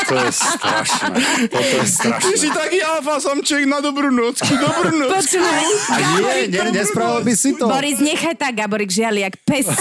To 0.04 0.14
je 0.16 0.30
strašné. 0.30 1.16
Toto 1.46 1.60
je 1.60 1.78
Ty 1.78 1.88
strašné. 1.88 2.34
si 2.34 2.48
taký 2.48 2.78
alfa 2.80 3.18
samček 3.18 3.62
na 3.64 3.78
dobrú 3.78 4.08
nocku, 4.08 4.48
dobrú 4.48 4.90
nocku. 4.96 5.14
Počúvaj. 5.14 5.64
A 5.88 5.96
nie, 6.14 6.20
nie, 6.48 6.62
nespravil 6.72 7.20
by 7.20 7.32
si 7.32 7.50
to. 7.52 7.64
Boris, 7.64 7.98
nechaj 7.98 8.34
tak, 8.34 8.52
Gaborik 8.54 8.88
žiali, 8.88 9.22
jak 9.22 9.34
pes. 9.40 9.66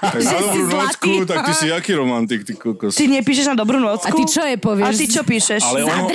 Tak 0.00 0.16
že 0.16 0.26
na 0.26 0.40
si 0.42 0.58
dobrú 0.58 0.64
zlatý. 0.66 1.10
nocku, 1.12 1.24
tak 1.24 1.38
ty 1.42 1.52
si 1.52 1.66
aký 1.68 1.92
romantik, 1.94 2.40
ty 2.42 2.52
kokos. 2.52 2.92
Ty 2.92 3.04
nepíšeš 3.06 3.46
na 3.46 3.56
dobrú 3.56 3.76
nocku? 3.76 4.02
A 4.02 4.12
ty 4.12 4.24
čo 4.24 4.40
jej 4.40 4.56
povieš? 4.56 4.86
A 4.86 4.96
ty 4.96 5.06
čo 5.06 5.22
píšeš? 5.22 5.60
Ale 5.62 5.84
on-. 5.84 6.08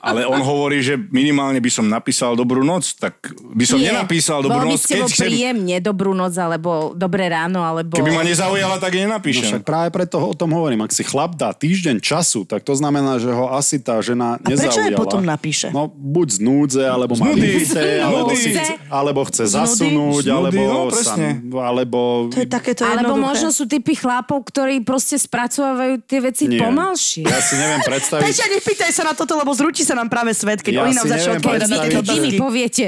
Ale 0.00 0.20
on 0.24 0.40
hovorí, 0.40 0.80
že 0.80 0.96
minimálne 0.96 1.58
by 1.58 1.68
som 1.68 1.84
napísal 1.84 2.32
dobrú 2.34 2.62
noc, 2.62 2.94
tak 2.94 3.18
by 3.34 3.64
som 3.64 3.76
Nie. 3.76 3.92
nenapísal 3.92 4.40
dobrú 4.40 4.62
Bol 4.62 4.66
by 4.66 4.72
noc, 4.72 4.80
s 4.80 4.86
tebou 4.86 4.98
keď 5.00 5.10
chcem... 5.10 5.26
príjemne, 5.26 5.76
dobrú 5.80 6.12
noc, 6.12 6.32
alebo 6.32 6.70
dobré 6.92 7.26
ráno, 7.26 7.60
alebo... 7.60 7.92
Keby 7.92 8.10
ma 8.10 8.22
nezaujala, 8.22 8.76
tak 8.76 8.92
jej 8.92 9.02
No 9.02 9.08
nenapíšem. 9.10 9.46
však 9.50 9.62
práve 9.62 9.88
preto 9.90 10.16
o 10.18 10.32
tom 10.32 10.54
hovorím. 10.60 10.84
Ak 10.84 10.92
si 10.92 11.00
chlap 11.00 11.34
dá 11.34 11.50
týždeň 11.50 11.98
času, 11.98 12.44
tak 12.44 12.60
to 12.60 12.72
znamená, 12.72 13.16
že 13.16 13.28
ho 13.28 13.48
asi 13.50 13.80
tá 13.80 13.96
žena 13.98 14.36
A 14.36 14.38
prečo 14.38 14.60
nezaujala. 14.78 14.84
jej 14.86 14.94
potom 14.94 15.22
napíše? 15.24 15.66
No 15.70 15.88
buď 15.88 16.26
z 16.28 16.38
núdze, 16.38 16.82
alebo 16.84 17.16
má 17.16 17.32
výchce, 17.32 17.80
alebo, 17.98 18.30
si, 18.32 18.52
alebo 18.86 19.20
chce 19.24 19.44
zasunúť, 19.48 20.22
Z 20.22 20.28
nudy, 20.28 20.30
alebo, 20.30 20.60
no, 20.60 20.80
sa, 20.92 21.16
alebo... 21.64 21.98
To 22.28 22.38
je 22.38 22.46
takéto 22.46 22.84
Alebo 22.84 23.16
jednoduché. 23.16 23.28
možno 23.32 23.48
sú 23.50 23.64
typy 23.64 23.94
chlapov, 23.94 24.44
ktorí 24.44 24.84
proste 24.84 25.16
spracovávajú 25.16 26.04
tie 26.04 26.20
veci 26.20 26.44
Nie. 26.46 26.60
pomalšie. 26.60 27.24
Ja 27.24 27.40
si 27.40 27.56
neviem 27.56 27.80
predstaviť... 27.80 28.22
Peťa, 28.22 28.44
nepýtaj 28.52 28.90
sa 28.92 29.02
na 29.02 29.14
toto, 29.16 29.32
lebo 29.34 29.50
zrúti 29.56 29.80
sa 29.80 29.96
nám 29.96 30.06
práve 30.06 30.30
svet, 30.30 30.60
keď 30.60 30.72
Ja 30.74 30.82
oni 30.84 30.92
nám 30.92 31.04
si 31.04 31.08
začnú 31.08 31.32
odpovedať 31.38 31.68
na 31.68 31.78
Vy, 31.78 31.84
tieto 31.88 32.00
otázky. 32.04 32.36
poviete. 32.36 32.84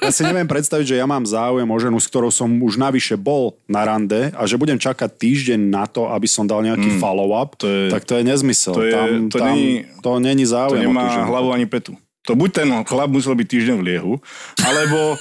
Ja 0.00 0.10
si 0.10 0.22
neviem 0.24 0.48
predstaviť, 0.48 0.86
že 0.86 0.96
ja 0.96 1.04
mám 1.04 1.22
záujem 1.22 1.66
o 1.66 1.76
ženu, 1.76 1.98
s 1.98 2.06
ktorou 2.06 2.32
som 2.32 2.48
už 2.48 2.80
navyše 2.80 3.14
bol 3.14 3.58
na 3.66 3.84
rande 3.84 4.32
a 4.32 4.42
že 4.46 4.56
budem 4.56 4.78
čakať 4.78 5.10
týždeň 5.12 5.60
na 5.60 5.84
to, 5.84 6.08
aby 6.08 6.24
som 6.24 6.46
dal 6.46 6.62
nejaký 6.62 6.88
follow-up, 7.10 7.58
To 7.58 7.66
je- 7.66 7.90
tak 7.90 8.06
to 8.06 8.14
je 8.16 8.22
nezmysel. 8.24 8.74
to 8.74 8.82
je- 8.86 8.94
tam, 8.94 9.28
to 9.28 9.38
tam, 9.38 9.48
není- 9.50 9.82
to 9.98 10.10
není 10.22 10.44
To 10.46 10.50
záujem 10.54 10.86
o 10.86 10.94
tú 10.94 10.94
nemá 10.94 11.04
ženu. 11.10 11.26
hlavu 11.26 11.48
ani 11.52 11.66
petu. 11.66 11.92
To 12.28 12.38
buď 12.38 12.50
ten 12.52 12.68
chlap 12.86 13.10
musel 13.10 13.34
byť 13.34 13.46
týždeň 13.48 13.76
v 13.76 13.84
liehu, 13.84 14.12
alebo... 14.62 15.18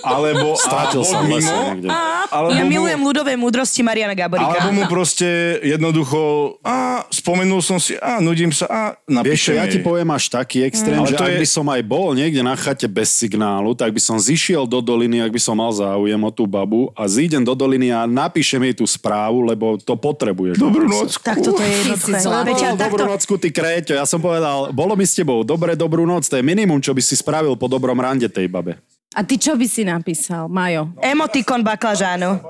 alebo 0.00 0.54
Stratil 0.54 1.00
a 1.00 1.04
sa 1.04 1.18
mimo, 1.20 1.52
niekde. 1.68 1.88
alebo 2.26 2.48
Ja 2.50 2.64
mu- 2.64 2.70
milujem 2.70 3.00
ľudové 3.02 3.32
múdrosti 3.34 3.80
Mariana 3.80 4.14
Gaborika. 4.14 4.48
Alebo 4.48 4.72
mu 4.72 4.84
proste 4.86 5.26
jednoducho, 5.62 6.20
a 6.60 7.04
spomenul 7.08 7.60
som 7.60 7.76
si, 7.76 7.92
a 7.94 8.16
nudím 8.18 8.48
sa, 8.48 8.64
a 8.64 8.80
Vieš 8.96 9.12
napíšem 9.12 9.54
ja 9.54 9.66
ti 9.66 9.78
poviem 9.78 10.08
až 10.08 10.24
taký 10.28 10.62
extrém, 10.62 10.96
Ale 10.96 11.06
že 11.06 11.14
to 11.14 11.22
ak 11.22 11.30
je- 11.30 11.40
by 11.40 11.48
som 11.50 11.66
aj 11.66 11.82
bol 11.82 12.08
niekde 12.12 12.40
na 12.40 12.54
chate 12.54 12.86
bez 12.86 13.10
signálu, 13.10 13.72
tak 13.72 13.90
by 13.90 14.00
som 14.00 14.16
zišiel 14.16 14.64
do 14.64 14.78
doliny, 14.78 15.20
ak 15.20 15.28
by 15.28 15.38
som 15.38 15.52
mal 15.54 15.68
záujem 15.68 16.16
o 16.18 16.30
tú 16.30 16.46
babu 16.46 16.88
a 16.92 17.04
zídem 17.04 17.40
do 17.40 17.52
doliny 17.52 17.90
a 17.90 18.04
napíšem 18.04 18.62
jej 18.62 18.74
tú 18.74 18.86
správu, 18.86 19.42
lebo 19.42 19.76
to 19.76 19.92
potrebuješ. 19.92 20.56
Dobrú 20.56 20.86
noc. 20.86 21.18
Tak 21.18 21.36
toto 21.38 21.60
je 21.60 21.68
jednoduché. 21.84 22.72
dobrú 22.74 23.04
nocku, 23.06 23.34
ty 23.36 23.48
kréťo. 23.48 23.92
Ja 23.92 24.04
som 24.04 24.18
povedal, 24.18 24.70
bolo 24.70 24.94
mi 24.94 25.04
s 25.04 25.12
tebou, 25.12 25.42
dobre, 25.42 25.74
dobrú 25.74 26.02
noc, 26.02 26.24
to 26.24 26.34
je 26.34 26.42
minimum, 26.42 26.78
čo 26.78 26.92
by 26.92 27.00
si 27.00 27.12
spravil 27.12 27.54
po 27.54 27.66
dobrom 27.66 27.96
rande 27.96 28.26
tej 28.26 28.46
babe. 28.46 28.78
A 29.12 29.20
ty 29.28 29.36
čo 29.36 29.60
by 29.60 29.66
si 29.68 29.84
napísal, 29.84 30.48
Majo? 30.48 30.88
emotikon 31.04 31.60
baklažánu. 31.60 32.40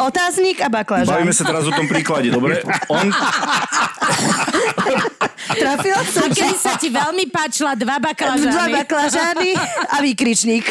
Otáznik 0.00 0.64
a 0.64 0.72
baklažán. 0.72 1.20
Bavíme 1.20 1.36
sa 1.36 1.44
teraz 1.44 1.68
o 1.68 1.72
tom 1.76 1.84
príklade, 1.84 2.32
dobre? 2.32 2.64
On, 2.92 3.04
Trafila 5.54 6.02
som 6.10 6.26
A 6.26 6.54
sa 6.58 6.72
ti 6.74 6.90
veľmi 6.90 7.30
páčila 7.30 7.78
dva 7.78 7.96
Dva 7.96 8.12
baklažány. 8.12 8.72
baklažány 8.82 9.50
a 9.88 9.96
výkričník. 10.02 10.66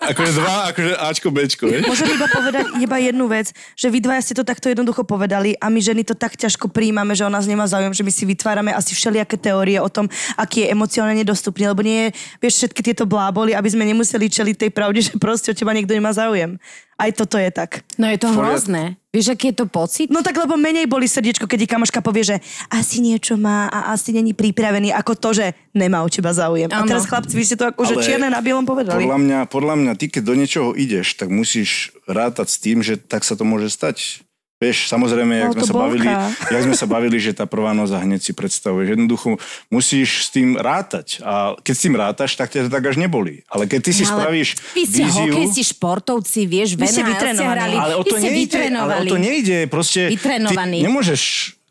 akože 0.00 0.32
dva, 0.38 0.70
akože 0.70 0.92
Ačko, 0.96 1.28
Bčko, 1.34 1.64
vieš? 1.66 1.82
Môžem 1.84 2.14
iba 2.14 2.26
povedať 2.30 2.64
iba 2.78 2.96
jednu 3.02 3.26
vec, 3.26 3.50
že 3.74 3.90
vy 3.90 3.98
dvaja 4.00 4.22
ste 4.22 4.34
to 4.38 4.46
takto 4.46 4.70
jednoducho 4.70 5.02
povedali 5.02 5.58
a 5.58 5.66
my 5.68 5.80
ženy 5.82 6.06
to 6.06 6.14
tak 6.14 6.38
ťažko 6.38 6.70
príjmame, 6.70 7.12
že 7.12 7.26
o 7.26 7.30
nás 7.32 7.44
nemá 7.44 7.66
záujem, 7.66 7.92
že 7.92 8.06
my 8.06 8.12
si 8.14 8.24
vytvárame 8.24 8.70
asi 8.70 8.94
všelijaké 8.94 9.36
teórie 9.36 9.76
o 9.82 9.90
tom, 9.90 10.06
aký 10.38 10.64
je 10.64 10.72
emocionálne 10.72 11.24
dostupný, 11.26 11.66
lebo 11.68 11.82
nie 11.82 12.08
je, 12.08 12.10
vieš, 12.40 12.54
všetky 12.64 12.80
tieto 12.80 13.04
bláboli, 13.04 13.52
aby 13.52 13.68
sme 13.68 13.84
nemuseli 13.84 14.30
čeliť 14.30 14.56
tej 14.56 14.70
pravde, 14.70 15.04
že 15.04 15.12
proste 15.18 15.52
o 15.52 15.56
teba 15.56 15.74
niekto 15.74 15.92
nemá 15.92 16.14
záujem. 16.14 16.56
Aj 16.94 17.10
toto 17.10 17.34
je 17.34 17.50
tak. 17.50 17.82
No 17.98 18.06
je 18.06 18.18
to 18.18 18.30
hrozné. 18.30 18.98
Vieš, 19.14 19.38
aký 19.38 19.54
je 19.54 19.62
to 19.62 19.66
pocit? 19.70 20.10
No 20.10 20.26
tak 20.26 20.34
lebo 20.34 20.58
menej 20.58 20.90
boli 20.90 21.06
srdiečko, 21.06 21.46
keď 21.46 21.58
ti 21.62 21.68
kamoška 21.70 22.02
povie, 22.02 22.34
že 22.34 22.36
asi 22.66 22.98
niečo 22.98 23.38
má 23.38 23.70
a 23.70 23.94
asi 23.94 24.10
není 24.10 24.34
pripravený, 24.34 24.90
ako 24.90 25.14
to, 25.14 25.30
že 25.38 25.46
nemá 25.70 26.02
o 26.02 26.10
teba 26.10 26.34
záujem. 26.34 26.66
A 26.74 26.82
Áno. 26.82 26.90
teraz 26.90 27.06
chlapci, 27.06 27.38
vy 27.38 27.46
ste 27.46 27.54
to 27.54 27.70
akože 27.70 28.02
čierne 28.02 28.26
na 28.26 28.42
bielom 28.42 28.66
povedali. 28.66 29.06
Podľa 29.06 29.20
mňa, 29.22 29.38
podľa 29.46 29.74
mňa, 29.78 29.92
ty 29.94 30.10
keď 30.10 30.22
do 30.26 30.34
niečoho 30.34 30.68
ideš, 30.74 31.14
tak 31.14 31.30
musíš 31.30 31.94
rátať 32.10 32.46
s 32.50 32.58
tým, 32.58 32.82
že 32.82 32.98
tak 32.98 33.22
sa 33.22 33.38
to 33.38 33.46
môže 33.46 33.70
stať. 33.70 34.23
Vieš, 34.64 34.88
samozrejme, 34.88 35.34
jak 35.36 35.52
No, 35.52 35.60
sme, 35.60 35.64
sa 35.68 35.74
bavili, 35.76 36.08
jak 36.48 36.62
sme 36.64 36.76
sa 36.76 36.86
bavili, 36.88 37.16
že 37.20 37.36
tá 37.36 37.44
prvá 37.44 37.76
noc 37.76 37.92
a 37.92 38.00
hneď 38.00 38.24
si 38.24 38.32
predstavuješ. 38.32 38.96
Jednoducho 38.96 39.36
musíš 39.68 40.24
s 40.24 40.28
tým 40.32 40.56
rátať. 40.56 41.20
A 41.20 41.52
keď 41.60 41.74
s 41.76 41.82
tým 41.84 41.94
rátaš, 41.94 42.30
tak 42.34 42.48
ťa 42.48 42.66
to 42.66 42.70
tak 42.72 42.84
až 42.88 42.96
nebolí. 42.96 43.44
Ale 43.52 43.68
keď 43.68 43.80
ty 43.84 43.92
si 43.92 44.04
spravíš 44.08 44.56
Vy 44.72 44.82
ste 44.88 45.04
víziu... 45.04 45.28
hokejisti, 45.28 45.62
športovci, 45.76 46.40
vieš, 46.48 46.80
Vy 46.80 46.86
ste 46.88 47.04
vytrenovaní. 47.04 47.76
Ale 47.76 47.94
o 48.00 48.04
to 48.06 48.16
nejde, 48.16 48.72
ale 48.72 48.92
o 48.96 49.04
to 49.04 49.18
nejde. 49.20 49.68
Proste 49.68 50.08
Vytrenovaní. 50.08 50.80
ty 50.80 50.86
nemôžeš 50.88 51.22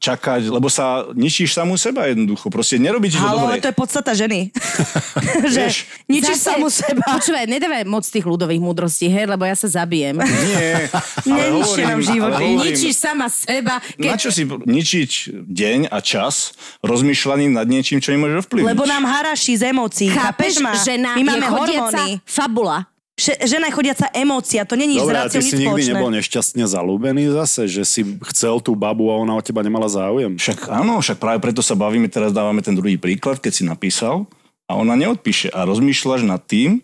čakať, 0.03 0.41
lebo 0.45 0.67
sa 0.67 1.07
ničíš 1.09 1.55
samú 1.55 1.73
seba 1.73 2.05
jednoducho. 2.05 2.47
Proste 2.47 2.75
nerobí 2.75 3.07
ti 3.07 3.15
to 3.15 3.23
Halo, 3.23 3.47
dobre. 3.47 3.57
to 3.57 3.71
je 3.71 3.77
podstata 3.77 4.11
ženy. 4.11 4.51
že 5.53 5.59
Vieš, 5.63 5.75
ničíš 6.05 6.35
Zase- 6.35 6.47
samu 6.51 6.67
seba. 6.67 7.03
Počúvaj, 7.09 7.47
nedávaj 7.47 7.83
moc 7.85 8.03
tých 8.03 8.21
ľudových 8.21 8.59
múdrostí, 8.59 9.07
hej, 9.07 9.23
lebo 9.25 9.43
ja 9.43 9.55
sa 9.55 9.71
zabijem. 9.71 10.19
Nie, 10.19 10.91
Neničte 11.23 11.81
nám 11.81 11.99
životy. 12.01 12.43
hovorím, 12.43 12.59
Ničíš 12.59 12.95
sama 12.95 13.27
seba, 13.27 13.79
Na 13.95 14.13
keď... 14.13 14.17
čo 14.19 14.29
si 14.29 14.43
ničiť 14.43 15.11
deň 15.41 15.79
a 15.87 15.97
čas 15.99 16.51
rozmýšľaním 16.83 17.53
nad 17.53 17.65
niečím, 17.65 17.97
čo 17.97 18.11
nemôžeš 18.11 18.43
ovplyvniť? 18.43 18.69
Lebo 18.69 18.83
nám 18.83 19.03
haraší 19.05 19.55
z 19.55 19.71
emócií. 19.71 20.11
Chápeš, 20.11 20.59
Chápeš 20.59 20.59
ma? 20.59 20.71
žena 20.75 21.11
My 21.13 21.21
je 21.21 21.25
máme 21.25 21.47
hormóny. 21.47 22.19
fabula. 22.23 22.91
Že, 23.23 23.39
žena 23.47 23.71
je 23.71 23.73
chodiaca 23.79 24.11
emócia, 24.11 24.67
to 24.67 24.75
není 24.75 24.99
Dobre, 24.99 25.15
s 25.15 25.15
a 25.15 25.31
ty 25.31 25.39
ráciou 25.39 25.41
si 25.47 25.55
nikdy 25.55 25.63
spoločné. 25.63 25.91
nebol 25.95 26.11
nešťastne 26.11 26.63
zalúbený 26.67 27.23
zase, 27.31 27.71
že 27.71 27.87
si 27.87 28.03
chcel 28.35 28.59
tú 28.59 28.75
babu 28.75 29.07
a 29.07 29.15
ona 29.15 29.39
o 29.39 29.41
teba 29.41 29.63
nemala 29.63 29.87
záujem? 29.87 30.35
Však 30.35 30.67
áno, 30.67 30.99
však 30.99 31.23
práve 31.23 31.39
preto 31.39 31.63
sa 31.63 31.79
bavíme, 31.79 32.11
teraz 32.11 32.35
dávame 32.35 32.59
ten 32.59 32.75
druhý 32.75 32.99
príklad, 32.99 33.39
keď 33.39 33.51
si 33.55 33.63
napísal 33.63 34.27
a 34.67 34.75
ona 34.75 34.99
neodpíše 34.99 35.55
a 35.55 35.63
rozmýšľaš 35.63 36.27
nad 36.27 36.43
tým, 36.43 36.83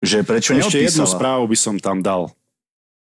že 0.00 0.24
prečo 0.24 0.56
Ešte 0.56 0.88
jednu 0.88 1.04
neodpísala. 1.04 1.16
správu 1.20 1.44
by 1.52 1.56
som 1.60 1.76
tam 1.76 2.00
dal. 2.00 2.32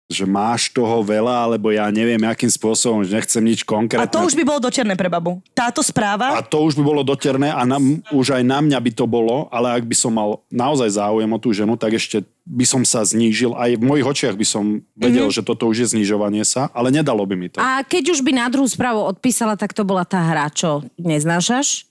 Že 0.08 0.24
máš 0.24 0.72
toho 0.72 1.04
veľa, 1.04 1.52
alebo 1.52 1.68
ja 1.68 1.92
neviem, 1.92 2.24
akým 2.24 2.48
spôsobom, 2.48 3.04
že 3.04 3.12
nechcem 3.12 3.44
nič 3.44 3.68
A 3.68 3.68
konkrétne. 3.68 4.08
to 4.08 4.24
už 4.24 4.40
by 4.40 4.44
bolo 4.48 4.64
dočerné 4.64 4.96
pre 4.96 5.12
babu. 5.12 5.44
Táto 5.52 5.84
správa, 5.84 6.32
A 6.32 6.40
to 6.40 6.64
už 6.64 6.80
by 6.80 6.84
bolo 6.88 7.04
doterné 7.04 7.52
a 7.52 7.68
na, 7.68 7.76
už 8.16 8.40
aj 8.40 8.44
na 8.48 8.64
mňa 8.64 8.80
by 8.80 8.92
to 8.96 9.04
bolo, 9.04 9.52
ale 9.52 9.76
ak 9.76 9.84
by 9.84 9.92
som 9.92 10.16
mal 10.16 10.40
naozaj 10.48 10.96
záujem 10.96 11.28
o 11.28 11.40
tú 11.44 11.52
ženu, 11.52 11.76
tak 11.76 12.00
ešte 12.00 12.24
by 12.48 12.64
som 12.64 12.88
sa 12.88 13.04
znížil. 13.04 13.52
Aj 13.52 13.68
v 13.76 13.84
mojich 13.84 14.08
očiach 14.08 14.40
by 14.40 14.48
som 14.48 14.80
vedel, 14.96 15.28
mm-hmm. 15.28 15.44
že 15.44 15.44
toto 15.44 15.68
už 15.68 15.84
je 15.84 15.88
znižovanie 16.00 16.48
sa, 16.48 16.72
ale 16.72 16.88
nedalo 16.88 17.28
by 17.28 17.36
mi 17.36 17.52
to. 17.52 17.60
A 17.60 17.84
keď 17.84 18.16
už 18.16 18.24
by 18.24 18.32
na 18.32 18.48
druhú 18.48 18.72
správu 18.72 19.04
odpísala, 19.04 19.60
tak 19.60 19.76
to 19.76 19.84
bola 19.84 20.08
tá 20.08 20.24
hra, 20.24 20.48
čo 20.48 20.88
neznášaš? 20.96 21.84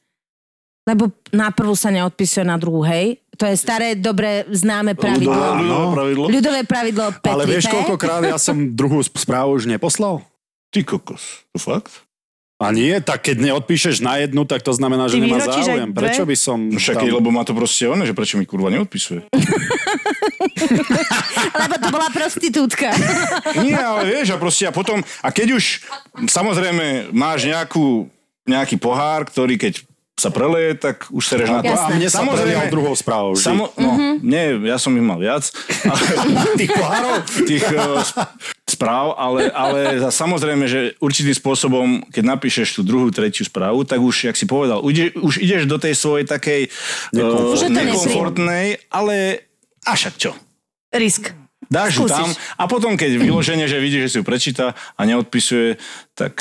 Lebo 0.86 1.10
na 1.34 1.50
prvú 1.50 1.74
sa 1.74 1.90
neodpisuje, 1.92 2.46
na 2.46 2.56
druhú, 2.56 2.80
hej? 2.86 3.20
To 3.36 3.44
je 3.44 3.56
staré, 3.56 3.92
dobre 3.96 4.48
známe 4.48 4.96
pravidlo. 4.96 5.32
Ľudové, 5.32 5.60
ľudové 5.60 5.92
pravidlo? 5.92 6.26
Ľudové 6.32 6.60
pravidlo 6.64 7.04
Petri 7.20 7.32
Ale 7.32 7.44
vieš, 7.44 7.64
koľkokrát 7.68 8.22
ja 8.24 8.38
som 8.40 8.56
druhú 8.72 9.00
správu 9.04 9.60
už 9.60 9.68
neposlal? 9.68 10.24
Ty 10.72 10.80
kokos, 10.82 11.44
to 11.52 11.60
fakt? 11.60 12.06
A 12.56 12.72
nie, 12.72 12.96
tak 13.04 13.28
keď 13.28 13.52
neodpíšeš 13.52 14.00
na 14.00 14.16
jednu, 14.16 14.48
tak 14.48 14.64
to 14.64 14.72
znamená, 14.72 15.12
že 15.12 15.20
Ty 15.20 15.28
nemá 15.28 15.44
záujem. 15.44 15.92
dve? 15.92 16.00
Prečo 16.08 16.24
by 16.24 16.36
som... 16.40 16.56
No 16.72 16.80
však, 16.80 17.04
tam... 17.04 17.12
lebo 17.12 17.28
má 17.28 17.44
to 17.44 17.52
proste 17.52 17.84
ono, 17.84 18.08
že 18.08 18.16
prečo 18.16 18.40
mi 18.40 18.48
kurva 18.48 18.72
neodpisuje. 18.72 19.28
Lebo 21.56 21.74
to 21.76 21.88
bola 21.92 22.08
prostitútka. 22.12 22.92
Nie, 23.64 23.76
ale 23.76 24.08
vieš, 24.08 24.32
a 24.32 24.40
proste 24.40 24.64
a 24.68 24.72
potom, 24.72 25.00
a 25.20 25.28
keď 25.28 25.56
už 25.56 25.84
samozrejme 26.28 27.12
máš 27.12 27.44
nejakú, 27.48 28.08
nejaký 28.48 28.80
pohár, 28.80 29.28
ktorý 29.28 29.60
keď 29.60 29.84
sa 30.16 30.32
preleje, 30.32 30.80
tak 30.80 31.12
už 31.12 31.20
sereš 31.28 31.52
na 31.52 31.60
to. 31.60 31.68
Jasné. 31.68 31.92
A 31.92 31.96
mne 32.00 32.08
sa 32.08 32.20
druhou 32.72 32.96
správou. 32.96 33.36
vždy. 33.36 33.44
Samo, 33.44 33.68
no, 33.76 33.90
mm-hmm. 33.92 34.14
nie, 34.24 34.44
ja 34.64 34.80
som 34.80 34.96
ich 34.96 35.04
mal 35.04 35.20
viac. 35.20 35.52
tých 36.60 36.72
pohárov? 36.72 37.20
Tých 37.44 37.64
uh, 37.76 38.00
správ, 38.64 39.12
ale, 39.20 39.52
ale 39.52 40.00
za, 40.00 40.08
samozrejme, 40.08 40.64
že 40.64 40.96
určitým 41.04 41.36
spôsobom, 41.36 41.86
keď 42.08 42.32
napíšeš 42.32 42.80
tú 42.80 42.82
druhú, 42.82 43.12
tretiu 43.12 43.44
správu, 43.44 43.84
tak 43.84 44.00
už, 44.00 44.32
jak 44.32 44.36
si 44.40 44.48
povedal, 44.48 44.80
ide, 44.88 45.12
už 45.20 45.36
ideš 45.36 45.68
do 45.68 45.76
tej 45.76 45.92
svojej 45.92 46.24
takej 46.24 46.72
to 47.12 47.68
nekomfortnej, 47.68 48.80
ale 48.88 49.44
a 49.84 49.92
však 49.92 50.16
čo? 50.16 50.32
risk. 50.98 51.32
Dáš 51.66 51.98
ju 51.98 52.06
tam 52.06 52.30
a 52.30 52.64
potom, 52.70 52.94
keď 52.94 53.18
vyloženie, 53.18 53.66
že 53.66 53.82
vidíš, 53.82 54.02
že 54.06 54.10
si 54.10 54.16
ju 54.22 54.24
prečíta 54.24 54.78
a 54.94 55.00
neodpisuje, 55.02 55.82
tak 56.14 56.38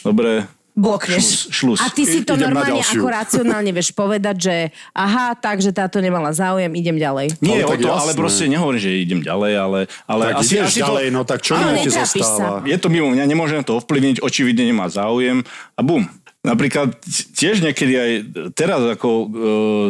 dobre, 0.00 0.48
Blokneš. 0.72 1.52
šlus. 1.52 1.76
šlus. 1.76 1.78
A 1.84 1.92
ty 1.92 2.08
si 2.08 2.24
to 2.24 2.32
Idem 2.32 2.48
normálne 2.48 2.80
ako 2.80 3.04
racionálne 3.12 3.70
vieš 3.76 3.92
povedať, 3.92 4.36
že 4.40 4.54
aha, 4.96 5.36
takže 5.36 5.68
táto 5.68 6.00
nemala 6.00 6.32
záujem, 6.32 6.72
idem 6.72 6.96
ďalej. 6.96 7.36
Nie 7.44 7.60
Ale 7.60 7.68
o 7.68 7.76
to, 7.76 7.88
jasné. 7.92 8.00
ale 8.08 8.12
proste 8.16 8.44
nehovorím, 8.48 8.80
že 8.80 8.90
idem 8.96 9.20
ďalej, 9.20 9.52
ale, 9.60 9.80
ale 10.08 10.22
Tak 10.32 10.40
asi, 10.40 10.54
asi 10.64 10.80
ďalej, 10.80 11.06
to, 11.08 11.14
no 11.14 11.20
tak 11.28 11.44
čo 11.44 11.52
iné 11.60 11.84
ti 11.84 11.92
zostáva? 11.92 12.64
je 12.64 12.76
to 12.80 12.88
mimo 12.88 13.12
mňa, 13.12 13.24
nemôžem 13.28 13.60
to 13.60 13.76
ovplyvniť, 13.76 14.24
očividne 14.24 14.64
nemá 14.64 14.88
záujem 14.88 15.44
a 15.76 15.80
bum. 15.84 16.08
Napríklad 16.42 16.98
tiež 17.38 17.62
niekedy 17.62 17.94
aj 17.94 18.10
teraz 18.58 18.82
ako 18.82 19.08
uh, 19.08 19.26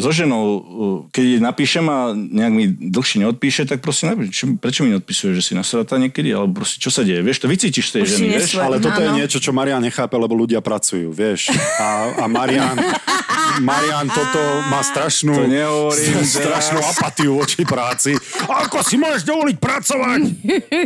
so 0.05 0.13
ženou, 0.13 0.45
uh, 0.45 0.61
keď 1.09 1.25
jej 1.25 1.41
napíšem 1.41 1.85
a 1.89 2.13
nejak 2.13 2.53
mi 2.53 2.65
dlhšie 2.69 3.25
neodpíše, 3.25 3.65
tak 3.65 3.81
prosím, 3.81 4.13
napíš, 4.13 4.37
čo, 4.37 4.45
prečo 4.61 4.85
mi 4.85 4.93
neodpisuje, 4.93 5.33
že 5.33 5.41
si 5.41 5.53
nasratá 5.57 5.97
niekedy, 5.97 6.29
alebo 6.37 6.61
proste 6.61 6.77
čo 6.77 6.93
sa 6.93 7.09
deje, 7.09 7.25
vieš, 7.25 7.41
to 7.41 7.49
vycítiš 7.49 7.89
z 7.89 7.93
tej 7.97 8.03
ženy, 8.05 8.27
vieš? 8.37 8.53
nesvoj. 8.53 8.65
Ale 8.69 8.77
toto 8.85 9.01
je 9.01 9.11
niečo, 9.17 9.41
čo 9.41 9.57
Marian 9.57 9.81
nechápe, 9.81 10.13
lebo 10.13 10.37
ľudia 10.37 10.61
pracujú, 10.61 11.09
vieš. 11.09 11.49
A, 11.81 12.21
a 12.21 12.25
Marian, 12.29 12.77
Marian 13.65 14.13
toto 14.13 14.41
má 14.69 14.85
strašnú, 14.85 15.33
To 15.33 15.49
nehovorím 15.49 16.21
strašnú 16.21 16.81
apatiu 16.85 17.41
voči 17.41 17.65
práci. 17.65 18.13
Ako 18.45 18.85
si 18.85 19.01
môžeš 19.01 19.25
dovoliť 19.25 19.57
pracovať? 19.57 20.21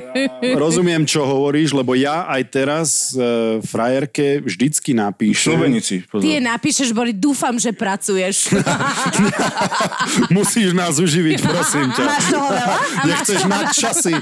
Rozumiem, 0.63 1.03
čo 1.07 1.27
hovoríš, 1.27 1.75
lebo 1.75 1.99
ja 1.99 2.27
aj 2.31 2.43
teraz 2.55 2.89
e, 3.19 3.59
frajerke 3.67 4.47
vždycky 4.47 4.95
napíšem. 4.95 5.56
Slovenici, 5.57 5.95
Ty 5.99 6.09
pozor. 6.09 6.27
je 6.27 6.39
napíšeš, 6.39 6.89
Bori, 6.91 7.13
dúfam, 7.13 7.57
že 7.57 7.73
pracuješ. 7.73 8.53
Musíš 10.31 10.73
nás 10.73 10.97
uživiť, 10.97 11.39
prosím 11.43 11.91
ťa. 11.91 12.03
Máš 12.03 12.25
toho 12.29 12.49
veľa? 12.49 12.77
Nechceš 13.05 13.41
mať 13.45 13.67
časy. 13.73 14.15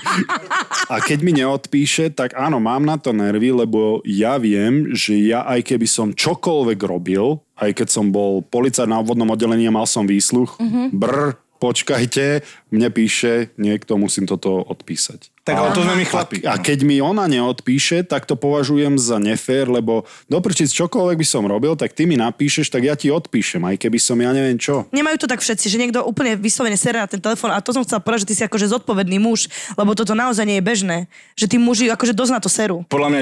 A 0.86 0.94
keď 0.98 1.18
mi 1.20 1.32
neodpíše, 1.34 2.10
tak 2.10 2.34
áno, 2.34 2.58
mám 2.58 2.82
na 2.82 2.96
to 2.96 3.10
nervy, 3.10 3.50
lebo 3.50 4.00
ja 4.02 4.36
viem, 4.36 4.92
že 4.92 5.16
ja 5.16 5.44
aj 5.44 5.64
keby 5.64 5.86
som 5.86 6.08
čokoľvek 6.10 6.78
robil, 6.80 7.38
aj 7.54 7.70
keď 7.72 7.88
som 7.88 8.08
bol 8.08 8.42
policajt 8.42 8.86
na 8.86 8.98
obvodnom 8.98 9.28
oddelení 9.28 9.66
a 9.66 9.74
mal 9.74 9.86
som 9.86 10.04
výsluch, 10.04 10.56
Mhm. 10.56 10.90
brr, 10.92 11.38
počkajte, 11.64 12.44
mne 12.68 12.88
píše, 12.92 13.56
niekto 13.56 13.96
musím 13.96 14.28
toto 14.28 14.60
odpísať. 14.60 15.32
Tak 15.44 15.56
ale 15.60 15.76
to 15.76 15.84
sme 15.84 15.96
my 15.96 16.04
chlapi. 16.08 16.36
A 16.48 16.56
keď 16.56 16.88
mi 16.88 17.04
ona 17.04 17.28
neodpíše, 17.28 18.08
tak 18.08 18.24
to 18.24 18.32
považujem 18.32 18.96
za 18.96 19.20
nefér, 19.20 19.68
lebo 19.68 20.08
doprčiť 20.32 20.72
čokoľvek 20.72 21.20
by 21.20 21.26
som 21.28 21.44
robil, 21.44 21.76
tak 21.76 21.92
ty 21.92 22.08
mi 22.08 22.16
napíšeš, 22.16 22.72
tak 22.72 22.84
ja 22.88 22.96
ti 22.96 23.12
odpíšem, 23.12 23.60
aj 23.60 23.76
keby 23.76 23.98
som 24.00 24.16
ja 24.20 24.32
neviem 24.32 24.56
čo. 24.56 24.88
Nemajú 24.92 25.24
to 25.24 25.28
tak 25.28 25.44
všetci, 25.44 25.68
že 25.68 25.80
niekto 25.80 26.00
úplne 26.00 26.36
vyslovene 26.40 26.80
sere 26.80 26.96
na 26.96 27.08
ten 27.08 27.20
telefón 27.20 27.52
a 27.52 27.60
to 27.60 27.76
som 27.76 27.84
chcela 27.84 28.00
povedať, 28.00 28.24
že 28.24 28.28
ty 28.32 28.34
si 28.40 28.42
akože 28.48 28.72
zodpovedný 28.72 29.20
muž, 29.20 29.52
lebo 29.76 29.92
toto 29.92 30.16
naozaj 30.16 30.48
nie 30.48 30.60
je 30.60 30.64
bežné. 30.64 30.96
Že 31.36 31.46
tí 31.52 31.56
muži 31.60 31.92
akože 31.92 32.16
dosť 32.16 32.32
na 32.32 32.40
to 32.40 32.48
serú. 32.48 32.88
Podľa 32.88 33.08
mňa 33.12 33.20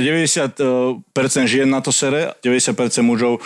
90% 1.10 1.50
žien 1.50 1.66
na 1.66 1.82
to 1.82 1.90
sere, 1.90 2.38
90% 2.46 3.02
mužov 3.02 3.42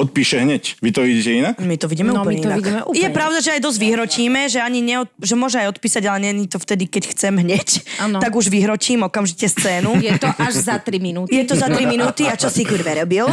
odpíše 0.00 0.40
hneď. 0.40 0.80
Vy 0.80 0.90
to 0.90 1.00
vidíte 1.04 1.30
inak? 1.30 1.54
My 1.60 1.76
to 1.76 1.86
vidíme 1.86 2.10
No, 2.10 2.24
my 2.24 2.32
úplne 2.32 2.40
to 2.40 2.48
inak. 2.48 2.58
vidíme 2.58 2.80
úplne 2.88 3.00
je 3.00 3.08
pravda, 3.12 3.38
že 3.44 3.50
aj 3.54 3.60
dosť 3.60 3.78
vyhrotíme, 3.78 4.40
že 4.48 4.58
ani 4.58 4.80
neod, 4.80 5.08
že 5.20 5.34
môže 5.36 5.60
aj 5.60 5.68
odpísať, 5.76 6.02
ale 6.08 6.32
je 6.32 6.48
to 6.48 6.58
vtedy, 6.58 6.84
keď 6.88 7.02
chcem 7.12 7.34
hneď. 7.36 7.68
Áno. 8.00 8.18
Tak 8.18 8.32
už 8.32 8.48
vyhrotím 8.48 9.04
okamžite 9.04 9.46
scénu. 9.46 10.00
Je 10.00 10.16
to 10.16 10.26
až 10.40 10.56
za 10.56 10.80
3 10.80 10.96
minúty. 10.98 11.36
Je 11.36 11.44
to 11.44 11.54
za 11.54 11.68
3 11.68 11.84
minúty 11.84 12.24
a 12.24 12.34
čo 12.34 12.48
si 12.48 12.64
kurve 12.64 12.96
robil? 12.96 13.28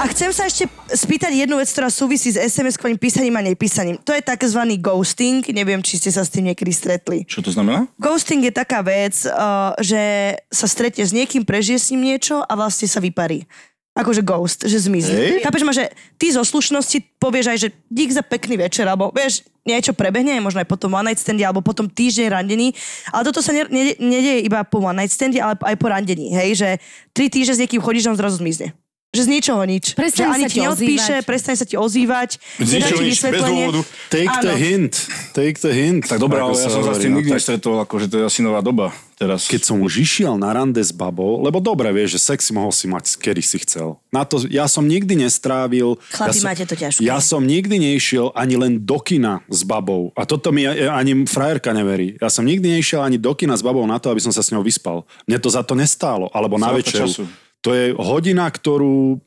A 0.00 0.08
chcem 0.08 0.32
sa 0.32 0.48
ešte 0.48 0.64
spýtať 0.88 1.44
jednu 1.44 1.60
vec, 1.60 1.68
ktorá 1.68 1.92
súvisí 1.92 2.32
s 2.32 2.40
SMS-kovým 2.40 2.96
písaním 2.96 3.36
a 3.36 3.44
nepísaním. 3.44 4.00
To 4.00 4.16
je 4.16 4.24
tzv. 4.24 4.60
ghosting. 4.80 5.44
Neviem, 5.52 5.84
či 5.84 6.00
ste 6.00 6.08
sa 6.08 6.24
s 6.24 6.32
tým 6.32 6.48
niekedy 6.48 6.72
stretli. 6.72 7.28
Čo 7.28 7.44
to 7.44 7.52
znamená? 7.52 7.84
Ghosting 8.00 8.48
je 8.48 8.54
taká 8.54 8.80
vec, 8.80 9.12
uh, 9.28 9.76
že 9.76 10.00
sa 10.48 10.64
stretne 10.64 11.04
s 11.04 11.12
niekým, 11.12 11.44
prežije 11.44 11.76
s 11.76 11.86
ním 11.92 12.16
niečo 12.16 12.40
a 12.40 12.52
vlastne 12.56 12.88
sa 12.88 12.96
vyparí. 12.96 13.44
Akože 13.90 14.22
ghost, 14.22 14.62
že 14.64 14.78
zmizne. 14.78 15.12
Hej. 15.12 15.32
Chápeš 15.42 15.62
ma, 15.66 15.74
že 15.74 15.90
ty 16.14 16.30
zo 16.30 16.46
slušnosti 16.46 17.18
povieš 17.18 17.46
aj, 17.50 17.58
že 17.58 17.68
dík 17.90 18.14
za 18.14 18.22
pekný 18.22 18.54
večer, 18.56 18.86
alebo 18.86 19.10
vieš, 19.10 19.42
niečo 19.66 19.90
prebehne, 19.92 20.38
možno 20.38 20.62
aj 20.62 20.70
potom 20.70 20.94
one 20.94 21.10
night 21.10 21.18
stande, 21.18 21.42
alebo 21.42 21.58
potom 21.58 21.90
týždeň 21.90 22.30
randení. 22.30 22.70
Ale 23.10 23.26
toto 23.26 23.42
sa 23.42 23.50
ne, 23.50 23.66
ne, 23.66 23.98
nedieje 23.98 24.46
iba 24.46 24.62
po 24.62 24.78
one 24.78 24.94
night 24.94 25.10
stande, 25.10 25.42
ale 25.42 25.58
aj 25.58 25.74
po 25.74 25.90
randení. 25.90 26.30
Hej, 26.30 26.50
že 26.54 26.68
tri 27.10 27.26
týždne 27.26 27.58
s 27.58 27.62
niekým 27.66 27.82
chodíš 27.82 28.06
on 28.06 28.16
zrazu 28.16 28.38
zmizne. 28.38 28.78
Že 29.10 29.26
z 29.26 29.28
ničoho 29.28 29.62
nič. 29.66 29.98
Prestane 29.98 30.22
že 30.22 30.34
ani 30.38 30.44
sa 30.46 30.50
ti 30.54 30.60
neodpíše, 30.62 31.14
ozývať. 31.18 31.26
prestane 31.26 31.56
sa 31.58 31.66
ti 31.66 31.74
ozývať, 31.74 32.30
Z 32.62 32.70
ničoho 32.70 33.02
nič, 33.02 33.18
bez 33.18 33.42
dôvodu. 33.42 33.80
Take 34.06 34.34
the 34.38 34.54
Áno. 34.54 34.62
hint. 34.62 34.94
Take 35.34 35.58
the 35.58 35.72
hint. 35.74 36.06
Tak 36.06 36.22
dobré, 36.22 36.38
Ako 36.38 36.46
ale 36.46 36.54
ja 36.54 36.70
som 36.70 36.82
sa 36.86 36.94
s 36.94 37.02
tým 37.02 37.10
no 37.10 37.18
nikdy 37.18 37.34
tak- 37.34 37.42
nestretol, 37.42 37.74
akože 37.82 38.06
to 38.06 38.22
je 38.22 38.24
asi 38.24 38.40
nová 38.46 38.62
doba 38.62 38.94
teraz. 39.20 39.44
keď 39.44 39.60
som 39.68 39.76
už 39.84 40.00
išiel 40.00 40.40
na 40.40 40.48
rande 40.56 40.80
s 40.80 40.88
babou, 40.88 41.44
lebo 41.44 41.60
dobre 41.60 41.92
vieš, 41.92 42.16
že 42.16 42.32
sex 42.32 42.48
si 42.48 42.52
mohol 42.56 42.72
si 42.72 42.88
mať, 42.88 43.20
kedy 43.20 43.42
si 43.44 43.60
chcel. 43.60 44.00
Na 44.08 44.24
to, 44.24 44.40
ja 44.48 44.64
som 44.64 44.88
nikdy 44.88 45.20
nestrávil... 45.20 46.00
Chlapi, 46.08 46.32
ja 46.32 46.32
som, 46.32 46.46
máte 46.48 46.64
to 46.64 46.74
ťažké. 46.74 47.00
Ja 47.04 47.18
som 47.20 47.44
nikdy 47.44 47.76
nešiel 47.76 48.32
ani 48.32 48.56
len 48.56 48.80
do 48.80 48.96
kina 48.96 49.44
s 49.52 49.60
babou. 49.60 50.16
A 50.16 50.24
toto 50.24 50.48
mi 50.50 50.64
ani 50.64 51.28
frajerka 51.28 51.76
neverí. 51.76 52.16
Ja 52.16 52.32
som 52.32 52.48
nikdy 52.48 52.80
nešiel 52.80 53.04
ani 53.04 53.20
do 53.20 53.36
kina 53.36 53.52
s 53.52 53.62
babou 53.62 53.84
na 53.84 54.00
to, 54.00 54.08
aby 54.08 54.24
som 54.24 54.32
sa 54.32 54.40
s 54.40 54.48
ňou 54.48 54.64
vyspal. 54.64 55.04
Mne 55.28 55.36
to 55.36 55.52
za 55.52 55.60
to 55.60 55.76
nestálo. 55.76 56.32
Alebo 56.32 56.56
na 56.56 56.72
času? 56.80 57.28
To 57.60 57.76
je 57.76 57.92
hodina, 57.92 58.48
ktorú 58.48 59.20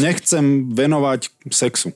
nechcem 0.00 0.72
venovať 0.72 1.28
sexu. 1.52 1.92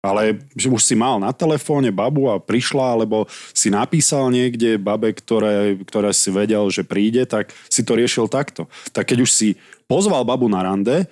Ale 0.00 0.40
že 0.56 0.72
už 0.72 0.80
si 0.80 0.96
mal 0.96 1.20
na 1.20 1.28
telefóne 1.28 1.92
babu 1.92 2.32
a 2.32 2.40
prišla, 2.40 2.96
alebo 2.96 3.28
si 3.52 3.68
napísal 3.68 4.32
niekde 4.32 4.80
babe, 4.80 5.12
ktoré, 5.12 5.76
ktoré 5.84 6.16
si 6.16 6.32
vedel, 6.32 6.64
že 6.72 6.88
príde, 6.88 7.28
tak 7.28 7.52
si 7.68 7.84
to 7.84 7.92
riešil 8.00 8.24
takto. 8.24 8.64
Tak 8.96 9.12
keď 9.12 9.28
už 9.28 9.30
si 9.30 9.48
pozval 9.84 10.24
babu 10.24 10.48
na 10.48 10.64
rande, 10.64 11.04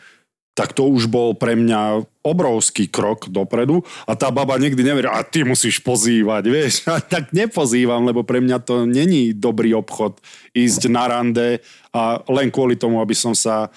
tak 0.58 0.74
to 0.74 0.90
už 0.90 1.06
bol 1.06 1.38
pre 1.38 1.54
mňa 1.54 2.02
obrovský 2.26 2.90
krok 2.90 3.30
dopredu 3.30 3.86
a 4.10 4.18
tá 4.18 4.26
baba 4.34 4.58
nikdy 4.58 4.82
neverí, 4.82 5.06
a 5.06 5.22
ty 5.22 5.46
musíš 5.46 5.78
pozývať, 5.78 6.42
vieš. 6.50 6.82
A 6.90 6.98
tak 6.98 7.30
nepozývam, 7.30 8.02
lebo 8.02 8.26
pre 8.26 8.42
mňa 8.42 8.58
to 8.66 8.82
není 8.82 9.30
dobrý 9.30 9.70
obchod 9.78 10.18
ísť 10.50 10.90
na 10.90 11.06
rande 11.06 11.62
a 11.94 12.18
len 12.26 12.50
kvôli 12.50 12.74
tomu, 12.74 12.98
aby 12.98 13.14
som 13.14 13.38
sa... 13.38 13.70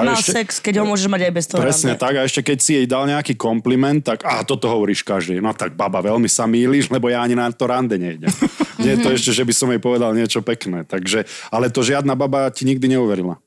A 0.00 0.06
Mal 0.06 0.20
sex, 0.20 0.62
keď 0.62 0.80
ho 0.80 0.84
môžeš 0.86 1.06
mať 1.06 1.22
aj 1.26 1.32
bez 1.34 1.44
toho. 1.46 1.58
Presne 1.58 1.92
rande. 1.94 2.02
tak 2.02 2.14
a 2.14 2.22
ešte 2.22 2.40
keď 2.42 2.58
si 2.58 2.72
jej 2.78 2.86
dal 2.86 3.04
nejaký 3.04 3.34
kompliment, 3.34 3.98
tak 3.98 4.22
a 4.22 4.40
toto 4.42 4.70
hovoríš 4.70 5.02
každý. 5.02 5.42
No 5.42 5.50
tak 5.52 5.74
baba, 5.74 5.98
veľmi 5.98 6.26
sa 6.26 6.46
mýliš, 6.46 6.88
lebo 6.88 7.10
ja 7.10 7.20
ani 7.20 7.34
na 7.34 7.50
to 7.50 7.66
rande 7.66 7.98
nejdem. 7.98 8.30
Nie 8.82 8.94
je 8.94 9.02
to 9.02 9.10
ešte, 9.10 9.30
že 9.34 9.42
by 9.42 9.52
som 9.52 9.68
jej 9.68 9.82
povedal 9.82 10.14
niečo 10.14 10.38
pekné. 10.38 10.86
Takže, 10.86 11.26
ale 11.50 11.66
to 11.66 11.82
žiadna 11.82 12.14
baba 12.14 12.46
ti 12.48 12.62
nikdy 12.62 12.94
neuverila. 12.94 13.42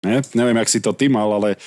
Nie? 0.00 0.24
Neviem, 0.32 0.56
jak 0.56 0.72
si 0.72 0.80
to 0.80 0.96
ty 0.96 1.12
mal, 1.12 1.28
ale 1.28 1.60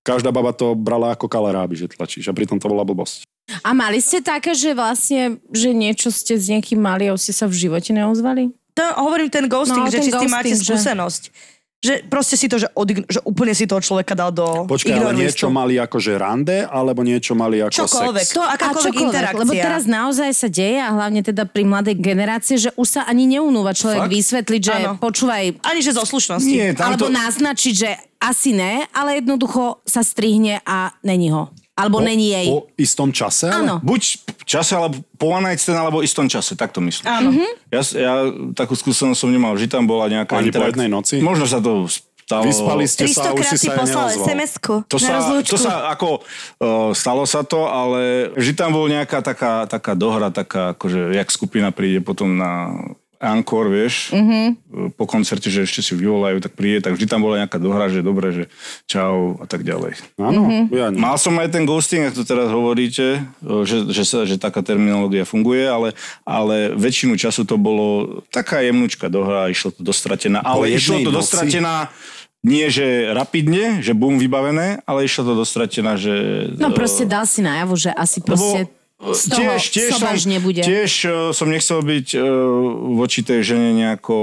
každá 0.00 0.32
baba 0.32 0.56
to 0.56 0.72
brala 0.72 1.12
ako 1.12 1.28
kaleráby, 1.28 1.76
že 1.76 1.92
tlačíš. 1.92 2.24
A 2.28 2.32
pritom 2.32 2.56
to 2.56 2.72
bola 2.72 2.80
blbosť. 2.80 3.28
A 3.60 3.76
mali 3.76 4.00
ste 4.00 4.24
také, 4.24 4.56
že 4.56 4.72
vlastne, 4.72 5.36
že 5.52 5.76
niečo 5.76 6.08
ste 6.08 6.40
s 6.40 6.48
niekým 6.48 6.80
mali 6.80 7.04
a 7.04 7.12
už 7.12 7.28
ste 7.28 7.36
sa 7.36 7.44
v 7.44 7.52
živote 7.52 7.92
neozvali? 7.92 8.48
To, 8.72 8.84
hovorím 9.04 9.28
ten 9.28 9.44
ghosting, 9.44 9.84
No, 9.84 9.92
že 9.92 10.00
ten 10.00 10.08
či 10.08 10.10
s 10.10 10.16
tým 10.16 10.32
máte 10.32 10.48
ghosting, 10.48 10.64
že- 10.64 10.72
skúsenosť. 10.72 11.22
Že 11.84 11.94
proste 12.06 12.34
si 12.34 12.46
to, 12.46 12.56
že, 12.56 12.68
odign- 12.72 13.04
že 13.04 13.20
úplne 13.22 13.52
si 13.52 13.64
toho 13.64 13.78
človeka 13.78 14.12
dal 14.12 14.32
do 14.32 14.64
Počkaj, 14.64 14.96
ale 14.96 15.12
niečo 15.14 15.46
listu. 15.46 15.52
mali 15.52 15.76
akože 15.76 16.12
rande, 16.14 16.64
alebo 16.64 17.00
niečo 17.00 17.32
mali 17.34 17.60
ako 17.60 17.84
Čokoľvek. 17.84 18.24
sex? 18.24 18.32
To 18.32 18.40
A 18.40 18.56
akákoľvek 18.56 18.80
čokoľvek, 18.90 19.04
interakcia. 19.06 19.38
lebo 19.38 19.52
teraz 19.52 19.82
naozaj 19.84 20.30
sa 20.32 20.48
deje 20.48 20.78
a 20.78 20.90
hlavne 20.90 21.20
teda 21.20 21.44
pri 21.44 21.62
mladej 21.62 21.94
generácie, 21.94 22.56
že 22.56 22.72
už 22.72 22.88
sa 22.88 23.00
ani 23.04 23.28
neunúva 23.28 23.70
človek 23.70 24.00
Fakt? 24.00 24.12
vysvetliť, 24.12 24.60
že 24.62 24.74
Áno. 24.82 24.96
počúvaj, 24.96 25.60
Ani 25.62 25.80
že 25.80 25.92
zo 25.92 26.02
slušnosti. 26.02 26.48
Nie, 26.48 26.72
alebo 26.72 27.06
tamto... 27.06 27.12
naznačiť, 27.12 27.74
že 27.74 27.90
asi 28.16 28.50
ne, 28.50 28.88
ale 28.90 29.20
jednoducho 29.20 29.84
sa 29.84 30.00
strihne 30.00 30.64
a 30.64 30.96
není 31.00 31.28
ho. 31.28 31.52
Alebo 31.74 31.98
není 31.98 32.30
jej. 32.30 32.46
Po 32.46 32.70
istom 32.78 33.10
čase? 33.10 33.50
ale? 33.50 33.66
Áno. 33.66 33.74
Buď 33.82 34.22
čase, 34.46 34.78
alebo 34.78 35.02
po 35.18 35.34
one 35.34 35.50
night 35.50 35.58
stand, 35.58 35.82
alebo 35.82 36.06
istom 36.06 36.30
čase, 36.30 36.54
tak 36.54 36.70
to 36.70 36.78
myslím. 36.78 37.06
Áno. 37.10 37.34
Ja, 37.74 37.82
ja 37.82 38.14
takú 38.54 38.78
skúsenosť 38.78 39.18
som 39.18 39.30
nemal, 39.34 39.58
že 39.58 39.66
tam 39.66 39.82
bola 39.82 40.06
nejaká... 40.06 40.38
Ani 40.38 40.54
po 40.54 40.62
jednej 40.62 40.86
noci? 40.86 41.18
Možno 41.18 41.50
sa 41.50 41.58
to 41.58 41.90
stalo... 42.24 42.46
Vyspali 42.46 42.84
ste 42.88 43.04
sa 43.10 43.30
a 43.30 43.36
300 43.36 43.38
už 43.38 43.46
si 43.50 43.56
sa 43.58 43.72
poslal. 43.76 44.06
SMS-ku 44.14 44.74
To 44.88 44.96
sa, 44.96 45.12
rozlúčku. 45.20 45.50
to 45.50 45.58
sa 45.60 45.92
ako, 45.92 46.08
uh, 46.62 46.90
stalo 46.96 47.26
sa 47.28 47.44
to, 47.44 47.68
ale 47.68 48.32
vždy 48.38 48.52
tam 48.56 48.70
bol 48.72 48.86
nejaká 48.88 49.20
taká, 49.20 49.68
taká 49.68 49.92
dohra, 49.92 50.32
taká 50.32 50.72
akože, 50.78 51.12
jak 51.12 51.28
skupina 51.28 51.68
príde 51.74 52.00
potom 52.00 52.38
na 52.38 52.70
Ankor, 53.24 53.72
vieš, 53.72 54.12
mm-hmm. 54.12 54.92
po 55.00 55.08
koncerte, 55.08 55.48
že 55.48 55.64
ešte 55.64 55.80
si 55.80 55.96
vyvolajú, 55.96 56.44
tak 56.44 56.52
príde, 56.52 56.84
tak 56.84 56.94
vždy 56.94 57.08
tam 57.08 57.24
bola 57.24 57.40
nejaká 57.40 57.56
dohra, 57.56 57.88
že 57.88 58.04
dobre, 58.04 58.30
že 58.36 58.44
čau 58.84 59.40
a 59.40 59.48
tak 59.48 59.64
ďalej. 59.64 59.96
Áno, 60.20 60.68
ja 60.68 60.92
nie. 60.92 61.00
Mal 61.00 61.16
som 61.16 61.32
aj 61.40 61.48
ten 61.48 61.64
ghosting, 61.64 62.04
ak 62.04 62.14
to 62.14 62.28
teraz 62.28 62.52
hovoríte, 62.52 63.24
že, 63.40 63.76
že, 63.88 64.04
sa, 64.04 64.28
že 64.28 64.36
taká 64.36 64.60
terminológia 64.60 65.24
funguje, 65.24 65.64
ale, 65.64 65.96
ale 66.28 66.76
väčšinu 66.76 67.16
času 67.16 67.48
to 67.48 67.56
bolo 67.56 68.20
taká 68.28 68.60
jemnúčka 68.60 69.08
dohra, 69.08 69.48
išlo 69.48 69.72
to 69.72 69.80
dostratená, 69.80 70.44
ale 70.44 70.70
išlo 70.76 71.00
to 71.00 71.08
noci? 71.08 71.18
dostratená 71.24 71.88
nie, 72.44 72.68
že 72.68 73.08
rapidne, 73.16 73.80
že 73.80 73.96
bum 73.96 74.20
vybavené, 74.20 74.84
ale 74.84 75.08
išlo 75.08 75.32
to 75.32 75.34
dostratená, 75.40 75.96
že... 75.96 76.12
No 76.60 76.76
proste 76.76 77.08
dal 77.08 77.24
si 77.24 77.40
najavu, 77.40 77.72
že 77.72 77.88
asi 77.88 78.20
proste 78.20 78.68
z 78.94 79.22
toho 79.26 79.58
sobaž 79.90 80.24
nebude. 80.24 80.62
Tiež 80.62 80.92
uh, 81.04 81.12
som 81.30 81.50
nechcel 81.50 81.82
byť 81.82 82.14
uh, 82.14 82.22
voči 82.94 83.20
tej 83.20 83.42
žene 83.42 83.74
nejako 83.74 84.14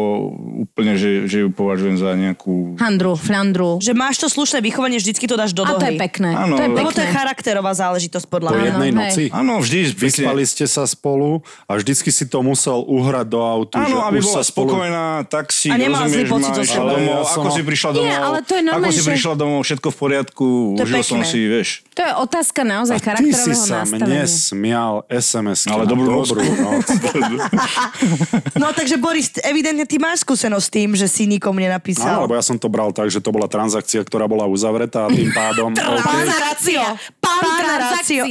úplne, 0.64 0.96
že, 0.96 1.28
že 1.28 1.44
ju 1.44 1.50
považujem 1.52 2.00
za 2.00 2.16
nejakú... 2.16 2.80
Handru, 2.80 3.14
flandru. 3.14 3.78
Že 3.78 3.94
máš 3.94 4.18
to 4.18 4.28
slušné 4.28 4.64
vychovanie, 4.64 4.98
vždycky 4.98 5.28
to 5.28 5.36
dáš 5.36 5.52
do 5.52 5.62
A 5.62 5.76
to 5.76 5.86
je 5.86 6.00
pekné. 6.00 6.34
Áno. 6.34 6.56
to 6.56 6.64
je 6.64 6.70
Lebo 6.72 6.90
to 6.90 6.98
je 6.98 7.04
pekné. 7.04 7.14
charakterová 7.14 7.72
záležitosť 7.76 8.26
podľa 8.26 8.50
Po 8.50 8.56
mňa. 8.56 8.66
jednej 8.66 8.88
hej. 8.88 8.96
noci. 8.96 9.24
Áno, 9.30 9.54
vždy. 9.60 9.80
Vyspali 9.92 10.44
ste 10.48 10.66
sa 10.66 10.88
spolu 10.88 11.44
a 11.68 11.76
vždycky 11.76 12.10
si 12.10 12.24
to 12.26 12.40
musel 12.40 12.82
uhrať 12.82 13.28
do 13.28 13.40
autu. 13.44 13.76
Áno, 13.76 14.08
aby 14.08 14.24
bola 14.24 14.42
spolu... 14.42 14.72
spokojná, 14.72 15.06
tak 15.28 15.52
si, 15.52 15.68
A 15.68 15.76
nemala 15.76 16.08
zlý 16.08 16.26
rozumieš, 16.26 16.32
pocit 16.32 16.54
máš 16.58 16.70
seba. 16.72 16.90
domov, 16.90 17.06
ja 17.06 17.18
ako 17.22 17.44
som- 17.44 17.54
si 17.54 17.62
prišla 17.62 17.90
domov, 17.92 18.08
Nie, 18.08 18.18
ale 18.18 18.40
to 18.42 18.54
je 18.56 18.62
ako 18.62 18.70
normálne, 18.72 18.90
si 18.90 18.98
že- 18.98 19.10
prišla 19.12 19.34
domov, 19.36 19.60
všetko 19.62 19.88
v 19.92 19.98
poriadku, 20.00 20.48
To 20.74 20.82
je 20.82 20.86
užil 20.88 21.04
som 21.04 21.20
pekné. 21.20 21.30
si, 21.30 21.40
vieš. 21.44 21.70
To 21.92 22.02
je 22.02 22.12
otázka 22.16 22.62
naozaj 22.64 22.96
A 22.96 22.98
ty 22.98 23.04
si 23.04 23.08
charakterového 23.12 23.66
nastavenia. 23.68 24.24
Mne 24.72 24.80
smial 24.80 24.94
SMS-ky 25.12 25.68
Ale 25.76 25.84
dobrú 25.84 26.24
dobrú 26.24 26.48
noc. 26.64 26.88
No 28.62 28.72
takže 28.72 28.96
Boris, 28.96 29.36
evidentne 29.44 29.84
ty 29.84 30.00
máš 30.00 30.24
skúsenosť 30.24 30.64
s 30.64 30.72
tým, 30.72 30.90
že 30.96 31.08
si 31.12 31.28
nikomu 31.28 31.60
Áno, 31.60 31.68
nenapísal. 31.68 32.24
lebo 32.24 32.38
ja 32.38 32.44
som 32.46 32.56
to 32.56 32.72
bral 32.72 32.96
tak, 32.96 33.12
že 33.12 33.20
to 33.20 33.34
bola 33.36 33.52
transakcia, 33.52 34.02
ktorá 34.08 34.30
bola 34.30 34.48
uzavretá 34.48 35.06
a 35.06 35.10
tým 35.12 35.34
pádom... 35.36 35.76
Pán 35.76 36.00
OK, 36.00 36.08
Rácio! 36.32 36.84
Pán 37.20 37.42
transakcia. 37.60 38.24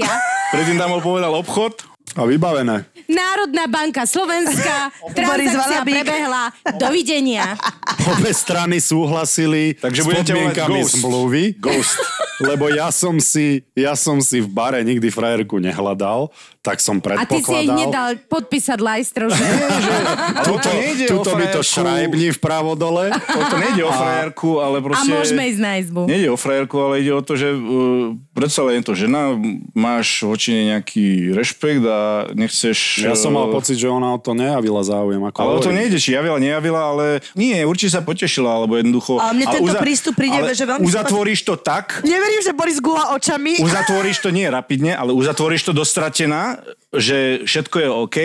Predtým 0.54 0.76
tam 0.80 0.88
bol 0.96 1.02
povedal 1.04 1.32
obchod, 1.36 1.89
a 2.16 2.22
vybavené. 2.26 2.84
Národná 3.06 3.66
banka 3.66 4.06
Slovenska, 4.06 4.90
transakcia 5.18 5.82
prebehla, 5.86 6.50
dovidenia. 6.78 7.54
Obe 8.12 8.34
strany 8.34 8.80
súhlasili 8.80 9.74
Takže 9.78 10.02
s 10.02 10.06
budete 10.06 10.32
podmienkami 10.34 10.80
Ghost. 10.82 10.94
zmluvy. 10.98 11.42
Ghost. 11.58 11.98
Lebo 12.40 12.72
ja 12.72 12.88
som, 12.88 13.20
si, 13.20 13.60
ja 13.76 13.92
som 13.92 14.16
si 14.24 14.40
v 14.40 14.48
bare 14.48 14.80
nikdy 14.80 15.12
frajerku 15.12 15.60
nehľadal, 15.60 16.32
tak 16.60 16.76
som 16.76 17.00
A 17.00 17.24
ty 17.24 17.40
si 17.40 17.48
jej 17.48 17.64
predpokladal... 17.64 17.76
nedal 17.80 18.10
podpísať 18.28 18.78
lajstro, 18.84 19.32
že? 19.32 19.40
Ale 20.44 20.56
to 20.60 20.70
nejde 20.76 21.04
o 21.08 21.10
Tuto 21.16 21.32
mi 21.40 21.46
to 21.48 21.60
šrajbni 21.64 22.36
vpravo 22.36 22.76
dole. 22.76 23.08
to, 23.16 23.40
to 23.48 23.56
nejde 23.56 23.80
o 23.80 23.88
frajerku, 23.88 24.60
ale 24.60 24.76
A 24.78 24.84
proste... 24.84 25.08
môžeme 25.08 25.48
ísť 25.48 25.60
na 25.60 25.72
izbu. 25.80 26.04
Nejde 26.04 26.28
o 26.28 26.36
frajerku, 26.36 26.76
ale 26.76 27.00
ide 27.00 27.16
o 27.16 27.24
to, 27.24 27.32
že 27.40 27.48
uh, 27.56 28.12
predsa 28.36 28.60
len 28.68 28.80
je 28.80 28.84
to 28.84 28.92
žena, 28.92 29.40
máš 29.72 30.20
voči 30.20 30.52
nej 30.52 30.76
nejaký 30.76 31.32
rešpekt 31.32 31.80
a 31.88 32.28
nechceš... 32.36 33.08
Ja 33.08 33.16
som 33.16 33.32
mal 33.32 33.48
uh, 33.48 33.56
pocit, 33.56 33.80
že 33.80 33.88
ona 33.88 34.12
o 34.12 34.20
to 34.20 34.36
nejavila 34.36 34.84
záujem. 34.84 35.20
Ako 35.32 35.36
Ale 35.40 35.52
o 35.56 35.60
to 35.64 35.72
nejde, 35.72 35.96
či 35.96 36.12
javila, 36.12 36.36
nejavila, 36.36 36.92
ale 36.92 37.06
nie, 37.32 37.56
určite 37.64 37.96
sa 37.96 38.04
potešila, 38.04 38.60
alebo 38.60 38.76
jednoducho... 38.76 39.16
Ale 39.16 39.32
mne 39.32 39.46
tento 39.48 39.74
prístup 39.80 40.12
príde, 40.12 40.36
ale 40.36 40.52
že 40.52 40.68
veľmi 40.68 40.84
Uzatvoríš 40.84 41.40
to 41.40 41.56
tak, 41.56 42.04
Neverím, 42.04 42.40
že 42.44 42.52
Boris 42.52 42.78
gula 42.84 43.16
očami. 43.16 43.64
uzatvoríš 43.64 44.20
to 44.20 44.28
nie 44.28 44.44
rapidne, 44.44 44.92
ale 44.92 45.16
uzatvoríš 45.16 45.64
to 45.64 45.72
dostratená, 45.72 46.49
že 46.94 47.44
všetko 47.44 47.76
je 47.76 47.88
OK 47.88 48.18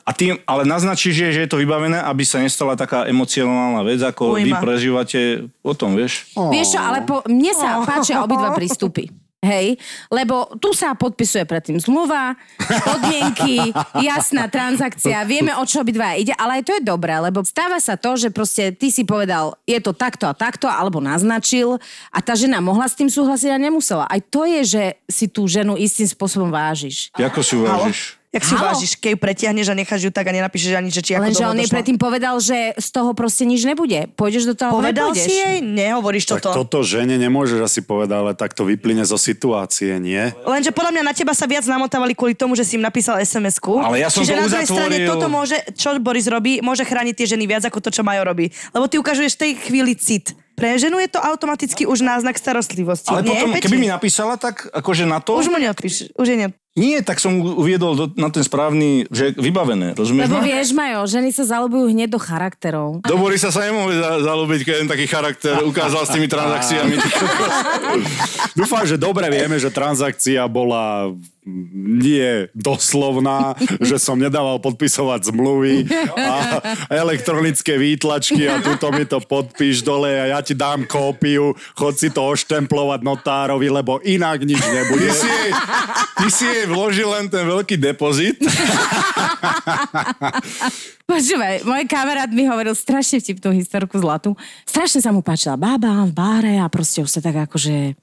a 0.00 0.10
tým, 0.10 0.40
ale 0.48 0.66
naznačíš, 0.66 1.14
že, 1.14 1.26
že 1.30 1.40
je 1.46 1.50
to 1.50 1.60
vybavené, 1.60 2.00
aby 2.02 2.24
sa 2.26 2.42
nestala 2.42 2.74
taká 2.74 3.06
emocionálna 3.06 3.84
vec, 3.86 4.00
ako 4.02 4.40
vy 4.40 4.50
Ujma. 4.50 4.58
prežívate 4.58 5.46
o 5.62 5.72
tom, 5.76 5.94
vieš? 5.94 6.32
Vieš 6.34 6.74
čo, 6.74 6.80
ale 6.80 7.06
po, 7.06 7.22
mne 7.28 7.52
sa 7.54 7.78
páčia 7.84 8.24
obidva 8.24 8.56
prístupy. 8.56 9.12
Hej, 9.40 9.80
lebo 10.12 10.52
tu 10.60 10.76
sa 10.76 10.92
podpisuje 10.92 11.48
predtým 11.48 11.80
zmluva, 11.80 12.36
podmienky, 12.60 13.72
jasná 14.12 14.52
transakcia, 14.52 15.24
vieme 15.24 15.56
o 15.56 15.64
čo 15.64 15.80
obidva 15.80 16.12
ide, 16.12 16.36
ale 16.36 16.60
aj 16.60 16.68
to 16.68 16.76
je 16.76 16.84
dobré, 16.84 17.16
lebo 17.16 17.40
stáva 17.40 17.80
sa 17.80 17.96
to, 17.96 18.20
že 18.20 18.28
proste 18.28 18.76
ty 18.76 18.92
si 18.92 19.00
povedal, 19.08 19.56
je 19.64 19.80
to 19.80 19.96
takto 19.96 20.28
a 20.28 20.36
takto, 20.36 20.68
alebo 20.68 21.00
naznačil 21.00 21.80
a 22.12 22.20
tá 22.20 22.36
žena 22.36 22.60
mohla 22.60 22.84
s 22.84 23.00
tým 23.00 23.08
súhlasiť 23.08 23.48
a 23.48 23.56
nemusela. 23.56 24.04
Aj 24.12 24.20
to 24.20 24.44
je, 24.44 24.60
že 24.60 24.84
si 25.08 25.24
tú 25.24 25.48
ženu 25.48 25.72
istým 25.80 26.04
spôsobom 26.04 26.52
vážiš. 26.52 27.08
Ako 27.16 27.40
si 27.40 27.56
Halo? 27.56 27.88
Jak 28.30 28.46
si 28.46 28.54
Halo? 28.54 28.70
vážiš, 28.70 28.94
keď 28.94 29.10
ju 29.10 29.18
pretiahneš 29.18 29.66
a 29.66 29.74
necháš 29.74 30.06
ju 30.06 30.14
tak 30.14 30.22
a 30.22 30.30
nenapíšeš 30.30 30.78
ani, 30.78 30.94
že 30.94 31.02
či 31.02 31.18
ako 31.18 31.26
Lenže 31.26 31.42
on 31.42 31.58
jej 31.58 31.66
predtým 31.66 31.98
povedal, 31.98 32.38
že 32.38 32.78
z 32.78 32.88
toho 32.94 33.10
proste 33.10 33.42
nič 33.42 33.66
nebude. 33.66 34.06
Pôjdeš 34.14 34.46
do 34.46 34.54
toho, 34.54 34.70
Povedal 34.70 35.10
nepôjdeš. 35.10 35.26
si 35.26 35.34
jej? 35.34 35.56
Nehovoríš 35.58 36.24
Tak 36.30 36.38
toto. 36.38 36.62
toto 36.62 36.86
žene 36.86 37.18
nemôžeš 37.18 37.58
asi 37.58 37.82
povedať, 37.82 38.22
ale 38.22 38.32
tak 38.38 38.54
to 38.54 38.62
vyplyne 38.62 39.02
zo 39.02 39.18
situácie, 39.18 39.98
nie? 39.98 40.30
Lenže 40.46 40.70
podľa 40.70 40.94
mňa 40.94 41.02
na 41.02 41.14
teba 41.14 41.34
sa 41.34 41.50
viac 41.50 41.66
namotávali 41.66 42.14
kvôli 42.14 42.38
tomu, 42.38 42.54
že 42.54 42.62
si 42.62 42.78
im 42.78 42.86
napísal 42.86 43.18
SMS-ku. 43.18 43.82
Ale 43.82 43.98
ja 43.98 44.06
som 44.06 44.22
Čiže 44.22 44.30
to 44.30 44.38
na 44.38 44.46
druhej 44.46 44.68
strane 44.70 44.94
uzatvoril. 44.94 45.10
toto 45.10 45.26
môže, 45.26 45.56
čo 45.74 45.88
Boris 45.98 46.30
robí, 46.30 46.62
môže 46.62 46.86
chrániť 46.86 47.14
tie 47.18 47.26
ženy 47.34 47.50
viac 47.50 47.66
ako 47.66 47.82
to, 47.82 47.90
čo 47.90 48.06
Majo 48.06 48.22
robí. 48.22 48.46
Lebo 48.70 48.86
ty 48.86 48.94
ukážeš 48.94 49.34
v 49.34 49.40
tej 49.42 49.52
chvíli 49.58 49.98
cit. 49.98 50.38
Pre 50.54 50.76
ženu 50.76 51.00
je 51.00 51.08
to 51.08 51.18
automaticky 51.18 51.82
už 51.82 52.04
náznak 52.04 52.36
starostlivosti. 52.36 53.08
Ale 53.10 53.24
Nie, 53.24 53.42
potom, 53.42 53.56
keby 53.58 53.76
mi 53.80 53.88
napísala 53.88 54.36
tak, 54.36 54.68
akože 54.70 55.02
na 55.02 55.18
to... 55.18 55.34
Už 55.34 55.48
mu 55.48 55.56
neodpíš. 55.56 56.12
Už 56.14 56.28
je 56.28 56.36
ne... 56.36 56.46
Nie, 56.78 57.02
tak 57.02 57.18
som 57.18 57.34
uviedol 57.42 57.98
do, 57.98 58.04
na 58.14 58.30
ten 58.30 58.46
správny, 58.46 59.10
že 59.10 59.34
vybavené, 59.34 59.98
rozumieš 59.98 60.30
Lebo 60.30 60.38
ma? 60.38 60.46
vieš, 60.46 60.70
Majo, 60.70 61.02
ženy 61.10 61.34
sa 61.34 61.42
zaľubujú 61.42 61.90
hneď 61.90 62.14
do 62.14 62.20
charakterov. 62.22 63.02
Do 63.02 63.18
Borisa 63.18 63.50
sa 63.50 63.66
nemohli 63.66 63.98
za, 63.98 64.22
zalúbiť, 64.22 64.60
keď 64.62 64.74
ten 64.86 64.88
taký 64.88 65.06
charakter 65.10 65.66
ukázal 65.66 66.06
s 66.06 66.14
tými 66.14 66.30
transakciami. 66.30 66.94
Dúfam, 68.58 68.86
že 68.86 68.94
dobre 68.94 69.26
vieme, 69.34 69.58
že 69.58 69.66
transakcia 69.66 70.46
bola 70.46 71.10
nie 72.00 72.48
doslovná, 72.54 73.58
že 73.82 73.98
som 73.98 74.16
nedával 74.16 74.62
podpisovať 74.62 75.34
zmluvy 75.34 75.86
a 76.16 76.62
elektronické 76.88 77.76
výtlačky 77.76 78.46
a 78.46 78.62
tuto 78.62 78.88
mi 78.94 79.04
to 79.04 79.18
podpíš 79.20 79.82
dole 79.82 80.08
a 80.08 80.36
ja 80.36 80.40
ti 80.40 80.54
dám 80.54 80.86
kópiu, 80.86 81.52
chod 81.74 81.98
si 81.98 82.08
to 82.08 82.22
oštemplovať 82.22 83.00
notárovi, 83.02 83.68
lebo 83.68 83.98
inak 84.06 84.46
nič 84.46 84.60
nebude. 84.60 85.10
Ty 85.10 85.16
si, 85.16 85.28
jej, 85.28 85.50
ty 86.16 86.26
si 86.30 86.44
jej 86.46 86.66
vložil 86.70 87.08
len 87.10 87.26
ten 87.26 87.44
veľký 87.46 87.76
depozit. 87.76 88.38
Počúvaj, 91.10 91.66
môj 91.66 91.84
kamarát 91.90 92.30
mi 92.30 92.46
hovoril 92.46 92.76
strašne 92.78 93.18
vtipnú 93.18 93.50
historku 93.50 93.98
zlatú. 93.98 94.38
Strašne 94.62 95.02
sa 95.02 95.10
mu 95.10 95.26
páčila 95.26 95.58
bába 95.58 96.06
v 96.06 96.12
báre 96.14 96.54
a 96.62 96.70
proste 96.70 97.02
už 97.02 97.10
sa 97.10 97.20
tak 97.20 97.50
akože 97.50 97.98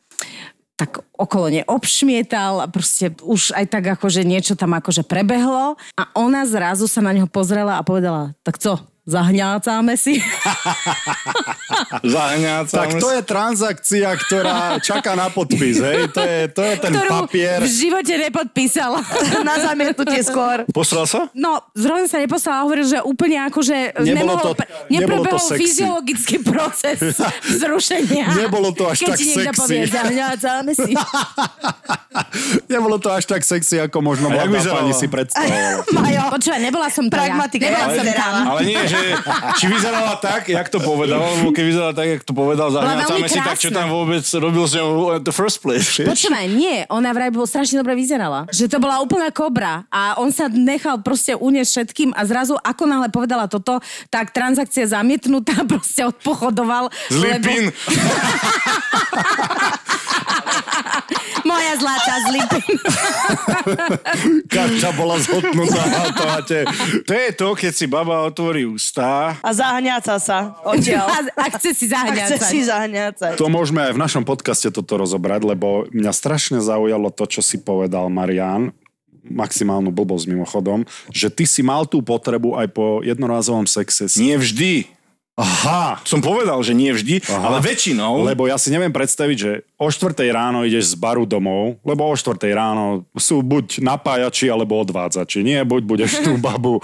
tak 0.78 1.02
okolo 1.18 1.50
ne 1.50 1.66
obšmietal 1.66 2.62
a 2.62 2.70
proste 2.70 3.10
už 3.26 3.58
aj 3.58 3.66
tak 3.66 3.98
akože 3.98 4.22
niečo 4.22 4.54
tam 4.54 4.78
akože 4.78 5.02
prebehlo. 5.02 5.74
A 5.98 6.04
ona 6.14 6.46
zrazu 6.46 6.86
sa 6.86 7.02
na 7.02 7.12
neho 7.18 7.26
pozrela 7.26 7.82
a 7.82 7.84
povedala, 7.84 8.38
tak 8.46 8.62
co, 8.62 8.78
zahňácáme 9.08 9.96
si? 9.96 10.20
Zahňáca. 12.04 12.76
Tak 12.76 12.90
to 13.00 13.08
je 13.10 13.22
transakcia, 13.24 14.08
ktorá 14.18 14.58
čaká 14.80 15.16
na 15.16 15.32
podpis, 15.32 15.80
hej? 15.80 16.12
To 16.12 16.22
je, 16.22 16.40
to 16.52 16.62
je 16.62 16.74
ten 16.78 16.92
ktorú 16.92 17.10
papier. 17.24 17.60
v 17.64 17.70
živote 17.70 18.14
nepodpísala. 18.20 19.00
na 19.48 19.56
zamietnutie 19.58 20.22
skôr. 20.22 20.68
Posral 20.70 21.08
sa? 21.08 21.32
No, 21.32 21.64
zrovna 21.72 22.06
sa 22.06 22.20
neposlala 22.20 22.62
a 22.62 22.66
hovoril, 22.68 22.86
že 22.86 23.00
úplne 23.00 23.40
Nebolo 23.96 24.36
nemohol, 24.36 24.44
to- 24.54 24.58
pre- 24.58 24.70
nebolo 24.90 25.24
to 25.24 25.32
neprebehol 25.32 25.48
fyziologický 25.56 26.38
proces 26.44 27.00
zrušenia. 27.62 28.28
Nebolo 28.36 28.76
to 28.76 28.92
až 28.92 28.98
Keď 29.02 29.08
tak 29.08 29.18
ti 29.18 29.26
niekto 29.26 29.44
sexy. 29.48 29.60
povie, 29.64 29.80
zahňácame 29.88 30.72
si. 30.76 30.92
Nebolo 32.68 32.98
to 32.98 33.10
až 33.14 33.24
tak 33.24 33.42
sexy, 33.42 33.80
ako 33.80 33.98
možno 34.02 34.28
mladá 34.28 34.60
pani 34.74 34.92
si 34.92 35.08
predstavovala. 35.08 35.86
Majo. 35.94 36.22
Počúvaj, 36.34 36.60
nebola 36.60 36.88
som 36.90 37.06
to 37.08 37.14
Pragmatika, 37.14 37.64
ja. 37.64 37.72
Nebola 37.72 37.86
jak 37.88 37.96
som 37.96 38.08
tam. 38.12 38.34
Ale 38.48 38.62
nie, 38.66 38.80
že 38.84 38.97
či 39.58 39.68
vyzerala 39.68 40.16
tak, 40.20 40.50
jak 40.50 40.70
to 40.70 40.80
povedal, 40.82 41.20
lebo 41.20 41.52
keď 41.52 41.64
vyzerala 41.66 41.94
tak, 41.94 42.08
jak 42.08 42.24
to 42.24 42.34
povedal, 42.34 42.72
zahňácame 42.72 43.18
veľmi 43.18 43.30
si, 43.30 43.40
tak 43.40 43.58
čo 43.58 43.70
tam 43.74 43.90
vôbec 43.90 44.24
robil 44.24 44.66
s 44.68 44.74
ňou 44.78 45.12
at 45.18 45.24
the 45.24 45.34
first 45.34 45.62
place? 45.62 46.02
Počúvaj, 46.02 46.46
nie, 46.52 46.86
ona 46.90 47.14
vraj 47.14 47.32
bol 47.34 47.48
strašne 47.50 47.82
dobre 47.82 47.96
vyzerala. 47.98 48.46
Že 48.54 48.72
to 48.72 48.78
bola 48.82 49.02
úplná 49.02 49.32
kobra 49.34 49.84
a 49.90 50.22
on 50.22 50.30
sa 50.30 50.48
nechal 50.48 51.02
proste 51.02 51.36
uniesť 51.38 51.70
všetkým 51.70 52.14
a 52.14 52.22
zrazu 52.26 52.56
ako 52.62 52.86
náhle 52.86 53.10
povedala 53.10 53.48
toto, 53.50 53.80
tak 54.12 54.34
transakcia 54.34 54.88
zamietnutá 54.90 55.66
proste 55.72 56.06
odpochodoval. 56.06 56.90
Zlý 57.10 57.30
lebo-. 57.38 57.74
Moja 61.46 61.74
zlatá 61.78 62.16
zlý 62.26 62.42
pin. 62.50 62.78
Karta 64.54 64.90
bola 64.96 65.20
zhotnutá 65.22 65.84
na 65.86 65.98
automate. 66.10 66.66
To 67.06 67.12
je 67.14 67.30
to, 67.34 67.48
keď 67.54 67.72
si 67.74 67.86
baba 67.86 68.26
otvorí 68.26 68.66
ústa. 68.66 69.38
A 69.42 69.50
zahňáca 69.54 70.18
sa. 70.18 70.58
Odtiaľ. 70.64 71.06
A, 71.18 71.20
a 71.34 71.46
chce 71.58 71.74
si 71.74 71.86
A 71.90 72.04
chce 72.10 72.38
zahňať. 72.38 72.50
si 72.50 72.60
zahňácať. 72.66 73.34
To 73.38 73.50
môžeme 73.50 73.82
aj 73.82 73.94
v 73.96 74.02
našom 74.02 74.24
podcaste 74.24 74.70
toto 74.70 74.98
rozobrať, 74.98 75.42
lebo 75.46 75.88
mňa 75.90 76.12
strašne 76.14 76.60
zaujalo 76.62 77.10
to, 77.14 77.26
čo 77.26 77.42
si 77.42 77.58
povedal 77.62 78.10
Marian, 78.12 78.70
maximálnu 79.28 79.92
blbosť 79.92 80.26
mimochodom, 80.32 80.88
že 81.12 81.28
ty 81.28 81.44
si 81.44 81.60
mal 81.60 81.84
tú 81.84 82.00
potrebu 82.00 82.56
aj 82.56 82.68
po 82.72 83.04
jednorázovom 83.04 83.68
sexe. 83.68 84.08
Nie 84.20 84.40
vždy. 84.40 84.97
Aha! 85.38 86.02
Som 86.02 86.18
povedal, 86.18 86.58
že 86.66 86.74
nie 86.74 86.90
vždy, 86.90 87.22
Aha. 87.30 87.46
ale 87.46 87.58
väčšinou. 87.62 88.26
Lebo 88.26 88.50
ja 88.50 88.58
si 88.58 88.74
neviem 88.74 88.90
predstaviť, 88.90 89.38
že 89.38 89.52
o 89.78 89.86
4 89.94 90.18
ráno 90.34 90.66
ideš 90.66 90.94
z 90.94 90.96
baru 90.98 91.30
domov, 91.30 91.78
lebo 91.86 92.10
o 92.10 92.14
4 92.18 92.42
ráno 92.58 93.06
sú 93.14 93.46
buď 93.46 93.86
napájači 93.86 94.50
alebo 94.50 94.82
odvádzači. 94.82 95.46
Nie, 95.46 95.62
buď 95.62 95.82
budeš 95.86 96.26
tú 96.26 96.42
babu 96.46 96.82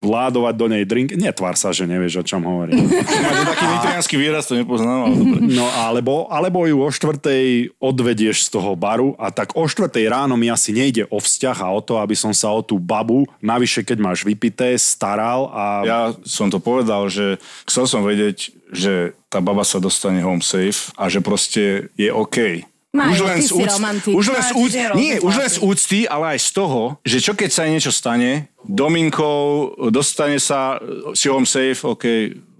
vládovať 0.00 0.54
do 0.56 0.66
nej 0.72 0.84
drink. 0.88 1.12
Netvár 1.12 1.60
sa, 1.60 1.76
že 1.76 1.84
nevieš, 1.84 2.24
o 2.24 2.24
čom 2.24 2.40
hovorím. 2.40 2.88
Máte 2.88 3.42
taký 3.52 3.64
nitrianský 3.68 4.16
výraz, 4.16 4.48
to 4.48 4.56
nepoznám, 4.56 5.06
ale 5.06 5.14
dobre. 5.14 5.38
No 5.52 5.68
alebo, 5.68 6.24
alebo 6.32 6.64
ju 6.64 6.80
o 6.80 6.88
štvrtej 6.88 7.76
odvedieš 7.76 8.48
z 8.48 8.56
toho 8.56 8.72
baru 8.72 9.12
a 9.20 9.28
tak 9.28 9.52
o 9.52 9.68
štvrtej 9.68 10.08
ráno 10.08 10.40
mi 10.40 10.48
asi 10.48 10.72
nejde 10.72 11.04
o 11.12 11.20
vzťah 11.20 11.56
a 11.60 11.68
o 11.76 11.84
to, 11.84 12.00
aby 12.00 12.16
som 12.16 12.32
sa 12.32 12.48
o 12.48 12.64
tú 12.64 12.80
babu, 12.80 13.28
navyše 13.44 13.84
keď 13.84 14.00
máš 14.00 14.24
vypité, 14.24 14.72
staral 14.80 15.52
a... 15.52 15.64
Ja 15.84 16.02
som 16.24 16.48
to 16.48 16.64
povedal, 16.64 17.12
že 17.12 17.36
chcel 17.68 17.84
som 17.84 18.00
vedieť, 18.00 18.56
že 18.72 19.12
tá 19.28 19.44
baba 19.44 19.68
sa 19.68 19.78
dostane 19.78 20.24
home 20.24 20.40
safe 20.40 20.96
a 20.96 21.12
že 21.12 21.20
proste 21.20 21.92
je 22.00 22.08
OK. 22.08 22.64
Majo, 22.90 23.22
ty 23.38 23.42
si 23.46 23.54
romantik. 23.54 24.10
už 24.18 24.34
len 24.34 24.42
z 24.42 24.50
si 24.50 24.78
nie, 24.98 25.22
už 25.22 25.34
len 25.38 25.46
z 25.46 25.58
úcty, 25.62 25.98
ale 26.10 26.34
aj 26.34 26.38
z 26.42 26.50
toho, 26.58 26.80
že 27.06 27.22
čo 27.22 27.38
keď 27.38 27.50
sa 27.54 27.62
niečo 27.70 27.94
stane, 27.94 28.50
Dominkou, 28.66 29.72
dostane 29.94 30.36
sa, 30.42 30.76
si 31.14 31.30
home 31.30 31.46
safe, 31.46 31.80
OK, 31.86 32.04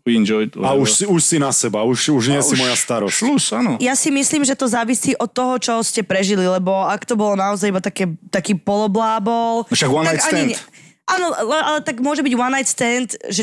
we 0.06 0.16
enjoyed. 0.16 0.54
A 0.56 0.72
už 0.72 0.88
si, 0.90 1.04
už 1.04 1.20
si 1.20 1.36
na 1.36 1.52
seba, 1.52 1.82
už, 1.84 2.14
už 2.14 2.24
nie 2.30 2.40
si 2.40 2.56
moja 2.56 2.72
starosť. 2.72 3.12
Šlus, 3.12 3.44
áno. 3.52 3.76
Ja 3.82 3.92
si 3.98 4.08
myslím, 4.08 4.46
že 4.46 4.56
to 4.56 4.70
závisí 4.70 5.12
od 5.18 5.28
toho, 5.28 5.58
čo 5.60 5.82
ste 5.84 6.00
prežili, 6.06 6.46
lebo 6.46 6.72
ak 6.86 7.04
to 7.04 7.18
bolo 7.18 7.36
naozaj 7.36 7.68
iba 7.68 7.82
také, 7.82 8.08
taký 8.32 8.56
poloblábol... 8.56 9.68
No 9.68 9.74
však 9.74 9.90
one 9.92 10.06
tak 10.08 10.14
night 10.14 10.24
stand. 10.24 10.50
ne- 10.54 10.62
Áno, 11.10 11.26
ale, 11.34 11.82
tak 11.82 11.98
môže 11.98 12.22
byť 12.22 12.34
one 12.38 12.54
night 12.54 12.70
stand, 12.70 13.18
že 13.28 13.42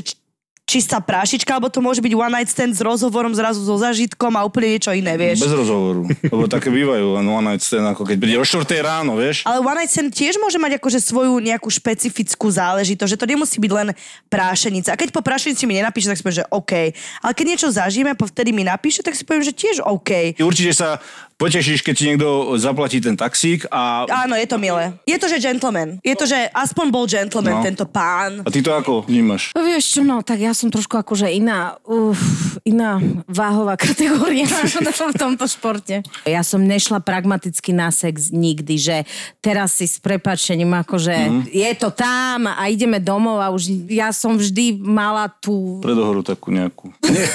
čistá 0.68 1.00
prášička, 1.00 1.48
alebo 1.56 1.72
to 1.72 1.80
môže 1.80 2.04
byť 2.04 2.12
one 2.12 2.34
night 2.36 2.52
stand 2.52 2.76
s 2.76 2.84
rozhovorom 2.84 3.32
zrazu 3.32 3.64
so 3.64 3.80
zažitkom 3.80 4.36
a 4.36 4.44
úplne 4.44 4.76
niečo 4.76 4.92
iné, 4.92 5.16
vieš. 5.16 5.48
Bez 5.48 5.56
rozhovoru. 5.56 6.04
Lebo 6.28 6.44
také 6.52 6.68
bývajú 6.68 7.16
len 7.16 7.24
one 7.24 7.56
night 7.56 7.64
stand, 7.64 7.88
ako 7.88 8.04
keď 8.04 8.18
príde 8.20 8.36
o 8.36 8.44
4 8.44 8.68
ráno, 8.84 9.16
vieš. 9.16 9.48
Ale 9.48 9.64
one 9.64 9.80
night 9.80 9.96
stand 9.96 10.12
tiež 10.12 10.36
môže 10.44 10.60
mať 10.60 10.76
akože 10.76 11.00
svoju 11.00 11.40
nejakú 11.40 11.72
špecifickú 11.72 12.52
záležitosť, 12.52 13.16
že 13.16 13.18
to 13.18 13.32
nemusí 13.32 13.64
byť 13.64 13.72
len 13.72 13.96
prášenica. 14.28 14.92
A 14.92 15.00
keď 15.00 15.16
po 15.16 15.24
prášenici 15.24 15.64
mi 15.64 15.80
nenapíše, 15.80 16.12
tak 16.12 16.20
si 16.20 16.24
poviem, 16.28 16.44
že 16.44 16.50
OK. 16.52 16.92
Ale 17.24 17.32
keď 17.32 17.46
niečo 17.48 17.68
zažijeme 17.72 18.12
a 18.12 18.20
vtedy 18.20 18.52
mi 18.52 18.68
napíše, 18.68 19.00
tak 19.00 19.16
si 19.16 19.24
poviem, 19.24 19.48
že 19.48 19.56
tiež 19.56 19.88
OK. 19.88 20.36
Určite 20.36 20.76
sa 20.76 21.00
potešíš, 21.38 21.80
keď 21.80 21.94
ti 21.94 22.04
niekto 22.08 22.28
zaplatí 22.56 22.98
ten 22.98 23.14
taxík 23.14 23.70
a, 23.70 24.04
Áno, 24.20 24.34
je 24.34 24.44
to 24.44 24.58
milé. 24.58 24.98
Je 25.04 25.16
to, 25.16 25.26
že 25.26 25.38
gentleman. 25.40 26.02
Je 26.02 26.12
to, 26.12 26.26
že 26.26 26.50
aspoň 26.52 26.86
bol 26.88 27.06
gentleman 27.06 27.54
No. 27.54 27.64
tento 27.64 27.86
pán. 27.86 28.42
a 28.42 28.50
ty 28.50 28.60
to 28.60 28.70
ako 28.72 29.06
vnímaš? 29.06 29.54
No 29.54 29.62
vieš 29.62 29.86
čo, 29.92 30.02
no, 30.02 30.20
tak 30.20 30.38
ja 30.38 30.52
som 30.52 30.68
trošku 30.68 30.94
akože 30.96 31.30
iná, 31.30 31.78
uf, 31.84 32.18
iná 32.64 32.98
váhová 33.24 33.78
kategória 33.80 34.50
v 34.50 35.14
tomto 35.14 35.46
športe. 35.46 36.02
Ja 36.24 36.42
som 36.42 36.60
nešla 36.60 37.00
pragmaticky 37.00 37.70
na 37.70 37.90
sex 37.90 38.30
nikdy, 38.30 38.76
že 38.76 38.96
teraz 39.38 39.74
si 39.74 39.86
s 39.86 39.98
prepačením 39.98 40.74
akože 40.76 41.16
Mhm. 41.20 41.42
je 41.48 41.72
to 41.76 41.90
tam 41.92 42.48
a 42.48 42.66
ideme 42.66 42.98
domov 42.98 43.38
a 43.38 43.50
už 43.50 43.88
ja 43.88 44.10
som 44.10 44.34
vždy 44.34 44.74
mala 44.76 45.30
tú... 45.30 45.78
Predohoru 45.80 46.22
takú 46.22 46.50
nejakú. 46.50 46.90
Nie, 47.08 47.26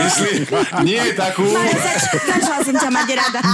myslí, 0.00 0.32
nie 0.82 1.00
takú. 1.14 1.44
Zač- 1.44 2.08
Začala 2.24 2.58
som 2.60 2.74
ťa 2.74 2.90
mať 2.94 3.08
rada. 3.18 3.40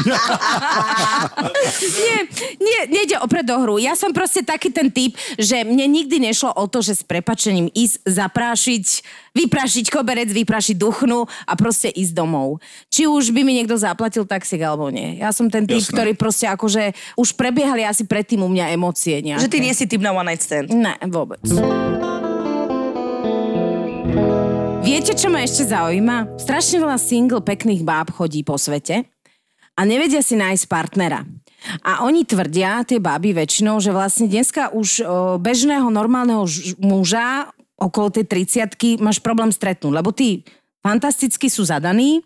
nie, 2.04 2.18
nie, 2.60 2.80
nejde 2.92 3.16
o 3.16 3.24
predohru. 3.24 3.80
Ja 3.80 3.96
som 3.96 4.12
proste 4.12 4.44
taký 4.44 4.68
ten 4.68 4.92
typ, 4.92 5.16
že 5.40 5.64
mne 5.64 5.88
nikdy 5.88 6.20
nešlo 6.20 6.52
o 6.52 6.68
to, 6.68 6.84
že 6.84 7.00
s 7.00 7.02
prepačením 7.02 7.72
ísť 7.72 8.04
zaprášiť, 8.04 8.86
vyprašiť 9.32 9.88
koberec, 9.88 10.28
vyprašiť 10.28 10.76
duchnu 10.76 11.24
a 11.24 11.52
proste 11.56 11.88
ísť 11.88 12.12
domov. 12.12 12.60
Či 12.92 13.08
už 13.08 13.32
by 13.32 13.40
mi 13.40 13.56
niekto 13.56 13.80
zaplatil 13.80 14.28
taxík 14.28 14.60
alebo 14.60 14.92
nie. 14.92 15.16
Ja 15.16 15.32
som 15.32 15.48
ten 15.48 15.64
typ, 15.64 15.80
Jasné. 15.80 15.96
ktorý 15.96 16.12
proste 16.12 16.46
akože 16.52 16.92
už 17.16 17.32
prebiehali 17.34 17.88
asi 17.88 18.04
predtým 18.04 18.44
u 18.44 18.48
mňa 18.52 18.76
emócie 18.76 19.24
nejaké. 19.24 19.48
Že 19.48 19.52
ty 19.52 19.58
nie 19.64 19.72
si 19.72 19.88
typ 19.88 20.04
na 20.04 20.12
one 20.12 20.34
night 20.34 20.44
stand. 20.44 20.68
Ne, 20.68 21.00
vôbec. 21.08 21.40
Viete, 24.80 25.14
čo 25.14 25.30
ma 25.30 25.44
ešte 25.44 25.70
zaujíma? 25.70 26.40
Strašne 26.40 26.82
veľa 26.82 26.98
single 26.98 27.44
pekných 27.44 27.86
báb 27.86 28.10
chodí 28.10 28.42
po 28.42 28.58
svete 28.58 29.06
a 29.76 29.80
nevedia 29.86 30.24
si 30.24 30.34
nájsť 30.38 30.64
partnera. 30.70 31.22
A 31.84 32.08
oni 32.08 32.24
tvrdia, 32.24 32.80
tie 32.88 32.96
báby 32.96 33.36
väčšinou, 33.36 33.84
že 33.84 33.92
vlastne 33.92 34.24
dneska 34.26 34.72
už 34.72 35.04
bežného 35.44 35.92
normálneho 35.92 36.48
muža 36.80 37.52
okolo 37.76 38.08
tej 38.12 38.28
30 38.28 39.00
máš 39.00 39.20
problém 39.20 39.52
stretnúť, 39.52 39.92
lebo 39.92 40.12
tí 40.12 40.44
fantasticky 40.80 41.52
sú 41.52 41.64
zadaní 41.64 42.24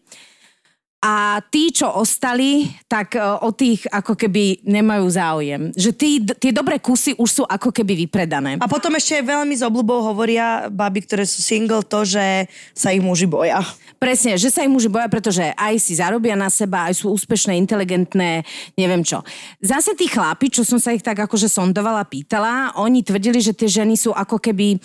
a 1.04 1.36
tí, 1.52 1.68
čo 1.68 1.92
ostali, 2.00 2.64
tak 2.88 3.20
o 3.20 3.52
tých 3.52 3.84
ako 3.92 4.16
keby 4.16 4.64
nemajú 4.64 5.04
záujem. 5.12 5.62
Že 5.76 5.90
tí, 5.92 6.10
tie 6.24 6.48
dobré 6.48 6.80
kusy 6.80 7.12
už 7.20 7.28
sú 7.28 7.42
ako 7.44 7.76
keby 7.76 8.08
vypredané. 8.08 8.56
A 8.56 8.64
potom 8.64 8.96
ešte 8.96 9.20
veľmi 9.20 9.52
s 9.52 9.60
obľubou 9.60 10.00
hovoria 10.00 10.72
baby, 10.72 11.04
ktoré 11.04 11.28
sú 11.28 11.44
single, 11.44 11.84
to, 11.84 12.08
že 12.08 12.48
sa 12.72 12.88
ich 12.88 13.04
muži 13.04 13.28
boja. 13.28 13.60
Presne, 13.96 14.36
že 14.36 14.50
sa 14.50 14.66
im 14.66 14.74
muži 14.74 14.90
boja, 14.90 15.08
pretože 15.08 15.42
aj 15.54 15.74
si 15.80 15.96
zarobia 15.96 16.34
na 16.34 16.50
seba, 16.52 16.90
aj 16.90 17.04
sú 17.04 17.14
úspešné, 17.14 17.56
inteligentné, 17.56 18.42
neviem 18.74 19.00
čo. 19.00 19.22
Zase 19.62 19.96
tí 19.96 20.10
chlapi, 20.10 20.50
čo 20.50 20.66
som 20.66 20.76
sa 20.76 20.92
ich 20.92 21.00
tak 21.00 21.16
akože 21.16 21.48
sondovala, 21.48 22.04
pýtala, 22.04 22.76
oni 22.76 23.06
tvrdili, 23.06 23.40
že 23.40 23.56
tie 23.56 23.70
ženy 23.70 23.96
sú 23.96 24.12
ako 24.12 24.42
keby 24.42 24.76
e, 24.76 24.78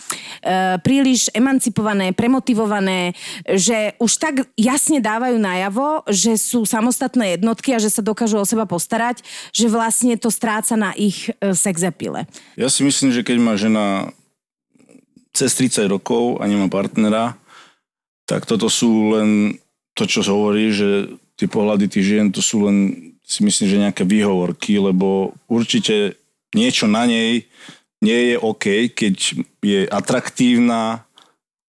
príliš 0.80 1.34
emancipované, 1.34 2.14
premotivované, 2.16 3.14
že 3.46 3.98
už 3.98 4.12
tak 4.20 4.36
jasne 4.56 5.04
dávajú 5.04 5.38
najavo, 5.42 6.08
že 6.08 6.40
sú 6.40 6.64
samostatné 6.64 7.40
jednotky 7.40 7.76
a 7.76 7.82
že 7.82 7.92
sa 7.92 8.06
dokážu 8.06 8.40
o 8.40 8.46
seba 8.48 8.70
postarať, 8.70 9.26
že 9.52 9.68
vlastne 9.68 10.16
to 10.16 10.32
stráca 10.32 10.78
na 10.80 10.94
ich 10.96 11.30
e, 11.40 11.54
sex 11.58 11.82
appeale. 11.84 12.30
Ja 12.56 12.72
si 12.72 12.86
myslím, 12.86 13.12
že 13.12 13.26
keď 13.26 13.38
má 13.42 13.54
žena 13.60 14.14
cez 15.34 15.56
30 15.56 15.88
rokov 15.88 16.42
a 16.42 16.48
nemá 16.50 16.68
partnera, 16.68 17.40
tak 18.30 18.46
toto 18.46 18.70
sú 18.70 19.18
len 19.18 19.58
to, 19.98 20.06
čo 20.06 20.22
hovorí, 20.22 20.70
že 20.70 21.10
tie 21.34 21.50
pohľady 21.50 21.90
tých 21.90 22.06
žien, 22.06 22.28
to 22.30 22.46
sú 22.46 22.70
len 22.70 23.10
si 23.26 23.42
myslím, 23.42 23.68
že 23.70 23.84
nejaké 23.90 24.04
výhovorky, 24.06 24.78
lebo 24.78 25.34
určite 25.50 26.18
niečo 26.54 26.86
na 26.86 27.10
nej 27.10 27.50
nie 28.00 28.20
je 28.32 28.36
OK, 28.40 28.66
keď 28.96 29.16
je 29.60 29.80
atraktívna 29.90 31.09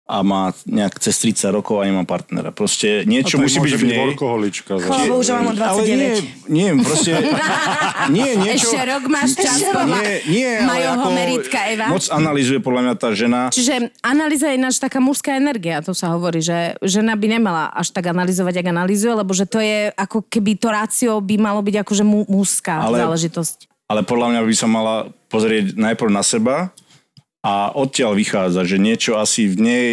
a 0.09 0.25
má 0.25 0.57
nejak 0.65 0.97
cez 1.05 1.21
30 1.21 1.53
rokov 1.53 1.85
a 1.85 1.85
nemá 1.85 2.09
partnera. 2.09 2.49
Proste 2.49 3.05
niečo 3.05 3.37
A 3.37 3.45
musí 3.45 3.61
byť 3.61 3.75
v 3.77 3.85
nej. 3.85 4.01
Chvála 4.17 5.05
Bohu, 5.05 5.21
že 5.21 5.37
mám 5.37 5.53
len 5.53 5.61
Ale 5.61 5.83
nie, 5.85 6.17
29. 6.49 6.49
nie, 6.49 6.69
proste... 6.81 7.13
nie, 8.17 8.31
niečo... 8.41 8.73
Ešte 8.73 8.81
rok 8.89 9.05
máš 9.13 9.37
čas, 9.37 9.61
Ešte 9.61 9.69
Nie, 9.69 10.17
nie, 10.25 10.51
Majoho 10.65 11.05
ako 11.05 11.09
meritka, 11.13 11.59
Eva. 11.69 11.93
moc 11.93 12.09
analýzuje 12.09 12.59
podľa 12.65 12.81
mňa 12.89 12.95
tá 12.97 13.09
žena. 13.13 13.41
Čiže 13.53 13.93
analýza 14.01 14.49
je 14.49 14.57
ináč 14.57 14.81
taká 14.81 14.97
mužská 14.97 15.37
energia, 15.37 15.85
to 15.85 15.93
sa 15.93 16.17
hovorí, 16.17 16.41
že 16.41 16.81
žena 16.81 17.13
by 17.13 17.27
nemala 17.29 17.69
až 17.69 17.93
tak 17.93 18.09
analyzovať, 18.09 18.65
ak 18.65 18.67
analýzuje, 18.73 19.13
lebo 19.13 19.37
že 19.37 19.45
to 19.45 19.61
je 19.61 19.93
ako 19.93 20.25
keby 20.25 20.57
to 20.57 20.73
rácio 20.73 21.21
by 21.21 21.37
malo 21.37 21.61
byť 21.61 21.85
akože 21.85 22.05
mu, 22.09 22.25
mužská 22.25 22.81
Ale- 22.81 23.05
záležitosť. 23.05 23.69
Ale 23.89 24.05
podľa 24.05 24.37
mňa 24.37 24.41
by 24.45 24.55
sa 24.57 24.69
mala 24.69 24.95
pozrieť 25.33 25.77
najprv 25.77 26.13
na 26.13 26.21
seba 26.21 26.73
a 27.45 27.71
odtiaľ 27.75 28.19
vychádza, 28.19 28.67
že 28.67 28.83
niečo 28.83 29.19
asi 29.19 29.47
v 29.47 29.57
nej 29.59 29.91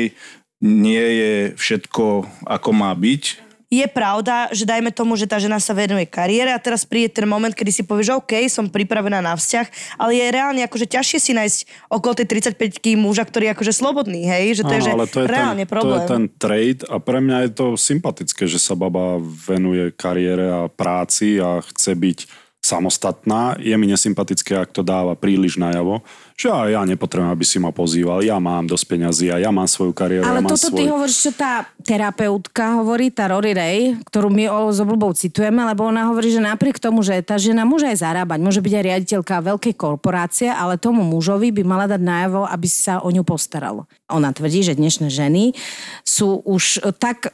nie 0.64 1.06
je 1.20 1.34
všetko, 1.54 2.26
ako 2.48 2.70
má 2.74 2.92
byť. 2.96 3.46
Je 3.66 3.84
pravda, 3.90 4.48
že 4.54 4.64
dajme 4.64 4.94
tomu, 4.94 5.18
že 5.18 5.26
tá 5.26 5.42
žena 5.42 5.58
sa 5.58 5.74
venuje 5.74 6.06
kariére 6.06 6.54
a 6.54 6.62
teraz 6.62 6.86
príde 6.86 7.10
ten 7.10 7.26
moment, 7.26 7.52
kedy 7.52 7.74
si 7.74 7.84
povie, 7.84 8.06
že 8.06 8.14
OK, 8.14 8.46
som 8.46 8.70
pripravená 8.70 9.26
na 9.26 9.34
vzťah, 9.34 9.98
ale 9.98 10.22
je 10.22 10.26
reálne 10.30 10.62
akože 10.64 10.86
ťažšie 10.86 11.20
si 11.20 11.32
nájsť 11.34 11.90
okolo 11.90 12.14
tej 12.14 12.46
35 12.56 12.78
muža, 12.96 13.26
ktorý 13.26 13.50
je 13.50 13.54
akože 13.58 13.74
slobodný, 13.74 14.22
hej? 14.30 14.62
Že 14.62 14.64
to 14.70 14.74
je, 14.74 14.82
že 14.86 14.92
ale 14.94 15.06
to 15.10 15.20
je 15.26 15.28
reálne 15.28 15.66
ten, 15.66 15.72
problém. 15.74 15.98
To 15.98 15.98
je 15.98 16.14
ten 16.14 16.26
trade 16.38 16.82
a 16.86 16.96
pre 17.02 17.20
mňa 17.20 17.38
je 17.50 17.52
to 17.58 17.66
sympatické, 17.74 18.46
že 18.46 18.62
sa 18.62 18.78
baba 18.78 19.18
venuje 19.20 19.90
kariére 19.98 20.46
a 20.46 20.62
práci 20.70 21.42
a 21.42 21.60
chce 21.66 21.98
byť 21.98 22.20
samostatná. 22.66 23.58
Je 23.62 23.78
mi 23.78 23.86
nesympatické, 23.86 24.58
ak 24.58 24.74
to 24.74 24.82
dáva 24.82 25.14
príliš 25.14 25.62
najavo, 25.62 26.02
že 26.36 26.52
aj 26.52 26.68
ja 26.76 26.82
nepotrebujem, 26.84 27.32
aby 27.32 27.46
si 27.48 27.58
ma 27.64 27.72
pozýval, 27.72 28.20
ja 28.20 28.36
mám 28.44 28.68
dosť 28.68 28.86
peňazí 28.92 29.32
a 29.32 29.40
ja 29.40 29.56
mám 29.56 29.72
svoju 29.72 29.96
kariéru, 29.96 30.28
Ale 30.28 30.44
ja 30.44 30.52
toto 30.52 30.68
svoj... 30.68 30.78
ty 30.78 30.84
hovoríš, 30.92 31.18
čo 31.24 31.32
tá 31.32 31.64
terapeutka 31.80 32.76
hovorí, 32.84 33.08
tá 33.08 33.32
Rory 33.32 33.56
Ray, 33.56 33.80
ktorú 34.04 34.28
my 34.28 34.52
o, 34.52 34.60
s 34.68 34.84
obľubou 34.84 35.16
citujeme, 35.16 35.64
lebo 35.64 35.88
ona 35.88 36.12
hovorí, 36.12 36.36
že 36.36 36.44
napriek 36.44 36.76
tomu, 36.76 37.08
že 37.08 37.24
tá 37.24 37.40
žena 37.40 37.64
môže 37.64 37.88
aj 37.88 38.04
zarábať, 38.04 38.40
môže 38.44 38.60
byť 38.60 38.74
aj 38.76 38.84
riaditeľka 38.84 39.48
veľkej 39.48 39.74
korporácie, 39.80 40.52
ale 40.52 40.76
tomu 40.76 41.08
mužovi 41.08 41.56
by 41.56 41.64
mala 41.64 41.88
dať 41.88 42.04
najavo, 42.04 42.44
aby 42.44 42.68
sa 42.68 43.00
o 43.00 43.08
ňu 43.08 43.24
postaral. 43.24 43.88
Ona 44.12 44.36
tvrdí, 44.36 44.60
že 44.60 44.76
dnešné 44.76 45.08
ženy 45.08 45.56
sú 46.04 46.44
už 46.44 46.84
tak 47.00 47.32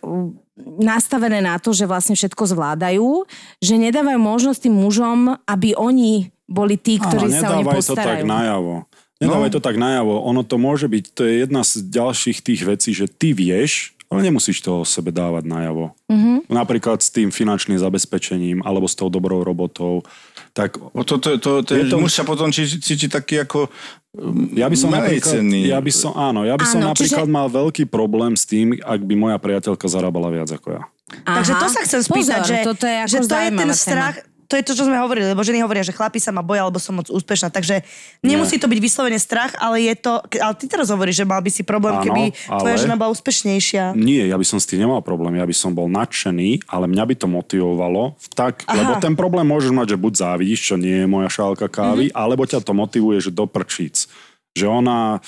nastavené 0.62 1.42
na 1.42 1.58
to, 1.58 1.74
že 1.74 1.90
vlastne 1.90 2.14
všetko 2.14 2.54
zvládajú, 2.54 3.26
že 3.66 3.82
nedávajú 3.82 4.20
možnosť 4.22 4.70
tým 4.70 4.76
mužom, 4.78 5.42
aby 5.50 5.74
oni 5.74 6.30
boli 6.52 6.76
tí, 6.76 7.00
ktorí 7.00 7.32
Áno, 7.32 7.40
sa 7.40 7.48
o 7.56 7.64
ne 7.64 7.64
nedávaj 7.64 7.80
to 7.80 7.96
tak 7.96 8.06
postarajú. 8.06 8.26
najavo. 8.28 8.76
Nedávaj 9.22 9.48
No. 9.48 9.56
to 9.56 9.62
tak 9.62 9.78
najavo. 9.78 10.26
Ono 10.26 10.42
to 10.42 10.58
môže 10.58 10.86
byť, 10.86 11.04
to 11.14 11.22
je 11.24 11.34
jedna 11.40 11.62
z 11.62 11.86
ďalších 11.86 12.42
tých 12.42 12.62
vecí, 12.64 12.90
že 12.92 13.06
ty 13.06 13.32
vieš, 13.32 13.94
ale 14.10 14.26
nemusíš 14.26 14.60
to 14.60 14.82
o 14.82 14.84
sebe 14.84 15.10
dávať 15.10 15.46
najavo. 15.46 15.94
Mhm. 16.06 16.18
Mm-hmm. 16.18 16.38
Napríklad 16.52 17.00
s 17.00 17.08
tým 17.08 17.30
finančným 17.30 17.78
zabezpečením 17.78 18.60
alebo 18.60 18.84
s 18.84 18.94
tou 18.94 19.08
dobrou 19.08 19.40
robotou. 19.40 20.04
tak 20.52 20.76
O 20.92 21.06
to, 21.06 21.16
to, 21.16 21.40
to, 21.40 21.64
ten 21.64 21.88
Je 21.88 21.88
to- 21.88 21.96
muž 21.96 22.12
sa 22.12 22.28
potom 22.28 22.52
cí- 22.52 22.68
cíti 22.76 23.08
taký 23.08 23.40
ako 23.40 23.72
um, 24.12 24.52
Ja 24.52 24.68
by 24.68 24.76
som 24.76 24.92
napríklad, 24.92 25.40
ja 25.64 25.80
by 25.80 25.92
som, 25.92 26.12
áno, 26.12 26.44
ja 26.44 26.60
by 26.60 26.66
som 26.66 26.84
Áno, 26.84 26.92
napríklad 26.92 27.24
čiže- 27.24 27.32
mal 27.32 27.48
veľký 27.48 27.88
problém 27.88 28.36
s 28.36 28.44
tým, 28.44 28.76
ak 28.76 29.00
by 29.00 29.16
moja 29.16 29.40
priateľka 29.40 29.88
zarábala 29.88 30.28
viac 30.28 30.52
ako 30.52 30.76
ja. 30.76 30.84
Takže 31.24 31.54
to 31.56 31.68
sa 31.68 31.80
chcem 31.84 32.02
spýtať, 32.02 32.40
Pozor, 32.40 32.52
že, 32.52 32.56
toto 32.64 32.84
je 32.84 32.98
ako 32.98 33.10
že 33.10 33.20
to 33.22 33.36
je 33.38 33.50
ten 33.54 33.72
strach, 33.72 34.16
to 34.52 34.60
je 34.60 34.68
to, 34.68 34.76
čo 34.76 34.84
sme 34.84 35.00
hovorili, 35.00 35.24
lebo 35.26 35.40
ženy 35.40 35.64
hovoria, 35.64 35.80
že 35.80 35.96
chlapi 35.96 36.20
sa 36.20 36.30
ma 36.30 36.44
boja, 36.44 36.62
alebo 36.62 36.76
som 36.76 36.92
moc 36.94 37.08
úspešná, 37.08 37.48
takže 37.48 37.88
nemusí 38.20 38.60
to 38.60 38.68
byť 38.68 38.80
vyslovene 38.82 39.16
strach, 39.16 39.56
ale 39.56 39.80
je 39.82 39.96
to, 39.96 40.20
ale 40.36 40.54
ty 40.54 40.68
teraz 40.68 40.92
hovoríš, 40.92 41.24
že 41.24 41.26
mal 41.26 41.40
by 41.40 41.48
si 41.48 41.64
problém, 41.64 41.96
Áno, 41.96 42.04
keby 42.04 42.24
tvoja 42.36 42.76
ale- 42.76 42.84
žena 42.84 42.96
bola 42.96 43.16
úspešnejšia. 43.16 43.96
Nie, 43.96 44.28
ja 44.28 44.36
by 44.36 44.44
som 44.44 44.60
s 44.60 44.68
tým 44.68 44.84
nemal 44.84 45.00
problém, 45.00 45.40
ja 45.40 45.48
by 45.48 45.56
som 45.56 45.72
bol 45.72 45.88
nadšený, 45.88 46.68
ale 46.68 46.86
mňa 46.86 47.04
by 47.08 47.16
to 47.16 47.28
motivovalo 47.28 48.20
tak, 48.32 48.68
Aha. 48.68 48.76
lebo 48.76 48.92
ten 49.00 49.16
problém 49.16 49.48
môžeš 49.48 49.72
mať, 49.72 49.96
že 49.96 49.98
buď 49.98 50.14
závidíš, 50.20 50.60
čo 50.62 50.76
nie 50.76 51.02
je 51.02 51.08
moja 51.08 51.32
šálka 51.32 51.72
kávy, 51.72 52.12
Mhm. 52.12 52.14
alebo 52.14 52.44
ťa 52.44 52.60
to 52.60 52.76
motivuje, 52.76 53.22
že 53.22 53.32
do 53.32 53.48
prčíc. 53.48 54.12
Že 54.52 54.84
ona 54.84 55.24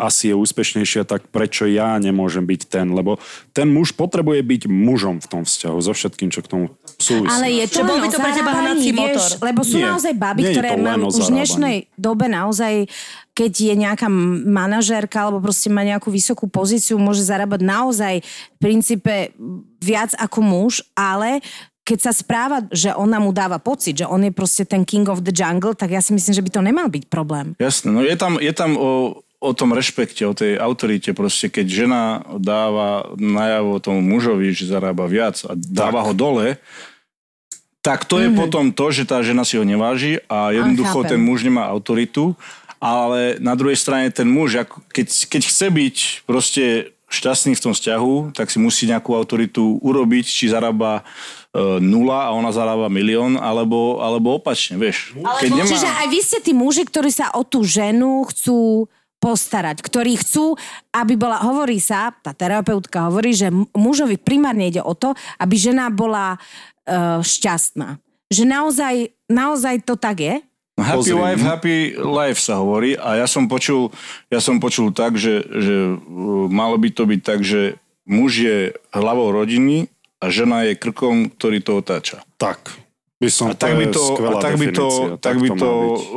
asi 0.00 0.32
je 0.32 0.34
úspešnejšia, 0.34 1.04
tak 1.04 1.28
prečo 1.28 1.68
ja 1.68 2.00
nemôžem 2.00 2.40
byť 2.48 2.62
ten? 2.72 2.88
Lebo 2.96 3.20
ten 3.52 3.68
muž 3.68 3.92
potrebuje 3.92 4.40
byť 4.40 4.62
mužom 4.72 5.20
v 5.20 5.26
tom 5.28 5.42
vzťahu, 5.44 5.76
so 5.76 5.92
všetkým, 5.92 6.32
čo 6.32 6.40
k 6.40 6.48
tomu 6.48 6.64
súvisí. 6.96 7.28
Ale 7.28 7.52
je 7.52 7.66
to 7.68 7.84
Že 7.84 7.84
bol 7.84 7.98
by 8.00 8.08
to 8.08 8.18
pre 8.18 8.32
teba 8.32 8.52
hnací 8.56 8.88
vieš, 8.88 8.96
motor. 8.96 9.28
Lebo 9.44 9.60
sú 9.60 9.76
Nie, 9.76 9.84
naozaj 9.92 10.12
baby, 10.16 10.42
ktoré 10.56 10.68
o 10.72 11.08
už 11.12 11.24
v 11.28 11.36
dnešnej 11.36 11.76
dobe 12.00 12.26
naozaj, 12.32 12.88
keď 13.36 13.52
je 13.52 13.74
nejaká 13.76 14.08
manažérka 14.48 15.28
alebo 15.28 15.44
proste 15.44 15.68
má 15.68 15.84
nejakú 15.84 16.08
vysokú 16.08 16.48
pozíciu, 16.48 16.96
môže 16.96 17.20
zarábať 17.20 17.60
naozaj 17.60 18.14
v 18.24 18.58
princípe 18.60 19.36
viac 19.84 20.16
ako 20.16 20.40
muž, 20.40 20.80
ale 20.96 21.44
keď 21.82 21.98
sa 21.98 22.12
správa, 22.14 22.62
že 22.70 22.94
ona 22.94 23.18
mu 23.18 23.34
dáva 23.34 23.58
pocit, 23.58 23.98
že 23.98 24.06
on 24.06 24.22
je 24.22 24.30
proste 24.30 24.62
ten 24.62 24.86
king 24.86 25.02
of 25.10 25.26
the 25.26 25.34
jungle, 25.34 25.74
tak 25.74 25.90
ja 25.90 25.98
si 25.98 26.14
myslím, 26.14 26.32
že 26.32 26.44
by 26.46 26.50
to 26.54 26.62
nemal 26.62 26.86
byť 26.86 27.04
problém. 27.10 27.58
Jasné, 27.58 27.90
no 27.90 28.00
je 28.06 28.14
tam, 28.14 28.38
je 28.38 28.52
tam 28.54 28.78
o, 28.78 29.18
o 29.42 29.50
tom 29.50 29.74
rešpekte, 29.74 30.22
o 30.22 30.38
tej 30.38 30.54
autorite 30.54 31.10
proste, 31.10 31.50
keď 31.50 31.66
žena 31.66 32.02
dáva 32.38 33.10
najavo 33.18 33.82
tomu 33.82 33.98
mužovi, 33.98 34.54
že 34.54 34.70
zarába 34.70 35.10
viac 35.10 35.42
a 35.42 35.58
dáva 35.58 36.06
ho 36.06 36.14
dole, 36.14 36.62
tak 37.82 38.06
to 38.06 38.22
je 38.22 38.30
mm-hmm. 38.30 38.38
potom 38.38 38.64
to, 38.70 38.94
že 38.94 39.02
tá 39.10 39.18
žena 39.26 39.42
si 39.42 39.58
ho 39.58 39.66
neváži 39.66 40.22
a 40.30 40.54
jednoducho 40.54 41.02
ten 41.02 41.18
muž 41.18 41.42
nemá 41.42 41.66
autoritu, 41.66 42.38
ale 42.78 43.42
na 43.42 43.58
druhej 43.58 43.74
strane 43.74 44.14
ten 44.14 44.30
muž, 44.30 44.62
ako- 44.62 44.86
keď, 44.94 45.06
keď 45.26 45.42
chce 45.42 45.66
byť 45.66 45.96
proste 46.22 46.64
šťastný 47.12 47.52
v 47.58 47.62
tom 47.68 47.74
vzťahu, 47.76 48.32
tak 48.32 48.48
si 48.48 48.56
musí 48.56 48.88
nejakú 48.88 49.12
autoritu 49.12 49.76
urobiť, 49.84 50.24
či 50.24 50.48
zarába 50.48 51.02
e, 51.52 51.82
nula 51.82 52.30
a 52.30 52.32
ona 52.32 52.48
zarába 52.54 52.88
milión, 52.88 53.36
alebo, 53.36 54.00
alebo 54.00 54.40
opačne, 54.40 54.80
vieš. 54.80 55.12
Keď 55.12 55.50
nemá... 55.52 55.68
Čiže 55.68 55.90
aj 55.92 56.06
vy 56.08 56.20
ste 56.24 56.38
tí 56.40 56.56
muži, 56.56 56.88
ktorí 56.88 57.12
sa 57.12 57.28
o 57.36 57.44
tú 57.44 57.66
ženu 57.68 58.24
chcú 58.32 58.88
postarať, 59.22 59.78
ktorí 59.78 60.18
chcú, 60.18 60.58
aby 60.90 61.14
bola, 61.14 61.38
hovorí 61.46 61.78
sa, 61.78 62.10
tá 62.10 62.34
terapeutka 62.34 63.06
hovorí, 63.06 63.30
že 63.30 63.54
mužovi 63.54 64.18
primárne 64.18 64.66
ide 64.66 64.82
o 64.82 64.98
to, 64.98 65.14
aby 65.38 65.54
žena 65.54 65.86
bola 65.94 66.34
uh, 66.34 67.22
šťastná. 67.22 68.02
Že 68.34 68.42
naozaj, 68.50 68.94
naozaj 69.30 69.86
to 69.86 69.94
tak 69.94 70.18
je? 70.18 70.34
No, 70.74 70.82
Happy 70.82 71.12
Pozri, 71.12 71.14
wife, 71.14 71.42
no. 71.44 71.46
happy 71.46 71.76
life 72.00 72.40
sa 72.42 72.58
hovorí 72.58 72.98
a 72.98 73.22
ja 73.22 73.28
som 73.30 73.46
počul, 73.46 73.92
ja 74.32 74.40
som 74.42 74.58
počul 74.58 74.90
tak, 74.90 75.14
že, 75.14 75.46
že 75.46 75.94
uh, 75.94 76.50
malo 76.50 76.74
by 76.74 76.90
to 76.90 77.06
byť 77.06 77.20
tak, 77.22 77.46
že 77.46 77.78
muž 78.02 78.42
je 78.42 78.58
hlavou 78.90 79.30
rodiny 79.30 79.86
a 80.18 80.26
žena 80.34 80.66
je 80.66 80.74
krkom, 80.74 81.30
ktorý 81.38 81.62
to 81.62 81.78
otáča. 81.78 82.26
Tak. 82.34 82.74
By 83.22 83.30
som, 83.30 83.46
A 83.46 83.54
tak 83.54 83.72
by 83.72 83.86
to, 83.88 84.02
a 84.18 84.34
tak 84.36 84.54
by 84.56 84.66
to, 84.68 84.86
tak 85.16 85.34
by 85.38 85.48
to 85.54 85.70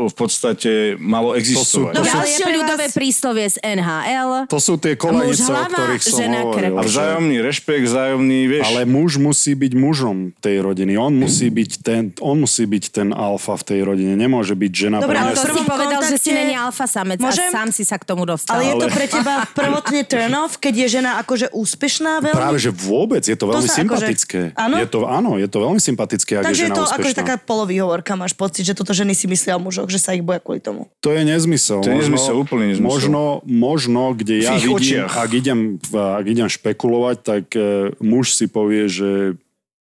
v 0.04 0.16
podstate 0.16 0.72
malo 0.98 1.32
existovať. 1.32 1.94
to 1.94 2.02
sú- 2.02 2.10
Ďalšie 2.10 2.18
ale 2.18 2.26
ja 2.28 2.38
pre 2.42 2.54
ľudové 2.56 2.86
príslovie 2.90 3.46
z 3.46 3.58
NHL. 3.62 4.50
To 4.50 4.58
sú 4.58 4.74
tie 4.76 4.98
kolejice, 4.98 5.46
Muž 5.46 5.54
o 5.54 5.66
ktorých 5.68 6.02
som 6.02 6.18
žena 6.18 6.38
hovoril. 6.42 6.74
A 6.74 6.82
vzájomný 6.82 7.36
rešpekt, 7.40 7.84
vzájomný, 7.86 8.40
vieš. 8.50 8.66
Ale 8.66 8.82
muž 8.84 9.12
musí 9.18 9.54
byť 9.54 9.72
mužom 9.76 10.18
tej 10.36 10.58
rodiny. 10.60 10.98
On 10.98 11.14
musí 11.14 11.48
byť 11.48 11.72
ten, 11.80 12.02
on 12.20 12.36
musí 12.36 12.66
byť 12.66 12.84
ten 12.92 13.10
alfa 13.12 13.54
v 13.54 13.64
tej 13.64 13.80
rodine. 13.84 14.14
Nemôže 14.16 14.58
byť 14.58 14.72
žena 14.74 14.98
Dobre, 14.98 15.14
ale. 15.16 15.32
To 15.32 15.46
si 15.46 15.62
povedal, 15.64 16.02
že 16.02 16.18
si 16.18 16.26
kontakte- 16.26 16.40
není 16.42 16.56
alfa 16.58 16.86
samec 16.86 17.22
Môžem? 17.22 17.46
a 17.46 17.54
sám 17.54 17.70
si 17.70 17.84
sa 17.84 17.96
k 17.96 18.04
tomu 18.04 18.26
dostal. 18.26 18.58
Ale 18.58 18.66
je 18.66 18.76
to 18.76 18.88
pre 18.90 19.06
teba 19.06 19.46
prvotne 19.60 20.02
turn 20.04 20.34
off, 20.34 20.58
keď 20.58 20.74
je 20.76 20.88
žena 20.96 21.22
akože 21.22 21.54
úspešná 21.54 22.18
veľmi? 22.20 22.34
Práve, 22.34 22.58
že 22.58 22.72
vôbec, 22.72 23.22
je 23.22 23.36
to 23.36 23.46
veľmi 23.46 23.62
sa 23.62 23.78
akože- 23.78 23.78
sympatické. 23.78 24.40
áno? 24.56 24.76
Je 24.76 24.88
to, 24.88 25.00
áno, 25.06 25.32
je 25.36 25.46
to 25.46 25.58
veľmi 25.60 25.78
sympatické, 25.78 26.32
ak 26.36 26.44
Takže 26.46 26.58
je 26.58 26.66
žena 26.66 26.76
to 26.76 26.84
akože 26.98 27.16
taká 27.16 27.36
polovýhovorka, 27.38 28.18
máš 28.18 28.34
pocit, 28.34 28.66
že 28.66 28.74
toto 28.74 28.92
ženy 28.92 29.14
si 29.14 29.30
myslia 29.30 29.56
o 29.56 29.62
mužoch, 29.62 29.88
že 29.92 30.00
sa 30.02 30.16
ich 30.16 30.26
boja 30.26 30.42
kvôli 30.42 30.60
tomu. 30.60 30.90
To 31.06 31.14
je 31.14 31.22
nezmysel. 31.22 31.86
To 31.86 31.90
je 31.92 31.98
nezmysel, 32.02 32.36
úplný 32.36 32.76
nezmysel. 32.76 32.90
Možno, 32.90 33.22
možno 33.46 34.16
kde 34.18 34.42
ja 34.42 34.58
vidím, 34.58 35.06
ak 35.06 35.32
idem, 35.32 35.60
ak 35.94 36.26
idem 36.26 36.48
špekulovať, 36.50 37.18
tak 37.22 37.46
e, 37.54 37.92
muž 38.02 38.34
si 38.34 38.50
povie, 38.50 38.90
že 38.90 39.38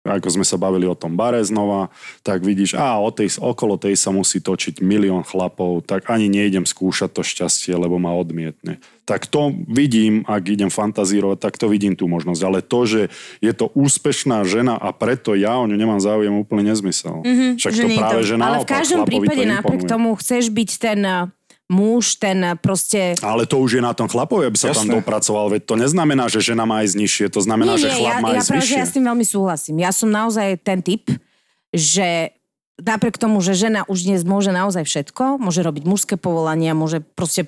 ako 0.05 0.28
sme 0.28 0.44
sa 0.44 0.61
bavili 0.61 0.84
o 0.84 0.92
tom 0.92 1.16
bare 1.16 1.40
znova, 1.40 1.88
tak 2.20 2.44
vidíš, 2.44 2.76
a 2.76 3.00
o 3.00 3.09
tej, 3.09 3.40
okolo 3.40 3.80
tej 3.80 3.96
sa 3.96 4.12
musí 4.12 4.36
točiť 4.38 4.84
milión 4.84 5.24
chlapov, 5.24 5.80
tak 5.88 6.12
ani 6.12 6.28
nejdem 6.28 6.68
skúšať 6.68 7.09
to 7.09 7.24
šťastie, 7.24 7.72
lebo 7.72 7.96
ma 7.96 8.12
odmietne. 8.12 8.84
Tak 9.09 9.28
to 9.28 9.52
vidím, 9.68 10.24
ak 10.28 10.44
idem 10.48 10.68
fantazírovať, 10.68 11.36
tak 11.40 11.57
to 11.57 11.68
vidím 11.68 11.96
tú 11.96 12.09
možnosť. 12.09 12.40
Ale 12.44 12.64
to, 12.64 12.80
že 12.84 13.02
je 13.40 13.52
to 13.52 13.68
úspešná 13.72 14.44
žena 14.44 14.76
a 14.76 14.92
preto 14.92 15.32
ja 15.36 15.57
o 15.57 15.64
ňu 15.68 15.76
nemám 15.76 16.00
záujem, 16.00 16.32
úplne 16.36 16.72
nezmysel. 16.72 17.20
Mm-hmm, 17.20 17.50
Však 17.61 17.72
že 17.72 17.82
to 17.84 17.88
práve, 17.96 18.20
to- 18.20 18.28
že 18.28 18.34
Ale 18.36 18.40
v 18.40 18.64
naopak, 18.64 18.72
každom 18.76 18.98
chlapovi 19.05 19.12
to 19.12 19.20
prípade 19.24 19.44
napriek 19.48 19.82
tomu 19.84 20.09
chceš 20.20 20.44
byť 20.52 20.70
ten 20.80 21.00
muž, 21.74 22.14
ten 22.22 22.54
proste... 22.62 23.18
Ale 23.18 23.50
to 23.50 23.58
už 23.58 23.76
je 23.76 23.82
na 23.82 23.90
tom 23.90 24.06
chlapovi, 24.06 24.46
aby 24.46 24.54
sa 24.54 24.70
tam 24.70 24.86
Jasné. 24.86 24.94
dopracoval. 25.02 25.50
Veď 25.58 25.62
to 25.66 25.74
neznamená, 25.74 26.30
že 26.30 26.38
žena 26.38 26.62
má 26.62 26.86
ísť 26.86 26.94
nižšie, 26.94 27.26
to 27.34 27.42
znamená, 27.42 27.74
že 27.74 27.90
chlap 27.90 28.14
ja, 28.14 28.22
má 28.22 28.30
ja 28.30 28.38
ísť 28.38 28.50
práve, 28.54 28.62
vyššie. 28.62 28.78
ja 28.78 28.86
s 28.86 28.94
tým 28.94 29.06
veľmi 29.10 29.26
súhlasím. 29.26 29.76
Ja 29.82 29.90
som 29.90 30.08
naozaj 30.14 30.62
ten 30.62 30.78
typ, 30.86 31.10
že 31.74 32.30
napriek 32.78 33.18
tomu, 33.18 33.38
že 33.38 33.54
žena 33.54 33.86
už 33.86 34.02
dnes 34.02 34.26
môže 34.26 34.50
naozaj 34.50 34.82
všetko, 34.82 35.38
môže 35.38 35.62
robiť 35.62 35.84
mužské 35.86 36.14
povolania, 36.18 36.74
môže 36.74 36.98
proste, 37.14 37.46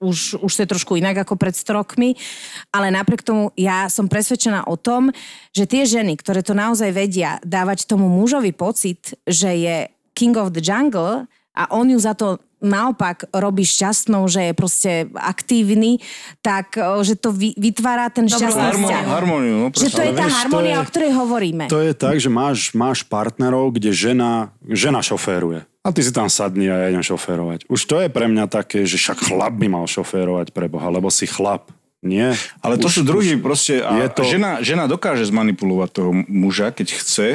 už, 0.00 0.44
už 0.44 0.52
to 0.52 0.60
je 0.64 0.72
trošku 0.72 1.00
inak 1.00 1.24
ako 1.24 1.40
pred 1.40 1.56
100 1.56 1.72
rokmi, 1.72 2.20
ale 2.68 2.92
napriek 2.92 3.24
tomu 3.24 3.48
ja 3.56 3.88
som 3.88 4.12
presvedčená 4.12 4.68
o 4.68 4.76
tom, 4.76 5.08
že 5.56 5.64
tie 5.64 5.88
ženy, 5.88 6.20
ktoré 6.20 6.44
to 6.44 6.52
naozaj 6.52 6.92
vedia 6.92 7.40
dávať 7.48 7.88
tomu 7.88 8.12
mužovi 8.12 8.52
pocit, 8.52 9.16
že 9.24 9.56
je 9.56 9.76
king 10.12 10.36
of 10.36 10.52
the 10.52 10.60
jungle 10.60 11.24
a 11.56 11.62
on 11.72 11.88
ju 11.88 11.96
za 11.96 12.12
to 12.12 12.36
naopak 12.62 13.26
robí 13.30 13.62
šťastnou, 13.62 14.24
že 14.24 14.48
je 14.48 14.52
proste 14.54 14.90
aktívny, 15.12 15.98
tak 16.38 16.74
o, 16.74 17.02
že 17.02 17.14
to 17.14 17.28
vy, 17.28 17.52
vytvára 17.54 18.06
ten 18.08 18.24
šťastný 18.24 18.62
Harmo- 18.64 18.86
vzťah. 18.86 19.04
harmóniu, 19.04 19.54
no 19.58 19.66
Že 19.68 19.90
to 19.90 20.00
je 20.00 20.12
tá 20.12 20.24
vieš, 20.24 20.38
je- 20.48 20.78
o 20.78 20.84
ktorej 20.86 21.12
hovoríme. 21.12 21.64
To 21.66 21.78
je 21.78 21.92
tak, 21.92 22.16
že 22.16 22.30
máš, 22.30 22.70
máš 22.72 23.02
partnerov, 23.02 23.72
kde 23.72 23.90
žena, 23.90 24.30
žena 24.64 25.02
šoféruje. 25.02 25.66
A 25.82 25.90
ty 25.90 25.98
si 25.98 26.14
tam 26.14 26.30
sadni 26.30 26.70
a 26.70 26.78
ja 26.78 26.86
idem 26.88 27.02
šoférovať. 27.02 27.66
Už 27.66 27.80
to 27.82 27.98
je 27.98 28.06
pre 28.06 28.24
mňa 28.24 28.46
také, 28.46 28.86
že 28.86 28.94
však 28.96 29.26
chlap 29.26 29.50
by 29.52 29.66
mal 29.66 29.82
šoférovať 29.84 30.54
pre 30.54 30.70
Boha, 30.70 30.86
lebo 30.86 31.10
si 31.10 31.26
chlap. 31.26 31.74
Nie. 31.98 32.34
Ale 32.58 32.78
to 32.78 32.86
Už- 32.86 32.98
sú 32.98 33.02
druhí 33.02 33.34
už- 33.34 33.42
proste... 33.42 33.78
A 33.78 33.94
je 33.98 34.08
to- 34.08 34.22
žena, 34.22 34.58
žena 34.58 34.86
dokáže 34.86 35.22
zmanipulovať 35.24 35.88
toho 35.92 36.10
muža, 36.26 36.70
keď 36.70 36.86
chce, 36.92 37.28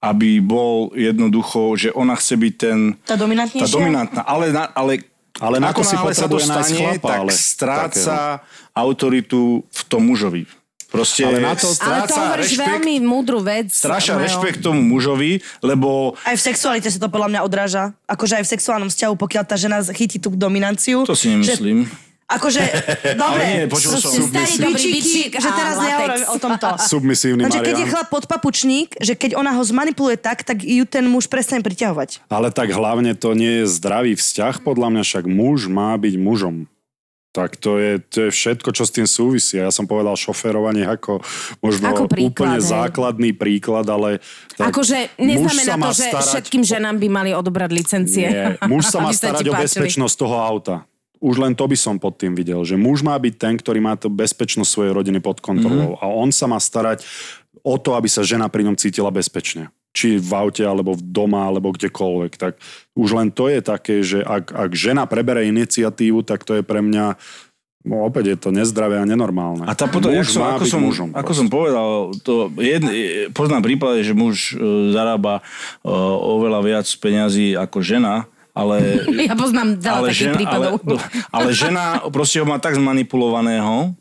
aby 0.00 0.40
bol 0.40 0.90
jednoducho, 0.96 1.76
že 1.76 1.88
ona 1.92 2.16
chce 2.16 2.34
byť 2.36 2.54
ten... 2.56 2.78
Tá 3.04 3.20
dominantnejšia? 3.20 3.68
Tá 3.68 3.70
dominantná. 3.70 4.20
Ale, 4.24 4.48
na, 4.48 4.64
ale, 4.72 5.04
Ale 5.36 5.60
na 5.60 5.76
to 5.76 5.84
si 5.84 5.92
sa 5.92 6.24
to 6.26 6.40
stane, 6.40 6.72
chlapa, 6.72 7.04
tak 7.04 7.20
ale 7.20 7.32
stráca 7.32 8.16
autoritu 8.72 9.60
v 9.68 9.82
tom 9.88 10.08
mužovi. 10.08 10.48
Proste 10.90 11.22
Ale 11.22 11.38
na 11.38 11.54
to- 11.54 11.70
Ale 11.70 11.70
to 11.70 11.78
stráca 11.78 12.18
hovoríš 12.18 12.50
rešpekt, 12.50 12.66
veľmi 12.66 12.94
múdru 13.06 13.38
vec. 13.38 13.70
stráca 13.70 14.18
Majo. 14.18 14.24
rešpekt 14.26 14.58
tomu 14.58 14.82
mužovi, 14.82 15.38
lebo 15.62 16.18
Aj 16.26 16.34
v 16.34 16.42
sexualite 16.42 16.90
sa 16.90 16.98
to 16.98 17.06
podľa 17.06 17.30
mňa 17.30 17.40
odráža. 17.46 17.94
Akože 18.10 18.42
aj 18.42 18.44
v 18.44 18.50
sexuálnom 18.58 18.90
vzťahu, 18.90 19.14
pokiaľ 19.14 19.44
tá 19.46 19.54
žena 19.54 19.78
chytí 19.86 20.18
tú 20.18 20.34
dominanciu. 20.34 21.06
to 21.06 21.14
si 21.14 21.30
nemyslím. 21.30 21.86
Že, 21.86 22.09
akože, 22.38 22.62
dobre. 23.20 23.42
nie, 23.42 23.58
počul 23.66 23.98
som. 23.98 24.10
Starý 24.14 24.54
dobrý 24.62 24.84
bičík 24.94 25.30
že 25.40 25.50
teraz 25.50 25.76
nehovorím 25.80 26.24
o 26.30 26.36
tomto. 26.38 26.66
Submisívny 26.78 27.40
Takže 27.48 27.60
keď 27.64 27.76
je 27.76 27.86
chlap 27.90 28.08
podpapučník, 28.12 28.88
že 29.00 29.14
keď 29.18 29.34
ona 29.34 29.56
ho 29.56 29.62
zmanipuluje 29.62 30.20
tak, 30.20 30.46
tak 30.46 30.62
ju 30.62 30.84
ten 30.86 31.06
muž 31.08 31.26
prestane 31.26 31.64
priťahovať. 31.64 32.26
Ale 32.30 32.54
tak 32.54 32.70
hlavne 32.70 33.16
to 33.18 33.34
nie 33.34 33.64
je 33.64 33.66
zdravý 33.66 34.14
vzťah, 34.14 34.62
podľa 34.62 34.88
mňa 34.94 35.02
však 35.02 35.24
muž 35.26 35.66
má 35.66 35.96
byť 35.98 36.14
mužom. 36.20 36.70
Tak 37.30 37.62
to 37.62 37.78
je, 37.78 38.02
to 38.02 38.26
je 38.26 38.30
všetko, 38.34 38.74
čo 38.74 38.82
s 38.82 38.90
tým 38.90 39.06
súvisí. 39.06 39.54
Ja 39.54 39.70
som 39.70 39.86
povedal 39.86 40.18
šoférovanie 40.18 40.82
ako 40.82 41.22
možno 41.62 41.94
Ako 41.94 42.10
príklad, 42.10 42.26
úplne 42.26 42.58
hej. 42.58 42.74
základný 42.74 43.30
príklad, 43.38 43.86
ale... 43.86 44.18
Tak 44.58 44.74
Akože 44.74 45.14
muž 45.14 45.54
neznamená 45.54 45.74
to, 45.78 45.90
že 45.94 46.10
starať 46.10 46.26
všetkým 46.26 46.62
ženám 46.66 46.98
by 46.98 47.06
mali 47.06 47.30
odobrať 47.30 47.70
licencie. 47.70 48.26
Nie, 48.26 48.58
muž 48.66 48.90
sa 48.90 48.98
má 49.06 49.14
starať 49.14 49.46
o 49.46 49.54
bezpečnosť 49.54 50.14
toho 50.18 50.42
auta. 50.42 50.90
Už 51.20 51.36
len 51.36 51.52
to 51.52 51.68
by 51.68 51.76
som 51.76 52.00
pod 52.00 52.16
tým 52.16 52.32
videl, 52.32 52.64
že 52.64 52.80
muž 52.80 53.04
má 53.04 53.12
byť 53.12 53.34
ten, 53.36 53.54
ktorý 53.60 53.78
má 53.84 53.92
tú 53.94 54.08
bezpečnosť 54.08 54.70
svojej 54.72 54.92
rodiny 54.96 55.20
pod 55.20 55.44
kontrolou. 55.44 55.94
Mm-hmm. 55.94 56.04
A 56.04 56.06
on 56.08 56.32
sa 56.32 56.48
má 56.48 56.56
starať 56.56 57.04
o 57.60 57.76
to, 57.76 57.92
aby 57.92 58.08
sa 58.08 58.24
žena 58.24 58.48
pri 58.48 58.64
ňom 58.64 58.76
cítila 58.80 59.12
bezpečne. 59.12 59.68
či 59.90 60.22
v 60.22 60.32
aute, 60.38 60.62
alebo 60.62 60.94
v 60.94 61.02
doma, 61.02 61.50
alebo 61.50 61.74
kdekoľvek. 61.74 62.32
Tak 62.38 62.52
už 62.94 63.10
len 63.10 63.28
to 63.34 63.50
je 63.50 63.58
také, 63.58 64.06
že 64.06 64.22
ak, 64.22 64.54
ak 64.54 64.70
žena 64.70 65.02
prebere 65.04 65.50
iniciatívu, 65.50 66.22
tak 66.22 66.46
to 66.46 66.56
je 66.56 66.62
pre 66.62 66.78
mňa 66.78 67.18
No 67.80 68.04
opäť 68.04 68.36
je 68.36 68.36
to 68.36 68.50
nezdravé 68.52 69.00
a 69.00 69.08
nenormálne. 69.08 69.64
A 69.64 69.72
tá 69.72 69.88
potom, 69.88 70.12
muž 70.12 70.36
som, 70.36 70.44
ako, 70.44 70.68
som, 70.68 70.84
mužom. 70.84 71.08
ako 71.16 71.32
som 71.32 71.48
povedal, 71.48 72.12
to 72.20 72.52
jed, 72.60 72.84
poznám 73.32 73.64
prípady, 73.64 74.04
že 74.04 74.12
muž 74.12 74.52
e, 74.52 74.92
zarába 74.92 75.40
e, 75.40 75.42
oveľa 76.20 76.60
viac 76.60 76.86
peňazí 77.00 77.56
ako 77.56 77.80
žena, 77.80 78.28
ale... 78.54 79.04
Ja 79.30 79.36
poznám 79.38 79.78
veľa 79.78 79.98
ale 80.00 80.08
takých 80.10 80.26
žena, 80.26 80.36
prípadov. 80.36 80.72
Ale, 80.82 80.98
ale 81.30 81.48
žena 81.54 81.84
proste 82.08 82.42
ho 82.42 82.46
má 82.46 82.58
tak 82.58 82.76
zmanipulovaného, 82.76 83.94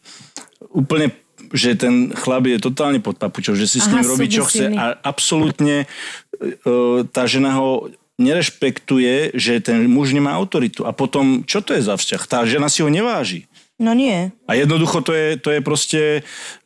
úplne 0.74 1.14
že 1.50 1.74
ten 1.74 2.14
chlap 2.14 2.46
je 2.46 2.62
totálne 2.62 3.02
pod 3.02 3.18
papučou, 3.18 3.58
že 3.58 3.66
si 3.66 3.82
s 3.82 3.90
Aha, 3.90 3.98
ním 3.98 4.06
robí, 4.06 4.30
čo 4.30 4.46
chce 4.46 4.70
a 4.70 4.94
absolútne 5.02 5.90
e, 6.38 7.06
tá 7.10 7.26
žena 7.26 7.58
ho 7.58 7.90
nerešpektuje, 8.20 9.34
že 9.34 9.64
ten 9.64 9.88
muž 9.88 10.12
nemá 10.12 10.36
autoritu. 10.36 10.84
A 10.84 10.92
potom, 10.92 11.48
čo 11.48 11.64
to 11.64 11.72
je 11.72 11.82
za 11.82 11.96
vzťah? 11.96 12.22
Tá 12.28 12.40
žena 12.44 12.68
si 12.68 12.84
ho 12.84 12.92
neváži. 12.92 13.48
No 13.80 13.96
nie. 13.96 14.36
A 14.44 14.60
jednoducho 14.60 15.00
to 15.00 15.16
je, 15.16 15.40
to 15.40 15.56
je 15.56 15.62
proste, 15.64 16.04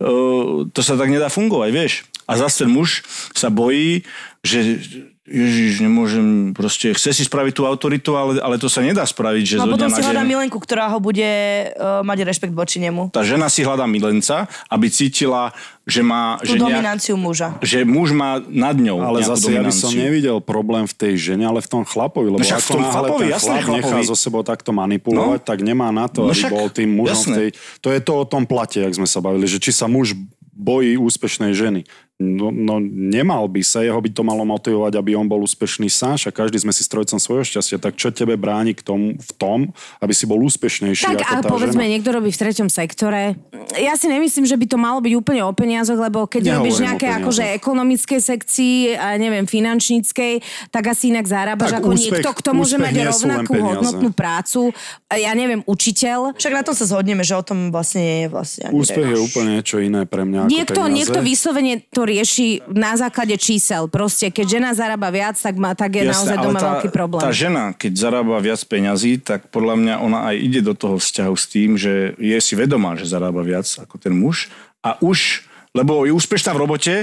uh, 0.02 0.66
to 0.74 0.82
sa 0.82 0.98
tak 0.98 1.14
nedá 1.14 1.30
fungovať, 1.30 1.70
vieš. 1.70 1.94
A 2.26 2.42
zase 2.42 2.66
ten 2.66 2.74
muž 2.74 3.06
sa 3.38 3.54
bojí, 3.54 4.02
že 4.42 4.82
Ježiš, 5.24 5.80
nemôžem, 5.80 6.26
proste 6.52 6.92
chce 6.92 7.16
si 7.16 7.24
spraviť 7.24 7.54
tú 7.54 7.64
autoritu, 7.64 8.12
ale, 8.14 8.38
ale 8.38 8.60
to 8.60 8.68
sa 8.68 8.84
nedá 8.84 9.02
spraviť, 9.02 9.44
že 9.46 9.56
No 9.56 9.64
a 9.64 9.66
zo 9.66 9.74
potom 9.74 9.88
si 9.88 10.04
hľadá 10.04 10.20
deň. 10.20 10.28
milenku, 10.28 10.58
ktorá 10.58 10.92
ho 10.92 11.00
bude 11.00 11.24
uh, 11.72 12.04
mať 12.04 12.28
rešpekt 12.28 12.52
voči 12.52 12.78
nemu. 12.78 13.08
Tá 13.10 13.24
žena 13.24 13.48
si 13.48 13.64
hľadá 13.64 13.88
milenca, 13.88 14.46
aby 14.68 14.86
cítila, 14.86 15.56
že 15.82 16.04
má... 16.04 16.36
Tú 16.38 16.54
že 16.54 16.60
dominanciu 16.60 17.16
muža. 17.16 17.56
že 17.60 17.82
muž 17.82 18.12
má 18.12 18.44
nad 18.44 18.76
ňou 18.76 19.00
Ale 19.00 19.24
zase 19.24 19.48
ja 19.50 19.64
by 19.64 19.72
dominanciu. 19.72 19.80
som 19.82 19.92
nevidel 19.96 20.38
problém 20.38 20.84
v 20.84 20.94
tej 20.94 21.14
žene, 21.16 21.46
ale 21.46 21.60
v 21.60 21.70
tom 21.70 21.84
chlapovi. 21.84 22.28
Lebo 22.30 22.38
No 22.38 22.46
však 22.46 22.60
v 22.60 22.62
ako 22.62 22.74
tom 22.74 22.82
náhle 22.82 22.92
chlapovi, 22.94 23.24
ten 23.24 23.32
jasné, 23.32 23.48
chlap 23.56 23.64
nechá 23.74 23.88
chlapovi. 23.96 24.04
so 24.04 24.16
sebou 24.18 24.42
takto 24.42 24.72
manipulovať, 24.72 25.40
No. 25.40 25.46
tak 25.46 25.60
nemá 25.62 25.88
na 25.90 26.06
to, 26.06 26.20
No 26.22 26.30
aby 26.30 26.52
bol 26.52 26.68
tým 26.68 26.90
mužom 26.94 27.16
jasné. 27.16 27.32
v 27.32 27.38
tej... 27.38 27.48
To 27.80 27.90
je 27.90 28.00
to 28.02 28.14
o 28.14 28.26
tom 28.26 28.44
plate, 28.44 28.76
jak 28.78 28.92
sme 28.92 29.06
sa 29.06 29.18
bavili, 29.18 29.44
že 29.46 29.56
či 29.58 29.72
sa 29.72 29.88
muž 29.88 30.20
bojí 30.54 30.94
úspešnej 30.96 31.50
ženy. 31.52 31.82
No, 32.22 32.54
no 32.54 32.78
nemal 32.80 33.50
by 33.50 33.66
sa, 33.66 33.82
jeho 33.82 33.98
by 33.98 34.14
to 34.14 34.22
malo 34.22 34.46
motivovať, 34.46 35.02
aby 35.02 35.18
on 35.18 35.26
bol 35.26 35.42
úspešný 35.42 35.90
sám, 35.90 36.14
a 36.14 36.30
každý 36.30 36.62
sme 36.62 36.70
si 36.70 36.86
strojcom 36.86 37.18
svojho 37.18 37.42
šťastia. 37.42 37.82
Tak 37.82 37.98
čo 37.98 38.14
tebe 38.14 38.38
bráni 38.38 38.78
k 38.78 38.86
tomu, 38.86 39.18
v 39.18 39.32
tom, 39.34 39.60
aby 39.98 40.14
si 40.14 40.30
bol 40.30 40.38
úspešnejší 40.46 41.10
Tak 41.10 41.26
ako 41.26 41.34
a 41.34 41.42
tá 41.42 41.50
povedzme, 41.50 41.82
žena? 41.82 41.92
niekto 41.98 42.14
robí 42.14 42.30
v 42.30 42.38
treťom 42.38 42.70
sektore. 42.70 43.34
Ja 43.82 43.98
si 43.98 44.14
nemyslím, 44.14 44.46
že 44.46 44.54
by 44.54 44.66
to 44.70 44.78
malo 44.78 45.02
byť 45.02 45.14
úplne 45.18 45.42
o 45.42 45.52
peniazoch, 45.58 45.98
lebo 45.98 46.30
keď 46.30 46.54
Nehovorím 46.54 46.62
robíš 46.62 46.78
nejaké 46.86 47.08
akože 47.18 47.44
ekonomickej 47.58 48.20
sekcii, 48.22 48.76
a 48.94 49.18
neviem, 49.18 49.50
finančníckej, 49.50 50.34
tak 50.70 50.94
asi 50.94 51.10
inak 51.10 51.26
zarábaš 51.26 51.74
Tak 51.74 51.82
ako 51.82 51.98
úspech- 51.98 52.22
niekto, 52.22 52.30
kto 52.30 52.50
môže 52.54 52.78
mať 52.78 52.94
rovnakú 53.10 53.54
hodnotnú 53.58 54.10
prácu. 54.14 54.70
Ja 55.10 55.34
neviem, 55.34 55.66
učiteľ. 55.66 56.38
Však 56.38 56.54
na 56.54 56.62
tom 56.62 56.78
sa 56.78 56.86
zhodneme, 56.86 57.26
že 57.26 57.34
o 57.34 57.42
tom 57.42 57.74
vlastne 57.74 58.06
nie 58.06 58.18
je 58.26 58.28
vlastne 58.30 58.64
Úspech 58.70 59.08
je 59.12 59.18
úplne 59.18 59.50
niečo 59.58 59.82
iné 59.82 60.06
pre 60.06 60.24
mňa 60.30 60.46
Niekto, 60.46 60.86
niekto 60.94 61.20
vyslovene 61.26 61.82
to 61.90 62.04
rieši 62.14 62.62
na 62.70 62.94
základe 62.94 63.34
čísel. 63.42 63.90
Proste, 63.90 64.30
keď 64.30 64.46
žena 64.46 64.70
zarába 64.78 65.10
viac, 65.10 65.34
tak, 65.36 65.58
má, 65.58 65.74
tak 65.74 65.98
je 65.98 66.06
naozaj 66.06 66.38
ale 66.38 66.46
doma 66.46 66.60
tá, 66.62 66.66
veľký 66.70 66.90
problém. 66.94 67.24
Tá 67.26 67.34
žena, 67.34 67.74
keď 67.74 67.94
zarába 67.98 68.38
viac 68.38 68.62
peňazí, 68.62 69.18
tak 69.20 69.50
podľa 69.50 69.76
mňa 69.82 69.96
ona 70.00 70.20
aj 70.30 70.36
ide 70.38 70.62
do 70.62 70.78
toho 70.78 71.02
vzťahu 71.02 71.36
s 71.36 71.46
tým, 71.50 71.70
že 71.76 72.14
je 72.22 72.38
si 72.38 72.54
vedomá, 72.54 72.94
že 72.94 73.10
zarába 73.10 73.42
viac 73.42 73.66
ako 73.66 73.98
ten 73.98 74.14
muž 74.14 74.54
a 74.86 74.96
už, 75.02 75.48
lebo 75.74 76.06
je 76.06 76.14
úspešná 76.14 76.54
v 76.54 76.62
robote 76.62 76.96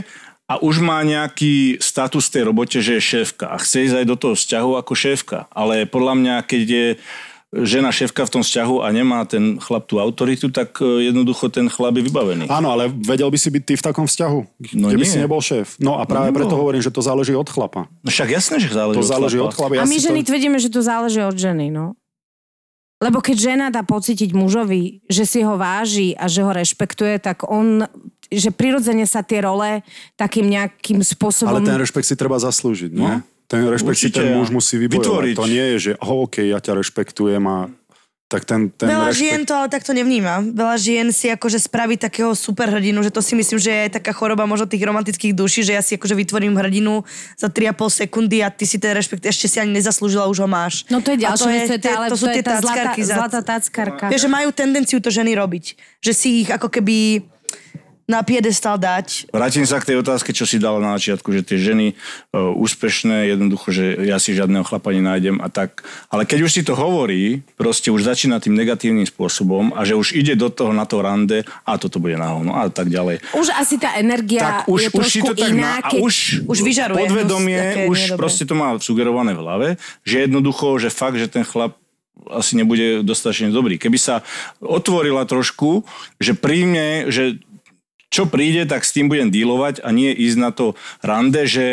a 0.51 0.59
už 0.59 0.83
má 0.83 0.99
nejaký 1.07 1.79
status 1.79 2.27
tej 2.27 2.51
robote, 2.51 2.83
že 2.83 2.99
je 2.99 3.03
šéfka 3.03 3.55
a 3.55 3.57
chce 3.63 3.87
ísť 3.87 3.97
aj 4.03 4.07
do 4.07 4.17
toho 4.19 4.35
vzťahu 4.35 4.71
ako 4.83 4.93
šéfka. 4.99 5.39
Ale 5.55 5.87
podľa 5.87 6.15
mňa, 6.19 6.35
keď 6.43 6.63
je 6.67 6.87
žena 7.51 7.91
šéfka 7.91 8.23
v 8.23 8.31
tom 8.31 8.43
vzťahu 8.47 8.79
a 8.79 8.95
nemá 8.95 9.27
ten 9.27 9.59
chlap 9.59 9.91
tú 9.91 9.99
autoritu, 9.99 10.55
tak 10.55 10.79
e, 10.79 11.11
jednoducho 11.11 11.51
ten 11.51 11.67
chlap 11.67 11.99
je 11.99 12.07
vybavený. 12.07 12.47
Áno, 12.47 12.71
ale 12.71 12.87
vedel 12.87 13.27
by 13.27 13.39
si 13.39 13.51
byť 13.51 13.63
ty 13.67 13.75
v 13.75 13.83
takom 13.83 14.07
vzťahu, 14.07 14.39
No 14.79 14.87
kde 14.87 14.99
by 15.03 15.07
nie. 15.07 15.11
si 15.11 15.19
nebol 15.19 15.43
šéf. 15.43 15.75
No 15.83 15.99
a 15.99 16.07
práve 16.07 16.31
No 16.31 16.37
preto 16.39 16.55
hovorím, 16.55 16.79
že 16.79 16.95
to 16.95 17.03
záleží 17.03 17.35
od 17.35 17.51
chlapa. 17.51 17.91
No 18.07 18.09
však 18.09 18.31
jasné, 18.31 18.63
že 18.63 18.71
záleží 18.71 19.03
To 19.03 19.03
od 19.03 19.11
záleží 19.11 19.37
chlapa. 19.43 19.51
od 19.51 19.55
chlapa. 19.59 19.73
Ja 19.75 19.83
a 19.83 19.91
my 19.91 19.99
ženy 19.99 20.21
to... 20.23 20.27
tvrdíme, 20.31 20.57
že 20.63 20.71
to 20.71 20.79
záleží 20.79 21.19
od 21.27 21.35
ženy, 21.35 21.75
no. 21.75 21.99
Lebo 23.03 23.19
keď 23.19 23.37
žena 23.41 23.67
dá 23.73 23.81
pocítiť 23.83 24.31
mužovi, 24.31 25.03
že 25.09 25.25
si 25.27 25.41
ho 25.43 25.57
váži 25.57 26.13
a 26.15 26.29
že 26.29 26.45
ho 26.45 26.53
rešpektuje, 26.53 27.17
tak 27.19 27.49
on, 27.49 27.83
že 28.29 28.53
prirodzene 28.53 29.09
sa 29.09 29.25
tie 29.25 29.41
role 29.43 29.81
takým 30.15 30.47
nejakým 30.47 31.01
spôsobom... 31.01 31.51
Ale 31.51 31.65
ten 31.65 31.81
rešpekt 31.81 32.05
si 32.05 32.15
treba 32.15 32.37
zaslúžiť, 32.37 32.93
nie? 32.93 33.25
No. 33.25 33.40
Ten 33.51 33.67
rešpekt 33.67 33.99
si 33.99 34.07
Určite, 34.15 34.23
ten 34.23 34.31
ja. 34.31 34.39
muž 34.39 34.55
musí 34.55 34.79
vybojovať. 34.79 35.03
Vytvoriť. 35.03 35.35
To 35.35 35.51
nie 35.51 35.67
je, 35.75 35.77
že 35.91 35.93
oh, 35.99 36.23
OK, 36.23 36.47
ja 36.47 36.63
ťa 36.63 36.79
rešpektujem 36.79 37.43
a 37.51 37.67
tak 38.31 38.47
ten, 38.47 38.71
ten 38.71 38.87
Veľa 38.87 39.11
rešpekt... 39.11 39.19
žien 39.27 39.41
to 39.43 39.53
ale 39.59 39.67
takto 39.67 39.91
nevníma. 39.91 40.55
Veľa 40.55 40.77
žien 40.79 41.11
si 41.11 41.27
akože 41.35 41.59
spraví 41.59 41.99
takého 41.99 42.31
superhrdinu, 42.31 43.03
že 43.03 43.11
to 43.11 43.19
si 43.19 43.35
myslím, 43.35 43.59
že 43.59 43.91
je 43.91 43.99
taká 43.99 44.15
choroba 44.15 44.47
možno 44.47 44.71
tých 44.71 44.87
romantických 44.87 45.35
duší, 45.35 45.67
že 45.67 45.75
ja 45.75 45.83
si 45.83 45.99
akože 45.99 46.15
vytvorím 46.15 46.55
hrdinu 46.55 47.03
za 47.35 47.51
3,5 47.51 48.07
sekundy 48.07 48.47
a 48.47 48.55
ty 48.55 48.71
si 48.71 48.79
ten 48.79 48.95
rešpekt 48.95 49.27
ešte 49.27 49.51
si 49.51 49.59
ani 49.59 49.75
nezaslúžila, 49.75 50.31
už 50.31 50.47
ho 50.47 50.49
máš. 50.49 50.87
No 50.87 51.03
to 51.03 51.11
je 51.11 51.27
A 51.27 51.35
ďalšia 51.35 51.51
vec, 51.51 51.67
to 51.67 51.75
je 51.75 51.83
tá, 51.83 51.91
ale 51.99 52.07
to 52.07 52.17
sú 52.23 52.27
tie 52.31 52.45
tá 52.47 52.63
zlatá, 52.63 52.95
zlatá 53.03 53.41
tackarka. 53.43 54.07
Vieš, 54.15 54.23
že 54.23 54.31
majú 54.31 54.49
tendenciu 54.55 55.03
to 55.03 55.11
ženy 55.11 55.35
robiť. 55.35 55.75
Že 55.99 56.13
si 56.15 56.29
ich 56.47 56.49
ako 56.55 56.71
keby 56.71 57.27
na 58.11 58.27
piedestal 58.27 58.75
dať. 58.75 59.31
Vrátim 59.31 59.63
sa 59.63 59.79
k 59.79 59.95
tej 59.95 60.03
otázke, 60.03 60.35
čo 60.35 60.43
si 60.43 60.59
dala 60.59 60.83
na 60.83 60.99
začiatku, 60.99 61.31
že 61.31 61.47
tie 61.47 61.63
ženy 61.63 61.95
uh, 61.95 62.51
úspešné, 62.59 63.31
jednoducho, 63.31 63.71
že 63.71 63.95
ja 64.03 64.19
si 64.19 64.35
žiadneho 64.35 64.67
chlapa 64.67 64.91
nenájdem 64.91 65.39
a 65.39 65.47
tak. 65.47 65.87
Ale 66.11 66.27
keď 66.27 66.51
už 66.51 66.51
si 66.51 66.63
to 66.67 66.75
hovorí, 66.75 67.47
proste 67.55 67.95
už 67.95 68.03
začína 68.03 68.43
tým 68.43 68.59
negatívnym 68.59 69.07
spôsobom 69.07 69.71
a 69.79 69.87
že 69.87 69.95
už 69.95 70.19
ide 70.19 70.35
do 70.35 70.51
toho 70.51 70.75
na 70.75 70.83
to 70.83 70.99
rande 70.99 71.47
a 71.63 71.79
toto 71.79 72.03
bude 72.03 72.19
na 72.19 72.35
hovno 72.35 72.59
a 72.59 72.67
tak 72.67 72.91
ďalej. 72.91 73.23
Už 73.39 73.55
asi 73.55 73.79
tá 73.79 73.95
energia 73.95 74.67
Tak 74.67 74.67
už, 74.67 74.81
je 74.83 74.89
už 74.91 75.07
si 75.07 75.21
to 75.23 75.33
tak 75.39 75.55
iná, 75.55 75.79
má, 75.79 75.87
a 75.87 75.89
keď... 75.95 76.01
už, 76.03 76.15
už 76.51 76.59
vyžaruje 76.67 76.99
podvedomie, 77.07 77.87
už 77.87 77.99
nedobré. 78.11 78.19
proste 78.19 78.43
to 78.43 78.59
má 78.59 78.75
sugerované 78.83 79.39
v 79.39 79.41
hlave, 79.47 79.69
že 80.03 80.27
jednoducho, 80.27 80.83
že 80.83 80.91
fakt, 80.91 81.15
že 81.15 81.31
ten 81.31 81.47
chlap 81.47 81.79
asi 82.29 82.59
nebude 82.59 83.01
dostatočne 83.01 83.49
dobrý. 83.49 83.81
Keby 83.81 83.97
sa 83.97 84.21
otvorila 84.61 85.25
trošku, 85.25 85.89
že 86.21 86.37
príjme, 86.37 87.09
že 87.09 87.41
čo 88.11 88.27
príde, 88.27 88.67
tak 88.67 88.83
s 88.83 88.93
tým 88.93 89.07
budem 89.07 89.31
dealovať 89.31 89.87
a 89.87 89.95
nie 89.95 90.11
ísť 90.11 90.39
na 90.39 90.51
to 90.51 90.75
rande, 91.01 91.47
že 91.47 91.67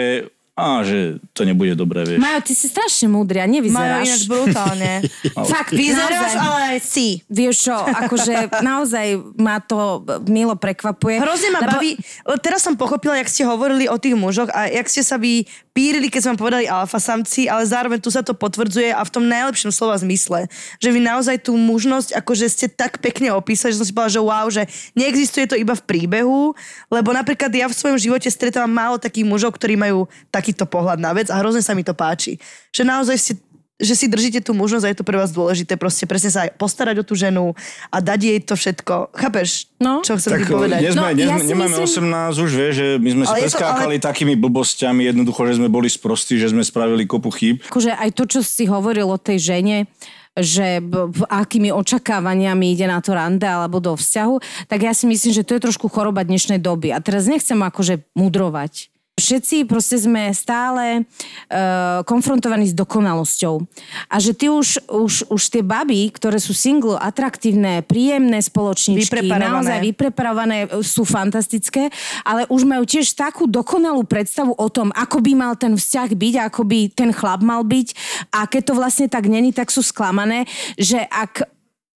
a 0.57 0.81
že 0.81 1.21
to 1.31 1.45
nebude 1.45 1.71
dobré, 1.71 2.01
vieš. 2.01 2.17
Majo, 2.17 2.41
ty 2.41 2.51
si 2.51 2.65
strašne 2.65 3.05
múdry 3.07 3.37
a 3.37 3.45
nevyzeráš. 3.45 4.09
ináč 4.09 4.21
brutálne. 4.25 4.91
Fakt, 5.53 5.69
Vyzeráš, 5.69 6.33
naozaj. 6.33 6.41
ale 6.41 6.59
aj 6.67 6.79
si. 6.81 7.07
Vieš 7.29 7.55
čo, 7.63 7.77
akože 7.77 8.33
naozaj 8.59 9.05
ma 9.35 9.61
to 9.61 10.01
milo 10.25 10.57
prekvapuje. 10.57 11.21
Hrozne 11.21 11.49
ma 11.51 11.61
lebo- 11.61 11.77
baví. 11.77 11.91
Teraz 12.41 12.65
som 12.65 12.73
pochopila, 12.73 13.15
jak 13.15 13.29
ste 13.29 13.45
hovorili 13.45 13.85
o 13.85 14.01
tých 14.01 14.17
mužoch 14.17 14.49
a 14.49 14.65
jak 14.65 14.89
ste 14.89 15.05
sa 15.05 15.15
vy 15.15 15.45
pírili, 15.71 16.09
keď 16.09 16.19
sme 16.19 16.29
vám 16.33 16.41
povedali 16.41 16.65
alfa 16.65 16.97
samci, 16.97 17.45
ale 17.45 17.61
zároveň 17.61 18.01
tu 18.01 18.09
sa 18.09 18.25
to 18.25 18.33
potvrdzuje 18.33 18.89
a 18.89 18.97
v 18.97 19.13
tom 19.13 19.29
najlepšom 19.29 19.69
slova 19.69 19.93
zmysle. 19.95 20.49
Že 20.81 20.89
vy 20.89 20.99
naozaj 20.99 21.45
tú 21.45 21.53
mužnosť, 21.53 22.17
akože 22.17 22.49
ste 22.49 22.65
tak 22.65 22.97
pekne 22.97 23.29
opísali, 23.29 23.77
že 23.77 23.77
som 23.77 23.85
si 23.85 23.93
povedala, 23.93 24.09
že 24.09 24.23
wow, 24.25 24.45
že 24.49 24.63
neexistuje 24.97 25.45
to 25.45 25.53
iba 25.53 25.77
v 25.77 25.85
príbehu, 25.85 26.57
lebo 26.89 27.13
napríklad 27.13 27.53
ja 27.53 27.69
v 27.69 27.77
svojom 27.77 28.01
živote 28.01 28.25
stretávam 28.25 28.73
málo 28.73 28.97
takých 28.97 29.29
mužov, 29.29 29.53
ktorí 29.53 29.77
majú 29.77 30.09
takýto 30.47 30.63
pohľad 30.63 30.95
na 30.97 31.11
vec 31.11 31.27
a 31.27 31.35
hrozne 31.35 31.59
sa 31.59 31.75
mi 31.75 31.83
to 31.83 31.91
páči. 31.91 32.39
Že 32.71 32.83
naozaj 32.85 33.17
ste 33.17 33.33
že 33.77 33.93
si 33.93 34.09
držíte 34.09 34.41
tú 34.41 34.57
možnosť 34.57 34.85
a 34.85 34.89
je 34.89 34.97
to 34.97 35.05
pre 35.05 35.13
vás 35.13 35.29
dôležité 35.29 35.77
proste 35.77 36.09
presne 36.09 36.33
sa 36.33 36.49
aj 36.49 36.57
postarať 36.57 36.97
o 36.97 37.05
tú 37.05 37.13
ženu 37.13 37.53
a 37.93 38.01
dať 38.01 38.19
jej 38.25 38.39
to 38.41 38.57
všetko. 38.57 39.13
Chápeš, 39.13 39.69
No. 39.77 40.01
čo 40.01 40.17
chcem 40.17 40.33
Tak 40.33 40.41
ti 40.41 40.49
povedať? 40.49 40.79
dnes 40.81 40.93
sme, 40.97 41.01
No, 41.03 41.13
dnes, 41.13 41.29
ja 41.29 41.37
si 41.37 41.45
nemáme 41.45 41.77
myslím- 41.77 41.85
18 42.09 42.41
už, 42.41 42.51
vieš, 42.57 42.73
že 42.73 42.87
my 42.97 43.09
sme 43.11 43.21
si 43.21 43.29
Ale 43.29 43.37
je 43.37 43.43
to- 43.43 43.45
preskákali 43.53 43.95
takými 44.01 44.33
blbosťami, 44.33 45.01
jednoducho, 45.05 45.41
že 45.45 45.53
sme 45.61 45.69
boli 45.69 45.93
sprostí, 45.93 46.41
že 46.41 46.49
sme 46.49 46.65
spravili 46.65 47.05
kopu 47.05 47.29
chýb. 47.29 47.61
akože 47.69 47.93
aj 47.93 48.09
to, 48.17 48.23
čo 48.25 48.39
si 48.41 48.65
hovoril 48.65 49.13
o 49.13 49.21
tej 49.21 49.37
žene, 49.37 49.85
že 50.33 50.81
b- 50.81 51.13
b- 51.13 51.29
akými 51.29 51.69
očakávaniami 51.69 52.73
ide 52.73 52.85
na 52.85 52.97
to 52.97 53.13
rande 53.13 53.45
alebo 53.45 53.77
do 53.77 53.93
vzťahu, 53.93 54.65
tak 54.65 54.79
ja 54.81 54.93
si 54.93 55.05
myslím, 55.05 55.33
že 55.33 55.45
to 55.45 55.53
je 55.53 55.61
trošku 55.61 55.85
choroba 55.85 56.25
dnešnej 56.25 56.57
doby. 56.57 56.89
A 56.89 56.97
teraz 56.97 57.25
nechcem 57.25 57.61
akože 57.61 58.01
mudrovať. 58.17 58.89
Všetci 59.17 59.65
proste 59.65 59.97
sme 59.97 60.29
stále 60.29 61.01
uh, 61.01 62.05
konfrontovaní 62.05 62.69
s 62.69 62.77
dokonalosťou. 62.77 63.65
A 64.13 64.21
že 64.21 64.37
ty 64.37 64.45
už, 64.45 64.85
už, 64.85 65.33
už 65.33 65.41
tie 65.49 65.65
baby, 65.65 66.13
ktoré 66.13 66.37
sú 66.37 66.53
single, 66.53 67.01
atraktívne, 67.01 67.81
príjemné 67.81 68.37
spoločničky, 68.45 69.25
Vypreparované. 69.25 69.49
naozaj 69.49 69.77
vypreparované, 69.89 70.57
sú 70.85 71.01
fantastické, 71.01 71.89
ale 72.21 72.45
už 72.53 72.61
majú 72.69 72.85
tiež 72.85 73.09
takú 73.17 73.49
dokonalú 73.49 74.05
predstavu 74.05 74.53
o 74.53 74.67
tom, 74.69 74.93
ako 74.93 75.17
by 75.25 75.33
mal 75.33 75.53
ten 75.57 75.73
vzťah 75.73 76.09
byť, 76.13 76.33
ako 76.53 76.61
by 76.69 76.79
ten 76.93 77.09
chlap 77.09 77.41
mal 77.41 77.65
byť 77.65 77.97
a 78.37 78.45
keď 78.45 78.61
to 78.69 78.73
vlastne 78.77 79.07
tak 79.09 79.25
není, 79.25 79.49
tak 79.49 79.73
sú 79.73 79.81
sklamané, 79.81 80.45
že 80.77 81.01
ak 81.09 81.57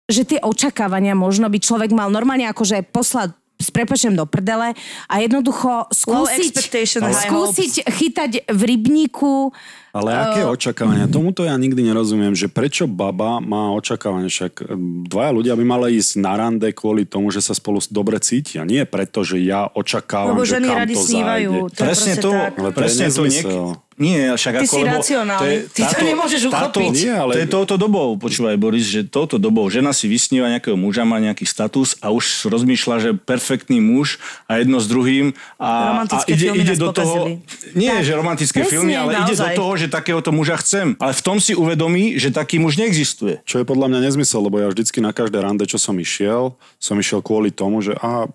že 0.09 0.26
tie 0.26 0.39
očakávania 0.41 1.13
možno 1.13 1.45
by 1.53 1.61
človek 1.61 1.93
mal 1.93 2.09
normálne 2.09 2.49
akože 2.49 2.82
poslať 2.89 3.30
s 3.60 3.70
prepačem 3.70 4.16
do 4.16 4.24
prdele 4.24 4.72
a 5.05 5.13
jednoducho 5.20 5.92
skúsiť, 5.92 6.55
skúsiť 6.96 7.74
chytať 7.84 8.32
v 8.47 8.62
rybníku 8.63 9.51
Ale 9.92 10.16
aké 10.16 10.42
Eh, 10.42 10.47
očakávania? 10.47 11.12
Tomuto 11.12 11.43
ja 11.43 11.58
nikdy 11.59 11.84
nerozumiem, 11.84 12.38
že 12.38 12.47
prečo 12.47 12.88
baba 12.88 13.43
má 13.43 13.74
očakávania. 13.75 14.32
Však 14.32 14.54
em, 14.63 15.04
dvaja 15.04 15.32
ľudia 15.36 15.54
by 15.59 15.66
mali 15.66 16.00
ísť 16.00 16.12
na 16.21 16.39
rande 16.39 16.70
kvôli 16.71 17.04
tomu, 17.04 17.34
že 17.34 17.43
sa 17.43 17.51
spolu 17.51 17.82
dobre 17.92 18.21
cítia. 18.24 18.63
Nie 18.63 18.88
preto, 18.88 19.25
že 19.25 19.42
ja 19.42 19.67
očakávam, 19.67 20.39
Lebo 20.39 20.46
že 20.47 20.62
kam 20.62 20.86
to 20.88 21.01
snívajú. 21.04 21.51
zájde. 21.51 21.75
To 21.75 21.82
Presne 21.84 22.13
to, 22.16 22.29
tak. 22.32 22.54
Presne 22.71 23.08
to 23.12 23.24
niek-. 23.28 23.88
Nie, 24.00 24.32
však 24.32 24.63
Ty 24.63 24.66
ako, 24.66 24.76
si 24.80 24.82
racionálny. 24.88 25.55
Ty 25.76 25.82
to 25.92 25.97
nemôžeš 26.00 26.42
uchopiť. 26.47 26.93
Nie, 26.96 27.13
ale- 27.20 27.34
To 27.36 27.42
je 27.43 27.50
touto 27.51 27.76
dobou, 27.76 28.16
počúvaj 28.16 28.55
Boris, 28.55 28.88
že 28.88 29.04
touto 29.04 29.36
dobou 29.36 29.67
žena 29.67 29.92
si 29.92 30.08
vysníva 30.08 30.47
nejakého 30.47 30.80
muža, 30.80 31.04
má 31.04 31.20
nejaký 31.20 31.43
status 31.43 32.00
a 32.00 32.08
už 32.08 32.47
rozmýšľa, 32.47 32.96
že 33.04 33.09
perfektný 33.20 33.84
muž 33.84 34.16
a 34.47 34.63
jedno 34.63 34.80
s 34.80 34.88
druhým 34.88 35.36
a, 35.59 36.00
a 36.08 36.17
ide, 36.32 36.47
filmy 36.47 36.63
ide 36.63 36.74
nás 36.74 36.80
do 36.80 36.89
toho, 36.96 37.16
pokazili. 37.28 37.76
nie, 37.76 37.92
že 38.00 38.12
romantické 38.16 38.63
Presne, 38.63 38.71
filmy, 38.71 38.93
ale 38.96 39.20
ide 39.20 39.36
do 39.36 39.43
naozaj. 39.43 39.55
toho, 39.59 39.74
že 39.76 39.86
takéhoto 39.92 40.32
muža 40.32 40.55
chcem. 40.63 40.96
Ale 40.96 41.12
v 41.12 41.21
tom 41.21 41.43
si 41.43 41.51
uvedomí, 41.51 42.16
že 42.16 42.32
taký 42.32 42.55
muž 42.55 42.80
neexistuje. 42.80 43.43
Čo 43.43 43.59
je 43.59 43.66
podľa 43.67 43.92
mňa 43.92 44.00
nezmysel, 44.08 44.39
lebo 44.39 44.63
ja 44.63 44.71
vždycky 44.71 45.04
na 45.04 45.12
každé 45.12 45.43
rande, 45.43 45.67
čo 45.67 45.76
som 45.76 46.00
išiel, 46.00 46.55
som 46.80 46.96
išiel 46.96 47.20
kvôli 47.20 47.51
tomu, 47.51 47.84
že 47.84 48.00
aha, 48.00 48.32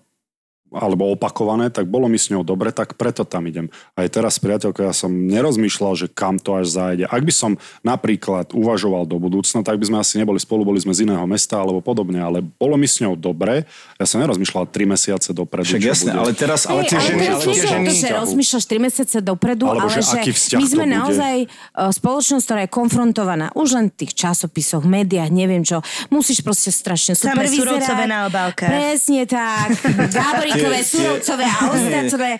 alebo 0.75 1.07
opakované, 1.11 1.71
tak 1.71 1.87
bolo 1.87 2.11
mi 2.11 2.19
s 2.19 2.27
ňou 2.27 2.43
dobre, 2.43 2.75
tak 2.75 2.99
preto 2.99 3.23
tam 3.23 3.47
idem. 3.47 3.71
Aj 3.95 4.07
teraz, 4.11 4.35
priateľko, 4.37 4.79
ja 4.83 4.93
som 4.93 5.11
nerozmýšľal, 5.11 5.93
že 5.95 6.07
kam 6.11 6.35
to 6.35 6.59
až 6.59 6.75
zájde. 6.75 7.05
Ak 7.07 7.23
by 7.23 7.33
som 7.33 7.51
napríklad 7.81 8.51
uvažoval 8.51 9.07
do 9.07 9.15
budúcna, 9.15 9.63
tak 9.63 9.79
by 9.79 9.85
sme 9.87 9.97
asi 10.03 10.19
neboli 10.19 10.37
spolu, 10.37 10.67
boli 10.67 10.83
sme 10.83 10.91
z 10.91 11.07
iného 11.07 11.23
mesta 11.23 11.55
alebo 11.55 11.79
podobne, 11.79 12.19
ale 12.19 12.43
bolo 12.43 12.75
mi 12.75 12.85
s 12.85 12.99
ňou 12.99 13.15
dobre. 13.15 13.63
Ja 13.95 14.05
som 14.05 14.19
nerozmýšľal 14.19 14.67
3 14.67 14.93
mesiace 14.93 15.29
dopredu. 15.31 15.71
Však 15.71 15.81
jasné, 15.81 16.11
bude. 16.11 16.21
ale 16.21 16.31
teraz, 16.35 16.67
ale 16.67 16.83
tie 16.83 16.99
ženy, 16.99 17.25
ale 17.31 17.43
tie 17.43 17.65
ženy, 17.65 17.87
to, 17.87 17.95
že 17.95 18.09
rozmýšľaš 18.11 18.65
3 18.67 18.85
mesiace 18.85 19.17
dopredu, 19.23 19.65
Alebo 19.71 19.87
ale 19.87 19.95
že 19.95 20.03
že 20.03 20.19
aký 20.19 20.31
vzťah 20.35 20.59
my 20.59 20.67
sme 20.67 20.85
naozaj 20.89 21.35
uh, 21.45 21.91
spoločnosť, 21.93 22.43
ktorá 22.43 22.59
je 22.65 22.71
konfrontovaná 22.71 23.47
už 23.53 23.69
len 23.77 23.85
v 23.93 24.05
tých 24.05 24.11
časopisoch, 24.17 24.83
médiách, 24.83 25.29
neviem 25.29 25.61
čo. 25.61 25.79
Musíš 26.09 26.41
proste 26.41 26.69
strašne 26.73 27.13
super 27.13 27.45
vyzerať. 27.45 28.05
na 28.05 28.27
obálkach. 28.29 28.69
Presne 28.69 29.23
tak. 29.29 29.69
Gáborikové, 30.15 30.64
Tie- 30.71 30.85
Surovcové 30.85 31.45
a 31.45 31.55
ostatné. 31.75 32.31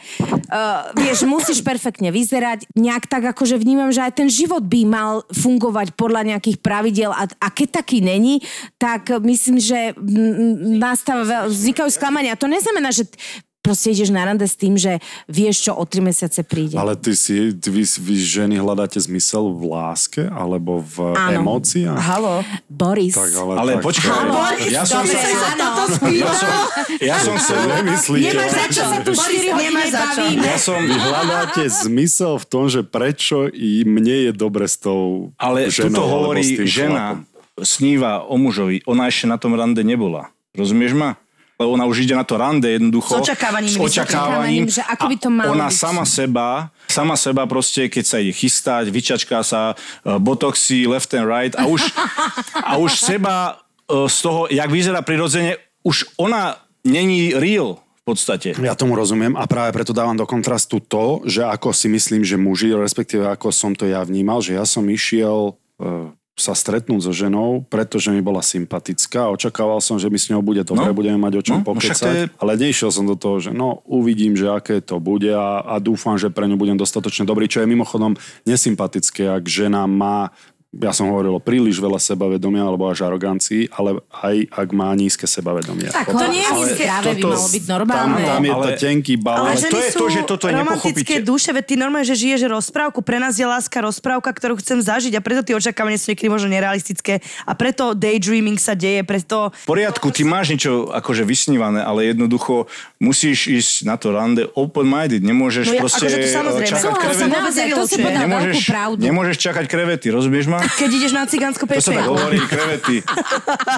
Uh, 0.45 0.93
vieš, 0.95 1.25
musíš 1.25 1.59
perfektne 1.65 2.09
vyzerať. 2.09 2.69
Nejak 2.73 3.05
tak 3.05 3.25
akože 3.33 3.57
vnímam, 3.57 3.89
že 3.89 4.05
aj 4.05 4.13
ten 4.21 4.29
život 4.29 4.61
by 4.61 4.81
mal 4.85 5.13
fungovať 5.33 5.97
podľa 5.97 6.35
nejakých 6.35 6.61
pravidel 6.61 7.11
a, 7.11 7.25
a 7.25 7.47
keď 7.49 7.81
taký 7.81 7.99
není, 8.01 8.41
tak 8.77 9.09
myslím, 9.21 9.57
že 9.57 9.97
nastáva, 10.77 11.23
veľ- 11.25 11.49
vznikajú 11.49 11.89
sklamania. 11.89 12.37
To 12.37 12.47
neznamená, 12.47 12.93
že 12.93 13.09
proste 13.65 13.89
ideš 13.89 14.13
na 14.13 14.21
rande 14.21 14.45
s 14.45 14.53
tým, 14.53 14.77
že 14.77 15.01
vieš, 15.25 15.65
čo 15.65 15.71
o 15.73 15.81
tri 15.83 16.05
mesiace 16.05 16.45
príde. 16.45 16.77
Ale 16.77 16.93
ty 16.93 17.17
si, 17.17 17.49
ty, 17.57 17.73
vy, 17.73 17.81
vy 17.81 18.13
ženy 18.15 18.61
hľadáte 18.61 19.01
zmysel 19.01 19.49
v 19.49 19.73
láske 19.73 20.21
alebo 20.29 20.85
v 20.85 21.17
Áno. 21.17 21.41
emóciách? 21.41 21.97
Halo. 21.97 22.45
Boris. 22.69 23.17
Tak, 23.17 23.33
ale, 23.33 23.53
ale 23.57 23.71
tak, 23.75 23.83
počkaj, 23.83 24.13
Boris, 24.29 24.69
ja 24.69 24.85
som 24.85 25.01
dobre, 25.01 25.17
sa... 25.17 25.29
áno. 25.49 25.65
Ja 26.05 26.29
som, 26.29 26.49
ja 27.01 27.17
som 27.17 27.35
sa... 27.41 27.53
Nemyslíte? 27.81 28.29
Nemáš 28.29 28.51
za 28.53 28.65
čo 28.69 28.83
sa 28.85 28.97
tu 29.01 29.11
4 29.11 29.17
hodiny 29.17 29.57
nemáš 29.65 29.89
za 29.89 30.03
čo. 30.13 30.21
bavíme. 30.21 30.45
Ja 30.45 30.57
som... 30.61 30.77
Vy 30.77 30.95
hľadáte 30.95 31.63
zmysel 31.65 32.33
v 32.37 32.45
tom, 32.45 32.63
že 32.69 32.81
prečo 32.85 33.49
i 33.49 33.81
mne 33.81 34.29
je 34.29 34.31
dobre 34.31 34.69
s 34.69 34.77
tou 34.77 35.33
Ale 35.41 35.71
ženou, 35.73 35.89
tuto 35.89 36.01
alebo 36.03 36.13
hovorí 36.29 36.43
žena, 36.67 37.17
chlapom. 37.17 37.65
sníva 37.65 38.11
o 38.21 38.35
mužovi, 38.35 38.85
ona 38.85 39.07
ešte 39.07 39.25
na 39.25 39.39
tom 39.39 39.55
rande 39.55 39.81
nebola. 39.81 40.29
Rozumieš 40.53 40.93
ma? 40.93 41.17
Lebo 41.55 41.71
ona 41.71 41.87
už 41.87 42.03
ide 42.03 42.15
na 42.15 42.27
to 42.27 42.35
rande 42.35 42.67
jednoducho. 42.67 43.15
S 43.15 43.31
očakávaním 43.31 43.71
S 43.71 43.79
očakávaním. 43.79 44.63
Že 44.67 44.83
ako 44.83 45.05
by 45.07 45.15
to 45.15 45.29
malo 45.31 45.49
Ona 45.55 45.67
byť. 45.71 45.77
sama 45.79 46.03
seba, 46.03 46.47
sama 46.91 47.15
seba 47.15 47.47
proste, 47.47 47.87
keď 47.87 48.03
sa 48.03 48.17
ide 48.19 48.35
chystať, 48.35 48.91
vyčačká 48.91 49.39
sa, 49.39 49.79
e, 50.03 50.19
botoxy, 50.19 50.83
left 50.83 51.15
and 51.15 51.23
right 51.23 51.55
a 51.55 51.63
už, 51.63 51.87
a 52.59 52.75
už 52.75 52.99
seba 52.99 53.63
e, 53.87 54.07
z 54.11 54.17
toho, 54.19 54.51
jak 54.51 54.67
vyzerá 54.67 54.99
prirodzene, 54.99 55.55
už 55.87 56.11
ona 56.19 56.59
není 56.83 57.31
real 57.31 57.79
v 58.03 58.13
podstate. 58.13 58.53
Ja 58.59 58.75
tomu 58.75 58.93
rozumiem 58.93 59.33
a 59.33 59.47
práve 59.49 59.73
preto 59.73 59.95
dávam 59.95 60.13
do 60.13 60.27
kontrastu 60.29 60.83
to, 60.83 61.23
že 61.25 61.41
ako 61.41 61.71
si 61.73 61.87
myslím, 61.89 62.21
že 62.21 62.37
muži, 62.37 62.75
respektíve 62.75 63.25
ako 63.25 63.49
som 63.49 63.73
to 63.73 63.87
ja 63.89 64.03
vnímal, 64.03 64.43
že 64.43 64.59
ja 64.59 64.67
som 64.67 64.83
išiel 64.85 65.57
e, 65.79 66.11
sa 66.35 66.51
stretnúť 66.51 66.99
so 66.99 67.15
ženou, 67.15 67.63
pretože 67.63 68.11
mi 68.11 68.19
bola 68.19 68.43
sympatická. 68.43 69.31
Očakával 69.31 69.79
som, 69.79 69.95
že 69.95 70.11
mi 70.11 70.19
s 70.19 70.27
ňou 70.27 70.43
bude 70.43 70.59
dobre, 70.61 70.83
No. 70.83 70.91
budeme 70.91 71.15
mať 71.15 71.33
o 71.39 71.41
čom 71.41 71.57
No, 71.57 71.63
no 71.63 71.67
pokecať. 71.71 72.11
je- 72.11 72.29
Ale 72.35 72.59
nešiel 72.59 72.91
som 72.91 73.07
do 73.07 73.15
toho, 73.15 73.39
že 73.39 73.55
no 73.55 73.79
uvidím, 73.87 74.35
že 74.35 74.51
aké 74.51 74.83
to 74.83 74.99
bude 74.99 75.31
a, 75.31 75.63
a 75.63 75.79
dúfam, 75.79 76.19
že 76.19 76.27
pre 76.27 76.43
ňu 76.45 76.59
budem 76.59 76.75
dostatočne 76.75 77.23
dobrý, 77.23 77.47
čo 77.47 77.63
je 77.63 77.71
mimochodom 77.71 78.19
nesympatické, 78.43 79.31
ak 79.31 79.47
žena 79.47 79.87
má 79.87 80.35
ja 80.75 80.91
som 80.91 81.07
hovoril 81.07 81.31
o 81.31 81.41
príliš 81.41 81.79
veľa 81.79 81.97
sebavedomia 81.97 82.61
alebo 82.61 82.85
až 82.85 83.07
arogancii, 83.07 83.71
ale 83.71 84.03
aj 84.11 84.35
ak 84.51 84.69
má 84.75 84.91
nízke 84.91 85.23
sebavedomie. 85.23 85.87
Tak 85.87 86.11
To 86.11 86.27
nie 86.27 86.43
je 86.43 86.49
ale 86.51 86.65
nízke. 86.67 86.83
práve 86.83 87.09
by 87.15 87.23
malo 87.23 87.47
byť 87.47 87.63
Tam, 87.63 87.71
normálne. 87.71 88.21
tam 88.21 88.41
je 88.43 88.51
to 88.51 88.59
Ale- 88.59 88.75
tenký 88.75 89.13
Ale, 89.15 89.23
balán. 89.23 89.55
ženy 89.55 89.71
to 89.71 89.77
je 89.79 89.89
to, 89.91 90.05
že 90.09 90.19
toto 90.27 90.45
romantické 90.47 91.15
duše, 91.23 91.49
veď 91.49 91.63
ty 91.63 91.75
normálne, 91.75 92.03
že 92.03 92.15
žiješ 92.15 92.41
rozprávku. 92.45 92.99
Pre 92.99 93.17
nás 93.17 93.33
je 93.33 93.47
láska 93.47 93.79
rozprávka, 93.79 94.29
ktorú 94.29 94.59
chcem 94.59 94.83
zažiť 94.83 95.15
a 95.15 95.21
preto 95.23 95.41
tie 95.41 95.55
očakávania 95.55 95.95
sú 95.95 96.11
niekedy 96.11 96.27
možno 96.27 96.51
nerealistické 96.51 97.23
a 97.43 97.51
preto 97.55 97.95
daydreaming 97.95 98.59
sa 98.59 98.75
deje, 98.75 99.07
preto... 99.07 99.55
V 99.63 99.69
poriadku, 99.71 100.11
ty 100.11 100.27
máš 100.27 100.51
niečo 100.51 100.91
akože 100.91 101.23
vysnívané, 101.23 101.79
ale 101.79 102.11
jednoducho 102.11 102.67
musíš 103.05 103.45
ísť 103.45 103.73
na 103.85 103.95
to 103.95 104.09
rande 104.09 104.49
open-minded. 104.57 105.21
Nemôžeš 105.21 105.69
No 105.69 105.73
ja- 105.77 105.81
proste 105.85 106.05
akože 106.05 106.17
to 106.17 106.27
samozrejme. 106.33 106.65
čakať 106.65 106.81
Súhlasím, 106.81 107.05
krevety. 107.05 107.29
vôbec 107.29 107.37
naozaj, 107.37 107.65
to 107.69 107.83
si 107.85 107.95
veľkú 107.95 108.21
Nemôžeš, 108.25 108.63
pravdu. 108.65 109.01
nemôžeš 109.03 109.37
čakať 109.37 109.65
krevety, 109.69 110.07
rozumieš 110.09 110.45
ma? 110.49 110.59
Keď 110.65 110.89
ideš 110.89 111.13
na 111.13 111.23
cigánsku 111.23 111.63
To 111.63 111.77
sa 111.77 111.93
tak 111.93 112.09
hovorí, 112.09 112.41
krevety. 112.41 113.05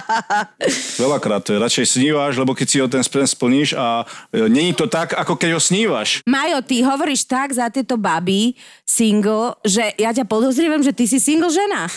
Veľakrát 1.03 1.41
to 1.43 1.53
je. 1.53 1.59
Radšej 1.59 1.85
snívaš, 1.89 2.33
lebo 2.37 2.55
keď 2.55 2.67
si 2.67 2.77
ho 2.79 2.87
ten 2.87 3.03
sen 3.03 3.25
splníš 3.25 3.73
a 3.73 4.05
e, 4.29 4.47
není 4.47 4.71
to 4.71 4.85
tak, 4.85 5.11
ako 5.11 5.35
keď 5.35 5.57
ho 5.57 5.61
snívaš. 5.61 6.21
Majo, 6.23 6.61
ty 6.61 6.79
hovoríš 6.79 7.25
tak 7.25 7.51
za 7.51 7.67
tieto 7.67 7.97
baby 7.97 8.53
single, 8.85 9.57
že 9.65 9.81
ja 9.97 10.13
ťa 10.13 10.23
podozrievam, 10.23 10.79
že 10.79 10.93
ty 10.93 11.09
si 11.09 11.17
single 11.17 11.49
žena. 11.49 11.89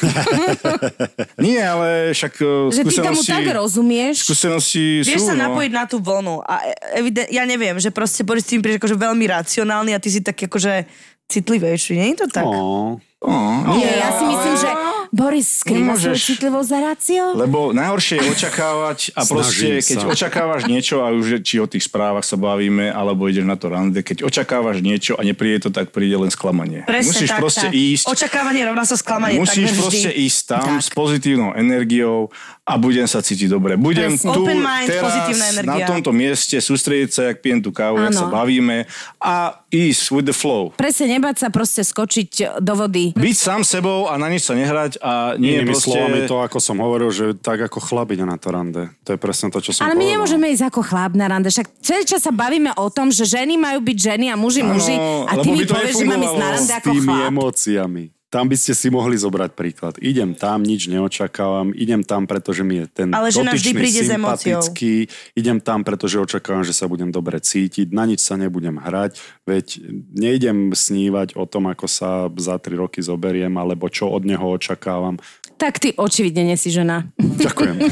Nie, 1.44 1.62
ale 1.62 1.89
však 2.11 2.32
e, 2.40 2.73
že 2.73 2.82
ty 2.82 2.97
tomu 2.97 3.20
skúsenosti... 3.20 3.31
tak 3.31 3.44
rozumieš. 3.52 4.15
Skúsenosti 4.24 5.05
Vieš 5.05 5.20
sú, 5.20 5.28
sa 5.28 5.36
no. 5.36 5.52
napojiť 5.52 5.70
na 5.70 5.85
tú 5.85 6.01
vlnu 6.01 6.40
a 6.40 6.55
e- 6.65 7.19
evident, 7.20 7.36
ja 7.36 7.42
neviem, 7.44 7.76
že 7.76 7.92
proste 7.92 8.24
Boris 8.24 8.48
tým 8.48 8.64
príde 8.64 8.80
akože 8.80 8.97
veľmi 8.97 9.24
racionálny 9.28 9.92
a 9.92 10.01
ty 10.01 10.09
si 10.09 10.20
tak 10.24 10.40
akože 10.40 10.88
citlivejší, 11.28 11.92
nie 12.01 12.16
je 12.16 12.24
to 12.24 12.26
tak? 12.32 12.44
No, 12.48 12.97
Oh, 13.20 13.76
Nie, 13.76 14.01
ja 14.01 14.16
si 14.16 14.24
myslím, 14.24 14.56
že 14.56 14.68
Boris 15.11 15.61
skrýva 15.61 15.95
svoju 15.95 16.15
citlivosť 16.16 16.69
za 16.70 16.78
rácio. 16.81 17.23
Lebo 17.35 17.70
najhoršie 17.70 18.16
je 18.16 18.31
očakávať 18.31 18.99
a 19.12 19.23
proste, 19.23 19.66
Snažím 19.69 19.82
keď 19.82 19.97
sa. 19.99 20.07
očakávaš 20.09 20.61
niečo 20.65 21.03
a 21.03 21.11
už 21.11 21.43
či 21.43 21.59
o 21.59 21.66
tých 21.66 21.85
správach 21.85 22.23
sa 22.23 22.35
bavíme, 22.35 22.89
alebo 22.89 23.27
ideš 23.27 23.43
na 23.43 23.55
to 23.55 23.69
rande, 23.69 23.99
keď 23.99 24.23
očakávaš 24.23 24.81
niečo 24.81 25.15
a 25.15 25.23
nepríde 25.23 25.66
to, 25.66 25.70
tak 25.70 25.91
príde 25.91 26.15
len 26.15 26.28
sklamanie. 26.28 26.82
Presne 26.82 27.11
Musíš 27.11 27.28
tak, 27.28 27.39
proste 27.39 27.69
tak. 27.69 27.74
ísť 27.74 28.05
Očakávanie 28.07 28.62
rovná 28.65 28.82
sa 28.82 28.97
sklamanie. 28.97 29.37
Musíš 29.37 29.66
takmer 29.66 29.74
vždy. 29.74 29.82
proste 29.82 30.11
ísť 30.15 30.41
tam 30.49 30.66
Tak. 30.70 30.81
s 30.81 30.89
pozitívnou 30.91 31.51
energiou 31.53 32.31
a 32.62 32.73
budem 32.74 33.05
sa 33.05 33.19
cítiť 33.19 33.51
dobre. 33.51 33.74
Budem 33.74 34.15
Presne. 34.15 34.31
tu 34.31 34.41
Open 34.41 34.59
mind, 34.59 34.87
teraz 34.87 35.12
na 35.61 35.77
tomto 35.85 36.11
mieste 36.11 36.57
sústrediť 36.57 37.11
sa, 37.11 37.20
jak 37.28 37.39
pijem 37.39 37.61
tú 37.61 37.70
kávu, 37.70 38.01
jak 38.01 38.15
sa 38.15 38.27
bavíme 38.27 38.87
a 39.19 39.60
ísť 39.70 40.05
with 40.10 40.26
the 40.26 40.34
flow. 40.34 40.74
Presne 40.74 41.16
nebať 41.16 41.47
sa 41.47 41.48
proste 41.48 41.80
skočiť 41.80 42.59
do 42.59 42.74
vody. 42.74 43.14
Byť 43.14 43.36
sám 43.38 43.62
sebou 43.62 44.10
a 44.10 44.18
na 44.18 44.26
nič 44.26 44.44
sa 44.44 44.59
nehrať 44.59 44.98
a 44.98 45.38
nie 45.38 45.56
inými 45.56 45.72
proste... 45.72 45.94
slovami 45.94 46.18
to, 46.26 46.36
ako 46.42 46.59
som 46.59 46.76
hovoril, 46.82 47.09
že 47.09 47.38
tak 47.38 47.62
ako 47.62 47.78
chlap 47.78 48.10
ide 48.10 48.26
na 48.26 48.34
to 48.34 48.51
rande. 48.51 48.90
To 49.06 49.14
je 49.14 49.18
presne 49.18 49.48
to, 49.48 49.62
čo 49.62 49.70
som 49.70 49.86
Ale 49.86 49.94
my 49.94 50.02
povedal. 50.02 50.12
nemôžeme 50.18 50.47
ísť 50.51 50.64
ako 50.68 50.80
chlap 50.82 51.12
na 51.14 51.26
rande. 51.30 51.48
Však 51.48 51.66
celý 51.80 52.02
čas 52.05 52.20
sa 52.20 52.34
bavíme 52.34 52.74
o 52.74 52.86
tom, 52.90 53.09
že 53.09 53.24
ženy 53.24 53.55
majú 53.56 53.78
byť 53.80 53.97
ženy 53.97 54.26
a 54.28 54.36
muži 54.36 54.60
Áno, 54.60 54.74
muži. 54.74 54.97
A 55.26 55.32
ty 55.38 55.48
mi 55.48 55.62
povieš, 55.62 55.94
že 55.97 56.05
mám 56.05 56.20
ísť 56.20 56.36
na 56.36 56.48
rande 56.51 56.66
s 56.66 56.76
ako 56.76 56.90
tými 56.90 57.06
chlap. 57.06 57.30
emóciami. 57.30 58.05
Tam 58.31 58.47
by 58.47 58.55
ste 58.55 58.78
si 58.78 58.94
mohli 58.94 59.19
zobrať 59.19 59.59
príklad. 59.59 59.98
Idem 59.98 60.39
tam, 60.39 60.62
nič 60.62 60.86
neočakávam. 60.86 61.74
Idem 61.74 62.07
tam, 62.07 62.31
pretože 62.31 62.62
mi 62.62 62.78
je 62.78 62.86
ten 62.86 63.09
Ale 63.11 63.35
žena 63.35 63.59
vždy 63.59 63.74
dotyčný 63.74 63.81
príde 63.82 64.02
sympatický. 64.07 64.94
Idem 65.35 65.59
tam, 65.59 65.82
pretože 65.82 66.23
očakávam, 66.23 66.62
že 66.62 66.70
sa 66.70 66.86
budem 66.86 67.11
dobre 67.11 67.43
cítiť. 67.43 67.90
Na 67.90 68.07
nič 68.07 68.23
sa 68.23 68.39
nebudem 68.39 68.78
hrať. 68.78 69.19
Veď 69.51 69.82
nejdem 70.15 70.70
snívať 70.70 71.35
o 71.35 71.43
tom, 71.43 71.74
ako 71.74 71.90
sa 71.90 72.31
za 72.39 72.55
tri 72.62 72.78
roky 72.78 73.02
zoberiem, 73.02 73.51
alebo 73.59 73.90
čo 73.90 74.07
od 74.07 74.23
neho 74.23 74.47
očakávam. 74.47 75.19
Tak 75.59 75.82
ty 75.82 75.90
očividne 75.98 76.47
nie 76.47 76.57
si 76.57 76.70
žena. 76.70 77.11
Ďakujem. 77.19 77.82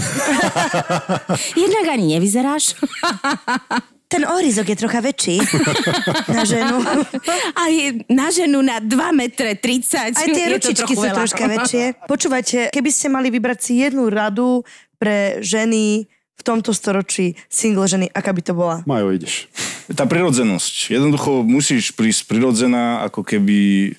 Jednak 1.66 1.86
ani 1.90 2.14
nevyzeráš. 2.14 2.78
Ten 4.08 4.24
orizok 4.24 4.72
je 4.72 4.76
trocha 4.80 5.04
väčší 5.04 5.36
na 6.36 6.42
ženu. 6.48 6.80
A 7.52 7.68
je 7.68 8.00
na 8.08 8.32
ženu 8.32 8.64
na 8.64 8.80
2 8.80 8.88
metre 9.12 9.52
30. 9.52 10.16
Aj 10.16 10.26
tie 10.32 10.46
ručičky 10.48 10.96
sú 10.96 11.04
veľa. 11.04 11.16
troška 11.20 11.44
väčšie. 11.44 11.84
Počúvajte, 12.12 12.72
keby 12.72 12.88
ste 12.88 13.12
mali 13.12 13.28
vybrať 13.28 13.58
si 13.60 13.84
jednu 13.84 14.08
radu 14.08 14.64
pre 14.96 15.44
ženy 15.44 16.08
v 16.08 16.42
tomto 16.46 16.72
storočí 16.72 17.36
single 17.52 17.84
ženy, 17.84 18.08
aká 18.14 18.32
by 18.32 18.40
to 18.40 18.56
bola? 18.56 18.80
Majo, 18.88 19.12
ideš. 19.12 19.50
Tá 19.92 20.08
prirodzenosť. 20.08 20.94
Jednoducho 20.94 21.44
musíš 21.44 21.92
prísť 21.92 22.32
prirodzená, 22.32 23.04
ako 23.04 23.26
keby 23.26 23.92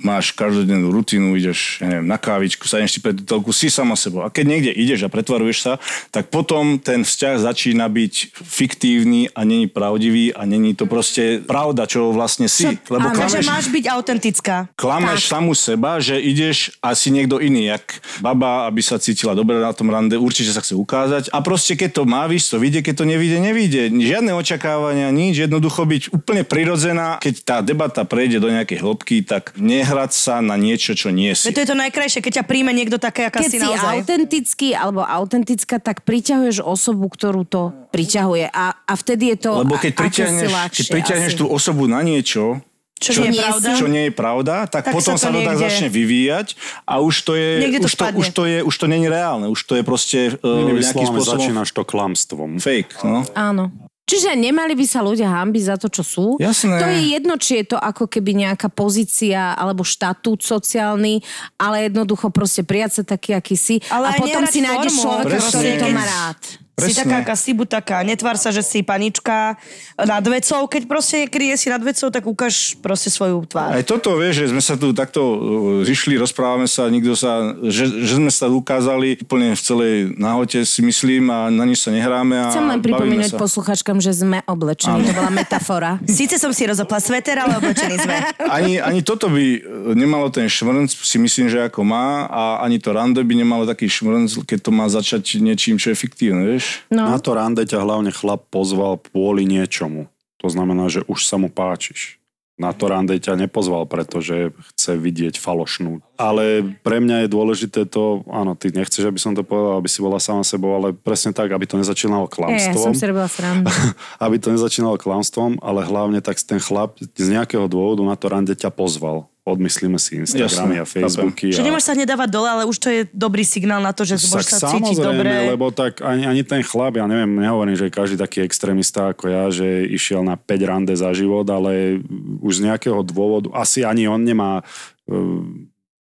máš 0.00 0.34
každodennú 0.34 0.90
rutinu, 0.90 1.34
ideš 1.34 1.78
ja 1.78 1.86
neviem, 1.88 2.06
na 2.06 2.18
kávičku, 2.18 2.66
sadneš 2.66 2.96
si 2.96 3.00
pred 3.00 3.14
telku, 3.22 3.54
si 3.54 3.70
sama 3.70 3.94
sebou. 3.94 4.22
A 4.22 4.30
keď 4.30 4.44
niekde 4.46 4.70
ideš 4.74 5.06
a 5.06 5.12
pretvaruješ 5.12 5.58
sa, 5.60 5.72
tak 6.10 6.28
potom 6.28 6.78
ten 6.78 7.02
vzťah 7.02 7.44
začína 7.44 7.86
byť 7.86 8.14
fiktívny 8.34 9.30
a 9.34 9.44
není 9.44 9.66
pravdivý 9.66 10.34
a 10.34 10.46
není 10.46 10.74
to 10.74 10.86
proste 10.86 11.44
pravda, 11.44 11.86
čo 11.86 12.10
vlastne 12.10 12.50
si. 12.50 12.64
Čo- 12.64 12.98
Lebo 12.98 13.10
áno, 13.10 13.16
klameš, 13.16 13.44
máš 13.46 13.66
byť 13.70 13.84
autentická. 13.90 14.56
klameš 14.74 15.28
samu 15.28 15.52
seba, 15.54 15.98
že 16.00 16.18
ideš 16.18 16.74
a 16.80 16.94
si 16.94 17.10
niekto 17.10 17.38
iný, 17.38 17.70
jak 17.70 17.84
baba, 18.18 18.66
aby 18.66 18.80
sa 18.82 18.98
cítila 18.98 19.34
dobre 19.34 19.58
na 19.58 19.70
tom 19.74 19.90
rande, 19.90 20.16
určite 20.16 20.50
sa 20.50 20.62
chce 20.62 20.74
ukázať. 20.74 21.30
A 21.30 21.38
proste 21.44 21.74
keď 21.74 21.90
to 21.98 22.02
má 22.04 22.24
víš, 22.26 22.50
to 22.50 22.58
vyjde, 22.58 22.82
keď 22.82 22.94
to 23.02 23.04
nevíde, 23.06 23.38
nevíde. 23.38 23.82
Žiadne 23.90 24.32
očakávania, 24.34 25.10
nič, 25.10 25.38
jednoducho 25.44 25.84
byť 25.84 26.02
úplne 26.14 26.42
prirodzená. 26.42 27.18
Keď 27.20 27.34
tá 27.44 27.56
debata 27.60 28.02
prejde 28.06 28.40
do 28.40 28.48
nejakej 28.50 28.78
hĺbky, 28.80 29.22
tak 29.26 29.52
nehrať 29.84 30.16
sa 30.16 30.40
na 30.40 30.56
niečo, 30.56 30.96
čo 30.96 31.12
nie 31.12 31.36
si. 31.36 31.52
To 31.52 31.60
je 31.60 31.68
to 31.68 31.76
najkrajšie, 31.76 32.24
keď 32.24 32.40
ťa 32.40 32.44
príjme 32.48 32.72
niekto 32.72 32.96
také, 32.96 33.28
aká 33.28 33.44
Keď 33.44 33.52
si 33.52 33.60
si 33.60 33.68
naozaj. 33.68 34.00
autentický 34.00 34.68
alebo 34.72 35.04
autentická, 35.04 35.76
tak 35.76 36.00
priťahuješ 36.08 36.64
osobu, 36.64 37.12
ktorú 37.12 37.44
to 37.44 37.76
priťahuje. 37.92 38.48
A, 38.48 38.72
a 38.72 38.92
vtedy 38.96 39.36
je 39.36 39.44
to 39.44 39.50
Lebo 39.60 39.76
keď 39.76 39.92
priťahneš, 39.92 40.48
keď 40.72 40.86
priťahneš 40.88 41.32
tú 41.36 41.44
osobu 41.44 41.84
na 41.84 42.00
niečo, 42.00 42.64
Čo 42.96 43.20
nie 43.20 43.36
je 43.36 43.42
pravda? 43.44 43.68
čo 43.76 43.86
nie 43.90 44.04
je 44.08 44.12
pravda, 44.16 44.54
tak, 44.64 44.88
Tak 44.88 44.94
potom 44.96 45.20
sa 45.20 45.28
sa 45.28 45.34
to 45.34 45.42
to, 45.42 45.44
tak 45.44 45.56
začne 45.60 45.88
vyvíjať 45.92 46.56
a 46.88 47.04
už 47.04 47.14
to 47.26 47.32
je, 47.36 47.50
to 47.76 47.84
už, 47.84 47.92
to, 47.92 48.00
spadne. 48.00 48.16
už 48.16 48.26
to 48.32 48.42
je, 48.48 48.58
už 48.64 48.74
to 48.80 48.86
není 48.88 49.06
reálne, 49.10 49.46
už 49.52 49.60
to 49.68 49.76
je 49.76 49.82
proste 49.84 50.18
uh, 50.40 50.64
nejakým 50.64 51.04
spôsobom 51.04 51.20
začínaš 51.20 51.68
to 51.76 51.82
klamstvom. 51.84 52.56
fake. 52.62 52.96
No. 53.04 53.26
Áno. 53.36 53.68
Čiže 54.04 54.36
nemali 54.36 54.76
by 54.76 54.84
sa 54.84 55.00
ľudia 55.00 55.32
hambiť 55.32 55.62
za 55.64 55.76
to, 55.80 55.88
čo 55.88 56.04
sú. 56.04 56.26
Jasné. 56.36 56.76
To 56.76 56.86
je 56.92 57.02
jedno, 57.16 57.34
či 57.40 57.64
je 57.64 57.72
to 57.72 57.78
ako 57.80 58.04
keby 58.04 58.36
nejaká 58.36 58.68
pozícia 58.68 59.56
alebo 59.56 59.80
štatút 59.80 60.44
sociálny, 60.44 61.24
ale 61.56 61.88
jednoducho 61.88 62.28
proste 62.28 62.68
prijať 62.68 63.00
sa 63.00 63.16
taký, 63.16 63.32
aký 63.32 63.56
si. 63.56 63.80
Ale 63.88 64.12
a 64.12 64.20
potom 64.20 64.44
si 64.44 64.60
nájdeš 64.60 65.00
človeka, 65.00 65.40
ktorý 65.40 65.70
to 65.80 65.88
má 65.88 66.04
rád. 66.04 66.63
Si 66.74 66.90
Presne. 66.90 67.06
taká, 67.06 67.16
aká 67.22 67.34
si 67.38 67.54
buď 67.54 67.68
taká, 67.70 68.02
netvár 68.02 68.34
sa, 68.34 68.50
že 68.50 68.58
si 68.58 68.82
panička 68.82 69.54
nad 69.94 70.26
vecou. 70.26 70.66
Keď 70.66 70.82
proste 70.90 71.30
kryje 71.30 71.54
si 71.54 71.70
nad 71.70 71.78
vecou, 71.78 72.10
tak 72.10 72.26
ukáž 72.26 72.74
proste 72.82 73.14
svoju 73.14 73.46
tvár. 73.46 73.78
Aj 73.78 73.84
toto, 73.86 74.18
vieš, 74.18 74.42
že 74.42 74.46
sme 74.50 74.58
sa 74.58 74.74
tu 74.74 74.90
takto 74.90 75.22
uh, 75.22 75.38
zišli, 75.86 76.18
rozprávame 76.18 76.66
sa, 76.66 76.90
nikto 76.90 77.14
sa, 77.14 77.54
že, 77.62 77.86
že 78.02 78.18
sme 78.18 78.26
sa 78.26 78.50
ukázali 78.50 79.22
úplne 79.22 79.54
v 79.54 79.62
celej 79.62 79.94
náhote, 80.18 80.66
si 80.66 80.82
myslím, 80.82 81.30
a 81.30 81.46
na 81.46 81.62
nič 81.62 81.78
sa 81.78 81.94
nehráme 81.94 82.42
a 82.42 82.50
Chcem 82.50 82.66
len 82.66 82.82
sa. 83.22 83.38
posluchačkám, 83.38 84.02
že 84.02 84.10
sme 84.10 84.42
oblečení. 84.42 85.06
To 85.06 85.14
bola 85.14 85.30
metafora. 85.30 86.02
Síce 86.10 86.42
som 86.42 86.50
si 86.50 86.66
rozopla 86.66 86.98
sveter, 86.98 87.38
ale 87.38 87.54
oblečení 87.62 88.02
sme. 88.02 88.18
Ani, 88.50 88.82
ani 88.82 89.00
toto 89.02 89.30
by 89.30 89.44
e, 89.56 89.60
nemalo 89.94 90.26
ten 90.30 90.50
šmrnc, 90.50 90.90
si 90.90 91.16
myslím, 91.22 91.46
že 91.46 91.70
ako 91.70 91.86
má 91.86 92.26
a 92.26 92.62
ani 92.66 92.82
to 92.82 92.90
rande 92.94 93.18
by 93.22 93.34
nemalo 93.34 93.62
taký 93.66 93.86
šmrnc, 93.86 94.46
keď 94.46 94.58
to 94.58 94.70
má 94.70 94.86
začať 94.90 95.38
niečím, 95.38 95.78
čo 95.78 95.94
je 95.94 95.96
fiktívne, 95.98 96.44
vieš? 96.44 96.63
No. 96.92 97.10
Na 97.10 97.18
to 97.18 97.34
rande 97.34 97.64
ťa 97.64 97.82
hlavne 97.82 98.10
chlap 98.14 98.46
pozval 98.48 99.00
kvôli 99.00 99.44
niečomu. 99.48 100.08
To 100.44 100.48
znamená, 100.52 100.92
že 100.92 101.02
už 101.08 101.24
sa 101.24 101.40
mu 101.40 101.48
páčiš. 101.48 102.20
Na 102.54 102.70
to 102.70 102.86
rande 102.86 103.18
ťa 103.18 103.34
nepozval, 103.34 103.88
pretože 103.90 104.54
chce 104.74 104.94
vidieť 104.94 105.34
falošnú. 105.40 106.04
Ale 106.14 106.62
pre 106.86 107.02
mňa 107.02 107.26
je 107.26 107.28
dôležité 107.34 107.90
to, 107.90 108.22
áno, 108.30 108.54
ty 108.54 108.70
nechceš, 108.70 109.10
aby 109.10 109.18
som 109.18 109.34
to 109.34 109.42
povedal, 109.42 109.82
aby 109.82 109.90
si 109.90 109.98
bola 109.98 110.22
sama 110.22 110.46
sebou, 110.46 110.70
ale 110.78 110.94
presne 110.94 111.34
tak, 111.34 111.50
aby 111.50 111.66
to 111.66 111.74
nezačínalo 111.74 112.30
Je, 112.30 112.30
ja 112.30 112.34
klamstvom. 112.70 112.86
som 112.90 112.94
si 112.94 113.04
robila 113.10 113.26
srandu. 113.26 113.66
aby 114.24 114.36
to 114.38 114.54
nezačínalo 114.54 114.94
klamstvom, 114.94 115.58
ale 115.58 115.82
hlavne 115.82 116.22
tak 116.22 116.38
ten 116.38 116.62
chlap 116.62 117.02
z 117.02 117.28
nejakého 117.34 117.66
dôvodu 117.66 118.06
na 118.06 118.14
to 118.14 118.30
rande 118.30 118.54
ťa 118.54 118.70
pozval. 118.70 119.26
Odmyslíme 119.44 120.00
si 120.00 120.24
Instagramy 120.24 120.80
a 120.80 120.88
Jasné, 120.88 121.04
Facebooky. 121.04 121.52
Že 121.52 121.60
a... 121.60 121.66
nemáš 121.68 121.84
sa 121.84 121.92
hneď 121.92 122.16
dávať 122.16 122.28
dole, 122.32 122.48
ale 122.48 122.62
už 122.64 122.80
to 122.80 122.88
je 122.88 123.04
dobrý 123.12 123.44
signál 123.44 123.82
na 123.82 123.92
to, 123.92 124.08
že 124.08 124.16
môžeš 124.16 124.56
sa 124.56 124.72
cítiť 124.72 124.96
samozrejme, 124.96 125.20
dobre. 125.20 125.52
lebo 125.52 125.68
tak 125.68 126.00
ani, 126.00 126.24
ani 126.24 126.40
ten 126.48 126.64
chlap, 126.64 126.96
ja 126.96 127.04
neviem, 127.04 127.28
nehovorím, 127.28 127.76
že 127.76 127.90
je 127.90 127.92
každý 127.92 128.16
taký 128.16 128.40
extrémista 128.40 129.12
ako 129.12 129.28
ja, 129.28 129.52
že 129.52 129.84
išiel 129.90 130.24
na 130.24 130.40
5 130.40 130.48
rande 130.64 130.94
za 130.96 131.12
život, 131.12 131.44
ale 131.52 132.00
už 132.40 132.64
z 132.64 132.72
nejakého 132.72 133.04
dôvodu, 133.04 133.52
asi 133.52 133.84
ani 133.84 134.08
on 134.08 134.24
nemá 134.24 134.64
uh, 135.12 135.44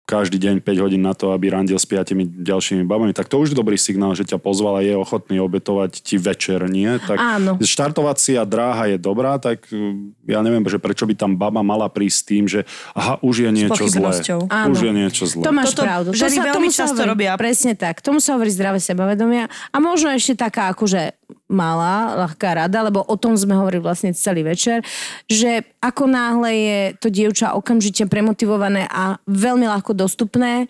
každý 0.06 0.38
deň 0.38 0.62
5 0.62 0.84
hodín 0.86 1.02
na 1.02 1.18
to, 1.18 1.34
aby 1.34 1.50
randil 1.50 1.74
s 1.74 1.84
piatimi 1.84 2.22
ďalšími 2.22 2.86
babami, 2.86 3.10
tak 3.10 3.26
to 3.26 3.42
už 3.42 3.52
je 3.52 3.56
dobrý 3.58 3.74
signál, 3.74 4.14
že 4.14 4.22
ťa 4.22 4.38
pozval 4.38 4.78
a 4.78 4.86
je 4.86 4.94
ochotný 4.94 5.42
obetovať 5.42 5.98
ti 5.98 6.14
večer, 6.14 6.70
nie? 6.70 7.02
Tak 7.02 7.18
Áno. 7.18 7.58
štartovacia 7.58 8.46
dráha 8.46 8.94
je 8.94 9.02
dobrá, 9.02 9.34
tak 9.42 9.66
uh, 9.74 9.98
ja 10.22 10.46
neviem, 10.46 10.62
že 10.70 10.78
prečo 10.78 11.10
by 11.10 11.18
tam 11.18 11.34
baba 11.34 11.66
mala 11.66 11.90
prísť 11.90 12.16
s 12.16 12.22
tým, 12.22 12.44
že 12.46 12.62
aha, 12.94 13.18
už 13.18 13.34
je 13.44 13.50
niečo 13.50 13.84
zlé. 13.90 14.14
Áno. 14.46 14.78
Už 14.78 14.78
je 14.86 14.92
niečo 14.94 15.24
zlé. 15.26 15.42
To 15.42 15.50
máš 15.50 15.74
Toto 15.74 15.82
pravdu. 15.82 16.08
veľmi 16.14 16.70
sa 16.70 16.86
často 16.86 17.02
hovorí, 17.02 17.10
robia. 17.10 17.34
Presne 17.34 17.74
tak. 17.74 17.98
Tomu 17.98 18.22
sa 18.22 18.38
hovorí 18.38 18.54
zdravé 18.54 18.78
sebavedomia. 18.78 19.50
A 19.74 19.76
možno 19.82 20.14
ešte 20.14 20.38
taká 20.38 20.70
akože 20.70 21.18
malá, 21.46 22.26
ľahká 22.26 22.58
rada, 22.58 22.82
lebo 22.82 23.02
o 23.06 23.16
tom 23.18 23.38
sme 23.38 23.54
hovorili 23.54 23.82
vlastne 23.82 24.10
celý 24.10 24.42
večer, 24.42 24.82
že 25.30 25.62
ako 25.78 26.10
náhle 26.10 26.50
je 26.50 26.80
to 26.98 27.08
dievča 27.10 27.54
okamžite 27.54 28.06
premotivované 28.10 28.90
a 28.90 29.22
veľmi 29.30 29.66
ľahko 29.66 29.94
dostupné, 29.94 30.66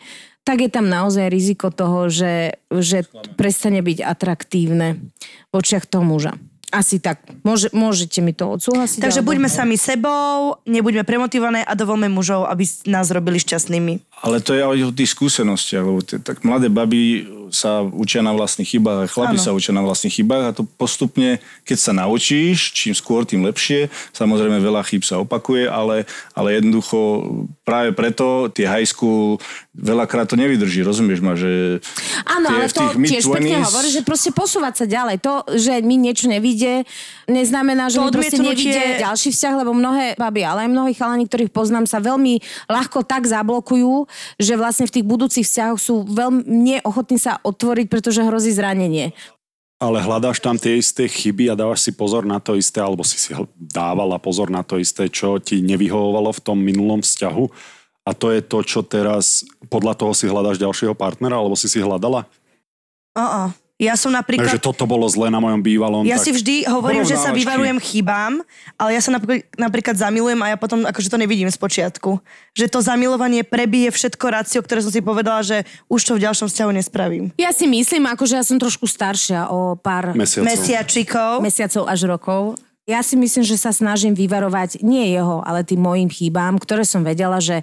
tak 0.47 0.63
je 0.63 0.71
tam 0.71 0.87
naozaj 0.87 1.27
riziko 1.27 1.75
toho, 1.75 2.07
že, 2.07 2.63
že 2.71 3.03
prestane 3.35 3.83
byť 3.83 3.99
atraktívne 4.05 5.03
v 5.51 5.53
očiach 5.53 5.91
toho 5.91 6.07
muža. 6.07 6.39
Asi 6.75 6.99
tak. 6.99 7.23
Môže, 7.47 7.71
môžete 7.71 8.19
mi 8.19 8.35
to 8.35 8.51
odsúhlasiť? 8.51 8.99
Takže 8.99 9.23
alebo- 9.23 9.31
buďme 9.33 9.49
sami 9.51 9.79
sebou, 9.79 10.59
nebuďme 10.67 11.07
premotivované 11.07 11.63
a 11.63 11.73
dovolme 11.79 12.11
mužov, 12.11 12.51
aby 12.51 12.67
nás 12.91 13.07
robili 13.15 13.39
šťastnými. 13.39 14.03
Ale 14.25 14.41
to 14.41 14.57
je 14.57 14.65
aj 14.65 14.81
o 14.81 14.97
tých 14.97 15.13
skúsenostiach, 15.13 15.85
lebo 15.85 16.01
tie, 16.01 16.17
tak 16.17 16.41
mladé 16.41 16.73
baby 16.73 17.29
sa 17.53 17.85
učia 17.85 18.25
na 18.25 18.33
vlastných 18.33 18.67
chybách, 18.67 19.07
a 19.07 19.13
chlapi 19.13 19.37
Áno. 19.39 19.45
sa 19.45 19.55
učia 19.55 19.77
na 19.77 19.85
vlastných 19.85 20.19
chybách 20.19 20.45
a 20.51 20.57
to 20.57 20.63
postupne, 20.65 21.39
keď 21.63 21.79
sa 21.79 21.93
naučíš, 21.93 22.75
čím 22.75 22.97
skôr, 22.97 23.29
tým 23.29 23.45
lepšie. 23.47 23.93
Samozrejme 24.17 24.59
veľa 24.59 24.83
chýb 24.89 25.05
sa 25.07 25.21
opakuje, 25.21 25.69
ale, 25.69 26.09
ale 26.33 26.59
jednoducho 26.59 27.29
práve 27.63 27.93
preto 27.93 28.49
tie 28.51 28.67
high 28.67 28.89
school 28.89 29.39
veľakrát 29.77 30.25
to 30.33 30.41
nevydrží, 30.41 30.81
rozumieš 30.81 31.21
ma, 31.21 31.37
že 31.37 31.79
Áno, 32.25 32.49
ale 32.49 32.67
v 32.67 32.73
to 32.73 32.85
tiež 32.97 33.29
pekne 33.29 33.61
hovorí, 33.61 33.93
že 33.93 34.01
proste 34.01 34.33
posúvať 34.33 34.75
sa 34.81 34.87
ďalej. 34.89 35.21
To, 35.21 35.45
že 35.53 35.85
mi 35.85 36.01
niečo 36.01 36.33
nevíde, 36.33 36.89
neznamená, 37.29 37.93
že 37.93 38.01
To 38.01 38.09
mi 38.09 38.17
proste 38.17 38.41
nevíde 38.41 39.05
ďalší 39.05 39.29
vzťah, 39.37 39.55
lebo 39.61 39.77
mnohé 39.77 40.17
baby, 40.17 40.43
ale 40.49 40.65
aj 40.67 40.71
mnohí 40.73 40.93
chalani, 40.97 41.29
ktorých 41.29 41.53
poznám, 41.53 41.85
sa 41.85 42.01
veľmi 42.01 42.41
ľahko 42.73 43.05
tak 43.05 43.29
zablokujú, 43.29 44.06
že 44.41 44.55
vlastne 44.57 44.89
v 44.89 44.95
tých 45.01 45.07
budúcich 45.07 45.47
vzťahoch 45.47 45.81
sú 45.81 46.07
veľmi 46.07 46.47
neochotní 46.47 47.19
sa 47.21 47.39
otvoriť, 47.43 47.87
pretože 47.91 48.25
hrozí 48.25 48.55
zranenie. 48.55 49.13
Ale 49.77 50.01
hľadáš 50.01 50.41
tam 50.41 50.57
tie 50.57 50.81
isté 50.81 51.05
chyby 51.05 51.53
a 51.53 51.59
dávaš 51.59 51.85
si 51.85 51.93
pozor 51.93 52.25
na 52.25 52.41
to 52.41 52.57
isté, 52.57 52.81
alebo 52.81 53.05
si 53.05 53.21
si 53.21 53.37
dávala 53.61 54.17
pozor 54.17 54.49
na 54.49 54.65
to 54.65 54.81
isté, 54.81 55.13
čo 55.13 55.37
ti 55.37 55.61
nevyhovovalo 55.61 56.33
v 56.33 56.41
tom 56.41 56.57
minulom 56.57 57.05
vzťahu. 57.05 57.45
A 58.07 58.11
to 58.17 58.33
je 58.33 58.41
to, 58.41 58.65
čo 58.65 58.81
teraz, 58.81 59.45
podľa 59.69 59.99
toho 59.99 60.17
si 60.17 60.31
hľadáš 60.31 60.57
ďalšieho 60.57 60.97
partnera, 60.97 61.37
alebo 61.37 61.59
si 61.59 61.69
si 61.69 61.83
hľadala? 61.83 62.25
Uh-uh. 63.13 63.53
Ja 63.77 63.93
som 63.93 64.09
napríklad... 64.09 64.57
Takže 64.57 64.65
toto 64.65 64.89
bolo 64.89 65.05
zle 65.05 65.29
na 65.29 65.37
mojom 65.37 65.61
bývalom. 65.61 66.09
Ja 66.09 66.17
tak... 66.17 66.25
si 66.25 66.31
vždy 66.33 66.65
hovorím, 66.65 67.05
že 67.05 67.21
sa 67.21 67.29
vyvarujem 67.29 67.77
chybám, 67.77 68.41
ale 68.81 68.97
ja 68.97 69.05
sa 69.05 69.13
napríklad, 69.13 69.45
napríklad 69.61 69.97
zamilujem 70.01 70.41
a 70.41 70.47
ja 70.53 70.57
potom 70.57 70.89
akože 70.89 71.13
to 71.13 71.21
nevidím 71.21 71.53
z 71.53 71.61
počiatku. 71.61 72.17
Že 72.57 72.73
to 72.73 72.79
zamilovanie 72.81 73.45
prebije 73.45 73.93
všetko 73.93 74.25
rácio, 74.33 74.65
ktoré 74.65 74.81
som 74.81 74.89
si 74.89 75.05
povedala, 75.05 75.45
že 75.45 75.69
už 75.93 76.01
to 76.09 76.13
v 76.17 76.25
ďalšom 76.25 76.49
vzťahu 76.49 76.71
nespravím. 76.73 77.25
Ja 77.37 77.53
si 77.53 77.69
myslím, 77.69 78.09
akože 78.09 78.41
ja 78.41 78.45
som 78.49 78.57
trošku 78.57 78.89
staršia 78.89 79.53
o 79.53 79.77
pár 79.77 80.17
Mesiacov. 80.17 80.49
Mesiačikov. 80.49 81.33
mesiacov 81.45 81.85
až 81.85 82.01
rokov. 82.09 82.43
Ja 82.89 83.05
si 83.05 83.21
myslím, 83.21 83.45
že 83.45 83.61
sa 83.61 83.77
snažím 83.77 84.17
vyvarovať 84.17 84.81
nie 84.81 85.13
jeho, 85.13 85.45
ale 85.45 85.69
tým 85.69 85.85
mojim 85.85 86.09
chýbám, 86.09 86.57
ktoré 86.57 86.89
som 86.89 87.05
vedela, 87.05 87.45
že 87.45 87.61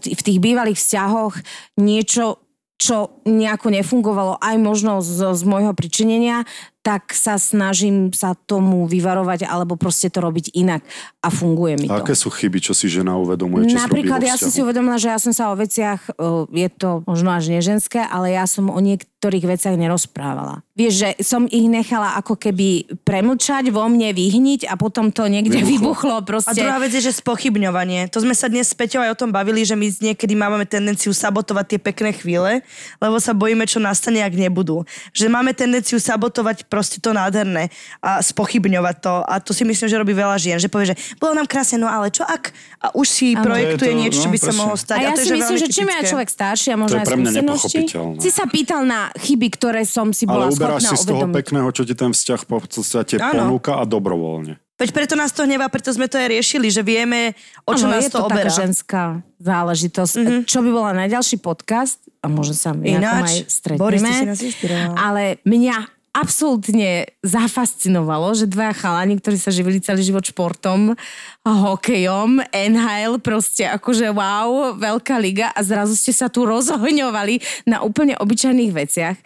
v 0.00 0.20
tých 0.26 0.42
bývalých 0.42 0.80
vzťahoch 0.80 1.38
niečo 1.78 2.40
čo 2.80 3.12
nejako 3.28 3.68
nefungovalo 3.68 4.40
aj 4.40 4.56
možno 4.56 5.04
z, 5.04 5.36
z 5.36 5.42
môjho 5.44 5.76
pričinenia, 5.76 6.48
tak 6.80 7.12
sa 7.12 7.36
snažím 7.36 8.08
sa 8.16 8.32
tomu 8.32 8.88
vyvarovať 8.88 9.44
alebo 9.44 9.76
proste 9.76 10.08
to 10.08 10.24
robiť 10.24 10.56
inak 10.56 10.80
a 11.20 11.28
funguje 11.28 11.76
mi 11.76 11.86
to. 11.86 11.92
A 11.92 12.00
aké 12.00 12.16
sú 12.16 12.32
chyby, 12.32 12.64
čo 12.64 12.72
si 12.72 12.88
žena 12.88 13.20
uvedomuje, 13.20 13.68
čo 13.68 13.76
Napríklad 13.76 14.24
ja 14.24 14.40
som 14.40 14.48
si 14.48 14.64
uvedomila, 14.64 14.96
že 14.96 15.12
ja 15.12 15.20
som 15.20 15.36
sa 15.36 15.52
o 15.52 15.58
veciach, 15.60 16.16
je 16.48 16.68
to 16.72 17.04
možno 17.04 17.36
až 17.36 17.52
neženské, 17.52 18.00
ale 18.00 18.32
ja 18.32 18.48
som 18.48 18.72
o 18.72 18.80
niektorých 18.80 19.44
veciach 19.44 19.76
nerozprávala. 19.76 20.64
Vieš, 20.72 20.94
že 20.96 21.08
som 21.20 21.44
ich 21.44 21.68
nechala 21.68 22.16
ako 22.16 22.40
keby 22.40 22.88
premlčať, 23.04 23.68
vo 23.68 23.84
mne 23.84 24.16
vyhniť 24.16 24.64
a 24.64 24.80
potom 24.80 25.12
to 25.12 25.28
niekde 25.28 25.60
vybuchlo. 25.60 26.16
A 26.16 26.24
proste. 26.24 26.56
druhá 26.56 26.80
vec 26.80 26.96
je, 26.96 27.04
že 27.04 27.20
spochybňovanie. 27.20 28.08
To 28.08 28.24
sme 28.24 28.32
sa 28.32 28.48
dnes 28.48 28.72
s 28.72 28.72
Peťou 28.72 29.04
aj 29.04 29.12
o 29.12 29.20
tom 29.20 29.28
bavili, 29.28 29.60
že 29.60 29.76
my 29.76 29.84
niekedy 29.84 30.32
máme 30.32 30.64
tendenciu 30.64 31.12
sabotovať 31.12 31.76
tie 31.76 31.80
pekné 31.84 32.16
chvíle, 32.16 32.64
lebo 32.96 33.20
sa 33.20 33.36
bojíme, 33.36 33.68
čo 33.68 33.76
nastane, 33.76 34.24
ak 34.24 34.32
nebudú. 34.32 34.88
Že 35.12 35.28
máme 35.28 35.52
tendenciu 35.52 36.00
sabotovať 36.00 36.69
proste 36.70 37.02
to 37.02 37.10
nádherné 37.10 37.66
a 37.98 38.22
spochybňovať 38.22 38.96
to. 39.02 39.14
A 39.26 39.42
to 39.42 39.50
si 39.50 39.66
myslím, 39.66 39.90
že 39.90 39.98
robí 39.98 40.14
veľa 40.14 40.38
žien. 40.38 40.56
Že 40.56 40.70
povie, 40.70 40.94
že 40.94 40.96
bolo 41.18 41.34
nám 41.34 41.50
krásne, 41.50 41.82
no 41.82 41.90
ale 41.90 42.14
čo 42.14 42.22
ak? 42.22 42.54
A 42.80 42.94
už 42.94 43.06
si 43.10 43.34
Áno. 43.34 43.42
projektuje 43.44 43.90
To 43.90 43.96
to, 43.98 44.00
niečo, 44.00 44.18
čo 44.22 44.28
no, 44.30 44.32
by 44.32 44.38
sa 44.38 44.44
presne. 44.46 44.60
mohlo 44.62 44.76
stať. 44.78 44.96
A 44.96 45.00
ja 45.02 45.10
to 45.10 45.20
je, 45.20 45.26
si 45.26 45.32
myslím, 45.34 45.56
že 45.58 45.68
čím 45.68 45.88
je 45.90 46.02
človek 46.06 46.28
starší 46.30 46.68
a 46.72 46.76
možno 46.78 46.94
To 46.94 46.98
je 47.02 47.04
aj 47.04 47.10
skúsenosti, 47.10 47.80
si 48.22 48.30
sa 48.30 48.44
pýtal 48.46 48.86
na 48.86 49.10
chyby, 49.18 49.48
ktoré 49.58 49.82
som 49.82 50.14
si 50.14 50.24
bola 50.24 50.46
Ale 50.48 50.54
schopná 50.54 50.78
si 50.80 50.96
z 50.96 51.04
toho 51.04 51.26
pekného, 51.28 51.68
čo 51.74 51.82
ti 51.82 51.98
ten 51.98 52.14
vzťah 52.14 52.40
v 52.40 52.46
podstate 52.46 53.14
ponúka 53.18 53.76
a 53.76 53.84
dobrovoľne. 53.84 54.62
Veď 54.80 54.96
preto 54.96 55.12
nás 55.12 55.28
to 55.36 55.44
hnevá, 55.44 55.68
preto 55.68 55.92
sme 55.92 56.08
to 56.08 56.16
aj 56.16 56.32
riešili, 56.32 56.72
že 56.72 56.80
vieme, 56.80 57.36
o 57.68 57.76
čo 57.76 57.84
Áno, 57.84 58.00
nás 58.00 58.08
je 58.08 58.16
to, 58.16 58.24
to 58.24 58.32
oberá. 58.32 58.48
taká 58.48 58.64
ženská 58.64 59.02
záležitosť. 59.36 60.14
Mm-hmm. 60.16 60.40
Čo 60.48 60.58
by 60.64 60.70
bola 60.72 60.90
najďalší 61.04 61.36
podcast, 61.44 62.00
a 62.24 62.32
možno 62.32 62.56
sa 62.56 62.72
my 62.72 62.96
Ináč, 62.96 63.44
aj 63.44 63.76
Boris, 63.76 64.00
ty 64.00 64.08
stretneme, 64.08 64.08
si 64.08 64.24
nás 64.24 64.40
inšpiroval. 64.40 64.92
ale 64.96 65.22
mňa 65.44 65.76
absolútne 66.10 67.06
zafascinovalo, 67.22 68.34
že 68.34 68.50
dva 68.50 68.74
chalani, 68.74 69.18
ktorí 69.18 69.38
sa 69.38 69.54
živili 69.54 69.78
celý 69.78 70.02
život 70.02 70.26
športom, 70.26 70.98
hokejom, 71.46 72.42
NHL, 72.50 73.22
proste 73.22 73.66
akože 73.70 74.10
wow, 74.10 74.74
veľká 74.74 75.16
liga 75.22 75.54
a 75.54 75.60
zrazu 75.62 75.94
ste 75.94 76.10
sa 76.10 76.26
tu 76.26 76.42
rozohňovali 76.42 77.66
na 77.70 77.86
úplne 77.86 78.18
obyčajných 78.18 78.72
veciach. 78.74 79.16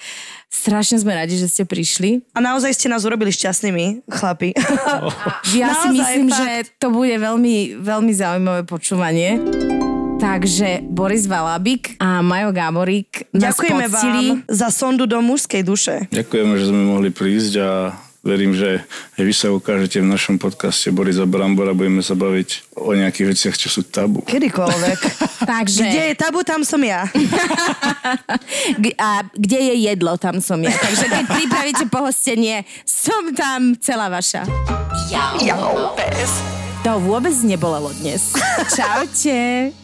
Strašne 0.54 1.02
sme 1.02 1.18
radi, 1.18 1.34
že 1.34 1.50
ste 1.50 1.66
prišli. 1.66 2.22
A 2.30 2.38
naozaj 2.38 2.78
ste 2.78 2.86
nás 2.86 3.02
urobili 3.02 3.34
šťastnými, 3.34 4.06
chlapi. 4.06 4.54
Ja 5.58 5.74
si 5.82 5.90
Naozaj, 5.90 5.98
myslím, 5.98 6.26
fakt. 6.30 6.38
že 6.38 6.50
to 6.78 6.94
bude 6.94 7.16
veľmi, 7.18 7.82
veľmi 7.82 8.12
zaujímavé 8.14 8.62
počúvanie. 8.62 9.73
Takže 10.24 10.80
Boris 10.88 11.28
Valabik 11.28 12.00
a 12.00 12.24
Majo 12.24 12.48
Gáborík 12.56 13.28
nás 13.36 13.52
Ďakujeme 13.52 13.92
poctili. 13.92 14.24
vám 14.40 14.48
za 14.48 14.72
sondu 14.72 15.04
do 15.04 15.20
mužskej 15.20 15.60
duše. 15.60 16.08
Ďakujeme, 16.08 16.52
že 16.56 16.64
sme 16.72 16.82
mohli 16.96 17.12
prísť 17.12 17.52
a 17.60 17.92
verím, 18.24 18.56
že 18.56 18.80
aj 19.20 19.22
vy 19.22 19.34
sa 19.36 19.52
ukážete 19.52 20.00
v 20.00 20.08
našom 20.08 20.40
podcaste 20.40 20.88
Borisa 20.96 21.28
Brambora. 21.28 21.76
Budeme 21.76 22.00
sa 22.00 22.16
baviť 22.16 22.72
o 22.72 22.96
nejakých 22.96 23.36
veciach, 23.36 23.54
čo 23.60 23.68
sú 23.68 23.84
tabu. 23.84 24.24
Kedykoľvek. 24.24 25.00
Takže, 25.52 25.92
Kde 25.92 26.02
je 26.08 26.14
tabu, 26.16 26.40
tam 26.40 26.64
som 26.64 26.80
ja. 26.80 27.04
A 29.04 29.28
kde 29.36 29.60
je 29.60 29.74
jedlo, 29.92 30.16
tam 30.16 30.40
som 30.40 30.56
ja. 30.64 30.72
Takže 30.72 31.04
keď 31.04 31.24
pripravíte 31.36 31.84
pohostenie, 31.92 32.64
som 32.88 33.28
tam 33.36 33.76
celá 33.76 34.08
vaša. 34.08 34.48
Jau, 35.44 35.92
pes. 35.92 36.40
To 36.80 36.96
vôbec 36.96 37.36
nebolelo 37.44 37.92
dnes. 38.00 38.32
Čaute. 38.76 39.83